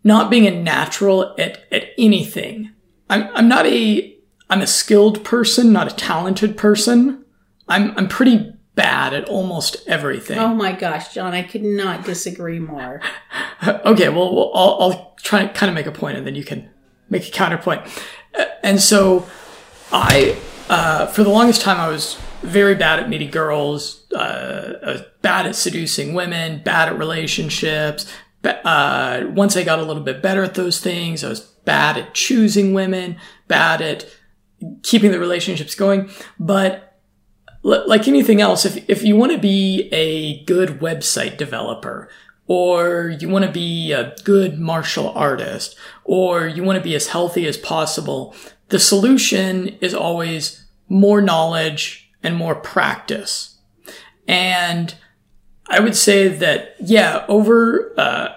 not 0.02 0.30
being 0.30 0.46
a 0.46 0.50
natural 0.50 1.34
at, 1.38 1.64
at 1.70 1.88
anything. 1.98 2.70
I'm, 3.10 3.28
I'm 3.34 3.48
not 3.48 3.66
a, 3.66 4.16
I'm 4.50 4.60
a 4.60 4.66
skilled 4.66 5.24
person, 5.24 5.72
not 5.72 5.90
a 5.90 5.94
talented 5.94 6.56
person. 6.56 7.24
I'm, 7.68 7.96
I'm 7.96 8.08
pretty 8.08 8.52
bad 8.74 9.14
at 9.14 9.28
almost 9.28 9.76
everything. 9.86 10.38
Oh 10.38 10.54
my 10.54 10.72
gosh, 10.72 11.14
John, 11.14 11.34
I 11.34 11.42
could 11.42 11.62
not 11.62 12.04
disagree 12.04 12.58
more. 12.58 13.00
okay, 13.66 14.08
well, 14.08 14.34
well 14.34 14.50
I'll, 14.52 14.76
I'll 14.80 15.14
try 15.22 15.46
to 15.46 15.52
kind 15.52 15.70
of 15.70 15.74
make 15.74 15.86
a 15.86 15.92
point 15.92 16.18
and 16.18 16.26
then 16.26 16.34
you 16.34 16.44
can 16.44 16.68
make 17.08 17.28
a 17.28 17.30
counterpoint. 17.30 17.82
And 18.62 18.80
so 18.80 19.28
I, 19.92 20.36
uh, 20.68 21.06
for 21.06 21.22
the 21.22 21.30
longest 21.30 21.62
time, 21.62 21.78
I 21.78 21.88
was 21.88 22.18
very 22.42 22.74
bad 22.74 22.98
at 22.98 23.08
meeting 23.08 23.30
girls, 23.30 24.10
uh, 24.12 25.02
bad 25.22 25.46
at 25.46 25.54
seducing 25.54 26.14
women, 26.14 26.62
bad 26.64 26.88
at 26.88 26.98
relationships. 26.98 28.10
Uh, 28.42 29.26
once 29.28 29.56
I 29.56 29.62
got 29.62 29.78
a 29.78 29.82
little 29.82 30.02
bit 30.02 30.22
better 30.22 30.42
at 30.42 30.54
those 30.54 30.80
things, 30.80 31.22
I 31.22 31.28
was 31.28 31.40
bad 31.40 31.98
at 31.98 32.14
choosing 32.14 32.72
women, 32.72 33.16
bad 33.46 33.82
at 33.82 34.06
keeping 34.82 35.10
the 35.10 35.18
relationships 35.18 35.74
going. 35.74 36.10
But 36.38 36.98
like 37.62 38.08
anything 38.08 38.40
else, 38.40 38.64
if, 38.64 38.88
if 38.88 39.02
you 39.02 39.16
want 39.16 39.32
to 39.32 39.38
be 39.38 39.88
a 39.92 40.44
good 40.44 40.80
website 40.80 41.36
developer, 41.36 42.08
or 42.46 43.08
you 43.20 43.28
want 43.28 43.44
to 43.44 43.52
be 43.52 43.92
a 43.92 44.14
good 44.24 44.58
martial 44.58 45.10
artist, 45.10 45.76
or 46.04 46.46
you 46.48 46.64
want 46.64 46.76
to 46.76 46.82
be 46.82 46.94
as 46.94 47.08
healthy 47.08 47.46
as 47.46 47.56
possible, 47.56 48.34
the 48.70 48.78
solution 48.78 49.68
is 49.80 49.94
always 49.94 50.64
more 50.88 51.20
knowledge 51.20 52.10
and 52.22 52.34
more 52.34 52.54
practice. 52.54 53.58
And 54.26 54.94
I 55.68 55.80
would 55.80 55.96
say 55.96 56.28
that, 56.28 56.74
yeah, 56.80 57.24
over, 57.28 57.94
uh, 57.96 58.34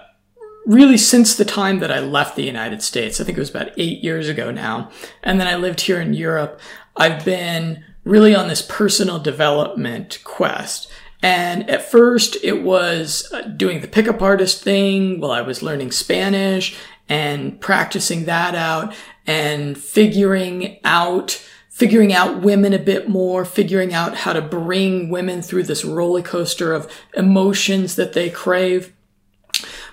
really 0.66 0.96
since 0.96 1.34
the 1.34 1.44
time 1.44 1.78
that 1.80 1.90
I 1.90 2.00
left 2.00 2.36
the 2.36 2.44
United 2.44 2.82
States, 2.82 3.20
I 3.20 3.24
think 3.24 3.36
it 3.36 3.40
was 3.40 3.50
about 3.50 3.72
eight 3.76 4.02
years 4.02 4.28
ago 4.28 4.50
now, 4.50 4.90
and 5.22 5.40
then 5.40 5.46
I 5.46 5.56
lived 5.56 5.82
here 5.82 6.00
in 6.00 6.14
Europe, 6.14 6.60
I've 6.96 7.24
been 7.24 7.84
really 8.04 8.34
on 8.34 8.48
this 8.48 8.62
personal 8.62 9.18
development 9.18 10.20
quest. 10.24 10.90
And 11.22 11.68
at 11.70 11.90
first 11.90 12.36
it 12.42 12.62
was 12.62 13.30
uh, 13.32 13.42
doing 13.42 13.80
the 13.80 13.88
pickup 13.88 14.20
artist 14.20 14.62
thing 14.62 15.20
while 15.20 15.30
I 15.30 15.40
was 15.40 15.62
learning 15.62 15.92
Spanish 15.92 16.76
and 17.08 17.58
practicing 17.60 18.26
that 18.26 18.54
out 18.54 18.94
and 19.26 19.76
figuring 19.76 20.80
out 20.84 21.42
figuring 21.70 22.12
out 22.12 22.40
women 22.40 22.72
a 22.72 22.78
bit 22.78 23.08
more, 23.08 23.44
figuring 23.44 23.92
out 23.92 24.14
how 24.14 24.32
to 24.32 24.40
bring 24.40 25.08
women 25.08 25.42
through 25.42 25.64
this 25.64 25.84
roller 25.84 26.22
coaster 26.22 26.72
of 26.72 26.88
emotions 27.14 27.96
that 27.96 28.12
they 28.12 28.30
crave. 28.30 28.92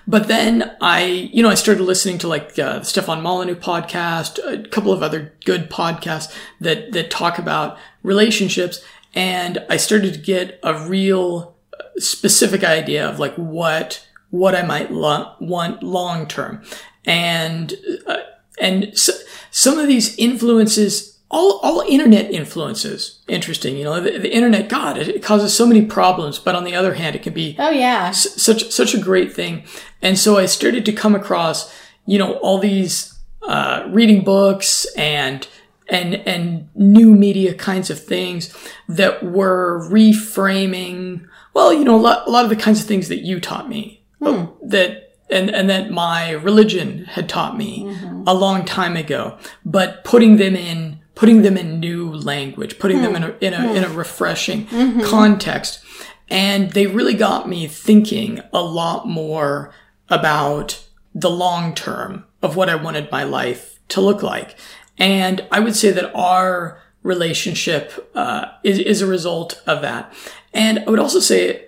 But 0.06 0.28
then 0.28 0.76
I, 0.80 1.04
you 1.32 1.42
know, 1.42 1.48
I 1.48 1.54
started 1.54 1.82
listening 1.82 2.18
to 2.18 2.28
like 2.28 2.58
uh, 2.58 2.82
Stefan 2.82 3.22
Molyneux 3.22 3.56
podcast, 3.56 4.38
a 4.44 4.68
couple 4.68 4.92
of 4.92 5.02
other 5.02 5.32
good 5.44 5.70
podcasts 5.70 6.32
that 6.60 6.92
that 6.92 7.10
talk 7.10 7.38
about 7.38 7.78
relationships, 8.02 8.84
and 9.14 9.64
I 9.68 9.76
started 9.76 10.14
to 10.14 10.20
get 10.20 10.58
a 10.62 10.86
real 10.86 11.54
uh, 11.78 11.84
specific 11.98 12.64
idea 12.64 13.08
of 13.08 13.18
like 13.18 13.34
what 13.36 14.06
what 14.30 14.54
I 14.56 14.62
might 14.62 14.90
lo- 14.90 15.34
want 15.40 15.82
long 15.82 16.26
term, 16.26 16.62
and 17.04 17.74
uh, 18.06 18.18
and 18.60 18.96
so, 18.98 19.12
some 19.50 19.78
of 19.78 19.86
these 19.86 20.16
influences 20.18 21.11
all, 21.32 21.58
all 21.62 21.80
internet 21.88 22.30
influences 22.30 23.22
interesting 23.26 23.76
you 23.76 23.84
know 23.84 24.00
the, 24.00 24.18
the 24.18 24.32
internet 24.32 24.68
god 24.68 24.98
it, 24.98 25.08
it, 25.08 25.22
causes 25.22 25.52
so 25.52 25.66
many 25.66 25.84
problems 25.84 26.38
but 26.38 26.54
on 26.54 26.64
the 26.64 26.74
other 26.74 26.94
hand 26.94 27.16
it 27.16 27.22
can 27.22 27.32
be 27.32 27.56
oh 27.58 27.70
yeah 27.70 28.08
s- 28.08 28.40
such 28.40 28.70
such 28.70 28.94
a 28.94 29.00
great 29.00 29.32
thing 29.32 29.64
and 30.02 30.18
so 30.18 30.36
i 30.36 30.46
started 30.46 30.84
to 30.84 30.92
come 30.92 31.14
across 31.14 31.74
you 32.06 32.18
know 32.18 32.34
all 32.34 32.58
these 32.58 33.18
uh, 33.48 33.88
reading 33.90 34.22
books 34.22 34.86
and 34.96 35.48
and 35.88 36.14
and 36.14 36.68
new 36.74 37.12
media 37.12 37.54
kinds 37.54 37.90
of 37.90 37.98
things 37.98 38.54
that 38.88 39.24
were 39.24 39.88
reframing 39.90 41.26
well 41.54 41.72
you 41.72 41.84
know 41.84 41.96
a 41.96 42.00
lot, 42.00 42.26
a 42.26 42.30
lot 42.30 42.44
of 42.44 42.50
the 42.50 42.56
kinds 42.56 42.80
of 42.80 42.86
things 42.86 43.08
that 43.08 43.24
you 43.24 43.40
taught 43.40 43.68
me 43.68 44.04
hmm. 44.20 44.44
that 44.62 45.18
and 45.30 45.50
and 45.50 45.68
that 45.68 45.90
my 45.90 46.32
religion 46.32 47.04
had 47.06 47.28
taught 47.28 47.56
me 47.56 47.84
mm-hmm. 47.84 48.22
a 48.26 48.34
long 48.34 48.64
time 48.64 48.96
ago 48.96 49.36
but 49.64 50.04
putting 50.04 50.36
them 50.36 50.54
in 50.54 51.01
putting 51.22 51.42
them 51.42 51.56
in 51.56 51.78
new 51.78 52.10
language, 52.10 52.80
putting 52.80 52.98
mm. 52.98 53.02
them 53.02 53.14
in 53.14 53.22
a, 53.22 53.36
in 53.40 53.54
a, 53.54 53.58
mm. 53.58 53.76
in 53.76 53.84
a 53.84 53.88
refreshing 53.88 54.66
mm-hmm. 54.66 55.02
context. 55.02 55.80
And 56.28 56.72
they 56.72 56.88
really 56.88 57.14
got 57.14 57.48
me 57.48 57.68
thinking 57.68 58.40
a 58.52 58.60
lot 58.60 59.06
more 59.06 59.72
about 60.08 60.84
the 61.14 61.30
long 61.30 61.76
term 61.76 62.24
of 62.42 62.56
what 62.56 62.68
I 62.68 62.74
wanted 62.74 63.08
my 63.12 63.22
life 63.22 63.78
to 63.90 64.00
look 64.00 64.24
like. 64.24 64.58
And 64.98 65.46
I 65.52 65.60
would 65.60 65.76
say 65.76 65.92
that 65.92 66.12
our 66.12 66.82
relationship 67.04 68.10
uh, 68.16 68.46
is, 68.64 68.80
is 68.80 69.00
a 69.00 69.06
result 69.06 69.62
of 69.64 69.80
that. 69.82 70.12
And 70.52 70.80
I 70.80 70.90
would 70.90 70.98
also 70.98 71.20
say 71.20 71.66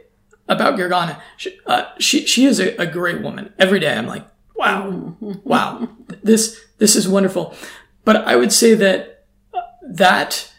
about 0.49 0.77
Gergana, 0.77 1.21
she, 1.37 1.57
uh, 1.67 1.85
she, 2.01 2.27
she 2.27 2.45
is 2.45 2.59
a, 2.59 2.75
a 2.83 2.89
great 2.89 3.23
woman. 3.23 3.53
Every 3.61 3.79
day 3.79 3.97
I'm 3.97 4.09
like, 4.09 4.27
wow, 4.57 4.91
mm-hmm. 4.91 5.35
wow, 5.45 5.89
this, 6.25 6.61
this 6.79 6.97
is 6.97 7.09
wonderful. 7.09 7.55
But 8.05 8.17
I 8.27 8.35
would 8.35 8.53
say 8.53 8.75
that 8.75 9.14
that 9.87 10.53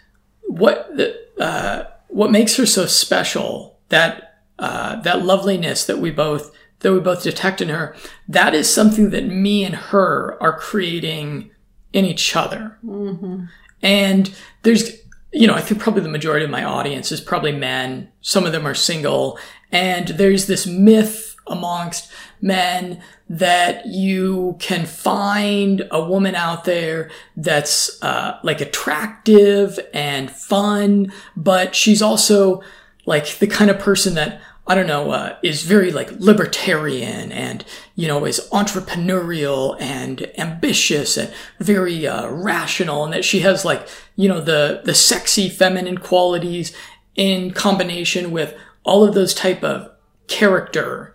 what 0.47 0.91
uh, 1.39 1.83
what 2.07 2.31
makes 2.31 2.55
her 2.57 2.65
so 2.65 2.85
special 2.85 3.79
that 3.89 4.41
uh, 4.59 5.01
that 5.01 5.25
loveliness 5.25 5.85
that 5.85 5.99
we 5.99 6.11
both 6.11 6.51
that 6.79 6.93
we 6.93 6.99
both 6.99 7.23
detect 7.23 7.61
in 7.61 7.69
her 7.69 7.95
that 8.27 8.53
is 8.53 8.71
something 8.71 9.09
that 9.09 9.25
me 9.25 9.63
and 9.63 9.75
her 9.75 10.37
are 10.41 10.57
creating 10.57 11.49
in 11.93 12.05
each 12.05 12.35
other. 12.35 12.77
Mm-hmm. 12.85 13.45
and 13.81 14.35
there's 14.63 14.91
you 15.31 15.47
know 15.47 15.55
i 15.55 15.61
think 15.61 15.81
probably 15.81 16.01
the 16.01 16.09
majority 16.09 16.45
of 16.45 16.51
my 16.51 16.63
audience 16.63 17.11
is 17.11 17.21
probably 17.21 17.51
men. 17.51 18.11
Some 18.21 18.45
of 18.45 18.51
them 18.51 18.65
are 18.67 18.73
single. 18.73 19.37
And 19.71 20.07
there's 20.09 20.47
this 20.47 20.65
myth 20.65 21.34
amongst 21.47 22.11
men 22.41 23.01
that 23.29 23.85
you 23.85 24.55
can 24.59 24.85
find 24.85 25.87
a 25.91 26.03
woman 26.03 26.35
out 26.35 26.65
there 26.65 27.09
that's 27.35 28.01
uh, 28.03 28.39
like 28.43 28.61
attractive 28.61 29.79
and 29.93 30.31
fun, 30.31 31.11
but 31.35 31.75
she's 31.75 32.01
also 32.01 32.61
like 33.05 33.37
the 33.39 33.47
kind 33.47 33.69
of 33.69 33.79
person 33.79 34.15
that 34.15 34.41
I 34.67 34.73
don't 34.73 34.87
know, 34.87 35.11
uh, 35.11 35.37
is 35.43 35.61
very 35.61 35.91
like 35.91 36.11
libertarian 36.13 37.31
and, 37.31 37.63
you 37.95 38.07
know, 38.07 38.25
is 38.25 38.49
entrepreneurial 38.51 39.79
and 39.79 40.27
ambitious 40.39 41.17
and 41.17 41.31
very, 41.59 42.07
uh, 42.07 42.27
rational 42.29 43.03
and 43.05 43.13
that 43.13 43.23
she 43.23 43.41
has 43.41 43.63
like, 43.63 43.87
you 44.15 44.27
know, 44.27 44.41
the, 44.41 44.81
the 44.83 44.95
sexy 44.95 45.49
feminine 45.49 45.99
qualities 45.99 46.75
in 47.15 47.51
combination 47.51 48.31
with 48.31 48.55
all 48.83 49.03
of 49.03 49.13
those 49.13 49.35
type 49.35 49.63
of 49.63 49.91
character 50.27 51.14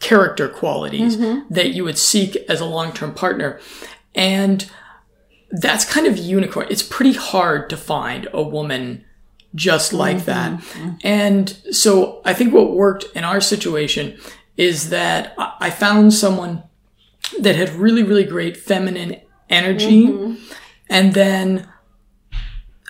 character 0.00 0.48
qualities 0.48 1.16
mm-hmm. 1.16 1.52
that 1.52 1.70
you 1.70 1.84
would 1.84 1.98
seek 1.98 2.36
as 2.48 2.60
a 2.60 2.64
long-term 2.64 3.14
partner. 3.14 3.60
And 4.14 4.68
that's 5.50 5.84
kind 5.84 6.06
of 6.06 6.16
unicorn. 6.16 6.66
It's 6.70 6.82
pretty 6.82 7.12
hard 7.12 7.70
to 7.70 7.76
find 7.76 8.28
a 8.32 8.42
woman 8.42 9.04
just 9.54 9.92
like 9.92 10.18
mm-hmm. 10.18 10.26
that. 10.26 10.52
Mm-hmm. 10.60 10.90
And 11.02 11.48
so 11.70 12.20
I 12.24 12.34
think 12.34 12.52
what 12.54 12.72
worked 12.72 13.04
in 13.14 13.24
our 13.24 13.40
situation 13.40 14.18
is 14.56 14.90
that 14.90 15.34
I 15.38 15.70
found 15.70 16.14
someone 16.14 16.62
that 17.38 17.56
had 17.56 17.70
really, 17.70 18.02
really 18.02 18.24
great 18.24 18.56
feminine 18.56 19.20
energy. 19.48 20.06
Mm-hmm. 20.06 20.52
And 20.88 21.14
then, 21.14 21.68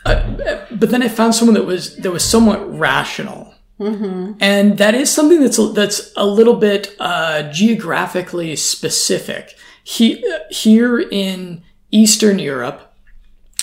uh, 0.04 0.66
but 0.70 0.90
then 0.90 1.02
I 1.02 1.08
found 1.08 1.34
someone 1.34 1.54
that 1.54 1.66
was, 1.66 1.96
that 1.96 2.10
was 2.10 2.24
somewhat 2.24 2.78
rational. 2.78 3.49
Mm-hmm. 3.80 4.34
And 4.40 4.76
that 4.76 4.94
is 4.94 5.10
something 5.10 5.40
that's 5.40 5.58
that's 5.72 6.12
a 6.14 6.26
little 6.26 6.56
bit 6.56 6.94
uh, 7.00 7.50
geographically 7.50 8.54
specific. 8.56 9.56
He, 9.82 10.22
here 10.50 11.00
in 11.00 11.62
Eastern 11.90 12.38
Europe, 12.38 12.94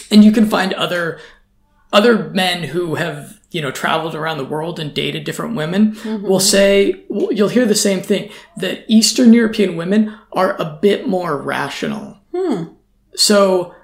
and 0.10 0.26
you 0.26 0.32
can 0.32 0.48
find 0.48 0.74
other 0.74 1.20
other 1.94 2.30
men 2.30 2.64
who 2.64 2.96
have 2.96 3.40
you 3.52 3.62
know 3.62 3.72
traveled 3.72 4.16
around 4.16 4.40
the 4.40 4.46
world 4.46 4.80
and 4.80 4.94
dated 4.94 5.24
different 5.24 5.56
women 5.56 5.96
will 6.24 6.40
say 6.40 7.06
you'll 7.10 7.50
hear 7.50 7.66
the 7.66 7.76
same 7.76 8.02
thing 8.02 8.32
that 8.58 8.84
Eastern 8.88 9.34
European 9.34 9.76
women 9.76 10.18
are 10.32 10.60
a 10.60 10.78
bit 10.82 11.08
more 11.08 11.38
rational. 11.38 12.18
So 13.16 13.76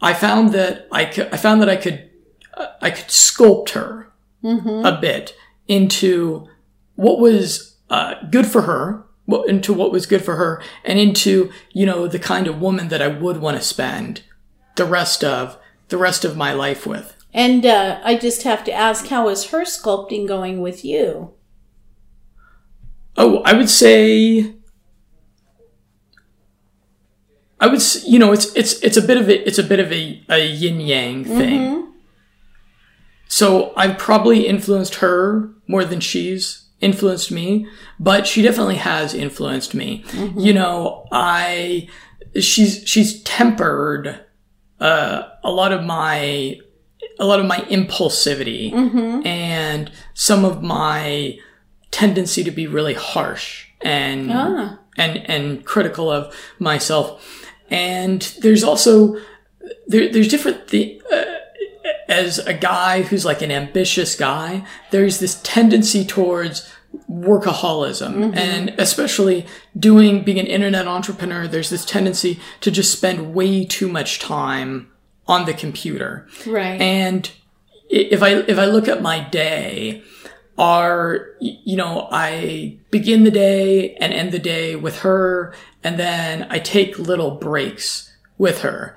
I 0.00 0.14
found 0.14 0.52
that 0.54 0.88
I 0.90 1.04
could 1.04 1.28
I 1.32 1.36
found 1.36 1.60
that 1.60 1.68
I 1.68 1.76
could 1.76 2.10
uh, 2.54 2.68
I 2.80 2.90
could 2.90 3.08
sculpt 3.08 3.70
her 3.70 4.10
a 4.42 4.98
bit 5.00 5.36
into 5.72 6.48
what 6.96 7.18
was 7.18 7.76
uh, 7.90 8.14
good 8.30 8.46
for 8.46 8.62
her, 8.62 9.04
into 9.48 9.72
what 9.72 9.92
was 9.92 10.06
good 10.06 10.22
for 10.24 10.36
her, 10.36 10.62
and 10.84 10.98
into 10.98 11.50
you 11.72 11.86
know 11.86 12.06
the 12.06 12.18
kind 12.18 12.46
of 12.46 12.60
woman 12.60 12.88
that 12.88 13.02
I 13.02 13.08
would 13.08 13.38
want 13.38 13.56
to 13.56 13.62
spend 13.62 14.22
the 14.76 14.84
rest 14.84 15.24
of 15.24 15.58
the 15.88 15.96
rest 15.96 16.24
of 16.24 16.36
my 16.36 16.52
life 16.52 16.86
with. 16.86 17.16
And 17.34 17.64
uh, 17.64 18.00
I 18.04 18.16
just 18.16 18.42
have 18.42 18.62
to 18.64 18.72
ask, 18.72 19.06
how 19.06 19.28
is 19.28 19.46
her 19.46 19.62
sculpting 19.62 20.28
going 20.28 20.60
with 20.60 20.84
you? 20.84 21.32
Oh, 23.16 23.42
I 23.44 23.54
would 23.54 23.70
say. 23.70 24.54
I 27.58 27.68
would, 27.68 27.80
you 28.04 28.18
know, 28.18 28.32
it's 28.32 28.54
it's 28.56 28.74
it's 28.80 28.96
a 28.96 29.02
bit 29.02 29.16
of 29.16 29.28
a 29.28 29.46
it's 29.46 29.58
a 29.58 29.62
bit 29.62 29.78
of 29.78 29.92
a, 29.92 30.22
a 30.28 30.46
yin 30.46 30.80
yang 30.80 31.24
thing. 31.24 31.92
So 33.28 33.72
I've 33.76 33.96
probably 33.98 34.46
influenced 34.46 34.96
her 34.96 35.51
more 35.66 35.84
than 35.84 36.00
she's 36.00 36.64
influenced 36.80 37.30
me, 37.30 37.66
but 38.00 38.26
she 38.26 38.42
definitely 38.42 38.76
has 38.76 39.14
influenced 39.14 39.72
me. 39.74 40.04
You 40.36 40.52
know, 40.52 41.06
I 41.12 41.88
she's 42.40 42.82
she's 42.86 43.22
tempered 43.22 44.20
uh, 44.80 45.22
a 45.44 45.50
lot 45.50 45.72
of 45.72 45.84
my 45.84 46.56
a 47.18 47.24
lot 47.26 47.38
of 47.40 47.46
my 47.46 47.58
impulsivity 47.70 48.72
and 49.26 49.90
some 50.14 50.44
of 50.44 50.62
my 50.62 51.38
tendency 51.90 52.42
to 52.44 52.50
be 52.50 52.66
really 52.66 52.94
harsh 52.94 53.66
and 53.80 54.30
Ah. 54.32 54.78
and 54.96 55.18
and 55.28 55.64
critical 55.64 56.10
of 56.10 56.34
myself. 56.58 57.22
And 57.70 58.22
there's 58.42 58.64
also 58.64 59.16
there, 59.86 60.10
there's 60.12 60.28
different 60.28 60.68
the 60.68 61.00
uh, 61.12 61.24
as 62.08 62.38
a 62.38 62.54
guy 62.54 63.02
who's 63.02 63.24
like 63.24 63.42
an 63.42 63.50
ambitious 63.50 64.14
guy, 64.14 64.64
there's 64.90 65.18
this 65.18 65.40
tendency 65.42 66.04
towards 66.04 66.70
workaholism. 67.10 68.36
And 68.36 68.74
especially 68.78 69.46
doing 69.78 70.24
being 70.24 70.38
an 70.38 70.46
internet 70.46 70.86
entrepreneur 70.86 71.46
there's 71.46 71.70
this 71.70 71.84
tendency 71.84 72.38
to 72.60 72.70
just 72.70 72.92
spend 72.92 73.34
way 73.34 73.64
too 73.64 73.88
much 73.88 74.18
time 74.18 74.90
on 75.26 75.46
the 75.46 75.54
computer. 75.54 76.26
Right. 76.46 76.80
and 76.80 77.30
if 77.88 78.22
I 78.22 78.30
if 78.30 78.58
I 78.58 78.64
look 78.64 78.88
at 78.88 79.02
my 79.02 79.20
day, 79.20 80.02
are 80.58 81.28
you 81.40 81.76
know 81.76 82.08
I 82.10 82.78
begin 82.90 83.24
the 83.24 83.30
day 83.30 83.94
and 83.96 84.12
end 84.12 84.32
the 84.32 84.38
day 84.38 84.76
with 84.76 85.00
her, 85.00 85.54
and 85.84 85.98
then 85.98 86.46
I 86.50 86.58
take 86.58 86.98
little 86.98 87.32
breaks 87.32 88.12
with 88.38 88.62
her 88.62 88.96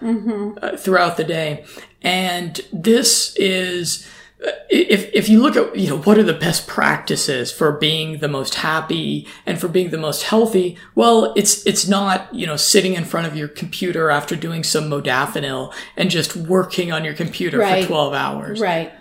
uh, 0.62 0.78
throughout 0.78 1.18
the 1.18 1.24
day, 1.24 1.66
and 2.06 2.62
this 2.72 3.36
is. 3.36 4.08
uh, 4.46 4.52
If, 4.70 5.02
if 5.14 5.30
you 5.30 5.42
look 5.42 5.56
at 5.56 5.76
you 5.82 5.90
know 5.90 6.00
what 6.08 6.18
are 6.18 6.24
the 6.34 6.40
best 6.48 6.68
practices 6.68 7.52
for 7.52 7.72
being 7.72 8.20
the 8.20 8.28
most 8.28 8.56
happy 8.56 9.28
and 9.48 9.60
for 9.62 9.68
being 9.70 9.90
the 9.92 9.98
most 10.08 10.22
healthy 10.32 10.78
well 11.02 11.34
it's 11.40 11.66
it's 11.66 11.88
not 11.88 12.18
you 12.40 12.46
know 12.50 12.58
sitting 12.58 12.94
in 13.00 13.06
front 13.06 13.26
of 13.28 13.34
your 13.40 13.48
computer 13.62 14.10
after 14.20 14.36
doing 14.48 14.64
some 14.64 14.86
modafinil 14.90 15.74
and 15.98 16.12
just 16.12 16.36
working 16.36 16.92
on 16.96 17.02
your 17.06 17.14
computer 17.24 17.58
Right. 17.60 17.84
for 17.84 17.88
12 17.88 18.14
hours 18.14 18.60
right. 18.60 18.92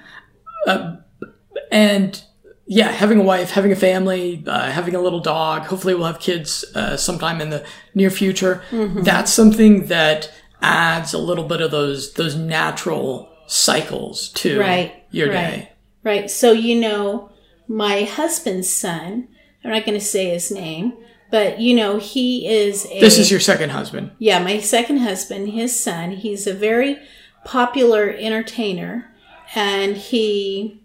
and 1.70 2.22
yeah, 2.66 2.90
having 2.90 3.20
a 3.20 3.22
wife, 3.22 3.50
having 3.50 3.72
a 3.72 3.76
family, 3.76 4.42
uh, 4.46 4.70
having 4.70 4.94
a 4.94 5.00
little 5.00 5.20
dog. 5.20 5.62
Hopefully, 5.66 5.94
we'll 5.94 6.06
have 6.06 6.18
kids 6.18 6.64
uh, 6.74 6.96
sometime 6.96 7.42
in 7.42 7.50
the 7.50 7.62
near 7.94 8.08
future. 8.10 8.62
Mm-hmm. 8.70 9.02
That's 9.02 9.30
something 9.30 9.86
that 9.88 10.32
adds 10.64 11.12
a 11.12 11.18
little 11.18 11.44
bit 11.44 11.60
of 11.60 11.70
those 11.70 12.14
those 12.14 12.34
natural 12.34 13.30
cycles 13.46 14.30
to 14.30 14.58
Right, 14.58 15.04
your 15.10 15.28
right. 15.28 15.34
day. 15.34 15.72
Right. 16.02 16.30
So, 16.30 16.52
you 16.52 16.80
know, 16.80 17.30
my 17.68 18.02
husband's 18.02 18.70
son, 18.70 19.28
I'm 19.62 19.70
not 19.70 19.84
going 19.86 19.98
to 19.98 20.04
say 20.04 20.30
his 20.30 20.50
name, 20.50 20.94
but, 21.30 21.60
you 21.60 21.74
know, 21.74 21.98
he 21.98 22.46
is 22.46 22.86
a. 22.86 23.00
This 23.00 23.18
is 23.18 23.30
your 23.30 23.40
second 23.40 23.70
husband. 23.70 24.10
Yeah, 24.18 24.42
my 24.42 24.60
second 24.60 24.98
husband, 24.98 25.50
his 25.50 25.78
son, 25.78 26.12
he's 26.12 26.46
a 26.46 26.54
very 26.54 26.98
popular 27.44 28.10
entertainer 28.10 29.10
and 29.54 29.96
he 29.96 30.80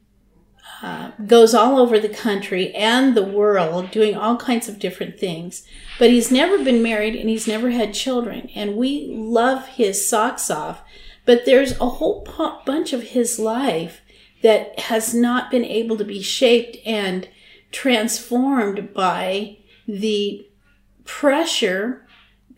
uh, 0.82 1.12
goes 1.26 1.54
all 1.54 1.78
over 1.78 2.00
the 2.00 2.10
country 2.10 2.74
and 2.74 3.16
the 3.16 3.24
world 3.24 3.92
doing 3.92 4.16
all 4.16 4.38
kinds 4.38 4.70
of 4.70 4.80
different 4.80 5.20
things. 5.20 5.64
But 5.98 6.10
he's 6.10 6.32
never 6.32 6.64
been 6.64 6.82
married 6.82 7.16
and 7.16 7.30
he's 7.30 7.48
never 7.48 7.70
had 7.72 7.94
children. 7.94 8.50
And 8.56 8.78
we 8.78 9.08
love 9.12 9.68
his 9.68 10.08
socks 10.08 10.50
off. 10.50 10.82
But 11.26 11.46
there's 11.46 11.80
a 11.80 11.90
whole 11.90 12.26
bunch 12.66 12.94
of 12.94 13.04
his 13.04 13.40
life 13.40 14.02
that 14.42 14.80
has 14.80 15.14
not 15.14 15.52
been 15.52 15.66
able 15.66 15.98
to 15.98 16.06
be 16.06 16.22
shaped 16.22 16.78
and 16.86 17.28
transformed 17.72 18.94
by 18.94 19.58
the 19.88 20.48
pressure 21.04 22.08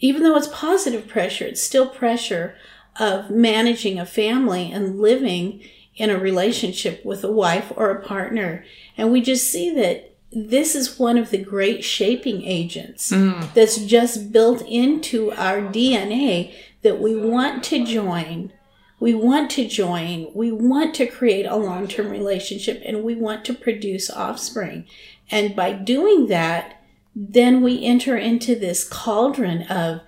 even 0.02 0.24
though 0.24 0.36
it's 0.36 0.48
positive 0.48 1.08
pressure, 1.08 1.46
it's 1.46 1.64
still 1.64 1.88
pressure 1.88 2.56
of 3.00 3.30
managing 3.30 4.00
a 4.00 4.06
family 4.06 4.72
and 4.72 5.00
living 5.00 5.62
in 6.02 6.10
a 6.10 6.18
relationship 6.18 7.06
with 7.06 7.24
a 7.24 7.32
wife 7.32 7.72
or 7.76 7.92
a 7.92 8.04
partner. 8.04 8.66
And 8.98 9.12
we 9.12 9.22
just 9.22 9.52
see 9.52 9.70
that 9.76 10.16
this 10.32 10.74
is 10.74 10.98
one 10.98 11.16
of 11.16 11.30
the 11.30 11.38
great 11.38 11.84
shaping 11.84 12.44
agents 12.44 13.12
mm. 13.12 13.54
that's 13.54 13.78
just 13.78 14.32
built 14.32 14.64
into 14.64 15.32
our 15.34 15.62
DNA 15.62 16.56
that 16.82 17.00
we 17.00 17.16
want 17.16 17.64
to 17.66 17.86
join. 17.86 18.52
We 19.00 19.14
want 19.14 19.52
to 19.52 19.68
join. 19.68 20.32
We 20.34 20.52
want 20.52 20.96
to 20.96 21.06
create 21.06 21.46
a 21.46 21.56
long 21.56 21.88
term 21.88 22.10
relationship 22.10 22.82
and 22.84 23.04
we 23.04 23.14
want 23.14 23.46
to 23.46 23.54
produce 23.54 24.10
offspring. 24.10 24.88
And 25.30 25.56
by 25.56 25.72
doing 25.74 26.28
that, 26.28 26.82
then 27.16 27.62
we 27.62 27.86
enter 27.86 28.18
into 28.18 28.56
this 28.56 28.90
cauldron 28.90 29.68
of 29.68 30.02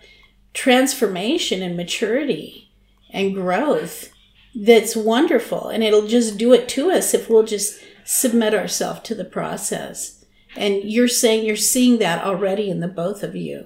transformation 0.56 1.62
and 1.62 1.78
maturity 1.78 2.72
and 3.12 3.36
growth 3.36 4.13
that's 4.56 4.96
wonderful. 4.96 5.70
And 5.70 5.84
it'll 5.84 6.08
just 6.08 6.38
do 6.38 6.54
it 6.54 6.68
to 6.70 6.92
us 6.92 7.14
if 7.14 7.30
we'll 7.30 7.46
just 7.46 7.80
submit 8.06 8.54
ourselves 8.54 9.02
to 9.02 9.16
the 9.16 9.26
process. 9.26 10.26
And 10.56 10.84
you're 10.84 11.08
saying 11.08 11.46
you're 11.46 11.56
seeing 11.56 12.00
that 12.00 12.24
already 12.24 12.70
in 12.70 12.80
the 12.80 12.88
both 12.88 13.24
of 13.24 13.36
you. 13.36 13.66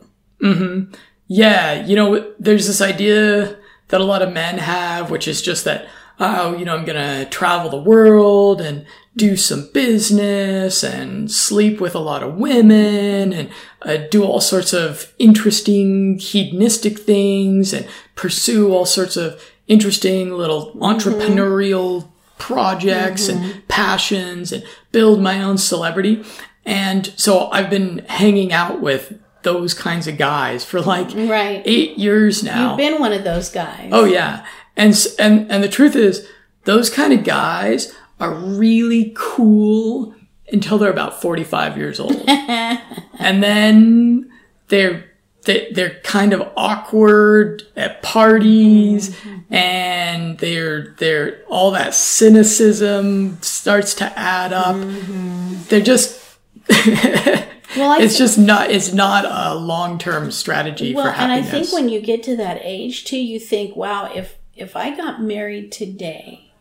Yeah, 1.28 1.86
you 1.86 1.96
know, 1.96 2.34
there's 2.40 2.68
this 2.68 2.82
idea 2.82 3.58
that 3.90 4.02
a 4.02 4.06
lot 4.06 4.22
of 4.22 4.34
men 4.34 4.60
have, 4.60 5.12
which 5.12 5.28
is 5.28 5.42
just 5.42 5.66
that, 5.66 5.88
oh, 6.20 6.56
you 6.56 6.64
know, 6.64 6.76
I'm 6.76 6.86
gonna 6.86 7.26
travel 7.26 7.70
the 7.70 7.82
world 7.82 8.62
and 8.62 8.86
do 9.18 9.36
some 9.36 9.70
business 9.74 10.84
and 10.84 11.30
sleep 11.32 11.82
with 11.82 11.96
a 11.96 12.00
lot 12.00 12.24
of 12.24 12.36
women 12.36 13.34
and 13.34 13.50
uh, 13.82 13.98
do 14.10 14.24
all 14.24 14.40
sorts 14.40 14.74
of 14.74 15.14
interesting 15.18 16.20
hedonistic 16.20 17.00
things 17.00 17.74
and 17.74 17.88
pursue 18.16 18.72
all 18.72 18.86
sorts 18.86 19.18
of 19.18 19.42
interesting 19.68 20.32
little 20.32 20.68
mm-hmm. 20.68 20.84
entrepreneurial 20.84 22.08
projects 22.38 23.28
and 23.28 23.40
mm-hmm. 23.40 23.60
passions 23.68 24.52
and 24.52 24.64
build 24.92 25.22
my 25.22 25.42
own 25.42 25.58
celebrity. 25.58 26.24
And 26.66 27.14
so 27.16 27.50
I've 27.52 27.70
been 27.70 28.00
hanging 28.10 28.52
out 28.52 28.82
with 28.82 29.20
those 29.44 29.74
kinds 29.74 30.08
of 30.08 30.18
guys 30.18 30.66
for 30.66 30.82
like 30.82 31.10
Right. 31.16 31.62
eight 31.66 31.98
years 31.98 32.44
now. 32.44 32.70
You've 32.70 32.78
been 32.78 33.00
one 33.00 33.14
of 33.14 33.24
those 33.24 33.50
guys. 33.50 33.90
oh 33.94 34.04
yeah, 34.06 34.46
and 34.76 34.94
and 35.18 35.50
and 35.50 35.64
the 35.64 35.70
truth 35.70 35.96
is, 35.96 36.28
those 36.66 36.90
kind 36.90 37.14
of 37.14 37.24
guys 37.24 37.94
are 38.20 38.34
really 38.34 39.14
cool 39.16 40.14
until 40.52 40.78
they're 40.78 40.92
about 40.92 41.22
forty 41.22 41.46
five 41.46 41.78
years 41.78 42.00
old, 42.00 42.22
and 42.28 43.42
then 43.42 44.30
they're 44.68 45.06
they, 45.48 45.72
they're 45.72 46.00
kind 46.02 46.34
of 46.34 46.48
awkward 46.58 47.64
at 47.78 48.04
parties 48.04 49.12
mm-hmm. 49.12 49.54
and 49.54 50.38
they're 50.40 50.94
they're 50.98 51.42
all 51.48 51.72
that 51.72 51.94
cynicism 51.94 53.42
starts 53.42 53.94
to 53.96 54.20
add 54.20 54.52
up. 54.52 54.76
Mm-hmm. 54.76 55.64
They're 55.70 55.80
just 55.80 56.22
well, 56.70 57.92
I 57.92 58.00
it's 58.02 58.18
just 58.18 58.38
not 58.38 58.72
it's 58.72 58.92
not 58.92 59.24
a 59.26 59.56
long-term 59.56 60.32
strategy 60.32 60.94
well, 60.94 61.06
for 61.06 61.18
and 61.18 61.32
I 61.32 61.42
think 61.42 61.72
when 61.72 61.88
you 61.88 62.02
get 62.02 62.24
to 62.24 62.36
that 62.36 62.60
age 62.62 63.06
too, 63.06 63.18
you 63.18 63.40
think, 63.40 63.76
wow, 63.76 64.12
if 64.14 64.38
if 64.54 64.76
I 64.76 64.96
got 64.96 65.22
married 65.22 65.72
today 65.72 66.52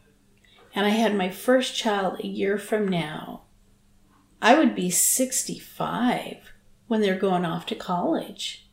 and 0.76 0.86
I 0.86 0.90
had 0.90 1.16
my 1.16 1.28
first 1.28 1.74
child 1.74 2.20
a 2.20 2.26
year 2.26 2.56
from 2.56 2.86
now, 2.86 3.42
I 4.40 4.56
would 4.56 4.76
be 4.76 4.90
65 4.90 6.52
when 6.86 7.00
they're 7.00 7.18
going 7.18 7.44
off 7.44 7.66
to 7.66 7.74
college. 7.74 8.65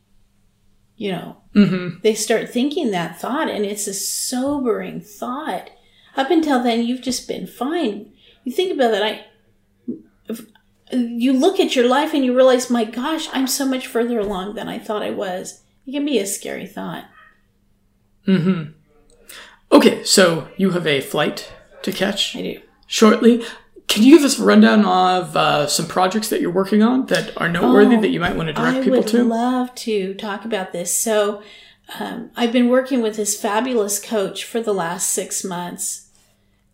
You 0.96 1.12
know, 1.12 1.36
Mhm. 1.54 2.02
they 2.02 2.14
start 2.14 2.50
thinking 2.50 2.90
that 2.92 3.20
thought, 3.20 3.48
and 3.50 3.64
it's 3.64 3.86
a 3.86 3.94
sobering 3.94 5.00
thought. 5.00 5.70
Up 6.16 6.30
until 6.30 6.62
then, 6.62 6.84
you've 6.86 7.02
just 7.02 7.26
been 7.28 7.46
fine. 7.46 8.10
you 8.44 8.52
think 8.52 8.72
about 8.72 8.90
that. 8.92 9.02
I, 9.02 9.24
you 10.92 11.32
look 11.32 11.58
at 11.58 11.74
your 11.74 11.88
life 11.88 12.12
and 12.14 12.24
you 12.24 12.36
realize, 12.36 12.68
my 12.70 12.84
gosh, 12.84 13.26
I'm 13.32 13.46
so 13.46 13.64
much 13.66 13.86
further 13.86 14.18
along 14.18 14.54
than 14.54 14.68
I 14.68 14.78
thought 14.78 15.02
I 15.02 15.10
was. 15.10 15.62
It 15.86 15.92
can 15.92 16.04
be 16.04 16.18
a 16.18 16.26
scary 16.26 16.66
thought. 16.66 17.04
Mm-hmm. 18.28 18.72
Okay, 19.72 20.04
so 20.04 20.48
you 20.56 20.70
have 20.70 20.86
a 20.86 21.00
flight 21.00 21.52
to 21.82 21.90
catch 21.92 22.36
I 22.36 22.42
do. 22.42 22.60
shortly. 22.86 23.42
Can 23.88 24.02
you 24.02 24.16
give 24.16 24.24
us 24.24 24.38
a 24.38 24.44
rundown 24.44 24.84
of 24.84 25.36
uh, 25.36 25.66
some 25.66 25.86
projects 25.86 26.28
that 26.28 26.40
you're 26.40 26.50
working 26.50 26.82
on 26.82 27.06
that 27.06 27.36
are 27.40 27.48
noteworthy 27.48 27.96
Oh, 27.96 28.00
that 28.00 28.08
you 28.08 28.18
might 28.18 28.36
want 28.36 28.48
to 28.48 28.52
direct 28.52 28.78
I 28.78 28.82
people 28.82 29.02
to? 29.02 29.18
I 29.18 29.22
would 29.22 29.28
love 29.28 29.74
to 29.76 30.14
talk 30.14 30.44
about 30.44 30.72
this. 30.72 30.96
So, 30.96 31.42
um, 31.98 32.30
I've 32.34 32.52
been 32.52 32.70
working 32.70 33.02
with 33.02 33.16
this 33.16 33.40
fabulous 33.40 34.02
coach 34.02 34.44
for 34.44 34.60
the 34.60 34.72
last 34.72 35.10
six 35.10 35.44
months, 35.44 36.08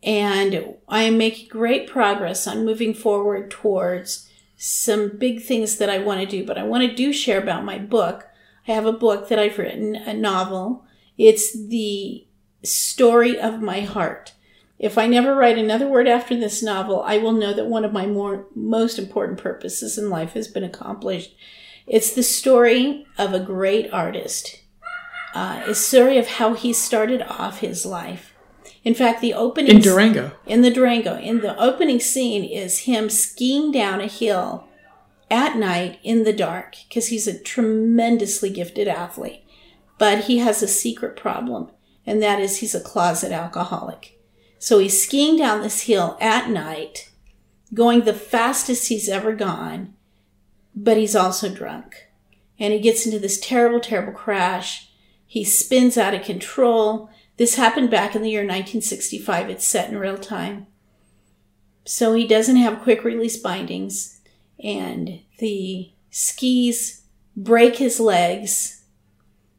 and 0.02 0.76
I 0.88 1.02
am 1.02 1.18
making 1.18 1.48
great 1.48 1.88
progress 1.88 2.46
on 2.46 2.64
moving 2.64 2.94
forward 2.94 3.50
towards 3.50 4.30
some 4.56 5.16
big 5.18 5.42
things 5.42 5.78
that 5.78 5.90
I 5.90 5.98
want 5.98 6.20
to 6.20 6.26
do. 6.26 6.46
But 6.46 6.58
I 6.58 6.62
want 6.62 6.88
to 6.88 6.94
do 6.94 7.12
share 7.12 7.40
about 7.40 7.64
my 7.64 7.78
book. 7.78 8.28
I 8.68 8.72
have 8.72 8.86
a 8.86 8.92
book 8.92 9.28
that 9.28 9.38
I've 9.38 9.58
written, 9.58 9.96
a 9.96 10.14
novel. 10.14 10.84
It's 11.18 11.52
the 11.52 12.26
story 12.62 13.38
of 13.38 13.60
my 13.60 13.80
heart. 13.80 14.32
If 14.80 14.96
I 14.96 15.06
never 15.06 15.34
write 15.34 15.58
another 15.58 15.86
word 15.86 16.08
after 16.08 16.34
this 16.34 16.62
novel, 16.62 17.02
I 17.02 17.18
will 17.18 17.32
know 17.32 17.52
that 17.52 17.66
one 17.66 17.84
of 17.84 17.92
my 17.92 18.06
more 18.06 18.46
most 18.54 18.98
important 18.98 19.38
purposes 19.38 19.98
in 19.98 20.08
life 20.08 20.32
has 20.32 20.48
been 20.48 20.64
accomplished. 20.64 21.36
It's 21.86 22.14
the 22.14 22.22
story 22.22 23.06
of 23.18 23.34
a 23.34 23.40
great 23.40 23.92
artist. 23.92 24.62
Uh, 25.34 25.62
a 25.66 25.74
story 25.74 26.16
of 26.16 26.26
how 26.26 26.54
he 26.54 26.72
started 26.72 27.20
off 27.20 27.60
his 27.60 27.84
life. 27.84 28.34
In 28.82 28.94
fact, 28.94 29.20
the 29.20 29.34
opening 29.34 29.76
In 29.76 29.82
Durango. 29.82 30.32
in 30.46 30.62
the 30.62 30.70
Durango, 30.70 31.18
in 31.18 31.42
the 31.42 31.58
opening 31.58 32.00
scene 32.00 32.42
is 32.42 32.80
him 32.80 33.10
skiing 33.10 33.70
down 33.70 34.00
a 34.00 34.06
hill 34.06 34.66
at 35.30 35.56
night 35.56 35.98
in 36.02 36.24
the 36.24 36.32
dark 36.32 36.76
because 36.88 37.08
he's 37.08 37.26
a 37.26 37.38
tremendously 37.38 38.48
gifted 38.48 38.88
athlete. 38.88 39.44
But 39.98 40.24
he 40.24 40.38
has 40.38 40.62
a 40.62 40.66
secret 40.66 41.18
problem, 41.18 41.70
and 42.06 42.22
that 42.22 42.40
is 42.40 42.58
he's 42.58 42.74
a 42.74 42.80
closet 42.80 43.30
alcoholic. 43.30 44.16
So 44.62 44.78
he's 44.78 45.02
skiing 45.02 45.38
down 45.38 45.62
this 45.62 45.84
hill 45.84 46.18
at 46.20 46.50
night, 46.50 47.10
going 47.72 48.02
the 48.02 48.12
fastest 48.12 48.88
he's 48.88 49.08
ever 49.08 49.32
gone, 49.32 49.94
but 50.76 50.98
he's 50.98 51.16
also 51.16 51.48
drunk. 51.48 52.08
And 52.58 52.74
he 52.74 52.78
gets 52.78 53.06
into 53.06 53.18
this 53.18 53.40
terrible, 53.40 53.80
terrible 53.80 54.12
crash. 54.12 54.90
He 55.26 55.44
spins 55.44 55.96
out 55.96 56.12
of 56.12 56.24
control. 56.24 57.08
This 57.38 57.54
happened 57.54 57.90
back 57.90 58.14
in 58.14 58.20
the 58.20 58.28
year 58.28 58.42
1965. 58.42 59.48
It's 59.48 59.64
set 59.64 59.88
in 59.88 59.96
real 59.96 60.18
time. 60.18 60.66
So 61.86 62.12
he 62.12 62.26
doesn't 62.26 62.56
have 62.56 62.82
quick 62.82 63.02
release 63.02 63.38
bindings, 63.38 64.20
and 64.62 65.20
the 65.38 65.90
skis 66.10 67.00
break 67.34 67.76
his 67.76 67.98
legs, 67.98 68.84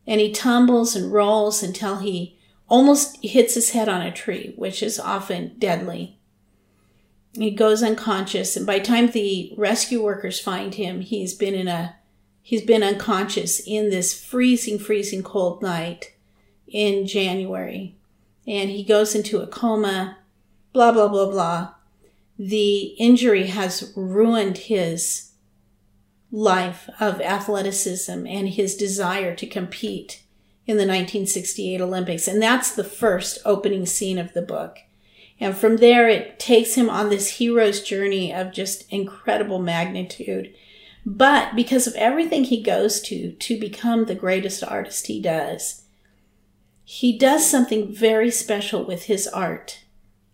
and 0.05 0.21
he 0.21 0.31
tumbles 0.31 0.95
and 0.95 1.11
rolls 1.11 1.63
until 1.63 1.97
he 1.97 2.37
almost 2.71 3.17
hits 3.21 3.55
his 3.55 3.71
head 3.71 3.89
on 3.89 4.01
a 4.01 4.13
tree, 4.13 4.53
which 4.55 4.81
is 4.81 4.97
often 4.97 5.53
deadly. 5.59 6.17
He 7.33 7.51
goes 7.51 7.83
unconscious, 7.83 8.55
and 8.55 8.65
by 8.65 8.79
the 8.79 8.85
time 8.85 9.11
the 9.11 9.53
rescue 9.57 10.01
workers 10.01 10.39
find 10.39 10.73
him, 10.75 11.01
he's 11.01 11.33
been 11.33 11.53
in 11.53 11.67
a 11.67 11.97
he's 12.41 12.61
been 12.61 12.81
unconscious 12.81 13.61
in 13.67 13.89
this 13.89 14.13
freezing, 14.25 14.79
freezing 14.79 15.21
cold 15.21 15.61
night 15.61 16.13
in 16.65 17.05
January. 17.05 17.97
And 18.47 18.69
he 18.69 18.85
goes 18.85 19.15
into 19.15 19.41
a 19.41 19.47
coma, 19.47 20.17
blah, 20.71 20.93
blah, 20.93 21.09
blah, 21.09 21.29
blah. 21.29 21.73
The 22.39 22.95
injury 22.97 23.47
has 23.47 23.91
ruined 23.97 24.57
his 24.57 25.31
life 26.31 26.89
of 27.01 27.19
athleticism 27.19 28.25
and 28.25 28.47
his 28.49 28.75
desire 28.75 29.35
to 29.35 29.45
compete 29.45 30.20
in 30.67 30.77
the 30.77 30.83
1968 30.83 31.81
Olympics. 31.81 32.27
And 32.27 32.41
that's 32.41 32.71
the 32.71 32.83
first 32.83 33.39
opening 33.45 33.85
scene 33.85 34.17
of 34.17 34.33
the 34.33 34.41
book. 34.41 34.79
And 35.39 35.57
from 35.57 35.77
there, 35.77 36.07
it 36.07 36.39
takes 36.39 36.75
him 36.75 36.89
on 36.89 37.09
this 37.09 37.37
hero's 37.37 37.81
journey 37.81 38.31
of 38.31 38.53
just 38.53 38.91
incredible 38.91 39.59
magnitude. 39.59 40.53
But 41.03 41.55
because 41.55 41.87
of 41.87 41.95
everything 41.95 42.43
he 42.43 42.61
goes 42.61 43.01
to 43.01 43.31
to 43.31 43.59
become 43.59 44.05
the 44.05 44.15
greatest 44.15 44.63
artist 44.63 45.07
he 45.07 45.19
does, 45.19 45.85
he 46.83 47.17
does 47.17 47.49
something 47.49 47.91
very 47.91 48.29
special 48.29 48.85
with 48.85 49.05
his 49.05 49.27
art 49.27 49.83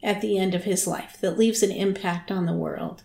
at 0.04 0.22
the 0.22 0.38
end 0.38 0.54
of 0.54 0.66
his 0.66 0.86
life 0.86 1.18
that 1.22 1.38
leaves 1.38 1.64
an 1.64 1.72
impact 1.72 2.32
on 2.32 2.46
the 2.46 2.54
world. 2.54 3.04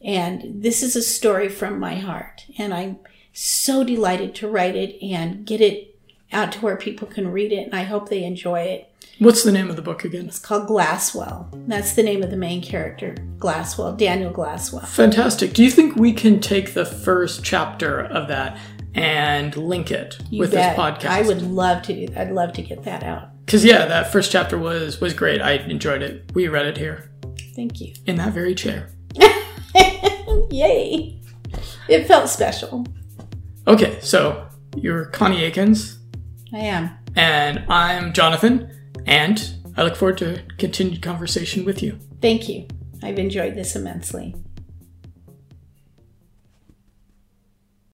And 0.00 0.62
this 0.62 0.82
is 0.82 0.94
a 0.94 1.02
story 1.02 1.48
from 1.48 1.80
my 1.80 1.96
heart. 1.96 2.46
And 2.56 2.72
I'm 2.72 2.98
so 3.32 3.82
delighted 3.82 4.34
to 4.36 4.48
write 4.48 4.76
it 4.76 5.02
and 5.02 5.44
get 5.44 5.60
it 5.60 5.93
out 6.32 6.52
to 6.52 6.58
where 6.60 6.76
people 6.76 7.06
can 7.08 7.30
read 7.30 7.52
it. 7.52 7.64
And 7.66 7.74
I 7.74 7.82
hope 7.84 8.08
they 8.08 8.24
enjoy 8.24 8.60
it. 8.60 8.90
What's 9.20 9.44
the 9.44 9.52
name 9.52 9.70
of 9.70 9.76
the 9.76 9.82
book 9.82 10.04
again? 10.04 10.26
It's 10.26 10.40
called 10.40 10.68
Glasswell. 10.68 11.48
That's 11.68 11.94
the 11.94 12.02
name 12.02 12.22
of 12.24 12.30
the 12.30 12.36
main 12.36 12.60
character, 12.62 13.14
Glasswell, 13.38 13.96
Daniel 13.96 14.32
Glasswell. 14.32 14.86
Fantastic. 14.88 15.52
Do 15.52 15.62
you 15.62 15.70
think 15.70 15.94
we 15.94 16.12
can 16.12 16.40
take 16.40 16.74
the 16.74 16.84
first 16.84 17.44
chapter 17.44 18.00
of 18.00 18.26
that 18.28 18.58
and 18.92 19.56
link 19.56 19.92
it 19.92 20.18
You 20.30 20.40
with 20.40 20.50
bet. 20.52 20.76
this 20.76 20.84
podcast? 20.84 21.10
I 21.10 21.22
would 21.22 21.42
love 21.42 21.82
to 21.82 21.94
do 21.94 22.08
that. 22.08 22.18
I'd 22.28 22.32
love 22.32 22.52
to 22.54 22.62
get 22.62 22.82
that 22.84 23.04
out. 23.04 23.28
Because 23.46 23.64
yeah, 23.64 23.86
that 23.86 24.10
first 24.10 24.32
chapter 24.32 24.58
was 24.58 25.00
was 25.00 25.14
great. 25.14 25.40
I 25.40 25.52
enjoyed 25.52 26.02
it. 26.02 26.32
We 26.34 26.48
read 26.48 26.66
it 26.66 26.78
here 26.78 27.10
Thank 27.54 27.80
you. 27.80 27.92
in 28.06 28.16
that 28.16 28.32
very 28.32 28.54
chair. 28.54 28.88
Yay. 30.50 31.20
It 31.88 32.06
felt 32.06 32.28
special. 32.28 32.86
Okay, 33.66 33.98
so 34.00 34.46
you're 34.76 35.06
Connie 35.06 35.44
Akins, 35.44 35.98
I 36.54 36.58
am. 36.58 36.90
and 37.16 37.64
I'm 37.68 38.12
Jonathan, 38.12 38.70
and 39.06 39.54
I 39.76 39.82
look 39.82 39.96
forward 39.96 40.18
to 40.18 40.42
continued 40.56 41.02
conversation 41.02 41.64
with 41.64 41.82
you. 41.82 41.98
Thank 42.22 42.48
you. 42.48 42.68
I've 43.02 43.18
enjoyed 43.18 43.56
this 43.56 43.74
immensely. 43.74 44.34